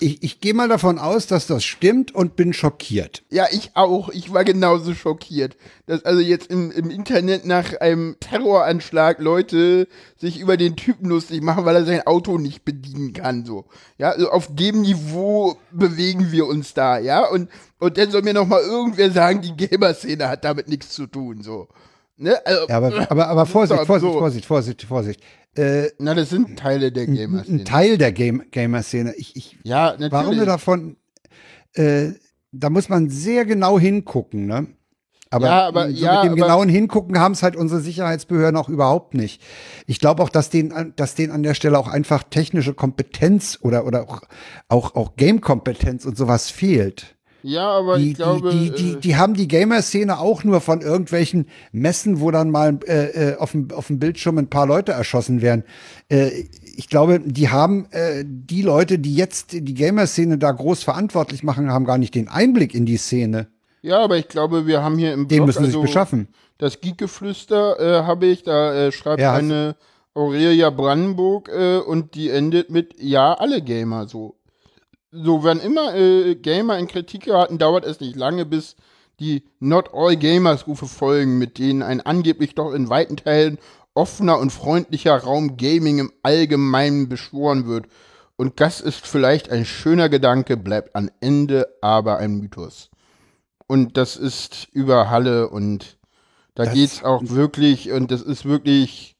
ich, 0.00 0.22
ich 0.22 0.40
gehe 0.40 0.54
mal 0.54 0.68
davon 0.68 0.98
aus, 0.98 1.26
dass 1.26 1.46
das 1.46 1.64
stimmt 1.64 2.14
und 2.14 2.36
bin 2.36 2.52
schockiert. 2.52 3.24
Ja, 3.30 3.46
ich 3.50 3.72
auch. 3.74 4.08
Ich 4.08 4.32
war 4.32 4.44
genauso 4.44 4.94
schockiert, 4.94 5.56
dass 5.86 6.04
also 6.04 6.20
jetzt 6.20 6.50
im, 6.50 6.70
im 6.70 6.90
Internet 6.90 7.44
nach 7.44 7.78
einem 7.80 8.16
Terroranschlag 8.20 9.20
Leute 9.20 9.88
sich 10.16 10.38
über 10.40 10.56
den 10.56 10.76
Typen 10.76 11.08
lustig 11.08 11.42
machen, 11.42 11.64
weil 11.64 11.76
er 11.76 11.84
sein 11.84 12.06
Auto 12.06 12.38
nicht 12.38 12.64
bedienen 12.64 13.12
kann. 13.12 13.44
So, 13.44 13.66
ja, 13.98 14.10
also 14.10 14.30
auf 14.30 14.54
dem 14.54 14.82
Niveau 14.82 15.58
bewegen 15.70 16.32
wir 16.32 16.46
uns 16.46 16.72
da, 16.74 16.98
ja. 16.98 17.28
Und 17.28 17.50
und 17.78 17.98
dann 17.98 18.10
soll 18.10 18.22
mir 18.22 18.34
noch 18.34 18.46
mal 18.46 18.62
irgendwer 18.62 19.10
sagen, 19.10 19.42
die 19.42 19.56
Gamer-Szene 19.56 20.28
hat 20.28 20.44
damit 20.44 20.68
nichts 20.68 20.90
zu 20.90 21.06
tun, 21.06 21.42
so. 21.42 21.68
Ne? 22.18 22.34
Also, 22.46 22.66
Ja, 22.68 22.76
aber, 22.76 23.10
aber, 23.10 23.28
aber 23.28 23.46
Vorsicht, 23.46 23.78
Vorsicht, 23.86 23.90
absurd. 24.06 24.18
Vorsicht, 24.18 24.46
Vorsicht, 24.46 24.82
Vorsicht. 24.84 25.20
Äh, 25.56 25.88
na, 25.98 26.14
das 26.14 26.30
sind 26.30 26.58
Teile 26.58 26.92
der 26.92 27.04
ein 27.04 27.14
Gamer-Szene. 27.14 27.64
Teil 27.64 27.98
der 27.98 28.12
Game 28.12 28.42
Gamer-Szene. 28.50 29.14
Ich, 29.16 29.36
ich, 29.36 29.56
Ja, 29.64 29.90
natürlich. 29.92 30.12
warum 30.12 30.36
wir 30.38 30.46
davon, 30.46 30.96
äh, 31.74 32.10
da 32.52 32.70
muss 32.70 32.88
man 32.88 33.10
sehr 33.10 33.44
genau 33.44 33.78
hingucken, 33.78 34.46
ne? 34.46 34.66
Aber, 35.28 35.46
Ja, 35.46 35.66
aber- 35.66 35.90
so 35.90 36.04
ja, 36.04 36.22
mit 36.22 36.32
dem 36.32 36.36
genauen 36.36 36.68
Hingucken 36.68 37.18
haben 37.18 37.32
es 37.32 37.42
halt 37.42 37.56
unsere 37.56 37.80
Sicherheitsbehörden 37.80 38.56
auch 38.56 38.68
überhaupt 38.68 39.14
nicht. 39.14 39.42
Ich 39.86 39.98
glaube 39.98 40.22
auch, 40.22 40.28
dass 40.28 40.50
denen, 40.50 40.72
an- 40.72 40.92
dass 40.96 41.14
denen 41.16 41.32
an 41.32 41.42
der 41.42 41.54
Stelle 41.54 41.78
auch 41.78 41.88
einfach 41.88 42.22
technische 42.22 42.74
Kompetenz 42.74 43.58
oder, 43.60 43.86
oder 43.86 44.02
auch, 44.04 44.22
auch, 44.68 44.94
auch 44.94 45.16
Game-Kompetenz 45.16 46.04
und 46.06 46.16
sowas 46.16 46.48
fehlt. 46.50 47.15
Ja, 47.46 47.68
aber 47.68 47.98
Die, 47.98 48.10
ich 48.10 48.16
glaube, 48.16 48.50
die, 48.50 48.70
die, 48.70 48.76
die, 48.76 48.92
äh, 48.92 49.00
die 49.00 49.16
haben 49.16 49.34
die 49.34 49.46
Gamer-Szene 49.48 50.18
auch 50.18 50.42
nur 50.42 50.60
von 50.60 50.80
irgendwelchen 50.80 51.46
Messen, 51.72 52.20
wo 52.20 52.30
dann 52.30 52.50
mal 52.50 52.78
äh, 52.86 53.30
äh, 53.30 53.36
auf, 53.36 53.52
dem, 53.52 53.70
auf 53.70 53.86
dem 53.86 53.98
Bildschirm 53.98 54.38
ein 54.38 54.50
paar 54.50 54.66
Leute 54.66 54.92
erschossen 54.92 55.42
werden. 55.42 55.64
Äh, 56.08 56.30
ich 56.76 56.88
glaube, 56.88 57.20
die 57.20 57.48
haben 57.48 57.86
äh, 57.92 58.24
die 58.26 58.62
Leute, 58.62 58.98
die 58.98 59.14
jetzt 59.14 59.52
die 59.52 59.74
Gamer-Szene 59.74 60.38
da 60.38 60.50
groß 60.50 60.82
verantwortlich 60.82 61.42
machen, 61.42 61.70
haben 61.70 61.84
gar 61.84 61.98
nicht 61.98 62.14
den 62.14 62.28
Einblick 62.28 62.74
in 62.74 62.84
die 62.84 62.96
Szene. 62.98 63.46
ja, 63.82 63.98
aber 64.02 64.16
ich 64.18 64.28
glaube, 64.28 64.66
wir 64.66 64.82
haben 64.82 64.98
hier 64.98 65.12
im 65.14 65.28
Den 65.28 65.38
Blog, 65.38 65.46
müssen 65.46 65.64
sie 65.64 65.70
sich 65.70 65.76
also, 65.76 65.82
beschaffen. 65.86 66.28
Das 66.58 66.80
Geekgeflüster 66.80 67.78
äh, 67.78 68.02
habe 68.04 68.26
ich, 68.26 68.42
da 68.42 68.74
äh, 68.74 68.92
schreibt 68.92 69.20
Ja, 69.20 69.34
eine 69.34 69.76
Aurelia 70.14 70.70
Brandenburg 70.70 71.48
äh, 71.48 71.76
und 71.78 72.14
die 72.14 72.30
endet 72.30 72.70
mit 72.70 72.94
Ja, 72.98 73.34
alle 73.34 73.62
Gamer 73.62 74.08
so. 74.08 74.34
So, 75.12 75.44
wenn 75.44 75.60
immer 75.60 75.94
äh, 75.94 76.34
Gamer 76.34 76.78
in 76.78 76.88
Kritik 76.88 77.24
geraten, 77.24 77.58
dauert 77.58 77.84
es 77.84 78.00
nicht 78.00 78.16
lange, 78.16 78.44
bis 78.44 78.76
die 79.20 79.44
Not 79.60 79.90
All 79.94 80.16
Gamers 80.16 80.66
Rufe 80.66 80.86
folgen, 80.86 81.38
mit 81.38 81.58
denen 81.58 81.82
ein 81.82 82.00
angeblich 82.02 82.54
doch 82.54 82.72
in 82.72 82.88
weiten 82.90 83.16
Teilen 83.16 83.58
offener 83.94 84.38
und 84.38 84.50
freundlicher 84.50 85.16
Raum 85.16 85.56
Gaming 85.56 85.98
im 85.98 86.12
Allgemeinen 86.22 87.08
beschworen 87.08 87.66
wird. 87.66 87.86
Und 88.36 88.60
das 88.60 88.82
ist 88.82 89.06
vielleicht 89.06 89.48
ein 89.50 89.64
schöner 89.64 90.10
Gedanke, 90.10 90.58
bleibt 90.58 90.94
am 90.94 91.08
Ende 91.20 91.66
aber 91.80 92.18
ein 92.18 92.34
Mythos. 92.36 92.90
Und 93.66 93.96
das 93.96 94.16
ist 94.16 94.68
über 94.72 95.08
Halle 95.08 95.48
und 95.48 95.96
da 96.54 96.64
Das- 96.64 96.74
geht's 96.74 97.02
auch 97.04 97.22
wirklich 97.24 97.90
und 97.90 98.10
das 98.10 98.20
ist 98.20 98.44
wirklich 98.44 99.16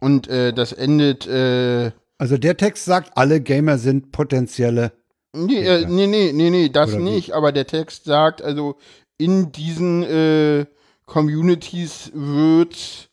und 0.00 0.26
äh, 0.28 0.52
das 0.54 0.72
endet 0.72 1.26
äh, 1.26 1.92
Also 2.16 2.38
der 2.38 2.56
Text 2.56 2.86
sagt, 2.86 3.12
alle 3.16 3.40
Gamer 3.42 3.76
sind 3.76 4.10
potenzielle. 4.10 4.92
Nee, 5.34 5.64
äh, 5.66 5.86
nee, 5.86 6.06
nee, 6.06 6.32
nee, 6.32 6.50
nee, 6.50 6.68
das 6.68 6.90
Oder 6.90 7.00
wie? 7.00 7.04
nicht, 7.04 7.32
aber 7.32 7.52
der 7.52 7.66
Text 7.66 8.04
sagt, 8.04 8.42
also 8.42 8.76
in 9.18 9.52
diesen 9.52 10.02
äh, 10.02 10.66
Communities 11.06 12.10
wird 12.14 13.10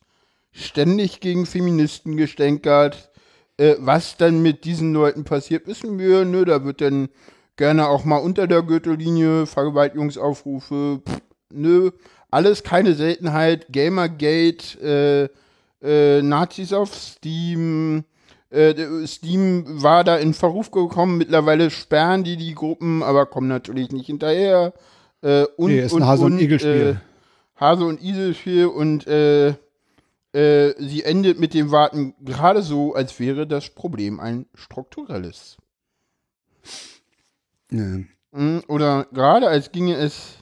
ständig 0.51 1.19
gegen 1.19 1.45
Feministen 1.45 2.17
gestänkert. 2.17 3.09
Äh, 3.57 3.75
was 3.79 4.17
dann 4.17 4.41
mit 4.41 4.65
diesen 4.65 4.93
Leuten 4.93 5.23
passiert, 5.23 5.67
wissen 5.67 5.99
wir, 5.99 6.25
ne, 6.25 6.45
da 6.45 6.63
wird 6.63 6.81
dann 6.81 7.09
gerne 7.57 7.87
auch 7.87 8.05
mal 8.05 8.17
unter 8.17 8.47
der 8.47 8.63
Gürtellinie 8.63 9.45
Vergewaltigungsaufrufe, 9.45 11.01
pff, 11.07 11.21
nö, 11.51 11.91
alles 12.31 12.63
keine 12.63 12.95
Seltenheit, 12.95 13.67
Gamergate, 13.71 15.29
äh, 15.83 16.17
äh, 16.17 16.21
Nazis 16.21 16.73
auf 16.73 16.95
Steam, 16.95 18.05
äh, 18.51 19.07
Steam 19.07 19.81
war 19.81 20.03
da 20.03 20.17
in 20.17 20.33
Verruf 20.33 20.71
gekommen, 20.71 21.17
mittlerweile 21.17 21.69
sperren 21.69 22.23
die 22.23 22.37
die 22.37 22.53
Gruppen, 22.53 23.01
aber 23.01 23.25
kommen 23.25 23.47
natürlich 23.47 23.91
nicht 23.91 24.05
hinterher. 24.05 24.73
Äh, 25.21 25.45
und, 25.57 25.71
Nee, 25.71 25.81
ist 25.81 25.93
ein 25.93 26.01
und, 26.01 26.07
Hase- 26.07 26.25
und 26.25 26.33
und, 26.33 26.41
Igel-Spiel. 26.41 26.99
Äh, 26.99 27.59
Hase 27.59 27.85
und 27.85 28.01
Igel-Spiel 28.03 28.65
und 28.67 29.07
äh, 29.07 29.53
äh, 30.33 30.73
sie 30.77 31.03
endet 31.03 31.39
mit 31.39 31.53
dem 31.53 31.71
Warten 31.71 32.13
gerade 32.23 32.61
so, 32.61 32.93
als 32.93 33.19
wäre 33.19 33.47
das 33.47 33.69
Problem 33.69 34.19
ein 34.19 34.45
strukturelles. 34.53 35.57
Nee. 37.69 38.05
Mm, 38.31 38.59
Oder 38.67 39.07
gerade 39.11 39.47
als 39.47 39.71
ginge 39.71 39.95
es. 39.95 40.37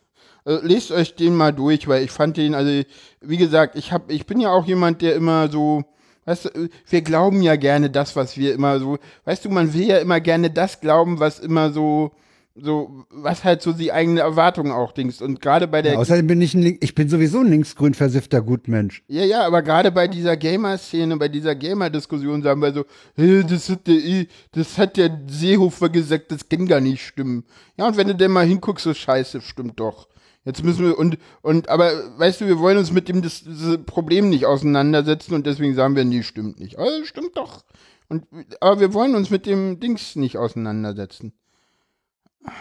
Äh, 0.45 0.59
lest 0.61 0.91
euch 0.91 1.15
den 1.15 1.35
mal 1.35 1.51
durch, 1.51 1.87
weil 1.87 2.03
ich 2.03 2.11
fand 2.11 2.37
den, 2.37 2.55
also 2.55 2.83
wie 3.21 3.37
gesagt, 3.37 3.75
ich 3.75 3.91
hab, 3.91 4.09
ich 4.09 4.25
bin 4.25 4.39
ja 4.39 4.51
auch 4.51 4.65
jemand, 4.65 5.01
der 5.01 5.15
immer 5.15 5.49
so, 5.49 5.83
weißt 6.29 6.45
du, 6.45 6.69
wir 6.87 7.01
glauben 7.01 7.41
ja 7.41 7.55
gerne 7.55 7.89
das, 7.89 8.15
was 8.15 8.37
wir 8.37 8.53
immer 8.53 8.79
so, 8.79 8.99
weißt 9.25 9.45
du, 9.45 9.49
man 9.49 9.73
will 9.73 9.87
ja 9.87 9.97
immer 9.97 10.19
gerne 10.19 10.51
das 10.51 10.79
glauben, 10.79 11.19
was 11.19 11.39
immer 11.39 11.71
so, 11.71 12.11
so, 12.55 13.05
was 13.09 13.43
halt 13.43 13.61
so 13.63 13.71
die 13.71 13.91
eigene 13.91 14.19
Erwartung 14.19 14.71
auch 14.71 14.91
dings. 14.91 15.21
Und 15.21 15.41
gerade 15.41 15.67
bei 15.67 15.81
der 15.81 15.93
Ja, 15.93 15.99
außerdem 15.99 16.27
bin 16.27 16.41
ich 16.41 16.53
ein, 16.53 16.77
ich 16.81 16.93
bin 16.93 17.09
sowieso 17.09 17.39
ein 17.39 17.47
linksgrün 17.47 17.93
versiffter 17.95 18.41
Gutmensch. 18.41 19.01
Ja, 19.07 19.23
ja, 19.23 19.45
aber 19.47 19.61
gerade 19.63 19.91
bei 19.91 20.07
dieser 20.07 20.37
Gamer-Szene, 20.37 21.17
bei 21.17 21.29
dieser 21.29 21.55
Gamer-Diskussion 21.55 22.43
sagen 22.43 22.61
wir 22.61 22.73
so, 22.73 22.85
"Hä, 23.15 23.43
das 23.49 23.69
hat 23.69 23.87
der, 23.87 24.25
das 24.51 24.77
hat 24.77 24.97
der 24.97 25.19
Seehofer 25.27 25.89
gesagt, 25.89 26.31
das 26.31 26.47
kann 26.47 26.67
gar 26.67 26.81
nicht 26.81 27.03
stimmen. 27.05 27.43
Ja, 27.77 27.87
und 27.87 27.97
wenn 27.97 28.07
du 28.07 28.15
denn 28.15 28.31
mal 28.31 28.45
hinguckst, 28.45 28.83
so 28.83 28.93
scheiße, 28.93 29.41
stimmt 29.41 29.79
doch. 29.79 30.07
Jetzt 30.45 30.63
müssen 30.63 30.85
wir, 30.85 30.97
und, 30.97 31.17
und, 31.41 31.69
aber, 31.69 31.91
weißt 32.17 32.41
du, 32.41 32.47
wir 32.47 32.59
wollen 32.59 32.77
uns 32.77 32.91
mit 32.91 33.09
dem 33.09 33.21
das, 33.21 33.43
das 33.43 33.77
Problem 33.85 34.29
nicht 34.29 34.45
auseinandersetzen 34.45 35.33
und 35.33 35.45
deswegen 35.45 35.75
sagen 35.75 35.95
wir, 35.95 36.05
nee, 36.05 36.23
stimmt 36.23 36.59
nicht. 36.59 36.79
Aber 36.79 36.89
stimmt 37.03 37.35
doch. 37.35 37.65
Und, 38.07 38.25
aber 38.61 38.79
wir 38.79 38.93
wollen 38.93 39.15
uns 39.15 39.29
mit 39.29 39.45
dem 39.45 39.79
Dings 39.79 40.15
nicht 40.15 40.37
auseinandersetzen. 40.37 41.33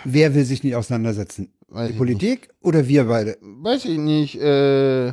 Wer 0.05 0.35
will 0.35 0.45
sich 0.45 0.65
nicht 0.65 0.75
auseinandersetzen? 0.75 1.53
Weiß 1.69 1.93
Die 1.93 1.97
Politik 1.97 2.51
oder 2.61 2.89
wir 2.89 3.05
beide? 3.05 3.39
Weiß 3.41 3.85
ich 3.85 3.99
nicht, 3.99 4.41
äh, 4.41 5.09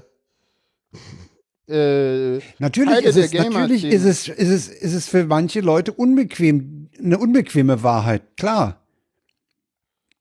äh, 1.67 2.39
Natürlich, 2.59 3.05
ist 3.05 3.15
es, 3.15 3.33
natürlich 3.33 3.85
ist 3.85 4.05
es, 4.05 4.27
ist, 4.27 4.49
es, 4.49 4.67
ist 4.69 4.93
es 4.93 5.07
für 5.07 5.25
manche 5.25 5.61
Leute 5.61 5.93
unbequem, 5.93 6.89
eine 6.99 7.17
unbequeme 7.17 7.81
Wahrheit, 7.81 8.37
klar. 8.37 8.84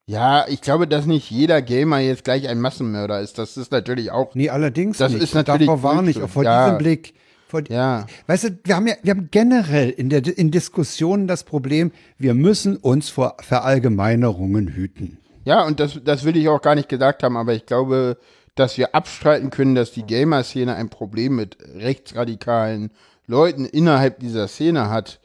Ja, 0.06 0.44
ich 0.48 0.60
glaube, 0.60 0.86
dass 0.86 1.06
nicht 1.06 1.30
jeder 1.30 1.62
Gamer 1.62 1.98
jetzt 1.98 2.24
gleich 2.24 2.46
ein 2.48 2.60
Massenmörder 2.60 3.20
ist. 3.20 3.38
Das 3.38 3.56
ist 3.56 3.72
natürlich 3.72 4.10
auch. 4.10 4.34
Nee, 4.34 4.50
allerdings 4.50 4.98
Das 4.98 5.12
nicht. 5.12 5.22
ist 5.22 5.34
natürlich 5.34 5.66
Davor 5.66 5.94
Bullshit. 5.94 6.22
auch 6.22 6.28
vor 6.28 6.44
Ja. 6.44 6.64
diesem 6.66 6.78
Blick. 6.78 7.14
Vor, 7.48 7.62
Ja. 7.68 8.06
Weißt 8.26 8.44
du, 8.44 8.58
wir 8.64 8.76
haben 8.76 8.86
ja, 8.86 8.94
wir 9.02 9.12
haben 9.12 9.28
generell 9.30 9.88
in 9.90 10.10
der 10.10 10.26
in 10.36 10.50
Diskussionen 10.50 11.26
das 11.26 11.44
Problem, 11.44 11.90
wir 12.18 12.34
müssen 12.34 12.76
uns 12.76 13.08
vor 13.08 13.36
Verallgemeinerungen 13.40 14.68
hüten. 14.68 15.18
Ja, 15.46 15.64
und 15.64 15.80
das, 15.80 15.98
das 16.04 16.24
will 16.24 16.36
ich 16.36 16.48
auch 16.48 16.60
gar 16.60 16.74
nicht 16.74 16.88
gesagt 16.88 17.22
haben, 17.22 17.36
aber 17.36 17.54
ich 17.54 17.64
glaube, 17.64 18.18
dass 18.54 18.76
wir 18.78 18.94
abstreiten 18.94 19.50
können, 19.50 19.74
dass 19.74 19.92
die 19.92 20.04
Gamer-Szene 20.04 20.74
ein 20.74 20.88
Problem 20.90 21.36
mit 21.36 21.56
rechtsradikalen 21.74 22.90
Leuten 23.26 23.64
innerhalb 23.64 24.18
dieser 24.20 24.48
Szene 24.48 24.90
hat. 24.90 25.20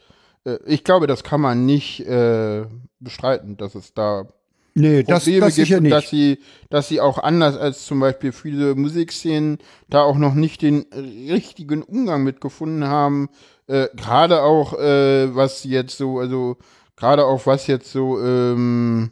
Äh, 0.46 0.58
Ich 0.66 0.84
glaube, 0.84 1.06
das 1.08 1.24
kann 1.24 1.42
man 1.42 1.66
nicht 1.66 2.02
äh, 2.08 2.66
bestreiten, 3.00 3.58
dass 3.58 3.76
es 3.76 3.94
da 3.94 4.26
Nee, 4.76 5.04
das, 5.04 5.24
Probleme 5.24 5.46
das 5.48 5.56
gibt, 5.56 5.82
nicht. 5.82 5.92
dass 5.92 6.10
sie, 6.10 6.40
dass 6.70 6.88
sie 6.88 7.02
auch 7.02 7.18
anders 7.18 7.58
als 7.58 7.86
zum 7.86 8.00
Beispiel 8.00 8.32
viele 8.32 8.76
Musikszenen 8.76 9.58
da 9.90 10.04
auch 10.04 10.18
noch 10.18 10.34
nicht 10.36 10.62
den 10.62 10.86
richtigen 10.94 11.82
Umgang 11.82 12.24
mitgefunden 12.24 12.86
haben. 12.88 13.30
Äh, 13.68 13.88
gerade 13.96 14.42
auch, 14.44 14.74
äh, 14.80 15.36
was 15.36 15.64
jetzt 15.64 15.98
so, 15.98 16.20
also 16.20 16.58
gerade 16.96 17.26
auch 17.26 17.46
was 17.46 17.68
jetzt 17.68 17.92
so 17.92 18.20
ähm, 18.24 19.12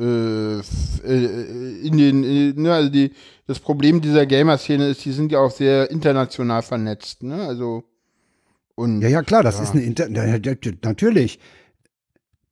äh, 0.00 0.58
f- 0.60 1.02
äh, 1.04 1.80
in 1.86 1.98
den, 1.98 2.24
äh, 2.24 2.52
ne, 2.54 2.72
also 2.74 2.88
die, 2.90 3.12
das 3.46 3.58
Problem 3.58 4.00
dieser 4.00 4.26
Gamer-Szene 4.26 4.88
ist, 4.88 5.04
die 5.04 5.12
sind 5.12 5.32
ja 5.32 5.40
auch 5.40 5.50
sehr 5.50 5.90
international 5.90 6.62
vernetzt, 6.62 7.22
ne? 7.22 7.42
Also 7.46 7.84
und 8.74 9.00
Ja, 9.02 9.08
ja, 9.08 9.22
klar, 9.22 9.42
das 9.42 9.56
Ja. 9.56 9.64
ist 9.64 9.72
eine 9.72 9.82
Inter 9.82 10.08
natürlich. 10.08 11.40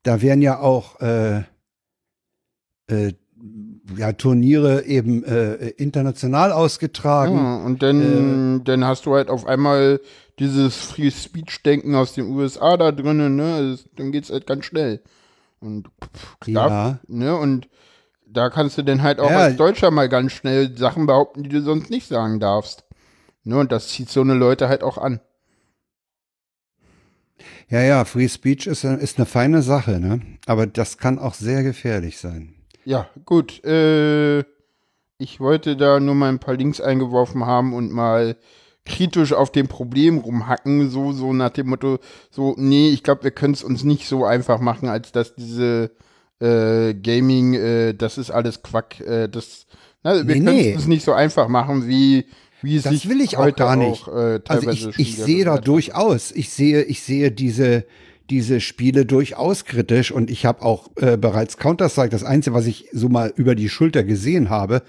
Da 0.03 0.23
werden 0.23 0.43
ja 0.43 0.59
auch 0.61 1.01
äh, 1.01 1.43
äh, 2.89 3.12
ja, 3.97 4.12
Turniere 4.12 4.84
eben 4.84 5.22
äh, 5.24 5.68
international 5.70 6.53
ausgetragen. 6.53 7.37
Ja, 7.37 7.57
und 7.64 7.82
dann, 7.82 8.64
dann 8.64 8.84
hast 8.84 9.07
du 9.07 9.14
halt 9.14 9.28
auf 9.28 9.47
einmal 9.47 10.01
dieses 10.39 10.76
Free 10.76 11.11
Speech 11.11 11.62
Denken 11.62 11.95
aus 11.95 12.14
den 12.14 12.26
USA 12.26 12.76
da 12.76 12.93
drinnen, 12.93 13.37
ne? 13.37 13.70
Das, 13.72 13.89
dann 13.97 14.12
geht's 14.12 14.30
halt 14.30 14.47
ganz 14.47 14.64
schnell. 14.64 15.01
Und 15.61 15.89
pff, 16.05 16.39
klar, 16.41 16.68
Ja. 16.70 16.99
ne? 17.07 17.37
Und 17.37 17.68
da 18.26 18.51
kannst 18.51 18.76
du 18.76 18.82
dann 18.82 19.03
halt 19.03 19.20
auch 19.20 19.30
Ja. 19.30 19.39
als 19.45 19.57
Deutscher 19.57 19.91
mal 19.91 20.09
ganz 20.09 20.32
schnell 20.32 20.76
Sachen 20.76 21.07
behaupten, 21.07 21.43
die 21.45 21.49
du 21.49 21.62
sonst 21.62 21.91
nicht 21.91 22.09
sagen 22.09 22.41
darfst. 22.41 22.84
Ne? 23.45 23.59
Und 23.59 23.70
das 23.70 23.89
zieht 23.89 24.11
so 24.11 24.20
eine 24.22 24.34
Leute 24.34 24.68
halt 24.68 24.82
auch 24.82 24.99
an. 24.99 25.20
Ja, 27.68 27.82
ja, 27.82 28.05
Free 28.05 28.28
Speech 28.28 28.66
ist, 28.66 28.84
ist 28.84 29.18
eine 29.18 29.26
feine 29.26 29.62
Sache, 29.62 30.01
ne? 30.01 30.20
Aber 30.47 30.66
das 30.66 30.99
kann 30.99 31.18
auch 31.18 31.34
sehr 31.34 31.62
gefährlich 31.62 32.18
sein. 32.18 32.55
Ja, 32.87 33.09
gut. 33.24 33.64
Äh, 33.64 34.45
ich 35.18 35.41
wollte 35.41 35.76
da 35.76 35.99
nur 35.99 36.14
mal 36.14 36.28
ein 36.28 36.39
paar 36.39 36.55
Links 36.57 36.80
eingeworfen 36.80 37.45
haben 37.45 37.74
und 37.74 37.91
mal 37.91 38.37
kritisch 38.84 39.32
auf 39.32 39.51
dem 39.51 39.66
Problem 39.66 40.18
rumhacken, 40.18 40.89
so, 40.89 41.11
so 41.12 41.32
nach 41.32 41.51
dem 41.51 41.66
Motto, 41.68 41.99
so, 42.30 42.55
nee, 42.57 42.91
ich 42.91 43.03
glaube, 43.03 43.24
wir 43.24 43.32
können 43.32 43.55
es 43.55 43.64
uns 43.64 43.82
nicht 43.82 44.07
so 44.07 44.24
einfach 44.24 44.61
machen, 44.61 44.89
als 44.89 45.11
dass 45.11 45.34
diese 45.34 45.91
äh, 46.41 46.95
Gaming, 46.95 47.55
äh, 47.55 47.95
das 47.95 48.18
ist 48.18 48.30
alles 48.30 48.62
Quack, 48.62 49.01
äh, 49.01 49.28
das, 49.28 49.66
na, 50.05 50.14
wir 50.14 50.22
Nee, 50.24 50.32
können 50.34 50.45
nee. 50.57 50.70
es 50.70 50.76
uns 50.76 50.87
nicht 50.87 51.05
so 51.05 51.12
einfach 51.12 51.49
machen, 51.49 51.89
wie, 51.89 52.26
wie 52.62 52.76
es 52.76 52.84
Das 52.84 52.93
sich 52.93 53.09
will 53.09 53.20
ich 53.20 53.37
auch 53.37 53.43
heute 53.45 53.57
gar 53.59 53.74
nicht. 53.74 54.07
Auch, 54.07 54.14
äh, 54.14 54.20
Also 54.20 54.39
teilweise 54.45 54.91
ich, 54.91 54.99
ich 55.01 55.16
sehe 55.16 55.45
da 55.45 55.59
durchaus, 55.59 56.30
ich 56.30 56.51
sehe, 56.51 56.82
ich 56.82 57.03
sehe 57.03 57.32
diese, 57.32 57.84
diese 58.31 58.61
Spiele 58.61 59.07
durchaus 59.07 59.64
kritisch 59.64 60.11
und 60.12 60.31
ich 60.31 60.47
habe 60.47 60.62
auch 60.62 60.89
äh, 60.97 61.16
bereits 61.16 61.57
Counter-Strike, 61.57 62.11
das 62.11 62.24
Einzige, 62.24 62.55
was 62.55 62.66
ich 62.66 62.89
so 62.93 63.09
mal 63.09 63.33
über 63.37 63.55
die 63.55 63.68
Schulter 63.68 64.05
gesehen 64.05 64.51
habe, 64.51 64.83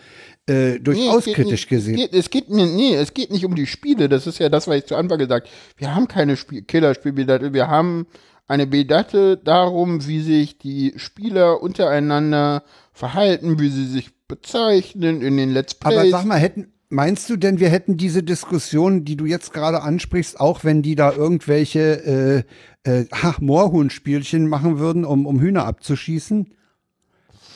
äh, 0.49 0.73
Nee, 0.73 0.79
durchaus 0.79 1.25
geht 1.25 1.35
kritisch 1.35 1.51
nicht, 1.51 1.69
gesehen. 1.69 1.95
Es 1.95 2.01
geht, 2.01 2.13
es 2.13 2.29
geht 2.29 2.49
mir, 2.49 2.65
nee, 2.65 2.95
es 2.95 3.13
geht 3.13 3.31
nicht 3.31 3.45
um 3.45 3.55
die 3.55 3.67
Spiele. 3.67 4.07
Das 4.09 4.27
ist 4.27 4.39
ja 4.39 4.49
das, 4.49 4.67
was 4.67 4.77
ich 4.77 4.85
zu 4.85 4.95
Anfang 4.95 5.19
gesagt 5.19 5.47
habe. 5.47 5.57
Wir 5.77 5.93
haben 5.93 6.07
keine 6.07 6.37
Spiel 6.37 6.61
Killerspielbildate. 6.61 7.53
Wir 7.53 7.67
haben 7.67 8.07
eine 8.47 8.65
Bildate 8.65 9.37
darum, 9.37 10.07
wie 10.07 10.21
sich 10.21 10.57
die 10.57 10.93
Spieler 10.95 11.61
untereinander 11.61 12.63
verhalten, 12.93 13.59
wie 13.59 13.69
sie 13.69 13.85
sich 13.85 14.11
bezeichnen 14.27 15.21
in 15.21 15.37
den 15.37 15.51
Let's 15.51 15.75
Plays. 15.75 15.97
Aber 15.97 16.09
sag 16.09 16.25
mal, 16.25 16.39
hätten, 16.39 16.71
meinst 16.89 17.29
du 17.29 17.35
denn, 17.35 17.59
wir 17.59 17.69
hätten 17.69 17.97
diese 17.97 18.23
Diskussion, 18.23 19.03
die 19.03 19.17
du 19.17 19.25
jetzt 19.25 19.53
gerade 19.53 19.81
ansprichst, 19.81 20.39
auch 20.39 20.63
wenn 20.63 20.81
die 20.81 20.95
da 20.95 21.11
irgendwelche 21.11 22.45
äh, 22.87 23.05
Moorhuhn-Spielchen 23.39 24.47
machen 24.47 24.79
würden, 24.79 25.05
um, 25.05 25.25
um 25.25 25.39
Hühner 25.39 25.65
abzuschießen? 25.65 26.53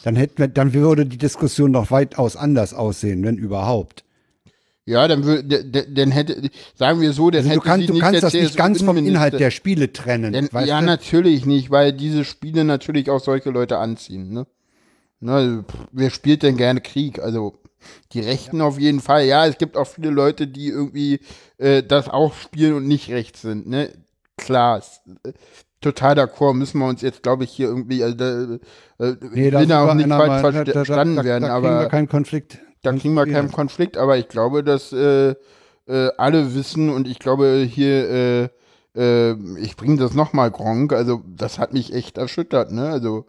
Dann 0.04 0.16
hätten 0.16 0.38
wir, 0.40 0.48
dann 0.48 0.74
würde 0.74 1.06
die 1.06 1.18
Diskussion 1.18 1.74
doch 1.74 1.92
weitaus 1.92 2.36
anders 2.36 2.74
aussehen, 2.74 3.24
wenn 3.24 3.38
überhaupt. 3.38 4.04
ja, 4.86 5.08
dann 5.08 5.24
würde, 5.24 5.64
dann 5.64 6.12
hätte, 6.12 6.50
sagen 6.76 7.02
wir 7.02 7.14
so, 7.14 7.30
dann 7.30 7.40
Also 7.40 7.50
hätte 7.50 7.60
du, 7.60 7.66
kannst 7.66 7.82
sie 7.82 7.88
du 7.88 7.94
nicht 7.94 8.02
kannst 8.02 8.24
das 8.24 8.34
nicht 8.34 8.58
ganz 8.58 8.82
vom 8.82 8.98
Inhalt 8.98 9.40
der 9.40 9.52
Spiele 9.52 9.94
trennen. 9.94 10.34
Denn, 10.34 10.50
ja, 10.66 10.80
du? 10.80 10.86
natürlich 10.86 11.46
nicht, 11.46 11.70
weil 11.70 11.94
diese 11.94 12.26
Spiele 12.26 12.64
natürlich 12.64 13.10
auch 13.10 13.20
solche 13.20 13.52
Leute 13.52 13.78
anziehen, 13.78 14.34
ne? 14.34 14.48
ne 15.20 15.64
pff, 15.68 15.88
wer 15.92 16.10
spielt 16.10 16.42
denn 16.44 16.58
gerne 16.58 16.82
Krieg? 16.82 17.20
Also 17.20 17.62
die 18.14 18.22
Rechten 18.22 18.62
auf 18.62 18.80
jeden 18.80 19.02
Fall. 19.02 19.26
Ja, 19.26 19.46
es 19.46 19.58
gibt 19.58 19.78
auch 19.78 19.88
viele 19.88 20.10
Leute, 20.10 20.48
die 20.48 20.68
irgendwie 20.68 21.20
äh, 21.58 21.84
das 21.84 22.10
auch 22.10 22.34
spielen 22.34 22.74
und 22.74 22.88
nicht 22.88 23.10
rechts 23.10 23.42
sind, 23.42 23.68
ne? 23.68 23.90
Klar, 24.42 24.82
äh, 25.24 25.32
total 25.82 26.16
d'accord, 26.16 26.54
müssen 26.56 26.80
wir 26.80 26.88
uns 26.88 27.02
jetzt, 27.02 27.24
glaube 27.24 27.44
ich, 27.44 27.52
hier 27.52 27.68
irgendwie, 27.68 28.04
also, 28.04 28.16
äh, 28.24 28.60
äh, 29.00 29.16
Nee, 29.32 29.46
will 29.46 29.52
da 29.52 29.66
da 29.66 29.90
auch 29.90 29.94
nicht 29.94 30.08
falsch 30.10 30.28
Meinung. 30.28 30.46
versta- 30.46 30.64
Da- 30.64 30.64
da- 30.66 30.72
verstanden 30.74 31.16
da, 31.16 31.24
werden, 31.24 31.44
da 31.44 31.50
kriegen 31.56 31.68
aber 31.68 31.80
wir 31.82 31.88
keinen 31.90 32.10
Konflikt. 32.10 32.60
da 32.84 32.94
kriegen 32.94 33.14
wir 33.14 33.26
keinen 33.26 33.52
Konflikt, 33.52 33.98
aber 33.98 34.18
ich 34.18 34.28
glaube, 34.28 34.64
dass 34.64 34.92
äh, 34.94 35.36
äh, 35.88 36.10
alle 36.18 36.54
wissen 36.56 36.90
und 36.90 37.08
ich 37.08 37.20
glaube 37.20 37.66
hier, 37.68 38.10
äh, 38.10 38.50
äh, 38.96 39.36
ich 39.60 39.76
bringe 39.78 39.98
das 39.98 40.14
nochmal, 40.14 40.52
Gronk, 40.52 40.94
also 40.94 41.22
das 41.28 41.58
hat 41.60 41.74
mich 41.74 41.94
echt 41.94 42.18
erschüttert, 42.18 42.72
ne? 42.72 42.90
Also 42.90 43.26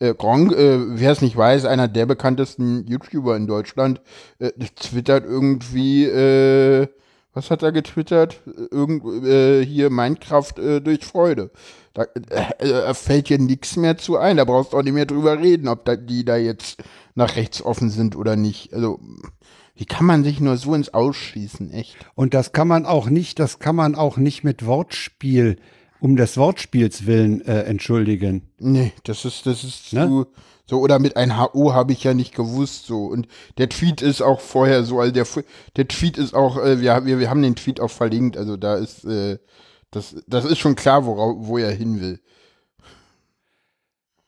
äh, 0.00 0.12
Gronk, 0.12 0.52
äh, 0.52 0.78
wer 0.98 1.12
es 1.12 1.22
nicht 1.22 1.36
weiß, 1.36 1.64
einer 1.66 1.86
der 1.88 2.04
bekanntesten 2.06 2.84
YouTuber 2.86 3.36
in 3.36 3.46
Deutschland, 3.46 4.00
äh, 4.40 4.50
twittert 4.76 5.24
irgendwie, 5.24 6.04
äh, 6.04 6.88
was 7.34 7.50
hat 7.50 7.62
er 7.62 7.72
getwittert? 7.72 8.40
Irgend, 8.70 9.04
äh, 9.24 9.64
hier 9.64 9.90
Minecraft 9.90 10.52
äh, 10.58 10.80
durch 10.80 11.04
Freude. 11.04 11.50
Da 11.92 12.04
äh, 12.04 12.68
äh, 12.68 12.94
fällt 12.94 13.28
dir 13.28 13.38
nichts 13.38 13.76
mehr 13.76 13.98
zu 13.98 14.16
ein. 14.16 14.36
Da 14.36 14.44
brauchst 14.44 14.72
du 14.72 14.78
auch 14.78 14.82
nicht 14.82 14.94
mehr 14.94 15.06
drüber 15.06 15.38
reden, 15.38 15.68
ob 15.68 15.84
da, 15.84 15.96
die 15.96 16.24
da 16.24 16.36
jetzt 16.36 16.82
nach 17.14 17.36
rechts 17.36 17.62
offen 17.62 17.90
sind 17.90 18.16
oder 18.16 18.36
nicht. 18.36 18.72
Also, 18.72 19.00
wie 19.76 19.84
kann 19.84 20.06
man 20.06 20.22
sich 20.22 20.40
nur 20.40 20.56
so 20.56 20.74
ins 20.74 20.94
Ausschießen, 20.94 21.72
echt? 21.72 21.96
Und 22.14 22.34
das 22.34 22.52
kann 22.52 22.68
man 22.68 22.86
auch 22.86 23.08
nicht, 23.08 23.38
das 23.38 23.58
kann 23.58 23.76
man 23.76 23.96
auch 23.96 24.16
nicht 24.16 24.44
mit 24.44 24.64
Wortspiel, 24.66 25.56
um 26.00 26.16
des 26.16 26.36
Wortspiels 26.36 27.06
willen 27.06 27.40
äh, 27.42 27.62
entschuldigen. 27.62 28.42
Nee, 28.58 28.92
das 29.04 29.24
ist, 29.24 29.46
das 29.46 29.64
ist 29.64 29.92
Ne? 29.92 30.06
zu, 30.06 30.26
so, 30.66 30.80
oder 30.80 30.98
mit 30.98 31.16
ein 31.16 31.38
HO 31.38 31.74
habe 31.74 31.92
ich 31.92 32.04
ja 32.04 32.14
nicht 32.14 32.34
gewusst, 32.34 32.86
so. 32.86 33.04
Und 33.04 33.28
der 33.58 33.68
Tweet 33.68 34.00
ist 34.00 34.22
auch 34.22 34.40
vorher 34.40 34.84
so, 34.84 35.00
also 35.00 35.12
der, 35.12 35.26
der 35.76 35.88
Tweet 35.88 36.16
ist 36.16 36.34
auch, 36.34 36.56
äh, 36.56 36.80
wir, 36.80 37.04
wir, 37.04 37.18
wir 37.18 37.30
haben 37.30 37.42
den 37.42 37.56
Tweet 37.56 37.80
auch 37.80 37.90
verlinkt, 37.90 38.36
also 38.36 38.56
da 38.56 38.76
ist, 38.76 39.04
äh, 39.04 39.38
das, 39.90 40.16
das 40.26 40.44
ist 40.44 40.58
schon 40.58 40.74
klar, 40.76 41.06
worauf, 41.06 41.36
wo 41.38 41.58
er 41.58 41.70
hin 41.70 42.00
will. 42.00 42.20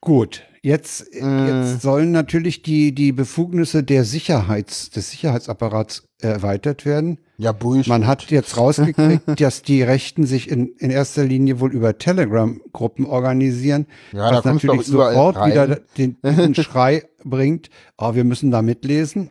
Gut, 0.07 0.45
jetzt, 0.63 1.05
jetzt 1.13 1.83
sollen 1.83 2.13
natürlich 2.13 2.63
die, 2.63 2.95
die 2.95 3.11
Befugnisse 3.11 3.83
der 3.83 4.05
Sicherheits, 4.05 4.89
des 4.91 5.11
Sicherheitsapparats 5.11 6.05
erweitert 6.21 6.87
werden. 6.87 7.19
Ja, 7.39 7.51
Bullshit. 7.51 7.89
Man 7.89 8.07
hat 8.07 8.31
jetzt 8.31 8.57
rausgekriegt, 8.57 9.23
dass 9.41 9.63
die 9.63 9.83
Rechten 9.83 10.25
sich 10.25 10.49
in, 10.49 10.69
in 10.79 10.91
erster 10.93 11.25
Linie 11.25 11.59
wohl 11.59 11.73
über 11.73 11.99
Telegram-Gruppen 11.99 13.05
organisieren, 13.05 13.87
Ja, 14.13 14.31
was 14.31 14.45
natürlich 14.45 14.87
sofort 14.87 15.39
rein. 15.39 15.51
wieder 15.51 15.81
den, 15.99 16.17
den 16.23 16.55
Schrei 16.63 17.03
bringt, 17.25 17.69
oh, 17.99 18.15
wir 18.15 18.23
müssen 18.23 18.53
da 18.53 18.63
mitlesen. 18.63 19.31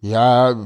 ja, 0.00 0.64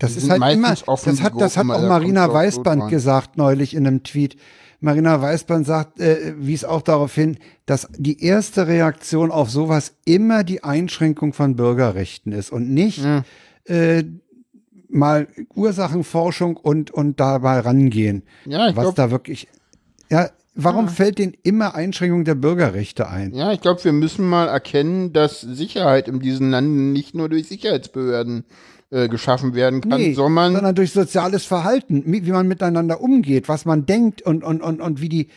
Das 0.00 0.16
ist 0.16 0.28
halt 0.28 0.42
immer, 0.54 0.70
das 0.70 1.22
hat, 1.22 1.40
das 1.40 1.56
hat 1.56 1.70
auch 1.70 1.80
da 1.80 1.86
Marina 1.88 2.32
Weißband 2.32 2.88
gesagt 2.88 3.36
neulich 3.36 3.74
in 3.74 3.86
einem 3.86 4.02
Tweet. 4.02 4.36
Marina 4.80 5.20
Weißband 5.20 5.66
sagt, 5.66 6.00
äh, 6.00 6.34
wies 6.38 6.64
auch 6.64 6.82
darauf 6.82 7.14
hin, 7.14 7.38
dass 7.66 7.88
die 7.96 8.22
erste 8.22 8.68
Reaktion 8.68 9.30
auf 9.30 9.50
sowas 9.50 9.94
immer 10.04 10.44
die 10.44 10.62
Einschränkung 10.62 11.32
von 11.32 11.56
Bürgerrechten 11.56 12.32
ist 12.32 12.52
und 12.52 12.72
nicht 12.72 13.04
äh, 13.64 14.04
mal 14.88 15.28
Ursachenforschung 15.54 16.56
und, 16.56 16.90
und 16.90 17.20
da 17.20 17.38
mal 17.40 17.60
rangehen. 17.60 18.22
Ja, 18.46 18.68
ich 18.68 18.76
was 18.76 18.84
glaub- 18.84 18.94
da 18.94 19.10
wirklich, 19.10 19.48
ja, 20.10 20.30
warum 20.54 20.88
fällt 20.88 21.18
denen 21.18 21.34
immer 21.42 21.74
Einschränkung 21.74 22.24
der 22.24 22.36
Bürgerrechte 22.36 23.08
ein? 23.08 23.34
ja, 23.34 23.52
ich 23.52 23.60
glaube, 23.60 23.82
wir 23.84 23.92
müssen 23.92 24.26
mal 24.26 24.48
erkennen, 24.48 25.12
dass 25.12 25.40
Sicherheit 25.40 26.08
in 26.08 26.20
diesen 26.20 26.50
Landen 26.50 26.92
nicht 26.92 27.14
nur 27.14 27.28
durch 27.28 27.48
Sicherheitsbehörden 27.48 28.44
äh, 28.90 29.08
geschaffen 29.08 29.54
werden 29.54 29.80
kann, 29.82 30.00
Nee, 30.00 30.14
sondern, 30.14 30.54
sondern 30.54 30.74
durch 30.74 30.92
soziales 30.92 31.44
Verhalten, 31.44 32.02
wie 32.06 32.20
man 32.32 32.48
miteinander 32.48 33.00
umgeht, 33.00 33.48
was 33.48 33.64
man 33.64 33.84
denkt 33.86 34.22
und, 34.22 34.42
und, 34.44 34.62
und, 34.62 34.80
und 34.80 35.00
wie 35.00 35.08
die, 35.08 35.28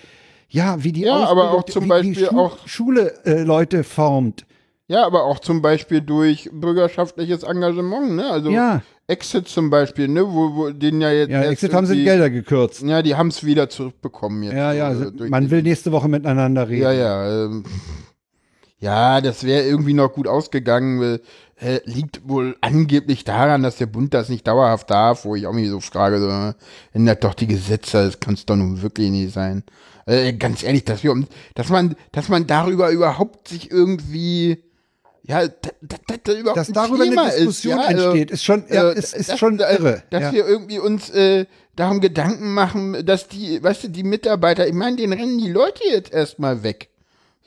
ja, 0.49 0.83
wie 0.83 0.91
die 0.91 1.01
Ja, 1.01 1.15
aber 1.25 1.51
auch 1.51 1.63
zum 1.63 1.85
wie, 1.85 1.87
Beispiel 1.89 2.15
wie 2.15 2.25
Schu 2.25 2.39
auch- 2.39 2.67
Schule 2.67 3.13
äh, 3.25 3.43
Leute 3.43 3.83
formt. 3.83 4.45
ja, 4.87 5.05
aber 5.05 5.23
auch 5.23 5.39
zum 5.39 5.61
Beispiel 5.61 6.01
durch 6.01 6.49
bürgerschaftliches 6.53 7.43
Engagement, 7.43 8.11
ne? 8.15 8.29
Also 8.29 8.49
Ja. 8.49 8.81
Exit 9.07 9.49
zum 9.49 9.69
Beispiel, 9.69 10.07
ne? 10.07 10.25
Wo, 10.25 10.55
wo 10.55 10.69
den 10.69 11.01
ja 11.01 11.11
jetzt. 11.11 11.31
Ja, 11.31 11.41
Exit 11.43 11.73
haben 11.73 11.85
sie 11.85 12.01
Gelder 12.01 12.29
gekürzt. 12.29 12.81
Ja, 12.83 13.01
die 13.01 13.15
haben 13.15 13.27
es 13.27 13.43
wieder 13.45 13.67
zurückbekommen 13.67 14.43
jetzt. 14.43 14.53
Ja, 14.53 14.71
ja, 14.71 14.91
äh, 14.93 15.11
durch 15.11 15.29
man 15.29 15.51
will 15.51 15.61
nächste 15.63 15.91
Woche 15.91 16.07
miteinander 16.07 16.69
reden. 16.69 16.83
Ja, 16.83 16.91
ja. 16.93 17.45
Ähm, 17.45 17.65
ja, 18.81 19.21
das 19.21 19.43
wäre 19.45 19.63
irgendwie 19.63 19.93
noch 19.93 20.11
gut 20.11 20.27
ausgegangen. 20.27 21.19
Äh, 21.55 21.79
liegt 21.85 22.27
wohl 22.27 22.57
angeblich 22.61 23.23
daran, 23.23 23.61
dass 23.61 23.75
der 23.77 23.85
Bund 23.85 24.15
das 24.15 24.29
nicht 24.29 24.47
dauerhaft 24.47 24.89
darf, 24.89 25.25
wo 25.25 25.35
ich 25.35 25.45
auch 25.45 25.53
mich 25.53 25.69
so 25.69 25.79
frage, 25.79 26.19
so, 26.19 26.53
ändert 26.91 27.23
doch 27.23 27.35
die 27.35 27.45
Gesetze, 27.45 28.03
das 28.05 28.19
kann 28.19 28.33
es 28.33 28.47
doch 28.47 28.55
nun 28.55 28.81
wirklich 28.81 29.11
nicht 29.11 29.31
sein. 29.31 29.63
Äh, 30.07 30.33
ganz 30.33 30.63
ehrlich, 30.63 30.85
dass 30.85 31.03
wir 31.03 31.13
dass 31.53 31.69
man, 31.69 31.95
dass 32.13 32.29
man 32.29 32.47
darüber 32.47 32.89
überhaupt 32.89 33.47
sich 33.47 33.69
irgendwie 33.69 34.63
ja, 35.23 35.47
da- 35.47 35.69
da- 35.81 36.15
da- 36.23 36.33
überhaupt 36.33 36.57
Dass 36.57 36.69
ein 36.69 36.73
darüber 36.73 37.03
Thema 37.03 37.25
eine 37.25 37.31
Diskussion 37.35 37.73
ist, 37.77 37.79
ja, 37.83 37.87
also, 37.87 38.03
entsteht, 38.05 38.31
ist 38.31 38.43
schon, 38.43 38.63
ja, 38.67 38.89
äh, 38.89 38.97
ist, 38.97 39.13
ist 39.13 39.29
dass- 39.29 39.39
schon 39.39 39.59
irre. 39.59 40.01
Dass 40.09 40.23
ja. 40.23 40.31
wir 40.33 40.47
irgendwie 40.47 40.79
uns 40.79 41.11
äh, 41.11 41.45
darum 41.75 42.01
Gedanken 42.01 42.55
machen, 42.55 43.05
dass 43.05 43.27
die, 43.27 43.61
weißt 43.61 43.83
du, 43.83 43.87
die 43.89 44.01
Mitarbeiter, 44.03 44.67
ich 44.67 44.73
meine, 44.73 44.95
den 44.95 45.13
rennen 45.13 45.37
die 45.37 45.51
Leute 45.51 45.83
jetzt 45.91 46.11
erstmal 46.11 46.63
weg. 46.63 46.89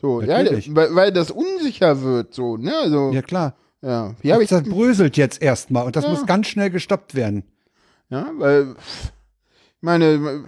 So, 0.05 0.21
Natürlich. 0.21 0.67
ja, 0.67 0.77
weil, 0.77 0.95
weil 0.95 1.13
das 1.13 1.31
unsicher 1.31 2.03
wird, 2.03 2.35
so, 2.35 2.59
ne? 2.59 2.77
Also, 2.77 3.11
ja, 3.11 3.23
klar. 3.23 3.55
ja. 3.81 4.15
Hier 4.21 4.35
habe 4.35 4.43
ich, 4.43 4.51
Das 4.51 4.63
bröselt 4.63 5.17
jetzt 5.17 5.41
erstmal 5.41 5.87
und 5.87 5.97
das 5.97 6.07
muss 6.07 6.27
ganz 6.27 6.47
schnell 6.47 6.69
gestoppt 6.69 7.15
werden. 7.15 7.43
ja, 8.11 8.31
weil, 8.37 8.75
ich 8.77 9.81
meine, 9.81 10.45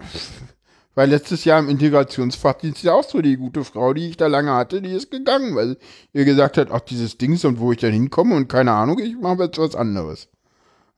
weil 0.93 1.09
letztes 1.09 1.43
Jahr 1.43 1.57
im 1.57 1.69
Integrationsfachdienst 1.69 2.83
ja 2.83 2.93
auch 2.93 3.03
so 3.03 3.19
die 3.19 3.35
gute 3.35 3.63
Frau, 3.63 3.95
die 3.95 4.09
ich 4.09 4.17
da 4.17 4.27
lange 4.27 4.53
hatte, 4.53 4.79
die 4.79 4.91
ist 4.91 5.09
gegangen, 5.09 5.55
weil 5.55 5.77
ihr 6.13 6.25
gesagt 6.25 6.57
hat, 6.59 6.67
ach, 6.69 6.81
dieses 6.81 7.17
Dings 7.17 7.43
und 7.43 7.59
wo 7.59 7.71
ich 7.71 7.79
dann 7.79 7.93
hinkomme 7.93 8.35
und 8.35 8.47
keine 8.49 8.73
Ahnung, 8.73 8.99
ich 8.99 9.17
mache 9.19 9.45
jetzt 9.45 9.57
was 9.57 9.73
anderes. 9.75 10.27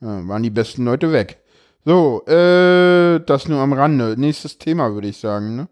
Ja, 0.02 0.28
waren 0.28 0.44
die 0.44 0.50
besten 0.50 0.84
Leute 0.84 1.14
weg. 1.14 1.42
So, 1.86 2.26
äh, 2.26 3.22
das 3.26 3.48
nur 3.48 3.62
am 3.62 3.72
Rande. 3.72 4.16
Nächstes 4.18 4.58
Thema, 4.58 4.94
würde 4.94 5.08
ich 5.08 5.18
sagen, 5.18 5.56
ne? 5.56 5.70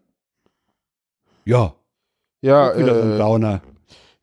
Ja, 1.43 1.73
Ja, 2.41 2.77
wieder 2.77 2.95
so 2.95 3.01
ein 3.01 3.13
äh, 3.13 3.17
Downer. 3.17 3.61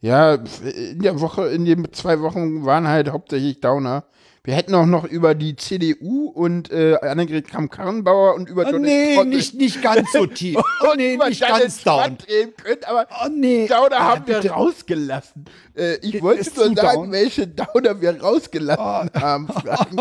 ja, 0.01 0.35
in 0.35 1.01
der 1.01 1.21
Woche, 1.21 1.49
in 1.49 1.65
den 1.65 1.93
zwei 1.93 2.21
Wochen 2.21 2.65
waren 2.65 2.87
halt 2.89 3.11
hauptsächlich 3.11 3.61
Downer. 3.61 4.05
Wir 4.47 4.53
hätten 4.55 4.75
auch 4.75 4.85
noch 4.85 5.05
über 5.07 5.35
die 5.35 5.57
CDU 5.57 6.27
und 6.29 6.71
äh, 6.71 6.97
Annegret 7.01 7.49
Kramp-Karrenbauer 7.49 8.35
und 8.35 8.51
über 8.51 8.61
Oh, 8.67 8.73
Donald 8.73 8.83
nee, 8.83 9.15
Trump- 9.17 9.31
nicht, 9.31 9.55
nicht 9.55 9.81
ganz 9.83 10.13
so 10.13 10.27
tief. 10.27 10.57
Oh, 10.83 10.93
nee, 10.95 11.17
nicht 11.17 11.41
ganz 11.41 11.83
down. 11.83 12.19
können, 12.63 12.81
aber 12.87 13.07
Oh, 13.25 13.29
nee. 13.35 13.67
Downer 13.67 13.97
Ah, 13.97 14.05
haben 14.17 14.27
wir 14.27 14.35
bitte. 14.37 14.51
rausgelassen. 14.51 15.47
Äh, 15.75 15.95
ich 16.03 16.21
wollte 16.23 16.51
nur 16.57 16.75
sagen, 16.77 17.05
down? 17.05 17.13
welche 17.13 17.47
Downer 17.49 17.99
wir 18.03 18.21
rausgelassen 18.21 19.11
haben, 19.15 19.49
Frank. 19.65 19.97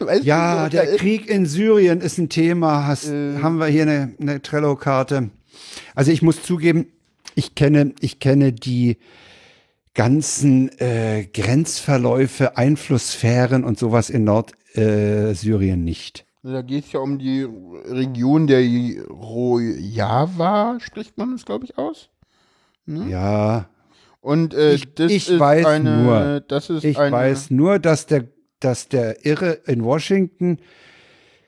Weißt 0.00 0.22
du, 0.22 0.26
Ja, 0.26 0.64
so, 0.64 0.70
der 0.70 0.96
Krieg 0.96 1.30
in 1.30 1.46
Syrien 1.46 2.00
ist 2.00 2.18
ein 2.18 2.28
Thema. 2.28 2.88
Hast, 2.88 3.06
haben 3.06 3.58
wir 3.58 3.66
hier 3.66 3.82
eine, 3.82 4.14
eine 4.20 4.42
Trello-Karte. 4.42 5.30
Also 5.96 6.12
ich 6.12 6.22
muss 6.22 6.42
zugeben, 6.42 6.86
ich 7.34 7.56
kenne, 7.56 7.92
ich 8.00 8.20
kenne 8.20 8.52
die 8.52 8.98
ganzen 9.94 10.68
äh, 10.78 11.26
Grenzverläufe, 11.32 12.56
Einflusssphären 12.56 13.64
und 13.64 13.78
sowas 13.78 14.10
in 14.10 14.22
Nordsyrien 14.24 15.34
Syrien 15.34 15.84
nicht. 15.84 16.24
Da 16.42 16.62
geht 16.62 16.84
es 16.84 16.92
ja 16.92 17.00
um 17.00 17.18
die 17.18 17.44
Region 17.88 18.46
der 18.46 18.60
Rojava, 19.08 20.78
spricht 20.80 21.16
man 21.18 21.32
es, 21.34 21.44
glaube 21.44 21.64
ich, 21.64 21.76
aus. 21.78 22.10
Ja, 22.86 23.68
Und 24.20 24.54
äh, 24.54 24.74
Ich- 24.74 24.94
das 24.94 25.10
ich 25.10 25.28
ist 25.28 25.38
weiß 25.40 25.66
eine, 25.66 26.02
nur. 26.02 26.40
das 26.46 26.68
ist 26.70 26.84
ich 26.84 26.98
eine, 26.98 27.10
weiß 27.16 27.50
nur, 27.50 27.78
dass 27.78 28.06
der, 28.06 28.24
dass 28.60 28.88
der 28.88 29.24
Irre 29.24 29.60
in 29.66 29.82
Washington 29.84 30.58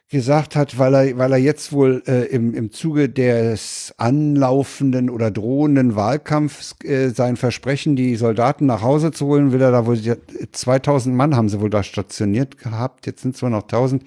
gesagt 0.09 0.57
hat, 0.57 0.79
weil 0.79 0.95
er, 0.95 1.19
weil 1.19 1.33
er 1.33 1.39
jetzt 1.39 1.73
wohl 1.73 2.03
äh, 2.07 2.25
im, 2.27 2.55
im 2.55 2.73
Zuge 2.73 3.11
des 3.11 3.95
anlaufenden 3.99 5.11
oder 5.11 5.31
drohenden 5.31 5.97
Wahlkampfs 5.97 6.77
äh, 6.85 7.11
sein 7.11 7.37
Versprechen, 7.37 7.95
die 7.95 8.17
Soldaten 8.17 8.65
nach 8.65 8.81
Hause 8.81 9.13
zu 9.13 9.27
holen, 9.27 9.53
will 9.53 9.61
er 9.61 9.71
da 9.71 9.85
wohl 9.85 9.99
2000 9.99 11.15
Mann 11.15 11.37
haben 11.37 11.51
sie 11.51 11.61
wohl 11.61 11.71
da 11.71 11.83
stationiert 11.83 12.57
gehabt. 12.57 13.07
Jetzt 13.07 13.23
sind 13.23 13.35
es 13.35 13.43
nur 13.43 13.51
noch 13.51 13.63
1000 13.63 14.03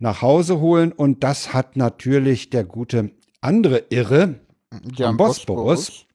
nach 0.00 0.22
Hause 0.22 0.60
holen 0.60 0.92
und 0.92 1.22
das 1.22 1.54
hat 1.54 1.76
natürlich 1.76 2.50
der 2.50 2.64
gute 2.64 3.10
andere 3.40 3.84
Irre 3.90 4.40
die 4.82 5.04
am 5.04 5.16
Bosporus 5.16 6.06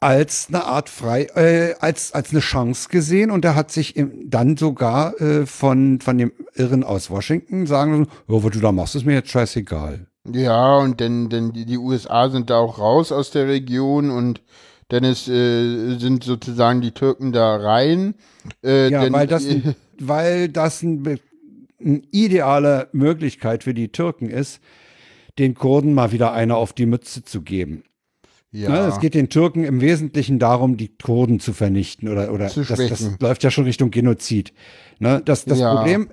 als 0.00 0.46
eine 0.48 0.64
Art 0.64 0.88
frei, 0.88 1.24
äh, 1.34 1.74
als, 1.80 2.12
als 2.12 2.30
eine 2.30 2.40
Chance 2.40 2.88
gesehen 2.88 3.30
und 3.30 3.44
er 3.44 3.54
hat 3.54 3.72
sich 3.72 3.96
im, 3.96 4.30
dann 4.30 4.56
sogar 4.56 5.20
äh, 5.20 5.46
von, 5.46 6.00
von 6.00 6.18
dem 6.18 6.32
Irren 6.54 6.84
aus 6.84 7.10
Washington 7.10 7.66
sagen 7.66 7.92
lassen, 7.92 8.10
oh, 8.28 8.42
was 8.42 8.52
du 8.52 8.60
da 8.60 8.70
machst, 8.70 8.94
ist 8.94 9.06
mir 9.06 9.14
jetzt 9.14 9.30
scheißegal. 9.30 10.06
Ja, 10.32 10.76
und 10.76 11.00
denn, 11.00 11.30
denn 11.30 11.52
die, 11.52 11.64
die 11.64 11.78
USA 11.78 12.28
sind 12.28 12.50
da 12.50 12.58
auch 12.58 12.78
raus 12.78 13.12
aus 13.12 13.30
der 13.30 13.48
Region 13.48 14.10
und 14.10 14.42
dann 14.88 15.04
ist, 15.04 15.28
äh, 15.28 15.98
sind 15.98 16.24
sozusagen 16.24 16.80
die 16.80 16.92
Türken 16.92 17.32
da 17.32 17.56
rein. 17.56 18.14
Äh, 18.62 18.90
Ja, 18.90 19.02
denn, 19.02 19.12
weil 19.12 19.26
das, 19.26 19.46
ein, 19.48 19.74
weil 19.98 20.48
das 20.48 20.82
ein, 20.82 21.18
eine 21.80 22.02
ideale 22.12 22.88
Möglichkeit 22.92 23.64
für 23.64 23.74
die 23.74 23.88
Türken 23.88 24.30
ist, 24.30 24.60
den 25.38 25.54
Kurden 25.54 25.94
mal 25.94 26.12
wieder 26.12 26.32
eine 26.32 26.56
auf 26.56 26.72
die 26.72 26.86
Mütze 26.86 27.24
zu 27.24 27.42
geben. 27.42 27.84
Ja, 28.50 28.70
Ne, 28.70 28.78
es 28.88 28.98
geht 29.00 29.14
den 29.14 29.28
Türken 29.28 29.64
im 29.64 29.80
Wesentlichen 29.80 30.38
darum, 30.38 30.76
die 30.76 30.88
Kurden 30.88 31.38
zu 31.40 31.52
vernichten 31.52 32.08
oder, 32.08 32.32
oder 32.32 32.46
das, 32.46 32.54
das 32.66 33.10
läuft 33.20 33.44
ja 33.44 33.50
schon 33.50 33.64
Richtung 33.64 33.90
Genozid. 33.90 34.52
Ne, 34.98 35.20
das 35.24 35.44
das 35.44 35.58
Ja. 35.58 35.74
Problem, 35.74 36.08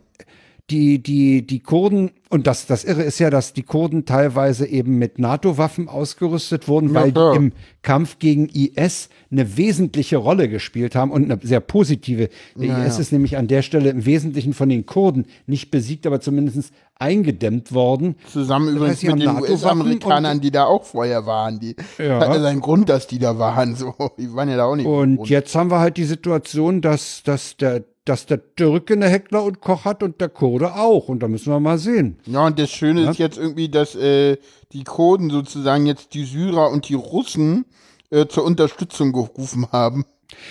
die, 0.69 1.01
die, 1.01 1.45
die 1.45 1.59
Kurden, 1.59 2.11
und 2.29 2.47
das, 2.47 2.65
das 2.65 2.83
Irre 2.83 3.03
ist 3.03 3.19
ja, 3.19 3.29
dass 3.29 3.53
die 3.53 3.63
Kurden 3.63 4.05
teilweise 4.05 4.65
eben 4.65 4.97
mit 4.97 5.19
NATO-Waffen 5.19 5.87
ausgerüstet 5.87 6.67
wurden, 6.67 6.89
Ja, 6.89 6.95
weil 6.95 7.11
klar. 7.11 7.31
die 7.33 7.37
im 7.37 7.51
Kampf 7.83 8.17
gegen 8.19 8.49
IS 8.49 9.09
eine 9.31 9.57
wesentliche 9.57 10.17
Rolle 10.17 10.49
gespielt 10.49 10.95
haben 10.95 11.11
und 11.11 11.25
eine 11.31 11.39
sehr 11.43 11.59
positive. 11.59 12.29
Der 12.55 12.65
Ja, 12.67 12.83
IS 12.85 12.95
ja. 12.95 13.01
ist 13.01 13.11
nämlich 13.11 13.37
an 13.37 13.47
der 13.47 13.61
Stelle 13.61 13.89
im 13.91 14.05
Wesentlichen 14.05 14.53
von 14.53 14.69
den 14.69 14.85
Kurden 14.85 15.27
nicht 15.45 15.69
besiegt, 15.71 16.07
aber 16.07 16.19
zumindest 16.19 16.73
eingedämmt 16.97 17.73
worden. 17.73 18.15
zusammen 18.31 18.75
übrigens 18.75 19.03
heißt, 19.03 19.15
mit 19.15 19.21
den 19.23 19.39
US-Amerikanern, 19.41 20.41
die 20.41 20.51
da 20.51 20.65
auch 20.65 20.83
vorher 20.83 21.25
waren. 21.25 21.59
Die 21.59 21.75
Ja. 21.97 22.19
hatte 22.19 22.41
seinen 22.41 22.61
Grund, 22.61 22.89
dass 22.89 23.07
die 23.07 23.19
da 23.19 23.37
waren. 23.37 23.75
So, 23.75 23.93
die 24.17 24.33
waren 24.33 24.49
ja 24.49 24.57
da 24.57 24.65
auch 24.65 24.75
nicht. 24.75 24.85
Und 24.85 25.27
jetzt 25.29 25.53
haben 25.55 25.69
wir 25.69 25.79
halt 25.79 25.97
die 25.97 26.05
Situation, 26.05 26.81
dass, 26.81 27.21
dass, 27.23 27.57
der, 27.57 27.83
dass 28.05 28.25
der 28.25 28.55
Türke 28.55 28.93
eine 28.93 29.09
Heckler 29.09 29.43
und 29.43 29.59
Koch 29.61 29.85
hat 29.85 30.01
und 30.03 30.21
der 30.21 30.29
Kurde 30.29 30.75
auch. 30.75 31.09
Und 31.09 31.21
da 31.21 31.27
müssen 31.27 31.51
wir 31.51 31.59
mal 31.59 31.77
sehen. 31.77 32.14
Ja, 32.25 32.45
und 32.45 32.57
das 32.59 32.71
Schöne 32.71 33.09
ist 33.09 33.17
jetzt 33.19 33.37
irgendwie, 33.37 33.69
dass 33.69 33.95
äh, 33.95 34.37
die 34.71 34.83
Kurden 34.83 35.29
sozusagen 35.29 35.85
jetzt 35.85 36.13
die 36.13 36.23
Syrer 36.25 36.69
und 36.71 36.87
die 36.89 36.93
Russen 36.95 37.65
äh, 38.09 38.25
zur 38.27 38.43
Unterstützung 38.43 39.11
gerufen 39.13 39.71
haben. 39.71 40.05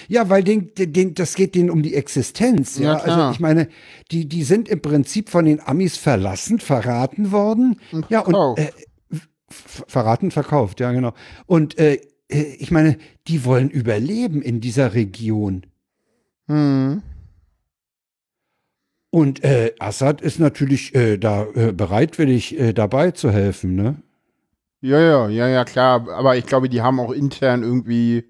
Ja, 0.08 0.28
weil 0.30 0.44
den, 0.44 0.70
den, 0.76 1.14
das 1.14 1.34
geht 1.34 1.54
denen 1.54 1.68
um 1.68 1.82
die 1.82 1.94
Existenz. 1.94 2.78
Ja, 2.78 2.92
Ja, 2.92 2.98
also 2.98 3.30
ich 3.32 3.40
meine, 3.40 3.68
die, 4.12 4.26
die 4.28 4.44
sind 4.44 4.68
im 4.68 4.80
Prinzip 4.80 5.28
von 5.28 5.44
den 5.44 5.60
Amis 5.60 5.96
verlassen, 5.96 6.58
verraten 6.60 7.32
worden. 7.32 7.80
ja, 8.08 8.20
und 8.20 8.34
äh, 8.56 8.70
Ver- 9.48 9.84
Verraten, 9.86 10.30
verkauft, 10.30 10.80
ja, 10.80 10.90
genau. 10.92 11.12
Und 11.46 11.78
äh, 11.78 12.00
äh, 12.28 12.42
ich 12.58 12.70
meine, 12.70 12.98
die 13.28 13.44
wollen 13.44 13.68
überleben 13.70 14.42
in 14.42 14.60
dieser 14.60 14.94
Region. 14.94 15.66
Hm. 16.46 17.02
Und 19.14 19.44
äh, 19.44 19.72
Assad 19.78 20.22
ist 20.22 20.40
natürlich 20.40 20.92
äh, 20.96 21.18
da 21.18 21.46
äh, 21.54 21.70
bereitwillig 21.70 22.58
äh, 22.58 22.72
dabei 22.72 23.12
zu 23.12 23.30
helfen, 23.30 23.76
ne? 23.76 24.02
Ja, 24.80 24.98
ja, 24.98 25.28
ja, 25.28 25.46
ja, 25.46 25.64
klar. 25.64 26.08
Aber 26.10 26.36
ich 26.36 26.46
glaube, 26.46 26.68
die 26.68 26.82
haben 26.82 26.98
auch 26.98 27.12
intern 27.12 27.62
irgendwie 27.62 28.24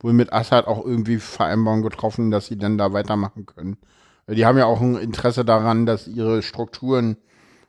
wohl 0.00 0.14
mit 0.14 0.32
Assad 0.32 0.66
auch 0.68 0.86
irgendwie 0.86 1.18
Vereinbarungen 1.18 1.82
getroffen, 1.84 2.30
dass 2.30 2.46
sie 2.46 2.56
dann 2.56 2.78
da 2.78 2.94
weitermachen 2.94 3.44
können. 3.44 3.76
Die 4.26 4.46
haben 4.46 4.56
ja 4.56 4.64
auch 4.64 4.80
ein 4.80 4.96
Interesse 4.96 5.44
daran, 5.44 5.84
dass 5.84 6.08
ihre 6.08 6.40
Strukturen 6.40 7.18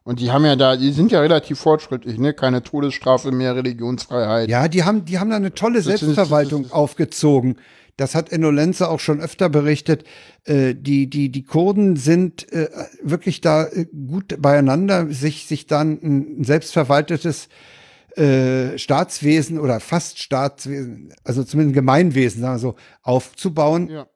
und 0.05 0.21
die 0.21 0.31
haben 0.31 0.45
ja 0.45 0.55
da, 0.55 0.77
die 0.77 0.93
sind 0.93 1.11
ja 1.11 1.19
relativ 1.19 1.59
fortschrittlich, 1.59 2.17
ne? 2.17 2.33
Keine 2.33 2.63
Todesstrafe 2.63 3.33
mehr, 3.33 3.57
Religionsfreiheit. 3.57 4.47
Ja, 4.49 4.69
die 4.69 4.85
haben, 4.85 5.03
die 5.03 5.19
haben 5.19 5.31
da 5.31 5.35
eine 5.35 5.53
tolle 5.53 5.79
Das 5.81 5.87
ist- 5.87 5.99
Selbstverwaltung 5.99 6.61
das 6.61 6.71
ist- 6.71 6.73
aufgezogen. 6.73 7.57
Das 7.97 8.15
hat 8.15 8.31
Enno 8.31 8.49
Lenze 8.49 8.89
auch 8.89 8.99
schon 8.99 9.21
öfter 9.21 9.49
berichtet. 9.49 10.03
Äh, 10.45 10.73
die, 10.75 11.09
die, 11.09 11.29
die 11.29 11.43
Kurden 11.43 11.95
sind 11.95 12.51
äh, 12.51 12.69
wirklich 13.03 13.41
da 13.41 13.65
äh, 13.65 13.85
gut 13.85 14.41
beieinander, 14.41 15.11
sich, 15.11 15.45
sich 15.45 15.67
dann 15.67 15.99
ein 16.01 16.43
selbstverwaltetes 16.43 17.49
äh, 18.15 18.77
Staatswesen 18.77 19.59
oder 19.59 19.79
fast 19.79 20.19
Staatswesen, 20.19 21.13
also 21.23 21.43
zumindest 21.43 21.75
Gemeinwesen, 21.75 22.41
sagen 22.41 22.55
wir 22.55 22.59
so, 22.59 22.75
aufzubauen. 23.01 23.89
Ja. 23.89 24.07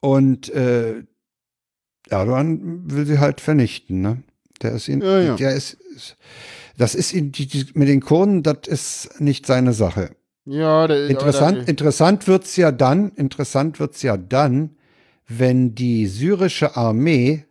Und 0.00 0.50
äh, 0.50 1.02
Erdogan 2.08 2.90
will 2.90 3.06
sie 3.06 3.18
halt 3.18 3.40
vernichten, 3.40 4.00
ne? 4.00 4.22
Der 4.62 4.72
ist 4.72 4.88
ihn, 4.88 5.00
Ja, 5.00 5.20
ja. 5.20 5.36
der 5.36 5.54
ist, 5.54 5.74
ist 5.96 6.16
das 6.76 6.94
ist 6.94 7.12
ihn, 7.12 7.32
die, 7.32 7.46
die, 7.46 7.66
mit 7.74 7.88
den 7.88 8.00
Kurden, 8.00 8.42
das 8.42 8.66
ist 8.66 9.20
nicht 9.20 9.46
seine 9.46 9.72
Sache. 9.72 10.10
Ja, 10.46 10.86
der, 10.86 11.08
Interessant, 11.08 11.58
aber 11.58 11.68
interessant 11.68 12.28
wird's 12.28 12.56
ja 12.56 12.70
dann, 12.70 13.12
interessant 13.12 13.80
wird's 13.80 14.02
ja 14.02 14.16
dann, 14.16 14.70
wenn 15.26 15.74
die 15.74 16.06
syrische 16.06 16.76
Armee 16.76 17.44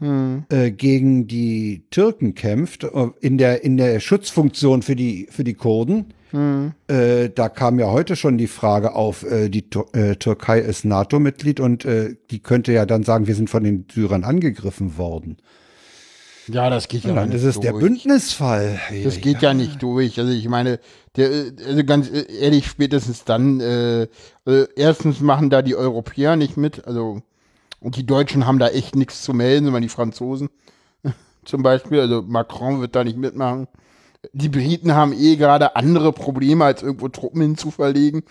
der, 0.00 0.06
hm. 0.06 0.44
äh, 0.50 0.70
gegen 0.70 1.26
die 1.26 1.86
Türken 1.90 2.34
kämpft, 2.34 2.84
äh, 2.84 2.88
in 3.20 3.38
der, 3.38 3.64
in 3.64 3.76
der 3.76 4.00
Schutzfunktion 4.00 4.82
für 4.82 4.96
die, 4.96 5.28
für 5.30 5.44
die 5.44 5.54
Kurden. 5.54 6.12
Hm. 6.30 6.72
Äh, 6.88 7.30
da 7.30 7.48
kam 7.48 7.78
ja 7.78 7.90
heute 7.90 8.16
schon 8.16 8.36
die 8.36 8.48
Frage 8.48 8.94
auf, 8.94 9.24
äh, 9.24 9.48
die 9.48 9.64
äh, 9.92 10.16
Türkei 10.16 10.58
ist 10.58 10.84
NATO-Mitglied 10.84 11.60
und 11.60 11.84
äh, 11.84 12.16
die 12.30 12.40
könnte 12.40 12.72
ja 12.72 12.86
dann 12.86 13.04
sagen, 13.04 13.26
wir 13.26 13.34
sind 13.34 13.50
von 13.50 13.62
den 13.62 13.86
Syrern 13.90 14.24
angegriffen 14.24 14.98
worden. 14.98 15.36
Ja, 16.48 16.70
das 16.70 16.88
geht 16.88 17.04
ja, 17.04 17.14
dann 17.14 17.28
nicht 17.28 17.36
ist 17.36 17.44
es 17.44 17.60
der 17.60 17.72
durch. 17.72 17.84
Bündnisfall. 17.84 18.80
Das 19.02 19.20
geht 19.20 19.42
ja 19.42 19.54
nicht 19.54 19.82
durch. 19.82 20.18
Also 20.18 20.32
ich 20.32 20.48
meine, 20.48 20.78
der, 21.16 21.52
also 21.66 21.84
ganz 21.84 22.10
ehrlich, 22.10 22.66
spätestens 22.66 23.24
dann, 23.24 23.60
äh, 23.60 24.08
also 24.44 24.66
erstens 24.76 25.20
machen 25.20 25.50
da 25.50 25.62
die 25.62 25.76
Europäer 25.76 26.36
nicht 26.36 26.56
mit, 26.56 26.86
also 26.86 27.22
und 27.80 27.96
die 27.96 28.06
Deutschen 28.06 28.46
haben 28.46 28.58
da 28.58 28.68
echt 28.68 28.96
nichts 28.96 29.22
zu 29.22 29.34
melden, 29.34 29.66
sondern 29.66 29.82
die 29.82 29.88
Franzosen 29.88 30.48
zum 31.44 31.62
Beispiel, 31.62 32.00
also 32.00 32.22
Macron 32.22 32.80
wird 32.80 32.94
da 32.94 33.04
nicht 33.04 33.18
mitmachen. 33.18 33.68
Die 34.32 34.48
Briten 34.48 34.94
haben 34.94 35.12
eh 35.12 35.36
gerade 35.36 35.76
andere 35.76 36.12
Probleme, 36.12 36.64
als 36.64 36.82
irgendwo 36.82 37.08
Truppen 37.08 37.40
hinzuverlegen. 37.42 38.22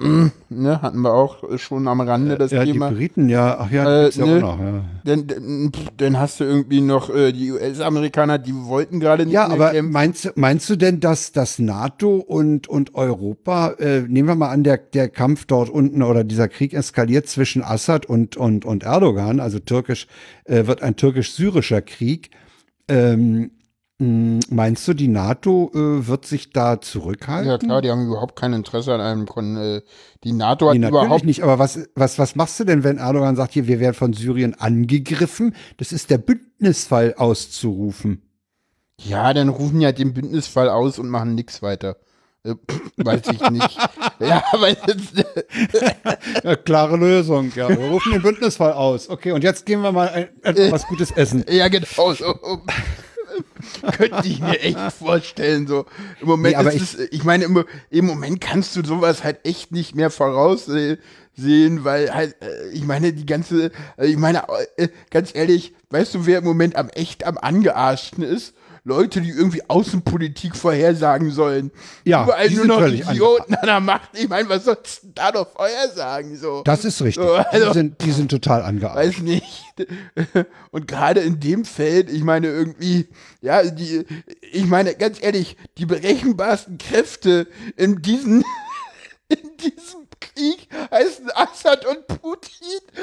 Äh, 0.00 0.28
ne, 0.48 0.82
hatten 0.82 1.00
wir 1.00 1.12
auch 1.14 1.58
schon 1.58 1.86
am 1.88 2.00
Rande 2.00 2.36
das 2.36 2.50
ja, 2.50 2.64
Thema. 2.64 2.88
die 2.90 2.94
Briten, 2.96 3.28
ja, 3.28 3.56
ach 3.58 3.70
ja, 3.70 4.00
Äh, 4.00 4.02
gibt's 4.04 4.16
ja 4.16 4.26
ne. 4.26 4.36
auch 4.36 4.40
noch, 4.40 4.58
ja. 4.60 4.84
Dann, 5.04 5.72
dann, 5.96 6.18
hast 6.18 6.40
du 6.40 6.44
irgendwie 6.44 6.80
noch 6.80 7.08
äh, 7.14 7.32
die 7.32 7.52
US-Amerikaner, 7.52 8.38
die 8.38 8.54
wollten 8.54 9.00
gerade 9.00 9.24
nicht 9.24 9.34
Ja, 9.34 9.48
mehr 9.48 9.54
aber 9.56 9.70
kämpfen. 9.70 9.92
meinst, 9.92 10.24
du- 10.24 10.30
meinst 10.34 10.68
du 10.70 10.76
denn, 10.76 11.00
dass 11.00 11.32
das 11.32 11.58
NATO 11.58 12.16
und, 12.16 12.68
und 12.68 12.94
Europa, 12.94 13.72
äh, 13.78 14.00
nehmen 14.02 14.28
wir 14.28 14.34
mal 14.34 14.50
an, 14.50 14.64
der, 14.64 14.78
der 14.78 15.08
Kampf 15.08 15.46
dort 15.46 15.70
unten 15.70 16.02
oder 16.02 16.24
dieser 16.24 16.48
Krieg 16.48 16.74
eskaliert 16.74 17.26
zwischen 17.28 17.62
Assad 17.62 18.06
und, 18.06 18.36
und, 18.36 18.64
und 18.64 18.82
Erdogan, 18.82 19.40
also 19.40 19.58
türkisch, 19.58 20.06
äh, 20.44 20.66
wird 20.66 20.82
ein 20.82 20.96
türkisch-syrischer 20.96 21.80
Krieg. 21.82 22.30
Ähm, 22.88 23.52
meinst 24.50 24.86
du, 24.88 24.94
die 24.94 25.08
NATO 25.08 25.70
äh, 25.74 26.06
wird 26.06 26.26
sich 26.26 26.50
da 26.50 26.80
zurückhalten? 26.80 27.50
Ja 27.50 27.58
klar, 27.58 27.82
die 27.82 27.90
haben 27.90 28.06
überhaupt 28.06 28.36
kein 28.36 28.52
Interesse 28.52 28.92
an 28.94 29.00
einem 29.00 29.26
Kon 29.26 29.56
äh, 29.56 29.82
Die 30.24 30.32
NATO 30.32 30.66
hat 30.68 30.74
Nee, 30.74 30.80
natürlich 30.80 31.04
überhaupt 31.04 31.24
nicht, 31.24 31.42
aber 31.42 31.58
was, 31.58 31.88
was, 31.94 32.18
was 32.18 32.34
machst 32.34 32.58
du 32.60 32.64
denn, 32.64 32.84
wenn 32.84 32.98
Erdogan 32.98 33.36
sagt, 33.36 33.52
hier, 33.52 33.66
wir 33.66 33.80
werden 33.80 33.94
von 33.94 34.12
Syrien 34.12 34.54
angegriffen? 34.54 35.54
Das 35.76 35.92
ist 35.92 36.10
der 36.10 36.18
Bündnisfall 36.18 37.14
auszurufen. 37.16 38.22
Ja, 39.00 39.32
dann 39.34 39.48
rufen 39.48 39.80
ja 39.80 39.92
den 39.92 40.14
Bündnisfall 40.14 40.68
aus 40.68 40.98
und 40.98 41.08
machen 41.08 41.34
nichts 41.34 41.62
weiter. 41.62 41.96
Äh, 42.44 42.54
weiß 42.96 43.22
ich 43.32 43.50
nicht. 43.50 43.78
ja, 44.18 44.42
weil 44.58 44.76
Ja, 46.44 46.56
klare 46.56 46.96
Lösung, 46.96 47.52
ja. 47.54 47.68
Wir 47.68 47.78
rufen 47.78 48.12
den 48.12 48.22
Bündnisfall 48.22 48.72
aus. 48.72 49.08
Okay, 49.08 49.32
und 49.32 49.44
jetzt 49.44 49.64
gehen 49.64 49.80
wir 49.82 49.92
mal 49.92 50.08
ein, 50.08 50.28
etwas 50.42 50.86
Gutes 50.88 51.10
essen. 51.12 51.44
ja 51.48 51.68
genau 51.68 52.12
so. 52.14 52.34
Könnte 53.96 54.28
ich 54.28 54.40
mir 54.40 54.60
echt 54.60 54.92
vorstellen, 54.92 55.66
so. 55.66 55.86
Im 56.20 56.28
Moment 56.28 56.56
Nee, 56.58 56.76
ist 56.76 56.94
es, 56.94 57.08
ich 57.10 57.24
meine, 57.24 57.44
im, 57.44 57.64
im 57.90 58.06
Moment 58.06 58.40
kannst 58.40 58.76
du 58.76 58.84
sowas 58.84 59.24
halt 59.24 59.40
echt 59.44 59.72
nicht 59.72 59.94
mehr 59.94 60.10
voraussehen, 60.10 60.98
weil 61.36 62.14
halt, 62.14 62.36
äh, 62.42 62.68
ich 62.72 62.84
meine, 62.84 63.12
die 63.12 63.26
ganze, 63.26 63.70
äh, 63.96 64.06
ich 64.06 64.16
meine, 64.16 64.44
äh, 64.76 64.88
ganz 65.10 65.34
ehrlich, 65.34 65.74
weißt 65.90 66.14
du, 66.14 66.26
wer 66.26 66.38
im 66.38 66.44
Moment 66.44 66.76
am 66.76 66.88
echt 66.90 67.24
am 67.24 67.38
angearschten 67.38 68.22
ist? 68.22 68.54
Leute, 68.84 69.20
die 69.20 69.30
irgendwie 69.30 69.62
Außenpolitik 69.68 70.56
vorhersagen 70.56 71.30
sollen. 71.30 71.70
Ja, 72.04 72.24
Überall 72.24 72.48
nur 72.50 72.58
sind 72.58 72.66
noch 72.66 72.78
völlig 72.80 73.08
Idioten 73.08 73.54
an 73.54 73.66
der 73.66 73.80
Macht. 73.80 74.10
Ich 74.14 74.28
meine, 74.28 74.48
was 74.48 74.64
sollst 74.64 75.04
du 75.04 75.08
da 75.14 75.30
noch 75.30 75.48
vorhersagen? 75.52 76.36
So. 76.36 76.62
Das 76.64 76.84
ist 76.84 77.00
richtig. 77.00 77.24
So, 77.24 77.34
also- 77.34 77.68
die, 77.68 77.72
sind, 77.74 78.00
die 78.04 78.10
sind 78.10 78.30
total 78.30 78.62
angearbeitet. 78.62 79.14
Weiß 79.18 79.22
nicht. 79.22 79.64
Und 80.72 80.88
gerade 80.88 81.20
in 81.20 81.38
dem 81.38 81.64
Feld, 81.64 82.10
ich 82.10 82.24
meine 82.24 82.48
irgendwie, 82.48 83.08
ja, 83.40 83.62
die, 83.62 84.04
ich 84.50 84.66
meine 84.66 84.94
ganz 84.94 85.22
ehrlich, 85.22 85.56
die 85.78 85.86
berechenbarsten 85.86 86.78
Kräfte 86.78 87.46
in 87.76 88.02
diesem, 88.02 88.44
in 89.28 89.56
diesem 89.58 90.01
Krieg 90.34 90.68
heißen 90.90 91.30
Assad 91.34 91.84
und 91.86 92.06
Putin. 92.06 92.80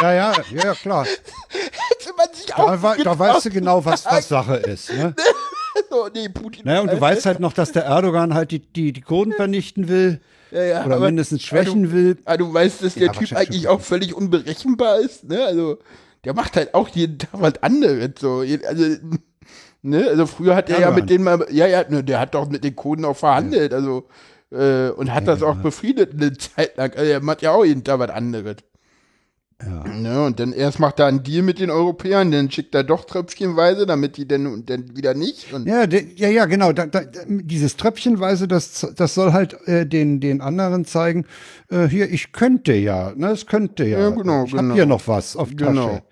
Ja, 0.00 0.12
ja, 0.12 0.32
ja, 0.50 0.64
ja, 0.64 0.74
klar. 0.74 1.04
Hätte 1.04 2.12
man 2.16 2.26
sich 2.32 2.54
auch 2.54 2.66
Da, 2.80 2.94
da 3.04 3.18
weißt 3.18 3.46
du 3.46 3.50
genau, 3.50 3.84
was, 3.84 4.04
was 4.06 4.28
Sache 4.28 4.56
ist. 4.56 4.90
Ne? 4.92 5.14
so, 5.90 6.08
nee, 6.12 6.28
Putin. 6.28 6.62
Naja, 6.64 6.80
und 6.80 6.90
du 6.92 7.00
weißt 7.00 7.26
halt 7.26 7.40
noch, 7.40 7.52
dass 7.52 7.72
der 7.72 7.84
Erdogan 7.84 8.34
halt 8.34 8.50
die, 8.50 8.60
die, 8.60 8.92
die 8.92 9.00
Kurden 9.02 9.32
vernichten 9.32 9.88
will 9.88 10.20
ja, 10.50 10.64
ja, 10.64 10.84
oder 10.84 10.96
aber- 10.96 11.06
mindestens 11.06 11.40
aber 11.40 11.62
schwächen 11.62 11.84
du, 11.84 11.92
will. 11.92 12.18
Aber 12.24 12.38
du 12.38 12.52
weißt, 12.52 12.82
dass 12.82 12.94
der 12.94 13.06
Ja, 13.06 13.12
Typ 13.12 13.32
eigentlich 13.34 13.68
auch 13.68 13.80
völlig 13.80 14.14
unberechenbar 14.14 14.98
ist, 14.98 15.24
ne? 15.24 15.44
Also, 15.44 15.78
der 16.24 16.34
macht 16.34 16.56
halt 16.56 16.74
auch 16.74 16.88
jeden 16.88 17.18
Tag 17.18 17.30
was 17.32 17.62
anderes, 17.62 18.10
so. 18.20 18.40
Also, 18.40 18.96
ne? 19.82 20.08
Also, 20.08 20.26
früher 20.26 20.54
hat 20.56 20.68
er 20.70 20.80
ja 20.80 20.90
mit 20.90 21.08
denen 21.10 21.24
mal, 21.24 21.46
ja, 21.50 21.66
ja, 21.66 21.84
ne, 21.88 22.04
der 22.04 22.20
hat 22.20 22.34
doch 22.34 22.48
mit 22.48 22.64
den 22.64 22.76
Kurden 22.76 23.04
auch 23.04 23.16
verhandelt, 23.16 23.72
also, 23.72 24.08
äh, 24.52 24.90
und 24.90 25.12
hat 25.12 25.26
das 25.26 25.42
auch 25.42 25.56
befriedet 25.56 26.12
eine 26.12 26.36
Zeit 26.36 26.76
lang. 26.76 26.92
Also, 26.94 27.10
er 27.10 27.22
macht 27.22 27.42
ja 27.42 27.52
auch 27.52 27.64
jeden 27.64 27.84
Tag 27.84 27.98
was 27.98 28.10
anderes. 28.10 28.56
Ja. 29.64 29.84
Ne, 29.86 30.24
und 30.24 30.40
dann 30.40 30.52
erst 30.52 30.80
macht 30.80 30.98
er 30.98 31.06
einen 31.06 31.22
Deal 31.22 31.42
mit 31.42 31.60
den 31.60 31.70
Europäern, 31.70 32.32
dann 32.32 32.50
schickt 32.50 32.74
er 32.74 32.82
doch 32.82 33.04
tröpfchenweise, 33.04 33.86
damit 33.86 34.16
die 34.16 34.26
dann, 34.26 34.46
und 34.46 34.68
dann 34.68 34.96
wieder 34.96 35.14
nicht. 35.14 35.46
Ja, 35.64 35.86
de, 35.86 36.04
ja, 36.16 36.28
ja, 36.28 36.46
genau. 36.46 36.72
Da, 36.72 36.86
da, 36.86 37.02
dieses 37.28 37.76
Tröpfchenweise, 37.76 38.48
das, 38.48 38.86
das 38.96 39.14
soll 39.14 39.32
halt 39.32 39.56
äh, 39.68 39.86
den, 39.86 40.20
den 40.20 40.40
anderen 40.40 40.84
zeigen, 40.84 41.26
äh, 41.70 41.86
hier, 41.86 42.10
ich 42.10 42.32
könnte 42.32 42.72
ja, 42.72 43.12
ne, 43.14 43.28
es 43.28 43.46
könnte 43.46 43.84
ja. 43.84 44.00
Ja, 44.00 44.10
genau, 44.10 44.44
ich 44.44 44.52
hab 44.52 44.60
genau. 44.60 44.74
hier 44.74 44.86
noch 44.86 45.06
was 45.06 45.36
auf 45.36 45.50
Genau. 45.54 45.88
Tasche. 45.88 46.02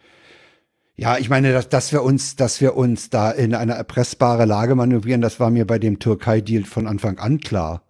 Ja, 0.97 1.17
ich 1.17 1.31
meine, 1.31 1.53
dass, 1.53 1.69
dass 1.71 1.93
wir 1.93 2.03
uns, 2.03 2.37
dass 2.37 2.61
wir 2.61 2.77
uns 2.77 3.09
da 3.09 3.31
in 3.31 3.55
eine 3.55 3.73
erpressbare 3.73 4.45
Lage 4.45 4.75
manövrieren, 4.75 5.23
das 5.23 5.41
war 5.41 5.51
mir 5.51 5.67
bei 5.67 5.79
dem 5.79 5.99
Türkei-Deal 5.99 6.65
von 6.65 6.87
Anfang 6.87 7.19
an 7.19 7.41
klar. 7.41 7.83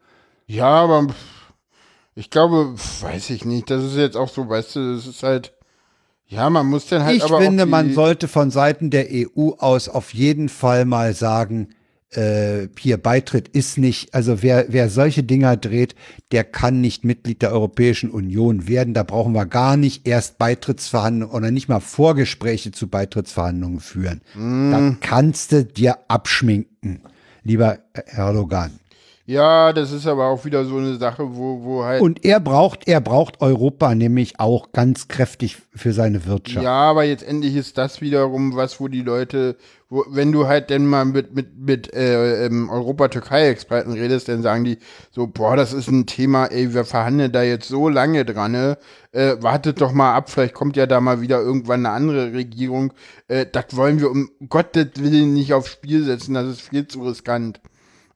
Ja, 0.50 0.66
aber 0.66 1.06
ich 2.16 2.28
glaube, 2.28 2.74
weiß 2.74 3.30
ich 3.30 3.44
nicht. 3.44 3.70
Das 3.70 3.84
ist 3.84 3.96
jetzt 3.96 4.16
auch 4.16 4.28
so, 4.28 4.48
weißt 4.48 4.74
du, 4.74 4.96
das 4.96 5.06
ist 5.06 5.22
halt, 5.22 5.52
ja, 6.26 6.50
man 6.50 6.66
muss 6.66 6.88
dann 6.88 7.04
halt 7.04 7.18
ich 7.18 7.22
aber 7.22 7.40
finde, 7.40 7.66
man 7.66 7.94
sollte 7.94 8.26
von 8.26 8.50
Seiten 8.50 8.90
der 8.90 9.06
EU 9.12 9.50
aus 9.58 9.88
auf 9.88 10.12
jeden 10.12 10.48
Fall 10.48 10.86
mal 10.86 11.14
sagen, 11.14 11.68
äh, 12.10 12.66
hier 12.76 12.96
Beitritt 12.96 13.46
ist 13.46 13.78
nicht, 13.78 14.12
also 14.12 14.42
wer, 14.42 14.66
wer 14.70 14.90
solche 14.90 15.22
Dinger 15.22 15.56
dreht, 15.56 15.94
der 16.32 16.42
kann 16.42 16.80
nicht 16.80 17.04
Mitglied 17.04 17.42
der 17.42 17.52
Europäischen 17.52 18.10
Union 18.10 18.66
werden. 18.66 18.92
Da 18.92 19.04
brauchen 19.04 19.34
wir 19.34 19.46
gar 19.46 19.76
nicht 19.76 20.08
erst 20.08 20.38
Beitrittsverhandlungen 20.38 21.32
oder 21.32 21.52
nicht 21.52 21.68
mal 21.68 21.78
Vorgespräche 21.78 22.72
zu 22.72 22.88
Beitrittsverhandlungen 22.88 23.78
führen. 23.78 24.20
Da 24.34 24.96
kannst 25.00 25.52
du 25.52 25.64
dir 25.64 25.98
abschminken, 26.08 27.02
lieber 27.44 27.78
Erdogan. 27.92 28.80
Ja, 29.30 29.72
das 29.72 29.92
ist 29.92 30.08
aber 30.08 30.26
auch 30.26 30.44
wieder 30.44 30.64
so 30.64 30.78
eine 30.78 30.96
Sache, 30.96 31.36
wo, 31.36 31.62
wo 31.62 31.84
halt. 31.84 32.02
Und 32.02 32.24
er 32.24 32.40
braucht, 32.40 32.88
er 32.88 33.00
braucht 33.00 33.40
Europa 33.40 33.94
nämlich 33.94 34.40
auch 34.40 34.72
ganz 34.72 35.06
kräftig 35.06 35.58
für 35.72 35.92
seine 35.92 36.26
Wirtschaft. 36.26 36.64
Ja, 36.64 36.72
aber 36.72 37.04
jetzt 37.04 37.22
endlich 37.22 37.54
ist 37.54 37.78
das 37.78 38.00
wiederum 38.00 38.56
was, 38.56 38.80
wo 38.80 38.88
die 38.88 39.02
Leute, 39.02 39.56
wo, 39.88 40.04
wenn 40.08 40.32
du 40.32 40.48
halt 40.48 40.68
denn 40.68 40.84
mal 40.84 41.04
mit, 41.04 41.32
mit, 41.32 41.56
mit 41.56 41.94
äh, 41.94 42.44
ähm, 42.46 42.68
Europa-Türkei-Experten 42.70 43.92
redest, 43.92 44.26
dann 44.26 44.42
sagen 44.42 44.64
die 44.64 44.78
so, 45.12 45.28
boah, 45.28 45.54
das 45.54 45.72
ist 45.72 45.86
ein 45.86 46.06
Thema, 46.06 46.46
ey, 46.46 46.74
wir 46.74 46.84
verhandeln 46.84 47.30
da 47.30 47.44
jetzt 47.44 47.68
so 47.68 47.88
lange 47.88 48.24
dran, 48.24 48.50
ne? 48.50 48.78
Äh, 49.12 49.36
wartet 49.38 49.80
doch 49.80 49.92
mal 49.92 50.12
ab, 50.12 50.28
vielleicht 50.28 50.54
kommt 50.54 50.76
ja 50.76 50.86
da 50.86 51.00
mal 51.00 51.20
wieder 51.20 51.40
irgendwann 51.40 51.86
eine 51.86 51.94
andere 51.94 52.32
Regierung. 52.32 52.92
Äh, 53.28 53.46
das 53.46 53.76
wollen 53.76 54.00
wir 54.00 54.10
um 54.10 54.28
Gottes 54.48 54.88
Willen 54.96 55.34
nicht 55.34 55.54
aufs 55.54 55.70
Spiel 55.70 56.02
setzen, 56.02 56.34
das 56.34 56.48
ist 56.48 56.62
viel 56.62 56.88
zu 56.88 57.04
riskant. 57.04 57.60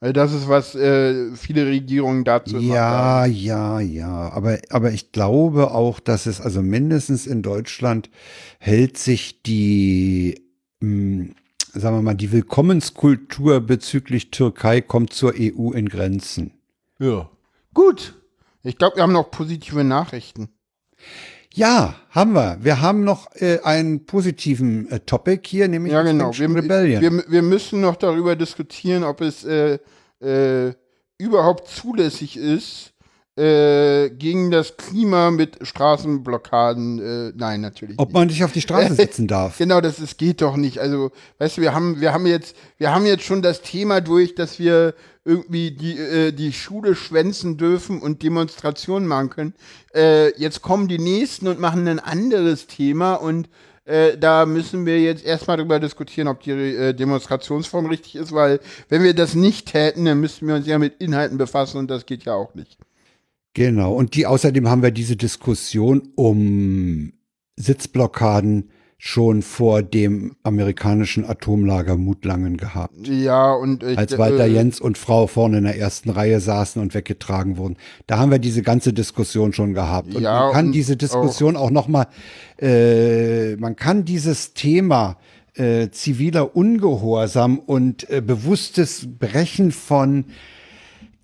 Weil 0.04 0.12
das 0.12 0.34
ist, 0.34 0.50
was 0.50 0.74
äh, 0.74 1.34
viele 1.34 1.64
Regierungen 1.64 2.24
dazu 2.24 2.58
Ja, 2.58 3.20
sagen. 3.22 3.32
ja, 3.32 3.80
ja. 3.80 4.30
Aber, 4.34 4.58
aber 4.68 4.92
ich 4.92 5.12
glaube 5.12 5.70
auch, 5.70 5.98
dass 5.98 6.26
es 6.26 6.42
also 6.42 6.60
mindestens 6.60 7.26
in 7.26 7.40
Deutschland 7.40 8.10
hält 8.58 8.98
sich 8.98 9.40
die, 9.40 10.42
mh, 10.80 11.28
sagen 11.72 11.96
wir 11.96 12.02
mal, 12.02 12.12
die 12.12 12.32
Willkommenskultur 12.32 13.60
bezüglich 13.62 14.30
Türkei 14.30 14.82
kommt 14.82 15.14
zur 15.14 15.32
EU 15.40 15.70
in 15.70 15.88
Grenzen. 15.88 16.52
Ja. 16.98 17.30
Gut. 17.72 18.14
Ich 18.62 18.76
glaube, 18.76 18.96
wir 18.96 19.04
haben 19.04 19.12
noch 19.14 19.30
positive 19.30 19.84
Nachrichten. 19.84 20.50
Ja, 21.54 21.94
haben 22.10 22.32
wir. 22.34 22.58
Wir 22.60 22.82
haben 22.82 23.04
noch 23.04 23.34
äh, 23.36 23.60
einen 23.62 24.04
positiven 24.04 24.90
äh, 24.90 25.00
Topic 25.00 25.48
hier, 25.48 25.68
nämlich 25.68 25.94
Ja, 25.94 26.02
genau. 26.02 26.30
Wir, 26.36 26.54
Rebellion. 26.54 27.00
wir, 27.00 27.24
wir 27.26 27.42
müssen 27.42 27.80
noch 27.80 27.96
darüber 27.96 28.36
diskutieren, 28.36 29.02
ob 29.02 29.22
es 29.22 29.44
äh, 29.44 29.78
äh, 30.20 30.72
überhaupt 31.18 31.68
zulässig 31.68 32.36
ist, 32.36 32.94
äh, 33.36 34.10
gegen 34.10 34.52
das 34.52 34.76
Klima 34.76 35.32
mit 35.32 35.58
Straßenblockaden. 35.66 36.98
Äh, 37.00 37.32
nein, 37.36 37.60
natürlich. 37.60 37.98
Ob 37.98 38.12
man 38.12 38.28
sich 38.28 38.44
auf 38.44 38.52
die 38.52 38.60
Straße 38.60 38.94
setzen 38.94 39.26
darf. 39.26 39.58
Genau, 39.58 39.80
das, 39.80 39.96
das 39.96 40.16
geht 40.16 40.40
doch 40.40 40.56
nicht. 40.56 40.78
Also, 40.78 41.10
weißt 41.38 41.56
du, 41.56 41.62
wir 41.62 41.74
haben, 41.74 42.00
wir 42.00 42.12
haben 42.12 42.26
jetzt, 42.26 42.54
wir 42.78 42.94
haben 42.94 43.06
jetzt 43.06 43.24
schon 43.24 43.42
das 43.42 43.62
Thema 43.62 44.00
durch, 44.00 44.36
dass 44.36 44.58
wir 44.60 44.94
irgendwie 45.24 45.72
die, 45.72 45.98
äh, 45.98 46.32
die 46.32 46.52
Schule 46.52 46.94
schwänzen 46.94 47.56
dürfen 47.56 48.00
und 48.00 48.22
Demonstrationen 48.22 49.08
machen 49.08 49.30
können. 49.30 49.54
Äh, 49.94 50.38
jetzt 50.38 50.62
kommen 50.62 50.86
die 50.86 50.98
nächsten 50.98 51.48
und 51.48 51.58
machen 51.58 51.88
ein 51.88 51.98
anderes 51.98 52.68
Thema 52.68 53.14
und 53.14 53.48
äh, 53.84 54.16
da 54.16 54.46
müssen 54.46 54.86
wir 54.86 55.00
jetzt 55.00 55.24
erstmal 55.24 55.56
darüber 55.58 55.78
diskutieren, 55.78 56.28
ob 56.28 56.40
die 56.40 56.50
äh, 56.50 56.94
Demonstrationsform 56.94 57.86
richtig 57.86 58.16
ist, 58.16 58.32
weil 58.32 58.60
wenn 58.88 59.02
wir 59.02 59.14
das 59.14 59.34
nicht 59.34 59.66
täten, 59.66 60.06
dann 60.06 60.20
müssten 60.20 60.46
wir 60.46 60.54
uns 60.54 60.66
ja 60.66 60.78
mit 60.78 61.00
Inhalten 61.00 61.36
befassen 61.36 61.78
und 61.78 61.90
das 61.90 62.06
geht 62.06 62.24
ja 62.24 62.34
auch 62.34 62.54
nicht. 62.54 62.78
Genau. 63.52 63.94
Und 63.94 64.14
die 64.14 64.26
außerdem 64.26 64.68
haben 64.68 64.82
wir 64.82 64.90
diese 64.90 65.16
Diskussion 65.16 66.08
um 66.16 67.12
Sitzblockaden 67.56 68.70
schon 69.06 69.42
vor 69.42 69.82
dem 69.82 70.34
amerikanischen 70.44 71.26
Atomlager 71.26 71.98
Mutlangen 71.98 72.56
gehabt. 72.56 73.06
Ja, 73.06 73.52
und 73.52 73.82
ich, 73.82 73.98
Als 73.98 74.16
Walter 74.16 74.46
äh, 74.46 74.52
Jens 74.52 74.80
und 74.80 74.96
Frau 74.96 75.26
vorne 75.26 75.58
in 75.58 75.64
der 75.64 75.78
ersten 75.78 76.08
Reihe 76.08 76.40
saßen 76.40 76.80
und 76.80 76.94
weggetragen 76.94 77.58
wurden. 77.58 77.76
Da 78.06 78.16
haben 78.16 78.30
wir 78.30 78.38
diese 78.38 78.62
ganze 78.62 78.94
Diskussion 78.94 79.52
schon 79.52 79.74
gehabt. 79.74 80.14
Und 80.14 80.22
Ja, 80.22 80.44
man 80.44 80.52
kann 80.54 80.66
und 80.68 80.72
diese 80.72 80.96
Diskussion 80.96 81.54
auch, 81.54 81.70
noch 81.70 81.86
mal, 81.86 82.06
äh, 82.58 83.56
man 83.56 83.76
kann 83.76 84.06
dieses 84.06 84.54
Thema 84.54 85.18
äh, 85.52 85.90
ziviler 85.90 86.56
Ungehorsam 86.56 87.58
und 87.58 88.08
äh, 88.08 88.22
bewusstes 88.22 89.06
Brechen 89.18 89.70
von 89.70 90.24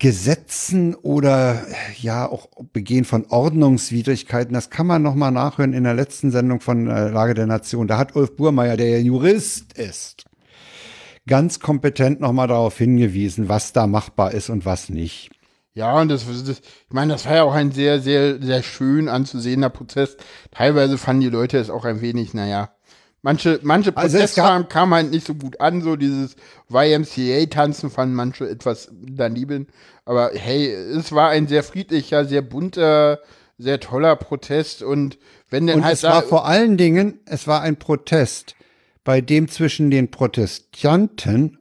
Gesetzen 0.01 0.95
oder 0.95 1.63
ja 1.99 2.27
auch 2.27 2.47
Begehen 2.73 3.05
von 3.05 3.27
Ordnungswidrigkeiten, 3.29 4.51
das 4.51 4.71
kann 4.71 4.87
man 4.87 5.03
noch 5.03 5.13
mal 5.13 5.29
nachhören 5.29 5.73
in 5.73 5.83
der 5.83 5.93
letzten 5.93 6.31
Sendung 6.31 6.59
von 6.59 6.87
äh, 6.87 7.09
Lage 7.09 7.35
der 7.35 7.45
Nation. 7.45 7.87
Da 7.87 7.99
hat 7.99 8.15
Ulf 8.15 8.35
Burmeier, 8.35 8.77
der 8.77 8.89
ja 8.89 8.97
Jurist 8.97 9.73
ist, 9.73 10.25
ganz 11.27 11.59
kompetent 11.59 12.19
noch 12.19 12.33
mal 12.33 12.47
darauf 12.47 12.79
hingewiesen, 12.79 13.47
was 13.47 13.73
da 13.73 13.85
machbar 13.85 14.31
ist 14.31 14.49
und 14.49 14.65
was 14.65 14.89
nicht. 14.89 15.29
Ja, 15.75 16.01
und 16.01 16.09
das, 16.09 16.25
das, 16.25 16.61
ich 16.61 16.93
meine, 16.93 17.13
das 17.13 17.27
war 17.27 17.35
ja 17.35 17.43
auch 17.43 17.53
ein 17.53 17.71
sehr, 17.71 18.01
sehr, 18.01 18.41
sehr 18.41 18.63
schön 18.63 19.07
anzusehender 19.07 19.69
Prozess. 19.69 20.17
Teilweise 20.49 20.97
fanden 20.97 21.21
die 21.21 21.29
Leute 21.29 21.59
es 21.59 21.69
auch 21.69 21.85
ein 21.85 22.01
wenig, 22.01 22.33
naja. 22.33 22.71
Manche, 23.23 23.59
manche 23.61 23.95
Also 23.95 24.17
es 24.17 24.21
Proteste 24.33 24.41
gab- 24.41 24.47
kamen 24.49 24.67
kam 24.69 24.93
halt 24.95 25.11
nicht 25.11 25.27
so 25.27 25.35
gut 25.35 25.61
an, 25.61 25.81
so 25.81 25.95
dieses 25.95 26.35
YMCA-Tanzen 26.69 27.89
fanden 27.89 28.15
manche 28.15 28.49
etwas 28.49 28.89
daneben. 28.91 29.67
Aber 30.05 30.31
hey, 30.33 30.67
es 30.71 31.11
war 31.11 31.29
ein 31.29 31.47
sehr 31.47 31.63
friedlicher, 31.63 32.25
sehr 32.25 32.41
bunter, 32.41 33.19
sehr 33.57 33.79
toller 33.79 34.15
Protest 34.15 34.81
und 34.81 35.19
wenn 35.49 35.67
denn 35.67 35.77
Und 35.79 35.85
halt 35.85 35.95
es 35.95 36.03
war 36.03 36.23
vor 36.23 36.45
allen 36.47 36.77
Dingen, 36.77 37.19
es 37.25 37.45
war 37.47 37.61
ein 37.61 37.75
Protest, 37.77 38.55
bei 39.03 39.21
dem 39.21 39.47
zwischen 39.49 39.91
den 39.91 40.09
Protestanten 40.09 41.59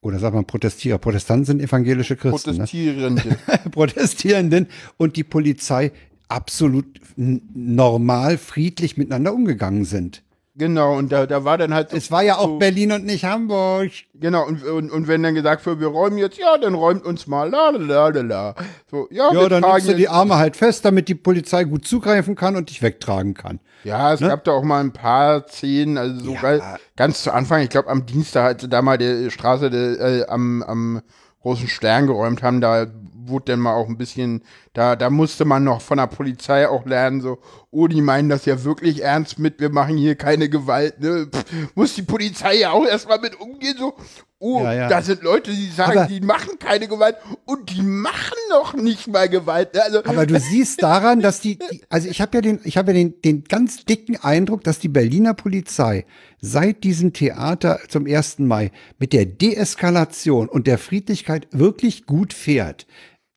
oder 0.00 0.18
sagt 0.18 0.34
man 0.34 0.46
Protestierer, 0.46 0.98
Protestanten 0.98 1.44
sind 1.44 1.60
evangelische 1.62 2.16
Christen, 2.16 2.50
ne? 2.52 2.56
Protestierende. 2.58 3.36
Protestierenden 3.72 4.68
und 4.96 5.16
die 5.16 5.24
Polizei 5.24 5.92
absolut 6.28 6.86
normal, 7.16 8.38
friedlich 8.38 8.96
miteinander 8.96 9.34
umgegangen 9.34 9.84
sind. 9.84 10.22
Genau, 10.58 10.96
und 10.98 11.10
da, 11.12 11.26
da 11.26 11.44
war 11.44 11.56
dann 11.56 11.72
halt 11.72 11.90
so, 11.90 11.96
Es 11.96 12.10
war 12.10 12.22
ja 12.22 12.36
auch 12.36 12.46
so, 12.48 12.58
Berlin 12.58 12.92
und 12.92 13.06
nicht 13.06 13.24
Hamburg. 13.24 13.90
Genau, 14.14 14.46
und, 14.46 14.62
und, 14.64 14.90
und 14.90 15.08
wenn 15.08 15.22
dann 15.22 15.34
gesagt 15.34 15.64
wird, 15.64 15.80
wir 15.80 15.86
räumen 15.86 16.18
jetzt, 16.18 16.36
ja, 16.38 16.58
dann 16.58 16.74
räumt 16.74 17.04
uns 17.06 17.26
mal, 17.26 17.48
la 17.48 17.70
la 17.70 18.08
la 18.08 18.20
la. 18.20 18.54
So, 18.90 19.08
ja, 19.10 19.32
Ja, 19.32 19.48
dann 19.48 19.62
nimmst 19.62 19.88
du 19.88 19.94
die 19.94 20.08
Arme 20.08 20.36
halt 20.36 20.56
fest, 20.56 20.84
damit 20.84 21.08
die 21.08 21.14
Polizei 21.14 21.64
gut 21.64 21.86
zugreifen 21.86 22.34
kann 22.34 22.56
und 22.56 22.68
dich 22.70 22.82
wegtragen 22.82 23.34
kann. 23.34 23.60
Ja, 23.84 24.12
es 24.12 24.20
Ne? 24.20 24.28
gab 24.28 24.42
da 24.44 24.52
auch 24.52 24.64
mal 24.64 24.80
ein 24.80 24.92
paar 24.92 25.46
Szenen, 25.46 25.96
also 25.96 26.24
so 26.24 26.32
Ja. 26.34 26.76
ganz 26.96 27.22
zu 27.22 27.32
Anfang, 27.32 27.62
ich 27.62 27.70
glaube 27.70 27.88
am 27.88 28.04
Dienstag, 28.06 28.44
als 28.44 28.62
sie 28.62 28.68
da 28.68 28.82
mal 28.82 28.98
die 28.98 29.30
Straße 29.30 29.70
der, 29.70 30.00
äh, 30.00 30.26
am, 30.26 30.62
am 30.64 31.00
großen 31.42 31.68
Stern 31.68 32.08
geräumt 32.08 32.42
haben, 32.42 32.60
da 32.60 32.86
wurde 33.28 33.52
dann 33.52 33.60
mal 33.60 33.74
auch 33.74 33.88
ein 33.88 33.96
bisschen, 33.98 34.42
da, 34.74 34.96
da 34.96 35.10
musste 35.10 35.44
man 35.44 35.64
noch 35.64 35.80
von 35.80 35.98
der 35.98 36.06
Polizei 36.06 36.68
auch 36.68 36.84
lernen, 36.86 37.20
so, 37.20 37.38
oh, 37.70 37.86
die 37.86 38.00
meinen 38.02 38.28
das 38.28 38.44
ja 38.46 38.64
wirklich 38.64 39.02
ernst 39.02 39.38
mit, 39.38 39.60
wir 39.60 39.70
machen 39.70 39.96
hier 39.96 40.14
keine 40.16 40.48
Gewalt, 40.48 41.00
ne? 41.00 41.28
Pff, 41.32 41.44
muss 41.74 41.94
die 41.94 42.02
Polizei 42.02 42.56
ja 42.58 42.70
auch 42.72 42.86
erstmal 42.86 43.20
mit 43.20 43.38
umgehen, 43.40 43.74
so, 43.78 43.94
oh, 44.38 44.62
Ja, 44.62 44.72
ja. 44.72 44.88
da 44.88 45.02
sind 45.02 45.22
Leute, 45.22 45.50
die 45.50 45.66
sagen, 45.68 45.98
Aber- 45.98 46.06
die 46.08 46.20
machen 46.20 46.58
keine 46.58 46.88
Gewalt 46.88 47.16
und 47.44 47.70
die 47.76 47.82
machen 47.82 48.36
noch 48.50 48.74
nicht 48.74 49.06
mal 49.08 49.28
Gewalt. 49.28 49.74
ne? 49.74 49.82
Also, 49.82 49.98
Aber 50.04 50.26
du 50.26 50.38
siehst 50.50 50.82
daran, 50.82 51.20
dass 51.20 51.40
die, 51.40 51.58
die 51.58 51.82
also 51.90 52.08
ich 52.08 52.20
habe 52.20 52.38
ja 52.38 52.40
den, 52.40 52.60
ich 52.64 52.76
habe 52.78 52.92
ja 52.92 52.94
den, 52.94 53.20
den 53.22 53.44
ganz 53.44 53.84
dicken 53.84 54.16
Eindruck, 54.16 54.64
dass 54.64 54.78
die 54.78 54.88
Berliner 54.88 55.34
Polizei 55.34 56.06
seit 56.40 56.84
diesem 56.84 57.12
Theater 57.12 57.80
zum 57.88 58.06
1. 58.06 58.38
Mai 58.38 58.70
mit 58.98 59.12
der 59.12 59.26
Deeskalation 59.26 60.48
und 60.48 60.66
der 60.66 60.78
Friedlichkeit 60.78 61.48
wirklich 61.50 62.06
gut 62.06 62.32
fährt. 62.32 62.86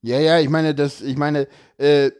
Ja, 0.02 0.20
ja, 0.20 0.40
ich 0.40 0.50
meine, 0.50 0.74
das, 0.74 1.02
ich 1.02 1.16
meine, 1.18 1.48
äh, 1.78 2.12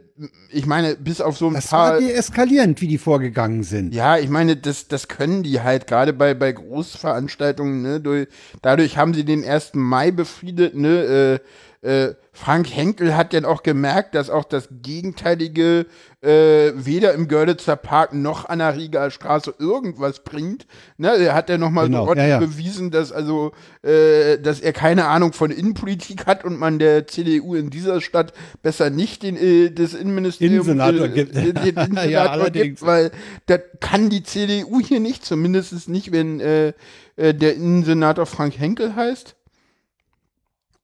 ich 0.52 0.68
meine, 0.68 0.96
bis 0.96 1.20
auf 1.20 1.38
so 1.38 1.48
ein 1.48 1.54
Das 1.56 1.68
paar. 1.68 1.94
war 1.94 2.00
deeskalierend, 2.00 2.80
wie 2.82 2.88
die 2.88 3.00
vorgegangen 3.00 3.64
sind. 3.64 3.94
Ja, 3.96 4.18
ich 4.18 4.30
meine, 4.30 4.56
das, 4.56 4.88
das 4.88 5.08
können 5.08 5.42
die 5.42 5.62
halt 5.62 5.88
gerade 5.88 6.14
bei, 6.14 6.36
bei 6.36 6.52
Großveranstaltungen, 6.52 7.82
ne? 7.82 8.00
Durch, 8.00 8.28
dadurch 8.62 8.98
haben 8.98 9.14
sie 9.16 9.24
den 9.26 9.44
1. 9.44 9.72
Mai 9.74 10.12
befriedet, 10.12 10.76
ne? 10.76 11.40
Äh, 11.40 11.40
äh, 11.82 12.14
Frank 12.32 12.68
Henkel 12.74 13.18
hat 13.18 13.34
dann 13.34 13.44
auch 13.44 13.64
gemerkt, 13.64 14.14
dass 14.16 14.30
auch 14.30 14.44
das 14.46 14.70
Gegenteilige 14.72 15.88
äh, 16.22 16.72
weder 16.76 17.14
im 17.14 17.28
Görlitzer 17.28 17.76
Park 17.76 18.14
noch 18.14 18.46
an 18.46 18.60
der 18.60 18.78
Rieger 18.78 19.10
Straße 19.10 19.56
irgendwas 19.58 20.24
bringt. 20.24 20.68
Ne? 20.98 21.10
Er 21.10 21.34
hat 21.34 21.50
ja 21.50 21.58
nochmal 21.58 21.88
Genau, 21.88 22.14
ja, 22.14 22.26
ja. 22.28 22.40
bewiesen, 22.40 22.92
dass 22.92 23.12
also, 23.12 23.52
äh, 23.82 24.38
dass 24.38 24.60
er 24.60 24.74
keine 24.74 25.08
Ahnung 25.08 25.34
von 25.34 25.50
Innenpolitik 25.50 26.28
hat 26.28 26.46
und 26.46 26.58
man 26.60 26.78
der 26.78 27.08
CDU 27.08 27.56
in 27.56 27.72
dieser 27.72 28.00
Stadt 28.00 28.34
besser 28.62 28.92
nicht 28.92 29.24
den, 29.24 29.36
äh, 29.36 29.72
das 29.72 29.94
Innenministerium 29.96 30.62
Innensenator 30.62 31.08
äh, 31.08 31.10
gibt. 31.10 31.36
Den, 31.36 31.56
den 31.56 31.56
Ja, 31.76 31.84
Innensenator 31.84 32.32
allerdings. 32.32 32.64
gibt, 32.64 32.86
weil 32.86 33.12
das 33.48 33.62
kann 33.80 34.10
die 34.10 34.24
CDU 34.24 34.80
hier 34.80 35.00
nicht, 35.00 35.26
zumindest 35.26 35.90
nicht, 35.90 36.12
wenn 36.12 36.40
äh, 36.40 36.74
äh, 37.16 37.34
der 37.34 37.56
Innensenator 37.56 38.26
Frank 38.26 38.58
Henkel 38.60 38.96
heißt. 38.96 39.36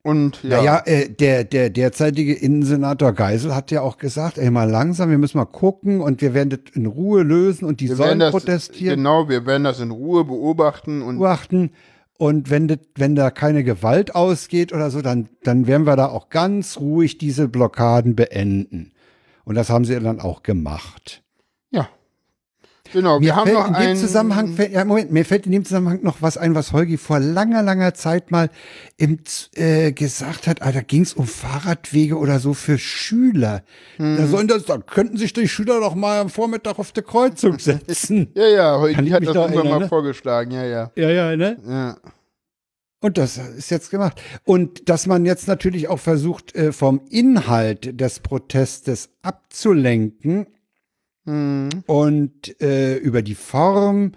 Und 0.08 0.42
ja, 0.42 0.60
Naja, 0.60 0.84
äh, 0.86 1.10
der, 1.10 1.44
der 1.44 1.70
derzeitige 1.70 2.34
Innensenator 2.34 3.12
Geisel 3.12 3.54
hat 3.54 3.72
ja 3.72 3.82
auch 3.82 3.98
gesagt, 3.98 4.38
ey, 4.38 4.50
mal 4.50 4.70
langsam, 4.70 5.10
wir 5.10 5.18
müssen 5.18 5.38
mal 5.38 5.44
gucken 5.44 6.00
und 6.00 6.22
wir 6.22 6.34
werden 6.34 6.50
das 6.50 6.76
in 6.76 6.86
Ruhe 6.86 7.24
lösen 7.24 7.66
und 7.66 7.82
die 7.82 7.90
wir 7.90 7.98
sollen 7.98 8.20
das, 8.20 8.32
protestieren. 8.32 9.00
Genau, 9.00 9.28
wir 9.28 9.46
werden 9.46 9.66
das 9.66 9.82
in 9.82 9.92
Ruhe 9.92 10.24
beobachten 10.24 11.02
und 11.02 11.18
beobachten. 11.18 11.72
Und 12.18 12.50
wenn, 12.50 12.70
das, 12.70 12.78
wenn 12.96 13.18
da 13.18 13.32
keine 13.32 13.66
Gewalt 13.66 14.16
ausgeht 14.16 14.72
oder 14.72 14.92
so, 14.92 15.02
dann, 15.02 15.28
dann 15.44 15.68
werden 15.68 15.86
wir 15.86 15.98
da 15.98 16.08
auch 16.08 16.30
ganz 16.30 16.78
ruhig 16.80 17.18
diese 17.18 17.50
Blockaden 17.50 18.16
beenden. 18.16 18.94
Und 19.44 19.56
das 19.56 19.70
haben 19.70 19.84
sie 19.84 20.00
dann 20.00 20.22
auch 20.22 20.42
gemacht. 20.42 21.22
Genau, 22.98 23.20
mir 23.20 23.26
wir 23.26 23.36
haben 23.36 23.54
noch 23.54 23.68
in 23.68 23.90
dem 23.90 23.96
Zusammenhang, 23.96 24.58
ja, 24.72 24.84
Moment, 24.84 25.12
mir 25.12 25.24
fällt 25.24 25.46
in 25.46 25.52
dem 25.52 25.64
Zusammenhang 25.64 26.00
noch 26.02 26.24
was 26.24 26.36
ein, 26.36 26.56
was 26.56 26.74
Holgi 26.74 26.98
vor 26.98 27.20
langer, 27.20 27.62
langer 27.62 27.94
Zeit 27.94 28.32
mal 28.32 28.50
im, 28.98 29.20
äh, 29.54 29.92
gesagt 29.92 30.48
hat. 30.48 30.64
Ah, 30.64 30.72
da 30.72 30.82
ging 30.82 31.04
es 31.04 31.14
um 31.14 31.28
Fahrradwege 31.28 32.18
oder 32.18 32.40
so 32.40 32.56
für 32.56 32.80
Schüler. 32.80 33.62
Hm. 33.98 34.18
Da 34.18 34.26
sollen 34.26 34.48
das, 34.48 34.66
da 34.66 34.80
könnten 34.80 35.16
sich 35.16 35.32
die 35.32 35.48
Schüler 35.48 35.80
doch 35.80 35.94
mal 35.94 36.22
am 36.22 36.32
Vormittag 36.32 36.80
auf 36.80 36.92
die 36.92 37.04
Kreuzung 37.04 37.60
setzen. 37.60 38.32
Ja, 38.34 38.48
ja, 38.48 38.88
ich 38.88 38.98
hat 38.98 39.24
das 39.24 39.34
da 39.34 39.44
irgendwann 39.44 39.70
mal 39.70 39.80
ne? 39.82 39.88
vorgeschlagen, 39.88 40.50
ja, 40.50 40.66
ja. 40.66 40.92
ja, 40.96 41.10
ja, 41.12 41.36
ne? 41.36 41.58
Ja. 41.68 41.98
Und 43.00 43.20
das 43.20 43.38
ist 43.38 43.70
jetzt 43.70 43.92
gemacht. 43.92 44.20
Und 44.44 44.90
dass 44.90 45.06
man 45.06 45.24
jetzt 45.24 45.48
natürlich 45.48 45.88
auch 45.88 46.00
versucht, 46.00 46.56
äh, 46.56 46.72
vom 46.72 47.02
Inhalt 47.12 48.02
des 48.02 48.22
Protestes 48.22 49.10
abzulenken 49.22 50.48
Hm. 51.28 51.70
und 51.88 52.60
äh, 52.62 52.96
über 52.98 53.22
die 53.22 53.36
Form 53.36 54.14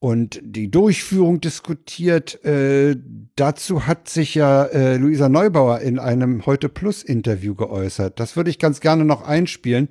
und 0.00 0.40
die 0.42 0.70
Durchführung 0.70 1.40
diskutiert. 1.40 2.44
Äh, 2.44 2.96
dazu 3.36 3.86
hat 3.86 4.08
sich 4.08 4.34
ja 4.34 4.64
äh, 4.64 4.96
Luisa 4.96 5.28
Neubauer 5.30 5.80
in 5.80 5.98
einem 5.98 6.44
Heute 6.44 6.68
Plus 6.68 7.02
Interview 7.02 7.54
geäußert. 7.54 8.20
Das 8.20 8.36
würde 8.36 8.50
ich 8.50 8.58
ganz 8.58 8.80
gerne 8.80 9.04
noch 9.04 9.22
einspielen, 9.22 9.88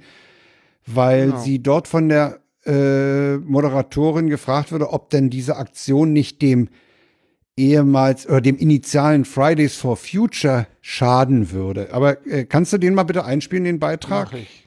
weil 0.86 1.28
Genau. 1.28 1.40
sie 1.40 1.64
dort 1.64 1.88
von 1.88 2.10
der 2.10 2.41
äh, 2.65 3.38
Moderatorin 3.38 4.30
gefragt 4.30 4.72
wurde, 4.72 4.91
ob 4.94 5.10
denn 5.10 5.30
diese 5.30 5.56
Aktion 5.57 6.14
nicht 6.14 6.41
dem 6.41 6.70
ehemals 7.57 8.28
oder 8.28 8.41
dem 8.41 8.57
initialen 8.57 9.26
Fridays 9.26 9.76
for 9.76 9.95
Future 9.98 10.68
schaden 10.82 11.52
würde. 11.52 11.90
Aber 11.91 12.26
äh, 12.28 12.45
kannst 12.45 12.74
du 12.74 12.78
den 12.78 12.94
mal 12.95 13.03
bitte 13.03 13.26
einspielen, 13.26 13.64
den 13.64 13.80
Beitrag? 13.80 14.30
Mach 14.32 14.38
ich. 14.40 14.62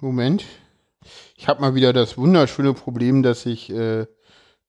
Moment. 0.00 0.44
Ich 1.36 1.48
habe 1.48 1.60
mal 1.60 1.74
wieder 1.74 1.92
das 1.92 2.18
wunderschöne 2.18 2.74
Problem, 2.74 3.22
dass 3.22 3.46
ich 3.46 3.70
äh, 3.70 4.06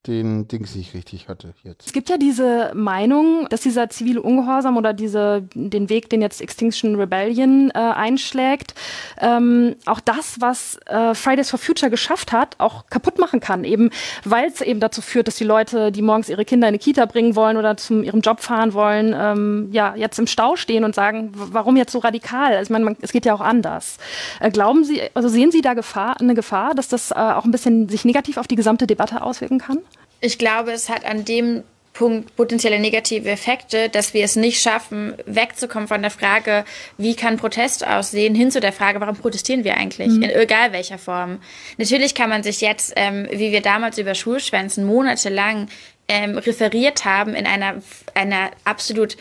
den 0.07 0.47
Dings 0.47 0.75
nicht 0.75 0.93
richtig 0.93 1.27
hatte 1.27 1.53
jetzt. 1.63 1.85
Es 1.85 1.93
gibt 1.93 2.09
ja 2.09 2.17
diese 2.17 2.71
Meinung, 2.73 3.47
dass 3.49 3.61
dieser 3.61 3.89
zivile 3.89 4.21
Ungehorsam 4.21 4.77
oder 4.77 4.93
diese, 4.93 5.43
den 5.53 5.89
Weg, 5.89 6.09
den 6.09 6.21
jetzt 6.21 6.41
Extinction 6.41 6.95
Rebellion 6.95 7.71
äh, 7.71 7.77
einschlägt, 7.77 8.73
ähm, 9.19 9.75
auch 9.85 9.99
das, 9.99 10.39
was 10.39 10.79
äh, 10.85 11.13
Fridays 11.13 11.49
for 11.49 11.59
Future 11.59 11.89
geschafft 11.89 12.31
hat, 12.31 12.55
auch 12.59 12.88
kaputt 12.88 13.19
machen 13.19 13.39
kann. 13.39 13.63
Eben, 13.63 13.89
weil 14.23 14.47
es 14.47 14.61
eben 14.61 14.79
dazu 14.79 15.01
führt, 15.01 15.27
dass 15.27 15.35
die 15.35 15.43
Leute, 15.43 15.91
die 15.91 16.01
morgens 16.01 16.29
ihre 16.29 16.45
Kinder 16.45 16.67
in 16.67 16.69
eine 16.69 16.79
Kita 16.79 17.05
bringen 17.05 17.35
wollen 17.35 17.57
oder 17.57 17.77
zu 17.77 18.01
ihrem 18.01 18.21
Job 18.21 18.39
fahren 18.39 18.73
wollen, 18.73 19.13
ähm, 19.17 19.69
ja, 19.71 19.95
jetzt 19.95 20.19
im 20.19 20.27
Stau 20.27 20.55
stehen 20.55 20.84
und 20.84 20.95
sagen, 20.95 21.31
warum 21.34 21.75
jetzt 21.75 21.91
so 21.91 21.99
radikal? 21.99 22.53
Also, 22.53 22.63
ich 22.63 22.69
meine, 22.69 22.85
man, 22.85 22.97
es 23.01 23.11
geht 23.11 23.25
ja 23.25 23.34
auch 23.34 23.41
anders. 23.41 23.97
Äh, 24.39 24.51
glauben 24.51 24.84
Sie, 24.84 25.01
also 25.13 25.27
sehen 25.27 25.51
Sie 25.51 25.61
da 25.61 25.73
Gefahr, 25.73 26.19
eine 26.19 26.35
Gefahr, 26.35 26.73
dass 26.75 26.88
das 26.88 27.11
äh, 27.11 27.15
auch 27.15 27.45
ein 27.45 27.51
bisschen 27.51 27.89
sich 27.89 28.05
negativ 28.05 28.38
auf 28.38 28.47
die 28.47 28.55
gesamte 28.55 28.88
Debatte 28.88 29.21
auswirken 29.21 29.59
kann? 29.59 29.79
Ich 30.22 30.38
glaube, 30.38 30.72
es 30.72 30.89
hat 30.89 31.06
an 31.06 31.26
dem 31.26 31.64
Punkt 31.98 32.35
potenzielle 32.35 32.80
negative 32.80 33.27
Effekte, 33.27 33.89
dass 33.89 34.14
wir 34.14 34.23
es 34.23 34.35
nicht 34.35 34.61
schaffen, 34.61 35.15
wegzukommen 35.26 35.88
von 35.88 36.03
der 36.03 36.11
Frage, 36.11 36.64
wie 36.99 37.15
kann 37.15 37.38
Protest 37.38 37.88
aussehen, 37.88 38.35
hin 38.35 38.52
zu 38.52 38.60
der 38.60 38.72
Frage, 38.72 39.02
warum 39.02 39.15
protestieren 39.15 39.64
wir 39.64 39.77
eigentlich, 39.77 40.10
in 40.10 40.23
egal 40.23 40.73
welcher 40.73 40.99
Form. 40.99 41.39
Natürlich 41.77 42.14
kann 42.14 42.30
man 42.30 42.44
sich 42.44 42.61
jetzt, 42.61 42.94
ähm, 42.95 43.27
wie 43.31 43.52
wir 43.52 43.61
damals 43.61 43.98
über 43.98 44.14
Schulschwänzen 44.14 44.85
monatelang 44.85 45.69
ähm, 46.07 46.38
referiert 46.38 47.03
haben, 47.03 47.34
in 47.34 47.48
einer, 47.48 47.81
einer 48.14 48.52
absolut 48.64 49.18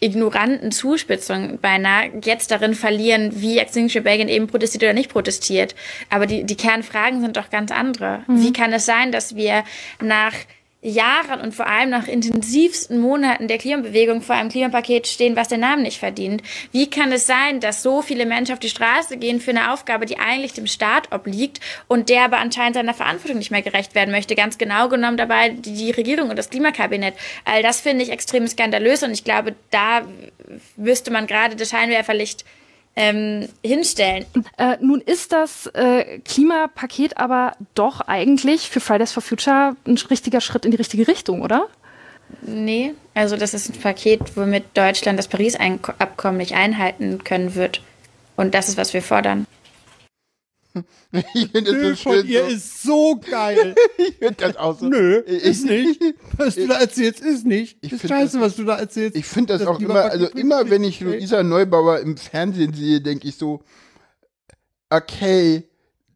ignoranten 0.00 0.72
Zuspitzung 0.72 1.58
beinahe 1.60 2.10
jetzt 2.24 2.50
darin 2.50 2.74
verlieren, 2.74 3.40
wie 3.40 3.58
Extinction 3.58 4.02
Rebellion 4.02 4.28
eben 4.28 4.46
protestiert 4.46 4.82
oder 4.82 4.92
nicht 4.92 5.10
protestiert. 5.10 5.74
Aber 6.08 6.26
die, 6.26 6.44
die 6.44 6.56
Kernfragen 6.56 7.20
sind 7.20 7.36
doch 7.36 7.50
ganz 7.50 7.70
andere. 7.70 8.24
Wie 8.26 8.52
kann 8.52 8.72
es 8.72 8.86
sein, 8.86 9.12
dass 9.12 9.36
wir 9.36 9.64
nach 10.00 10.32
Jahren 10.82 11.42
und 11.42 11.54
vor 11.54 11.66
allem 11.66 11.90
nach 11.90 12.08
intensivsten 12.08 12.98
Monaten 12.98 13.48
der 13.48 13.58
Klimabewegung 13.58 14.22
vor 14.22 14.34
einem 14.34 14.48
Klimapaket 14.48 15.06
stehen, 15.06 15.36
was 15.36 15.48
den 15.48 15.60
Namen 15.60 15.82
nicht 15.82 15.98
verdient. 15.98 16.42
Wie 16.72 16.88
kann 16.88 17.12
es 17.12 17.26
sein, 17.26 17.60
dass 17.60 17.82
so 17.82 18.00
viele 18.00 18.24
Menschen 18.24 18.54
auf 18.54 18.60
die 18.60 18.70
Straße 18.70 19.18
gehen 19.18 19.40
für 19.40 19.50
eine 19.50 19.72
Aufgabe, 19.72 20.06
die 20.06 20.18
eigentlich 20.18 20.54
dem 20.54 20.66
Staat 20.66 21.12
obliegt 21.12 21.60
und 21.86 22.08
der 22.08 22.24
aber 22.24 22.38
anscheinend 22.38 22.76
seiner 22.76 22.94
Verantwortung 22.94 23.38
nicht 23.38 23.50
mehr 23.50 23.60
gerecht 23.60 23.94
werden 23.94 24.10
möchte? 24.10 24.34
Ganz 24.34 24.56
genau 24.56 24.88
genommen 24.88 25.18
dabei 25.18 25.50
die, 25.50 25.74
die 25.74 25.90
Regierung 25.90 26.30
und 26.30 26.38
das 26.38 26.48
Klimakabinett. 26.48 27.14
All 27.44 27.62
das 27.62 27.80
finde 27.80 28.02
ich 28.02 28.10
extrem 28.10 28.46
skandalös 28.48 29.02
und 29.02 29.12
ich 29.12 29.24
glaube, 29.24 29.54
da 29.70 30.06
müsste 30.76 31.10
man 31.10 31.26
gerade 31.26 31.56
das 31.56 31.68
Scheinwerferlicht 31.68 32.46
ähm, 32.96 33.48
hinstellen. 33.64 34.26
Äh, 34.58 34.76
nun 34.80 35.00
ist 35.00 35.32
das 35.32 35.66
äh, 35.68 36.18
Klimapaket 36.20 37.16
aber 37.16 37.52
doch 37.74 38.00
eigentlich 38.02 38.68
für 38.68 38.80
Fridays 38.80 39.12
for 39.12 39.22
Future 39.22 39.76
ein 39.86 39.98
richtiger 40.10 40.40
Schritt 40.40 40.64
in 40.64 40.70
die 40.70 40.76
richtige 40.76 41.06
Richtung, 41.06 41.42
oder? 41.42 41.68
Nee, 42.42 42.94
also 43.14 43.36
das 43.36 43.54
ist 43.54 43.70
ein 43.70 43.80
Paket, 43.80 44.36
womit 44.36 44.64
Deutschland 44.74 45.18
das 45.18 45.28
Paris-Abkommen 45.28 46.38
nicht 46.38 46.54
einhalten 46.54 47.24
können 47.24 47.54
wird. 47.54 47.82
Und 48.36 48.54
das 48.54 48.68
ist, 48.68 48.76
was 48.76 48.94
wir 48.94 49.02
fordern. 49.02 49.46
Ich 51.34 51.50
finde 51.50 51.72
Nö, 51.72 51.90
das 51.90 51.98
so 52.02 52.10
von 52.10 52.26
ihr 52.26 52.44
So. 52.44 52.54
ist 52.54 52.82
so 52.82 53.20
geil. 53.30 53.74
Ich 53.98 54.14
finde 54.16 54.34
das 54.38 54.56
auch 54.56 54.78
so. 54.78 54.86
Nö, 54.86 55.16
ist 55.18 55.64
nicht. 55.64 56.00
Was 56.36 56.54
du 56.54 56.66
da 56.68 56.78
erzählst, 56.80 57.20
ist 57.20 57.44
nicht. 57.46 57.78
Ich 57.80 57.92
ist 57.92 58.00
find 58.02 58.10
scheiße, 58.12 58.38
das- 58.38 58.46
was 58.50 58.56
du 58.56 58.64
da 58.64 58.78
erzählst. 58.78 59.16
Ich 59.16 59.26
finde 59.26 59.54
das, 59.54 59.60
Das 59.62 59.68
auch 59.68 59.80
immer, 59.80 60.02
also 60.04 60.26
immer 60.28 60.68
wenn 60.70 60.84
ich. 60.84 61.00
Luisa 61.00 61.42
Neubauer 61.42 62.00
im 62.00 62.16
Fernsehen 62.16 62.72
sehe, 62.74 63.00
denke 63.00 63.26
ich 63.28 63.36
so, 63.36 63.62
okay, 64.90 65.64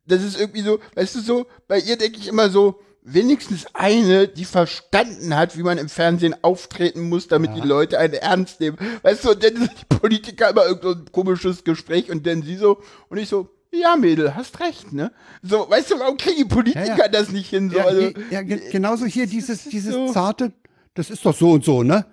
das 0.07 0.23
ist 0.23 0.39
irgendwie 0.39 0.61
so, 0.63 0.79
weißt 0.95 1.15
du 1.17 1.21
so, 1.21 1.47
bei 1.69 1.79
ihr 1.79 1.97
denke 1.97 2.19
ich 2.19 2.29
immer 2.29 2.51
so, 2.51 2.81
wenigstens 3.07 3.67
eine, 3.75 4.29
die 4.29 4.45
verstanden 4.47 5.37
hat, 5.37 5.59
wie 5.59 5.63
man 5.63 5.77
im 5.79 5.89
Fernsehen 5.91 6.35
auftreten 6.43 7.09
muss, 7.09 7.29
damit 7.29 7.55
die 7.55 7.61
Leute 7.67 7.99
einen 7.99 8.15
ernst 8.15 8.61
nehmen. 8.61 8.79
Weißt 9.03 9.25
du, 9.25 9.33
und 9.33 9.43
dann 9.45 9.57
sind 9.57 9.71
die 9.79 9.97
Politiker 9.97 10.49
immer 10.51 10.65
irgend 10.67 10.83
so 10.85 10.91
ein 10.93 11.05
komisches 11.13 11.65
Gespräch 11.65 12.11
und 12.11 12.27
dann 12.27 12.43
sie 12.43 12.57
so, 12.57 12.81
und 13.11 13.19
ich 13.19 13.29
so, 13.29 13.51
ja, 13.81 13.97
Mädel, 13.97 14.35
hast 14.35 14.61
recht, 14.61 14.93
ne? 14.93 15.13
So, 15.43 15.69
weißt 15.69 15.91
du, 15.93 15.99
warum 15.99 16.17
kriegen 16.17 16.37
die 16.39 16.45
Politiker 16.45 16.85
Ja, 16.87 16.97
ja. 16.97 17.09
das 17.09 17.31
nicht 17.31 17.51
hin? 17.51 17.71
So, 17.71 17.79
ja, 17.79 17.85
also, 17.85 18.11
ja, 18.31 18.43
ge- 18.43 18.71
genauso 18.71 19.07
hier 19.07 19.27
dieses, 19.27 19.65
dieses 19.65 19.93
so. 19.93 20.13
zarte, 20.13 20.53
das 20.95 21.11
ist 21.11 21.25
doch 21.27 21.35
so 21.37 21.53
und 21.53 21.65
so, 21.65 21.83
ne? 21.83 22.07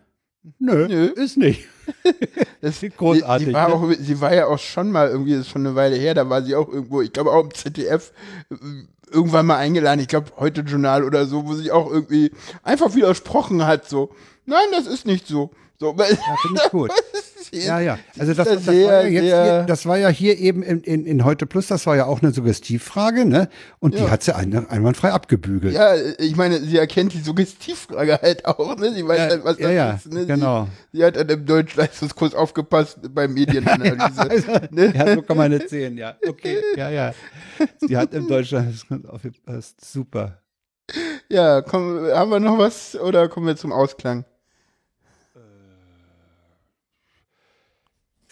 Nö, 0.60 0.88
Nö. 0.88 1.06
ist 1.08 1.38
nicht. 1.38 1.68
Das 2.62 2.80
Großartig, 2.98 3.46
Sie, 3.48 3.52
sie, 3.52 3.54
war 3.54 3.68
ne? 3.70 3.74
auch, 3.76 3.92
sie 4.00 4.22
war 4.22 4.34
ja 4.34 4.46
auch 4.48 4.60
schon 4.60 4.92
mal 4.92 5.10
irgendwie, 5.10 5.32
das 5.32 5.42
ist 5.42 5.50
schon 5.50 5.66
eine 5.66 5.76
Weile 5.76 5.96
her, 5.98 6.14
da 6.14 6.30
war 6.30 6.42
sie 6.44 6.56
auch 6.56 6.70
irgendwo, 6.70 7.02
ich 7.02 7.12
glaube 7.12 7.32
auch 7.32 7.44
im 7.44 7.54
ZDF, 7.54 8.12
äh, 8.52 8.56
irgendwann 9.12 9.46
mal 9.48 9.58
eingeladen, 9.58 10.00
ich 10.00 10.08
glaube 10.08 10.32
heute 10.38 10.62
Journal 10.62 11.04
oder 11.04 11.26
so, 11.26 11.46
wo 11.48 11.54
sie 11.56 11.72
auch 11.72 11.92
irgendwie 11.92 12.32
einfach 12.64 12.96
widersprochen 12.96 13.66
hat, 13.66 13.90
so, 13.90 14.12
nein, 14.46 14.68
das 14.72 14.88
ist 14.88 15.06
nicht 15.06 15.28
so. 15.28 15.52
So, 15.80 15.96
Ja, 15.98 16.06
finde 16.44 16.62
ich 16.64 16.72
gut. 16.72 16.92
Ja, 17.54 17.80
ja. 17.80 18.00
Also 18.18 18.34
das, 18.34 18.48
da 18.48 18.56
das, 18.56 18.68
war 18.68 18.74
ja 18.74 19.02
jetzt 19.04 19.24
hier, 19.24 19.64
das 19.68 19.86
war 19.86 19.98
ja 19.98 20.08
hier 20.10 20.38
eben 20.40 20.64
in, 20.64 20.82
in, 20.82 21.06
in 21.06 21.26
Heute 21.26 21.46
Plus, 21.46 21.68
das 21.68 21.86
war 21.86 21.96
ja 21.98 22.06
auch 22.06 22.22
eine 22.22 22.32
Suggestivfrage, 22.32 23.26
ne? 23.26 23.50
Und 23.80 23.96
die 23.96 24.00
Ja. 24.04 24.10
hat 24.10 24.24
sie 24.24 24.36
ein, 24.36 24.54
einwandfrei 24.70 25.12
abgebügelt. 25.12 25.74
ja, 25.74 25.96
ich 26.18 26.36
meine, 26.36 26.60
sie 26.62 26.78
erkennt 26.78 27.14
die 27.14 27.20
Suggestivfrage 27.22 28.20
halt 28.22 28.46
auch, 28.46 28.78
ne? 28.78 28.94
Sie 28.94 29.06
weiß 29.08 29.18
Ja, 29.18 29.28
halt, 29.30 29.44
was 29.44 29.58
ja, 29.60 29.68
das 29.68 29.76
ja, 29.76 29.92
ist, 29.92 30.14
ne? 30.14 30.26
genau. 30.26 30.68
Sie, 30.92 30.98
sie 31.00 31.04
hat 31.06 31.18
an 31.18 31.28
dem 31.28 31.46
Deutschleistungskurs 31.46 32.34
aufgepasst 32.36 33.00
beim 33.14 33.34
Medienanalyse. 33.34 34.22
Also, 34.30 34.52
ne? 34.72 34.94
ja, 34.96 35.16
so 35.16 35.22
kann 35.22 35.36
man 35.38 35.52
nicht 35.52 35.70
sehen, 35.70 35.98
ja. 35.98 36.16
Okay, 36.28 36.58
ja, 36.78 36.90
ja. 36.90 37.14
Sie 37.80 37.98
hat 37.98 38.14
in 38.14 38.28
Deutschland 38.28 38.74
aufgepasst. 39.08 39.84
Super. 39.84 40.38
Ja, 41.30 41.62
komm, 41.62 42.06
haben 42.14 42.32
wir 42.32 42.40
noch 42.40 42.58
was 42.58 42.96
oder 43.00 43.30
kommen 43.30 43.48
wir 43.48 43.56
zum 43.56 43.72
Ausklang? 43.72 44.26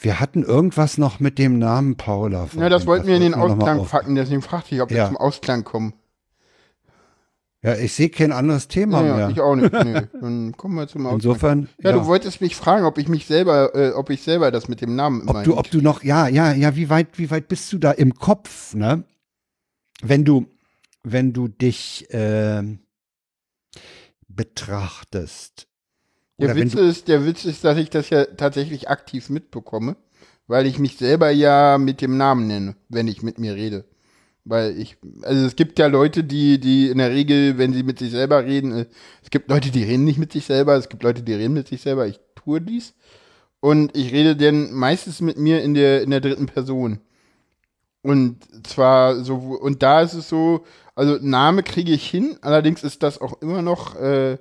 Wir 0.01 0.19
hatten 0.21 0.43
irgendwas 0.43 0.97
noch 0.97 1.19
mit 1.19 1.37
dem 1.37 1.59
Namen 1.59 1.97
Paula. 1.97 2.47
Ja, 2.55 2.69
das 2.69 2.87
wollten 2.87 3.07
wir 3.07 3.15
in 3.17 3.21
den 3.21 3.33
Ausklang 3.33 3.85
packen, 3.85 4.15
deswegen 4.15 4.41
fragte 4.41 4.73
ich, 4.75 4.81
ob 4.81 4.89
wir 4.89 4.97
Ja. 4.97 5.07
zum 5.07 5.17
Ausklang 5.17 5.63
kommen. 5.65 5.93
Ja, 7.61 7.75
ich 7.75 7.91
sehe 7.91 8.07
kein 8.09 8.31
anderes 8.31 8.69
Thema 8.69 9.01
Ja, 9.01 9.07
ja, 9.07 9.15
mehr. 9.17 9.29
ich 9.31 9.41
auch 9.41 9.55
nicht. 9.55 9.73
Nö. 9.83 10.01
Dann 10.21 10.55
kommen 10.55 10.75
wir 10.75 10.87
zum 10.87 11.01
Ausklang. 11.05 11.15
Insofern, 11.19 11.69
ja, 11.79 11.89
ja, 11.89 11.97
du 11.97 12.05
wolltest 12.05 12.39
mich 12.39 12.55
fragen, 12.55 12.85
ob 12.85 12.97
ich 12.97 13.09
mich 13.09 13.25
selber, 13.25 13.75
äh, 13.75 13.91
ob 13.91 14.09
ich 14.09 14.21
selber 14.21 14.51
das 14.51 14.69
mit 14.69 14.79
dem 14.79 14.95
Namen 14.95 15.27
ob 15.27 15.43
du, 15.43 15.57
ob 15.57 15.69
du 15.69 15.81
noch, 15.81 16.01
ja, 16.01 16.29
ja, 16.29 16.53
ja, 16.53 16.77
wie 16.77 16.89
weit, 16.89 17.17
wie 17.19 17.29
weit 17.29 17.49
bist 17.49 17.73
du 17.73 17.77
da 17.77 17.91
im 17.91 18.15
Kopf, 18.15 18.73
ne? 18.73 19.03
Wenn 20.01 20.23
du, 20.23 20.45
wenn 21.03 21.33
du 21.33 21.49
dich 21.49 22.07
ähm, 22.11 22.79
betrachtest. 24.29 25.67
Der 26.39 26.55
Witz 26.55 26.73
du, 26.73 26.79
ist, 26.79 27.07
der 27.07 27.25
Witz 27.25 27.45
ist, 27.45 27.63
dass 27.63 27.77
ich 27.77 27.89
das 27.89 28.09
ja 28.09 28.25
tatsächlich 28.25 28.89
aktiv 28.89 29.29
mitbekomme, 29.29 29.95
weil 30.47 30.65
ich 30.65 30.79
mich 30.79 30.97
selber 30.97 31.29
ja 31.29 31.77
mit 31.77 32.01
dem 32.01 32.17
Namen 32.17 32.47
nenne, 32.47 32.75
wenn 32.89 33.07
ich 33.07 33.21
mit 33.21 33.39
mir 33.39 33.55
rede. 33.55 33.85
Weil 34.45 34.79
ich, 34.79 34.97
also 35.21 35.45
es 35.45 35.55
gibt 35.55 35.77
ja 35.79 35.87
Leute, 35.87 36.23
die, 36.23 36.59
die 36.59 36.89
in 36.89 36.97
der 36.97 37.11
Regel, 37.11 37.57
wenn 37.57 37.73
sie 37.73 37.83
mit 37.83 37.99
sich 37.99 38.11
selber 38.11 38.45
reden, 38.45 38.71
äh, 38.71 38.85
es 39.21 39.29
gibt 39.29 39.49
Leute, 39.49 39.69
die 39.69 39.83
reden 39.83 40.05
nicht 40.05 40.17
mit 40.17 40.31
sich 40.31 40.45
selber, 40.45 40.75
es 40.75 40.89
gibt 40.89 41.03
Leute, 41.03 41.21
die 41.21 41.33
reden 41.33 41.53
mit 41.53 41.67
sich 41.67 41.81
selber, 41.81 42.07
ich 42.07 42.19
tue 42.35 42.61
dies. 42.61 42.95
Und 43.59 43.95
ich 43.95 44.13
rede 44.13 44.35
dann 44.35 44.71
meistens 44.73 45.21
mit 45.21 45.37
mir 45.37 45.61
in 45.61 45.73
der, 45.73 46.01
in 46.01 46.09
der 46.09 46.21
dritten 46.21 46.45
Person. 46.45 46.99
Und 48.01 48.37
zwar 48.65 49.23
so, 49.23 49.35
und 49.35 49.83
da 49.83 50.01
ist 50.01 50.13
es 50.13 50.29
so, 50.29 50.63
also 50.95 51.17
Name 51.21 51.63
kriege 51.63 51.91
ich 51.91 52.09
hin, 52.09 52.37
allerdings 52.41 52.83
ist 52.83 53.03
das 53.03 53.19
auch 53.19 53.41
immer 53.41 53.61
noch, 53.61 53.95
äh, 53.97 54.37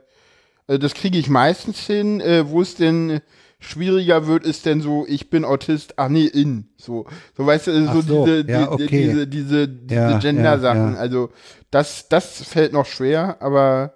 das 0.77 0.95
kriege 0.95 1.19
ich 1.19 1.31
meistens 1.31 1.79
hin, 1.81 2.21
äh, 2.21 2.49
wo 2.49 2.61
es 2.61 2.75
denn 2.75 3.21
schwieriger 3.61 4.27
wird, 4.27 4.45
ist 4.45 4.67
denn 4.67 4.81
so, 4.81 5.05
ich 5.09 5.31
bin 5.31 5.45
Autist, 5.45 5.95
ach 5.97 6.09
nee, 6.09 6.27
in. 6.27 6.69
So, 6.77 7.07
so 7.37 7.47
weißt 7.47 7.67
du, 7.69 7.85
so, 7.87 7.89
Ach 7.91 8.03
so, 8.07 8.25
diese, 8.27 8.51
ja, 8.53 8.67
die, 8.67 8.69
okay. 8.69 8.87
diese, 8.89 9.27
diese, 9.27 9.69
diese 9.69 9.95
Ja, 10.01 10.19
Gender-Sachen. 10.19 10.95
ja. 10.95 11.01
Also 11.01 11.31
das, 11.71 12.09
das 12.09 12.43
fällt 12.43 12.73
noch 12.73 12.87
schwer, 12.87 13.37
aber 13.41 13.95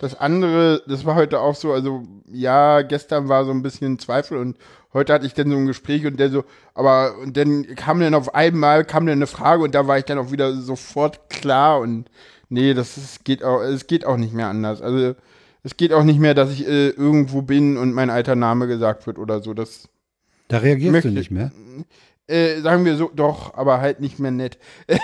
das 0.00 0.18
andere, 0.18 0.82
das 0.86 1.04
war 1.04 1.14
heute 1.14 1.40
auch 1.40 1.54
so, 1.54 1.72
also 1.72 2.02
ja, 2.32 2.82
gestern 2.82 3.28
war 3.28 3.44
so 3.44 3.50
ein 3.50 3.62
bisschen 3.62 3.98
Zweifel 3.98 4.38
und 4.38 4.56
heute 4.94 5.12
hatte 5.12 5.26
ich 5.26 5.34
dann 5.34 5.50
so 5.50 5.56
ein 5.56 5.66
Gespräch 5.66 6.06
und 6.06 6.18
der 6.18 6.30
so, 6.30 6.44
aber 6.74 7.14
und 7.22 7.36
dann 7.36 7.66
kam 7.76 8.00
dann 8.00 8.14
auf 8.14 8.34
einmal 8.34 8.84
kam 8.84 9.06
dann 9.06 9.18
eine 9.18 9.26
Frage 9.26 9.62
und 9.62 9.74
da 9.74 9.86
war 9.86 9.98
ich 9.98 10.04
dann 10.04 10.18
auch 10.18 10.32
wieder 10.32 10.54
sofort 10.54 11.28
klar 11.28 11.80
und 11.80 12.06
nee, 12.48 12.72
das 12.74 12.96
ist, 12.96 13.24
geht 13.24 13.44
auch, 13.44 13.60
es 13.60 13.86
geht 13.86 14.04
auch 14.06 14.16
nicht 14.16 14.32
mehr 14.32 14.48
anders. 14.48 14.80
Also 14.82 15.14
es 15.62 15.76
geht 15.76 15.92
auch 15.92 16.04
nicht 16.04 16.18
mehr, 16.20 16.34
dass 16.34 16.50
ich 16.52 16.66
äh, 16.66 16.88
irgendwo 16.90 17.42
bin 17.42 17.76
und 17.76 17.92
mein 17.92 18.10
alter 18.10 18.34
Name 18.36 18.66
gesagt 18.66 19.06
wird 19.06 19.18
oder 19.18 19.40
so. 19.40 19.54
Das 19.54 19.88
Da 20.48 20.58
reagierst 20.58 20.92
Möchte- 20.92 21.08
du 21.08 21.14
nicht 21.14 21.30
mehr. 21.30 21.50
äh, 22.26 22.60
sagen 22.60 22.84
wir 22.84 22.96
so, 22.96 23.10
doch, 23.14 23.54
aber 23.54 23.80
halt 23.80 24.00
nicht 24.00 24.18
mehr 24.18 24.30
nett. 24.30 24.58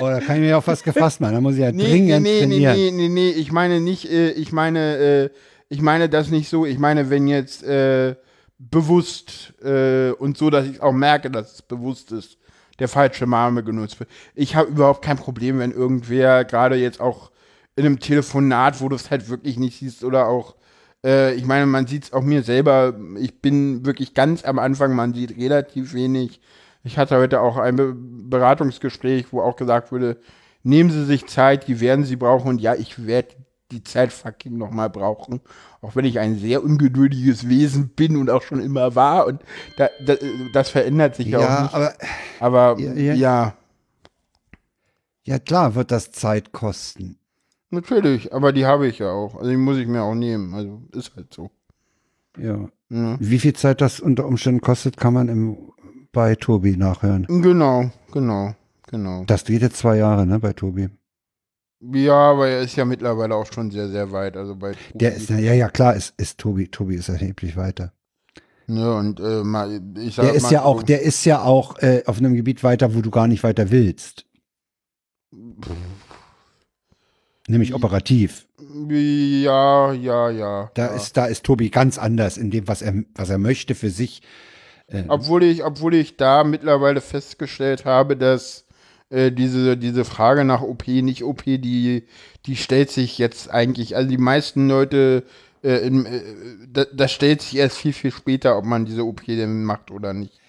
Oh, 0.00 0.06
da 0.08 0.20
kann 0.20 0.36
ich 0.36 0.42
mir 0.42 0.58
auf 0.58 0.66
was 0.66 0.82
gefasst 0.82 1.20
machen. 1.20 1.34
Da 1.34 1.40
muss 1.40 1.54
ich 1.54 1.60
ja 1.60 1.72
Nee, 1.72 1.82
nee, 1.84 1.88
dringend 1.90 2.22
nee, 2.22 2.32
nee, 2.32 2.40
trainieren. 2.40 2.76
nee, 2.76 2.90
nee, 2.90 3.08
nee, 3.08 3.30
ich 3.30 3.52
meine 3.52 3.80
nicht, 3.80 4.10
äh, 4.10 4.30
ich 4.32 4.52
meine, 4.52 4.96
äh, 4.96 5.30
ich 5.68 5.80
meine 5.80 6.08
das 6.08 6.30
nicht 6.30 6.48
so, 6.48 6.66
ich 6.66 6.78
meine, 6.78 7.08
wenn 7.10 7.28
jetzt 7.28 7.62
äh, 7.62 8.16
bewusst 8.58 9.54
äh, 9.62 10.10
und 10.12 10.36
so, 10.36 10.50
dass 10.50 10.66
ich 10.66 10.82
auch 10.82 10.92
merke, 10.92 11.30
dass 11.30 11.54
es 11.54 11.62
bewusst 11.62 12.12
ist, 12.12 12.36
der 12.78 12.88
falsche 12.88 13.26
Name 13.26 13.62
genutzt 13.64 13.98
wird. 14.00 14.10
Ich 14.34 14.54
habe 14.54 14.68
überhaupt 14.68 15.02
kein 15.04 15.16
Problem, 15.16 15.58
wenn 15.58 15.72
irgendwer 15.72 16.44
gerade 16.44 16.76
jetzt 16.76 17.00
auch 17.00 17.30
in 17.76 17.86
einem 17.86 18.00
Telefonat, 18.00 18.80
wo 18.80 18.88
du 18.88 18.96
es 18.96 19.10
halt 19.10 19.28
wirklich 19.28 19.58
nicht 19.58 19.78
siehst 19.78 20.02
oder 20.02 20.28
auch 20.28 20.56
äh, 21.04 21.34
ich 21.34 21.44
meine, 21.44 21.66
man 21.66 21.86
sieht 21.86 22.04
es 22.04 22.12
auch 22.12 22.22
mir 22.22 22.42
selber, 22.42 22.94
ich 23.18 23.40
bin 23.40 23.86
wirklich 23.86 24.12
ganz 24.12 24.44
am 24.44 24.58
Anfang, 24.58 24.94
man 24.94 25.14
sieht 25.14 25.36
relativ 25.36 25.94
wenig. 25.94 26.40
Ich 26.82 26.98
hatte 26.98 27.16
heute 27.16 27.40
auch 27.40 27.56
ein 27.56 27.76
Be 27.76 27.94
Beratungsgespräch, 28.28 29.26
wo 29.30 29.40
auch 29.40 29.54
gesagt 29.54 29.92
wurde, 29.92 30.18
nehmen 30.64 30.90
Sie 30.90 31.04
sich 31.04 31.26
Zeit, 31.26 31.68
die 31.68 31.80
werden 31.80 32.04
Sie 32.04 32.16
brauchen 32.16 32.48
und 32.48 32.60
ja, 32.60 32.74
ich 32.74 33.06
werde 33.06 33.36
die 33.70 33.84
Zeit 33.84 34.12
fucking 34.12 34.58
nochmal 34.58 34.90
brauchen, 34.90 35.40
auch 35.80 35.94
wenn 35.94 36.04
ich 36.04 36.18
ein 36.18 36.38
sehr 36.38 36.62
ungeduldiges 36.62 37.48
Wesen 37.48 37.90
bin 37.90 38.16
und 38.16 38.30
auch 38.30 38.42
schon 38.42 38.60
immer 38.60 38.94
war 38.94 39.26
und 39.26 39.42
da, 39.76 39.88
da, 40.04 40.14
das 40.52 40.70
verändert 40.70 41.16
sich 41.16 41.28
ja, 41.28 41.38
auch 41.38 41.62
nicht. 41.62 41.74
aber 41.74 41.94
Aber 42.40 42.80
Ja, 42.80 42.92
ja, 42.94 43.14
ja. 43.14 43.54
ja 45.24 45.38
klar 45.38 45.74
wird 45.76 45.90
das 45.92 46.10
Zeit 46.10 46.52
kosten. 46.52 47.18
Natürlich, 47.70 48.32
aber 48.32 48.52
die 48.52 48.66
habe 48.66 48.86
ich 48.86 48.98
ja 48.98 49.10
auch. 49.10 49.36
Also 49.36 49.50
die 49.50 49.56
muss 49.56 49.78
ich 49.78 49.86
mir 49.86 50.02
auch 50.02 50.14
nehmen. 50.14 50.54
Also 50.54 50.82
ist 50.92 51.14
halt 51.16 51.32
so. 51.32 51.50
Ja. 52.38 52.68
Ja. 52.88 53.16
Wie 53.18 53.38
viel 53.38 53.54
Zeit 53.54 53.80
das 53.80 54.00
unter 54.00 54.26
Umständen 54.26 54.60
kostet, 54.60 54.96
kann 54.96 55.14
man 55.14 55.28
im, 55.28 55.72
bei 56.12 56.34
Tobi 56.36 56.76
nachhören. 56.76 57.26
Genau, 57.28 57.90
genau, 58.12 58.54
genau. 58.86 59.24
Das 59.26 59.44
geht 59.44 59.62
jetzt 59.62 59.78
zwei 59.78 59.96
Jahre, 59.96 60.26
ne, 60.26 60.38
bei 60.38 60.52
Tobi. 60.52 60.88
Ja, 61.80 62.30
aber 62.30 62.48
er 62.48 62.62
ist 62.62 62.76
ja 62.76 62.84
mittlerweile 62.84 63.34
auch 63.34 63.52
schon 63.52 63.70
sehr, 63.70 63.88
sehr 63.88 64.10
weit. 64.12 64.36
Also 64.36 64.56
bei 64.56 64.74
Der 64.94 65.14
ist, 65.14 65.30
ja, 65.30 65.52
ja 65.52 65.68
klar, 65.68 65.94
ist, 65.94 66.14
ist 66.16 66.38
Tobi. 66.38 66.68
Tobi 66.68 66.94
ist 66.94 67.08
erheblich 67.08 67.56
weiter. 67.56 67.92
Ne, 68.68 68.94
und 68.94 69.20
äh, 69.20 69.44
mal, 69.44 69.80
ich 69.98 70.14
sag 70.14 70.24
Der 70.24 70.34
ist 70.34 70.44
mal 70.44 70.52
ja 70.52 70.62
auch, 70.62 70.82
der 70.82 71.02
ist 71.02 71.24
ja 71.24 71.42
auch 71.42 71.78
äh, 71.78 72.02
auf 72.06 72.18
einem 72.18 72.34
Gebiet 72.34 72.64
weiter, 72.64 72.94
wo 72.94 73.00
du 73.00 73.10
gar 73.10 73.28
nicht 73.28 73.42
weiter 73.42 73.70
willst. 73.70 74.26
Nämlich 77.48 77.74
operativ. 77.74 78.46
Ja, 78.88 79.92
ja, 79.92 80.30
ja. 80.30 80.70
Da 80.74 80.86
ja. 80.86 80.94
ist, 80.94 81.16
da 81.16 81.26
ist 81.26 81.44
Tobi 81.44 81.70
ganz 81.70 81.98
anders 81.98 82.36
in 82.36 82.50
dem, 82.50 82.66
was 82.66 82.82
er, 82.82 83.04
was 83.14 83.30
er 83.30 83.38
möchte 83.38 83.74
für 83.74 83.90
sich. 83.90 84.22
Äh, 84.88 85.04
Obwohl 85.08 85.44
ich, 85.44 85.64
obwohl 85.64 85.94
ich 85.94 86.16
da 86.16 86.44
mittlerweile 86.44 87.00
festgestellt 87.00 87.84
habe, 87.84 88.16
dass 88.16 88.66
äh, 89.10 89.30
diese, 89.30 89.76
diese 89.76 90.04
Frage 90.04 90.44
nach 90.44 90.62
OP, 90.62 90.88
nicht 90.88 91.22
OP, 91.22 91.44
die, 91.44 92.04
die 92.46 92.56
stellt 92.56 92.90
sich 92.90 93.18
jetzt 93.18 93.50
eigentlich, 93.50 93.96
also 93.96 94.08
die 94.08 94.18
meisten 94.18 94.68
Leute, 94.68 95.24
äh, 95.62 95.86
in, 95.86 96.06
äh, 96.06 96.22
da, 96.68 96.84
das 96.92 97.12
stellt 97.12 97.42
sich 97.42 97.56
erst 97.56 97.78
viel, 97.78 97.92
viel 97.92 98.10
später, 98.10 98.58
ob 98.58 98.64
man 98.64 98.84
diese 98.84 99.04
OP 99.04 99.24
denn 99.26 99.64
macht 99.64 99.90
oder 99.90 100.12
nicht. 100.12 100.40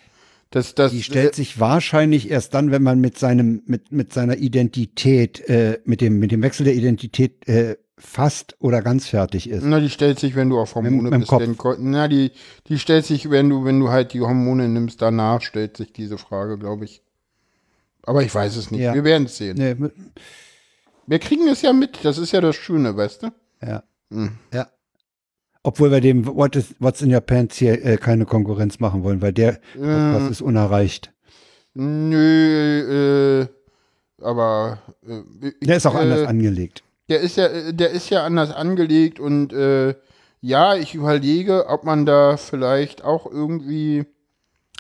Das, 0.49 0.75
das, 0.75 0.91
die 0.91 1.03
stellt 1.03 1.35
sich 1.35 1.59
wahrscheinlich 1.59 2.31
erst 2.31 2.53
dann, 2.53 2.71
wenn 2.71 2.81
man 2.83 2.99
mit 2.99 3.17
seinem, 3.17 3.63
mit, 3.65 3.91
mit 3.91 4.13
seiner 4.13 4.37
Identität, 4.37 5.41
äh, 5.49 5.79
mit 5.83 5.99
dem, 5.99 6.19
mit 6.19 6.31
dem 6.31 6.41
Wechsel 6.41 6.63
der 6.63 6.73
Identität 6.75 7.47
äh, 7.49 7.75
fast 7.97 8.55
oder 8.59 8.81
ganz 8.81 9.07
fertig 9.07 9.49
ist. 9.49 9.63
Na, 9.63 9.79
die 9.79 9.89
stellt 9.89 10.19
sich, 10.19 10.35
wenn 10.35 10.49
du 10.49 10.59
auf 10.59 10.75
Hormone 10.75 11.09
Mit- 11.09 11.19
bist. 11.19 11.57
Kopf. 11.57 11.75
denn 11.77 11.91
na, 11.91 12.07
die, 12.07 12.31
die 12.67 12.79
stellt 12.79 13.05
sich, 13.05 13.29
wenn 13.29 13.49
du, 13.49 13.65
wenn 13.65 13.79
du 13.79 13.89
halt 13.89 14.13
die 14.13 14.21
Hormone 14.21 14.69
nimmst, 14.69 15.01
danach 15.01 15.41
stellt 15.41 15.75
sich 15.77 15.91
diese 15.91 16.17
Frage, 16.17 16.57
glaube 16.57 16.85
ich. 16.85 17.01
Aber 18.03 18.23
ich 18.23 18.33
weiß 18.33 18.55
es 18.55 18.71
nicht. 18.71 18.81
Ja. 18.81 18.93
Wir 18.93 19.03
werden 19.03 19.25
es 19.25 19.35
sehen. 19.37 19.57
Nee, 19.57 19.75
Wir 21.07 21.19
kriegen 21.19 21.47
es 21.49 21.61
ja 21.61 21.73
mit. 21.73 21.99
Das 22.03 22.17
ist 22.17 22.31
ja 22.31 22.39
das 22.39 22.55
Schöne, 22.55 22.95
weißt 22.95 23.23
du? 23.23 23.27
ja. 23.61 23.83
Hm. 24.09 24.37
Ja. 24.53 24.69
Obwohl 25.68 25.91
wir 25.91 25.99
dem 25.99 26.26
What 26.26 26.56
is, 26.56 26.76
What's 26.80 27.02
in 27.02 27.14
Your 27.14 27.19
Pants 27.19 27.57
hier 27.57 27.84
äh, 27.84 27.98
keine 27.98 28.26
Konkurrenz 28.26 28.80
machen 28.80 29.03
wollen, 29.03 29.22
weil 29.22 29.34
der 29.34 29.60
Podcast 29.73 30.31
ist 30.31 30.41
unerreicht. 30.41 31.11
Nö, 31.73 33.41
äh, 33.41 33.48
aber 34.23 34.80
äh, 35.06 35.23
ich, 35.45 35.68
Der 35.68 35.76
ist 35.76 35.85
auch 35.85 35.95
äh, 35.95 35.98
anders 35.98 36.26
angelegt. 36.26 36.84
Der 37.10 37.19
ist 37.19 37.35
ja, 37.35 37.73
der 37.73 37.89
ist 37.89 38.10
ja 38.10 38.23
anders 38.23 38.52
angelegt 38.52 39.19
und 39.19 39.52
äh, 39.52 39.95
ja, 40.39 40.76
ich 40.76 40.95
überlege, 40.95 41.68
ob 41.68 41.84
man 41.84 42.06
da 42.06 42.38
vielleicht 42.38 43.03
auch 43.03 43.30
irgendwie 43.30 44.06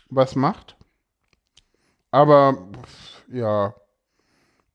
was 0.09 0.37
macht. 0.37 0.77
Aber 2.11 2.69
ja, 3.29 3.75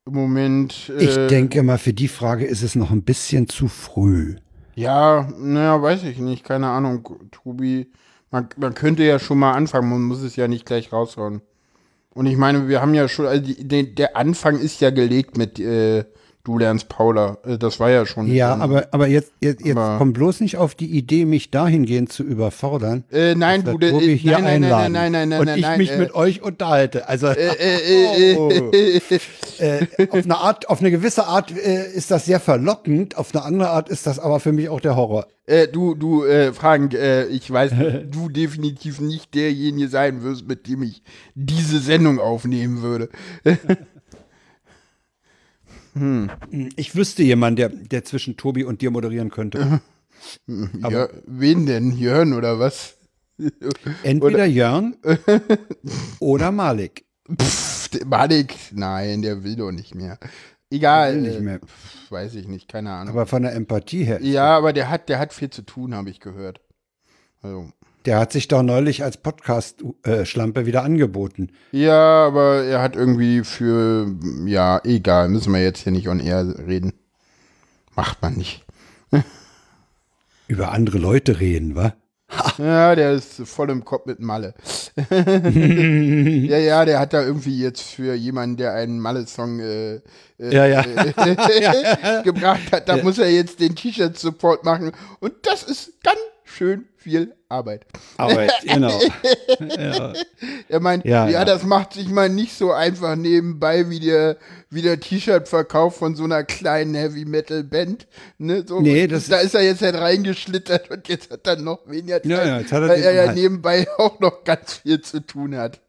im 0.04 0.12
Moment. 0.12 0.92
Äh, 0.94 1.04
Ich 1.04 1.26
denke 1.28 1.62
mal, 1.62 1.78
für 1.78 1.94
die 1.94 2.08
Frage 2.08 2.44
ist 2.44 2.62
es 2.62 2.74
noch 2.74 2.90
ein 2.90 3.02
bisschen 3.02 3.48
zu 3.48 3.66
früh. 3.68 4.36
Ja, 4.74 5.28
naja, 5.38 5.82
weiß 5.82 6.04
ich 6.04 6.18
nicht, 6.18 6.44
keine 6.44 6.68
Ahnung, 6.68 7.06
Tobi. 7.30 7.90
Man, 8.30 8.48
man 8.56 8.74
könnte 8.74 9.02
ja 9.04 9.18
schon 9.18 9.38
mal 9.38 9.52
anfangen, 9.52 9.90
man 9.90 10.02
muss 10.02 10.22
es 10.22 10.36
ja 10.36 10.48
nicht 10.48 10.64
gleich 10.64 10.92
raushauen. 10.92 11.42
Und 12.14 12.26
ich 12.26 12.36
meine, 12.36 12.68
wir 12.68 12.80
haben 12.80 12.94
ja 12.94 13.08
schon, 13.08 13.26
also 13.26 13.42
die, 13.42 13.94
der 13.94 14.16
Anfang 14.16 14.58
ist 14.58 14.80
ja 14.80 14.90
gelegt 14.90 15.36
mit 15.36 15.58
äh, 15.58 16.04
Du 16.44 16.58
lernst 16.58 16.88
Paula. 16.88 17.38
Äh, 17.44 17.56
das 17.56 17.78
war 17.78 17.90
ja 17.90 18.04
schon. 18.04 18.26
Ja, 18.26 18.54
ähm, 18.54 18.62
aber, 18.62 18.88
aber 18.90 19.06
jetzt, 19.06 19.32
jetzt, 19.40 19.64
jetzt 19.64 19.76
Aber- 19.76 19.98
komm 19.98 20.12
bloß 20.12 20.40
nicht 20.40 20.56
auf 20.56 20.74
die 20.74 20.86
Idee, 20.90 21.24
mich 21.24 21.52
dahingehend 21.52 22.10
zu 22.12 22.24
überfordern. 22.24 23.04
Äh, 23.12 23.36
nein, 23.36 23.62
du, 23.64 23.78
äh, 23.78 24.16
hier 24.16 24.32
nein, 24.32 24.42
nein, 24.42 24.60
nein, 24.60 24.64
einladen 24.64 24.92
nein, 24.92 25.12
nein, 25.12 25.28
nein, 25.28 25.40
und 25.40 25.46
nein, 25.46 25.58
ich 25.58 25.62
nein, 25.62 25.78
mich 25.78 25.92
äh, 25.92 25.98
mit 25.98 26.14
euch 26.16 26.42
unterhalte. 26.42 27.08
Also 27.08 27.28
äh, 27.28 27.46
äh, 27.46 28.36
Oh. 28.38 28.50
auf 30.10 30.24
eine 30.24 30.38
Art, 30.38 30.68
auf 30.68 30.80
eine 30.80 30.90
gewisse 30.90 31.26
Art 31.26 31.52
ist 31.52 32.10
das 32.10 32.24
sehr 32.24 32.40
verlockend, 32.40 33.16
auf 33.16 33.32
eine 33.34 33.44
andere 33.44 33.70
Art 33.70 33.88
ist 33.88 34.06
das 34.06 34.18
aber 34.18 34.40
für 34.40 34.50
mich 34.50 34.68
auch 34.68 34.80
der 34.80 34.96
Horror. 34.96 35.26
du, 35.72 35.94
du, 35.94 36.24
äh, 36.24 36.52
Frank, 36.52 36.96
ich 37.30 37.48
weiß, 37.50 37.72
du 38.10 38.28
definitiv 38.28 39.00
nicht 39.00 39.34
derjenige 39.34 39.88
sein 39.88 40.22
wirst, 40.24 40.48
mit 40.48 40.66
dem 40.66 40.82
ich 40.82 41.02
diese 41.34 41.78
Sendung 41.78 42.18
aufnehmen 42.18 42.82
würde. 42.82 43.10
Ich 46.76 46.96
wüsste 46.96 47.22
jemanden, 47.22 47.56
der, 47.56 47.68
der 47.68 48.04
zwischen 48.04 48.36
Tobi 48.36 48.64
und 48.64 48.80
dir 48.80 48.90
moderieren 48.90 49.30
könnte. 49.30 49.80
ja, 50.46 51.08
wen 51.26 51.66
denn? 51.66 51.96
Jörn 51.96 52.32
oder 52.32 52.58
was? 52.58 52.96
Entweder 54.02 54.46
Jörn 54.46 54.96
oder 56.20 56.52
Malik. 56.52 57.04
Pff, 57.40 57.90
Malik, 58.06 58.54
nein, 58.72 59.22
der 59.22 59.44
will 59.44 59.56
doch 59.56 59.72
nicht 59.72 59.94
mehr. 59.94 60.18
Egal, 60.70 61.16
will 61.16 61.22
nicht 61.22 61.40
mehr. 61.40 61.60
pff, 61.60 62.10
weiß 62.10 62.34
ich 62.36 62.48
nicht, 62.48 62.68
keine 62.68 62.92
Ahnung. 62.92 63.14
Aber 63.14 63.26
von 63.26 63.42
der 63.42 63.54
Empathie 63.54 64.04
her. 64.04 64.22
ja, 64.22 64.56
aber 64.56 64.72
der 64.72 64.88
hat, 64.88 65.08
der 65.08 65.18
hat 65.18 65.32
viel 65.32 65.50
zu 65.50 65.62
tun, 65.62 65.94
habe 65.94 66.10
ich 66.10 66.20
gehört. 66.20 66.60
Also, 67.42 67.70
Der 68.04 68.18
hat 68.18 68.32
sich 68.32 68.48
doch 68.48 68.62
neulich 68.62 69.04
als 69.04 69.16
Podcast-Schlampe 69.16 70.66
wieder 70.66 70.82
angeboten. 70.82 71.50
ja, 71.70 72.26
aber 72.26 72.64
er 72.64 72.82
hat 72.82 72.96
irgendwie 72.96 73.44
für, 73.44 74.12
ja, 74.44 74.80
egal, 74.84 75.28
müssen 75.28 75.52
wir 75.52 75.62
jetzt 75.62 75.82
hier 75.82 75.92
nicht 75.92 76.08
on 76.08 76.20
air 76.20 76.54
reden. 76.66 76.92
Macht 77.94 78.22
man 78.22 78.34
nicht. 78.34 78.64
Über 80.48 80.72
andere 80.72 80.98
Leute 80.98 81.40
reden, 81.40 81.76
wa? 81.76 81.94
Ja, 82.58 82.94
der 82.94 83.12
ist 83.12 83.46
voll 83.46 83.70
im 83.70 83.84
Kopf 83.84 84.06
mit 84.06 84.20
Malle. 84.20 84.54
ja, 85.10 86.58
ja, 86.58 86.84
der 86.84 86.98
hat 86.98 87.12
da 87.12 87.22
irgendwie 87.22 87.58
jetzt 87.58 87.82
für 87.82 88.14
jemanden, 88.14 88.56
der 88.56 88.74
einen 88.74 88.98
Malle-Song 88.98 89.60
äh, 89.60 89.94
äh, 89.94 90.00
Ja, 90.38 90.66
ja. 90.66 90.82
gebracht 92.22 92.72
hat, 92.72 92.88
da 92.88 92.96
muss 92.98 93.18
er 93.18 93.30
jetzt 93.30 93.60
den 93.60 93.76
T-Shirt-Support 93.76 94.64
machen. 94.64 94.92
Und 95.20 95.32
das 95.42 95.62
ist 95.62 96.02
ganz 96.02 96.18
schön 96.52 96.84
viel 96.96 97.34
Arbeit. 97.48 97.86
Arbeit, 98.16 98.52
genau. 98.62 99.00
ja. 99.76 100.12
Er 100.68 100.80
meint, 100.80 101.04
Ja, 101.04 101.28
ja, 101.28 101.44
das 101.44 101.64
macht 101.64 101.94
sich 101.94 102.08
mal 102.08 102.28
nicht 102.28 102.52
so 102.56 102.72
einfach 102.72 103.16
nebenbei 103.16 103.90
wie 103.90 104.00
der, 104.00 104.36
wie 104.70 104.82
der 104.82 105.00
T-Shirt-Verkauf 105.00 105.96
von 105.96 106.14
so 106.14 106.24
einer 106.24 106.44
kleinen 106.44 106.94
Heavy-Metal-Band. 106.94 108.06
Ne? 108.38 108.64
So, 108.66 108.80
Nee, 108.80 109.06
das 109.06 109.28
da 109.28 109.38
ist 109.38 109.54
er 109.54 109.62
jetzt 109.62 109.82
halt 109.82 109.96
reingeschlittert 109.96 110.90
und 110.90 111.08
jetzt 111.08 111.30
hat 111.30 111.46
er 111.46 111.56
noch 111.56 111.88
weniger 111.88 112.22
Zeit, 112.22 112.30
Ja, 112.30 112.46
ja, 112.46 112.58
jetzt 112.60 112.72
hat 112.72 112.82
er 112.82 112.88
weil 112.88 113.02
er 113.02 113.12
ja 113.12 113.32
nebenbei 113.32 113.86
auch 113.98 114.20
noch 114.20 114.44
ganz 114.44 114.74
viel 114.74 115.00
zu 115.00 115.20
tun 115.20 115.56
hat. 115.56 115.80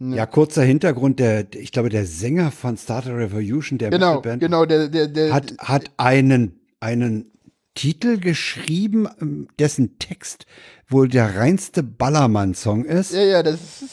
ja, 0.00 0.26
kurzer 0.26 0.62
Hintergrund, 0.62 1.20
der, 1.20 1.46
ich 1.54 1.72
glaube, 1.72 1.88
der 1.88 2.04
Sänger 2.06 2.50
von 2.50 2.76
Starter 2.76 3.16
Revolution, 3.16 3.78
der 3.78 3.90
Genau, 3.90 4.16
Metalband, 4.16 4.40
genau, 4.42 4.64
der, 4.64 4.88
der, 4.88 5.08
der, 5.08 5.32
hat, 5.32 5.54
hat 5.58 5.84
einen, 5.96 6.60
einen 6.80 7.32
Titel 7.78 8.18
geschrieben, 8.18 9.08
ähm, 9.20 9.46
dessen 9.60 9.98
Text 10.00 10.46
wohl 10.88 11.08
der 11.08 11.36
reinste 11.36 11.82
Ballermann-Song 11.84 12.84
ist. 12.84 13.12
ja, 13.14 13.22
ja, 13.22 13.42
das 13.44 13.54
ist, 13.54 13.84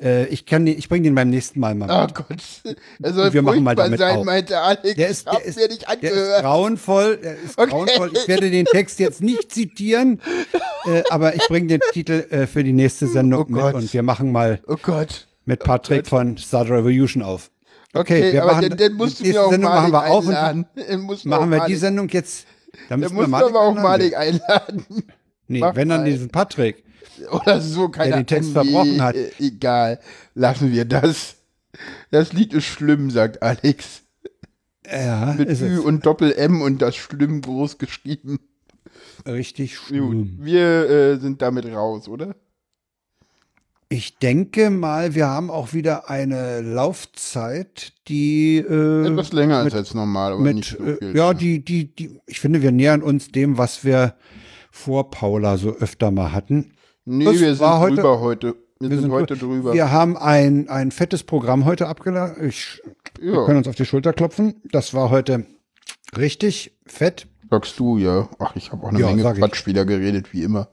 Äh, 0.00 0.26
ich 0.26 0.46
kann 0.46 0.64
den, 0.66 0.78
ich 0.78 0.88
bringe 0.88 1.04
den 1.04 1.14
beim 1.16 1.30
nächsten 1.30 1.58
Mal 1.58 1.74
mal 1.74 1.88
oh 1.90 2.02
mit. 2.06 2.14
Gott, 2.14 2.76
er 3.02 3.12
soll 3.14 3.32
wir 3.32 3.42
machen 3.42 3.64
mal 3.64 3.74
damit 3.74 3.98
sein, 3.98 4.18
auf. 4.18 4.24
meinte 4.26 4.56
Alex, 4.60 4.94
Der 4.94 5.08
ist, 5.08 5.26
der 5.26 5.44
ist, 5.44 5.56
mir 5.56 5.68
nicht 5.68 5.82
der 5.88 5.94
ist 6.02 6.10
angehört. 6.12 6.42
grauenvoll. 6.42 7.16
Der 7.16 7.34
ist 7.38 7.58
Okay. 7.58 7.70
grauenvoll. 7.70 8.10
Ich 8.14 8.28
werde 8.28 8.50
den 8.50 8.66
Text 8.66 8.98
jetzt 9.00 9.22
nicht 9.22 9.50
zitieren, 9.52 10.20
äh, 10.84 11.02
aber 11.10 11.34
ich 11.34 11.42
bringe 11.48 11.66
den 11.66 11.80
Titel 11.92 12.26
äh, 12.30 12.46
für 12.46 12.62
die 12.62 12.72
nächste 12.74 13.08
Sendung 13.08 13.40
Oh 13.40 13.44
Gott. 13.52 13.74
mit 13.74 13.82
und 13.82 13.92
wir 13.92 14.02
machen 14.04 14.30
mal 14.30 14.60
Oh 14.68 14.76
Gott. 14.80 15.26
mit 15.46 15.64
Patrick 15.64 16.06
von 16.06 16.36
Star 16.36 16.66
Revolution 16.70 17.22
auf. 17.24 17.50
Okay, 17.94 18.34
wir 18.34 18.42
aber 18.44 18.52
machen, 18.52 18.68
den, 18.68 18.76
den 18.76 18.92
musst 18.92 19.18
die 19.18 19.24
du 19.24 19.30
mir 19.30 19.42
auch 19.46 19.50
Sendung 19.50 19.70
machen 19.72 19.92
wir 19.92 20.06
auf 20.10 20.26
und 20.26 20.34
du 20.34 21.28
machen 21.28 21.50
wir 21.50 21.64
die 21.66 21.74
Sendung 21.76 22.08
jetzt. 22.10 22.46
Da 22.88 22.96
müssen 22.96 23.16
wir 23.16 23.26
du 23.26 23.34
aber 23.46 23.60
auch 23.60 23.74
malig 23.74 24.16
einladen. 24.16 24.84
Nee, 25.46 25.60
Mach 25.60 25.74
wenn 25.76 25.88
dann 25.88 26.02
mal. 26.02 26.10
diesen 26.10 26.28
Patrick. 26.28 26.84
Oder 27.30 27.60
so, 27.60 27.88
keine 27.88 28.16
den 28.16 28.26
Text 28.26 28.56
Ahnung, 28.56 28.72
verbrochen 28.72 29.02
hat. 29.02 29.16
äh, 29.16 29.30
Egal, 29.38 29.98
lassen 30.34 30.70
wir 30.72 30.84
das. 30.84 31.36
Das 32.10 32.32
Lied 32.32 32.52
ist 32.52 32.64
schlimm, 32.64 33.10
sagt 33.10 33.42
Alex. 33.42 34.02
Ja, 34.90 35.34
Mit 35.36 35.48
ist 35.48 35.60
Ü 35.60 35.78
es. 35.78 35.80
und 35.80 36.06
Doppel-M 36.06 36.62
und 36.62 36.80
das 36.80 36.96
schlimm 36.96 37.40
groß 37.42 37.78
geschrieben. 37.78 38.38
Richtig 39.26 39.76
Gut, 39.76 39.86
schlimm. 39.88 40.38
wir 40.40 40.88
äh, 40.88 41.16
sind 41.18 41.42
damit 41.42 41.66
raus, 41.66 42.08
oder? 42.08 42.34
Ich 43.90 44.18
denke 44.18 44.68
mal, 44.68 45.14
wir 45.14 45.28
haben 45.28 45.50
auch 45.50 45.72
wieder 45.72 46.10
eine 46.10 46.60
Laufzeit, 46.60 47.92
die 48.06 48.58
äh, 48.58 49.06
Etwas 49.06 49.32
länger 49.32 49.64
mit- 49.64 49.72
als 49.74 49.94
normal, 49.94 50.32
aber 50.32 50.42
mit, 50.42 50.56
nicht 50.56 50.76
so 50.76 50.84
äh, 50.84 50.96
viel. 50.98 51.16
ja, 51.16 51.32
die, 51.32 51.64
die, 51.64 51.94
die, 51.94 52.20
ich 52.26 52.38
finde, 52.40 52.60
wir 52.60 52.70
nähern 52.70 53.02
uns 53.02 53.28
dem, 53.30 53.56
was 53.56 53.84
wir 53.84 54.14
vor 54.70 55.10
Paula 55.10 55.56
so 55.56 55.70
öfter 55.74 56.10
mal 56.10 56.32
hatten. 56.32 56.72
Nee, 57.06 57.24
das 57.24 57.40
wir 57.40 57.48
sind 57.54 57.60
war 57.60 57.80
heute- 57.80 57.94
drüber 57.96 58.20
heute. 58.20 58.56
Wir, 58.80 58.90
sind, 58.90 59.00
sind 59.00 59.10
heute 59.10 59.34
drü- 59.34 59.38
drüber. 59.40 59.72
Wir 59.72 59.90
haben 59.90 60.16
ein, 60.18 60.68
ein 60.68 60.90
fettes 60.92 61.24
Programm 61.24 61.64
heute 61.64 61.88
abgeladen. 61.88 62.46
Ich, 62.46 62.80
Wir 63.18 63.32
ja, 63.34 63.44
können 63.46 63.58
uns 63.58 63.68
auf 63.68 63.74
die 63.74 63.86
Schulter 63.86 64.12
klopfen. 64.12 64.56
Das 64.70 64.92
war 64.94 65.08
heute 65.10 65.46
richtig 66.16 66.76
fett. 66.86 67.26
sagst 67.50 67.78
du, 67.80 67.96
ja. 67.96 68.28
Ach, 68.38 68.54
ich 68.54 68.70
habe 68.70 68.84
auch 68.84 68.90
eine 68.90 69.00
Ja, 69.00 69.06
Menge. 69.12 69.32
Quatsch 69.34 69.66
wieder 69.66 69.84
geredet, 69.86 70.32
wie 70.32 70.42
immer. 70.44 70.68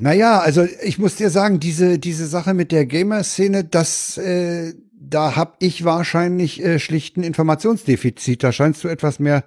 Naja, 0.00 0.40
also 0.40 0.66
ich 0.82 0.98
muss 0.98 1.16
dir 1.16 1.30
sagen, 1.30 1.60
diese, 1.60 1.98
diese 1.98 2.26
Sache 2.26 2.54
mit 2.54 2.72
der 2.72 2.86
Gamer-Szene, 2.86 3.64
das, 3.64 4.18
äh, 4.18 4.74
da 4.92 5.36
hab 5.36 5.56
ich 5.60 5.84
wahrscheinlich 5.84 6.62
äh, 6.62 6.78
schlicht 6.78 7.16
ein 7.16 7.22
Informationsdefizit. 7.22 8.42
Da 8.42 8.52
scheinst 8.52 8.84
du 8.84 8.88
etwas 8.88 9.18
mehr 9.18 9.44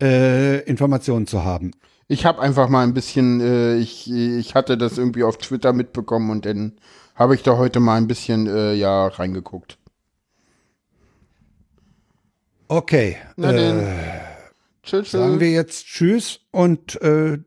äh, 0.00 0.60
Informationen 0.60 1.26
zu 1.26 1.44
haben. 1.44 1.72
Ich 2.08 2.24
habe 2.24 2.40
einfach 2.40 2.68
mal 2.68 2.82
ein 2.82 2.94
bisschen, 2.94 3.40
äh, 3.40 3.76
ich, 3.76 4.10
ich 4.10 4.54
hatte 4.54 4.76
das 4.76 4.98
irgendwie 4.98 5.24
auf 5.24 5.38
Twitter 5.38 5.72
mitbekommen 5.72 6.30
und 6.30 6.46
dann 6.46 6.72
habe 7.14 7.34
ich 7.34 7.42
da 7.42 7.56
heute 7.56 7.80
mal 7.80 7.96
ein 7.96 8.06
bisschen, 8.06 8.46
äh, 8.46 8.74
ja, 8.74 9.06
reingeguckt. 9.06 9.78
Okay, 12.68 13.16
Na 13.36 13.52
äh, 13.52 13.56
denn. 13.56 13.86
Tschüss, 14.82 15.12
sagen 15.12 15.38
wir 15.38 15.50
jetzt 15.50 15.86
Tschüss 15.86 16.40
und 16.50 17.00
äh, 17.02 17.38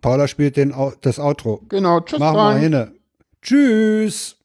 Paula 0.00 0.28
spielt 0.28 0.56
den, 0.56 0.74
das 1.02 1.18
Outro. 1.18 1.62
Genau, 1.68 2.00
tschüss 2.00 2.18
Machen 2.18 2.36
wir 2.36 2.54
hin. 2.56 2.92
Tschüss. 3.42 4.39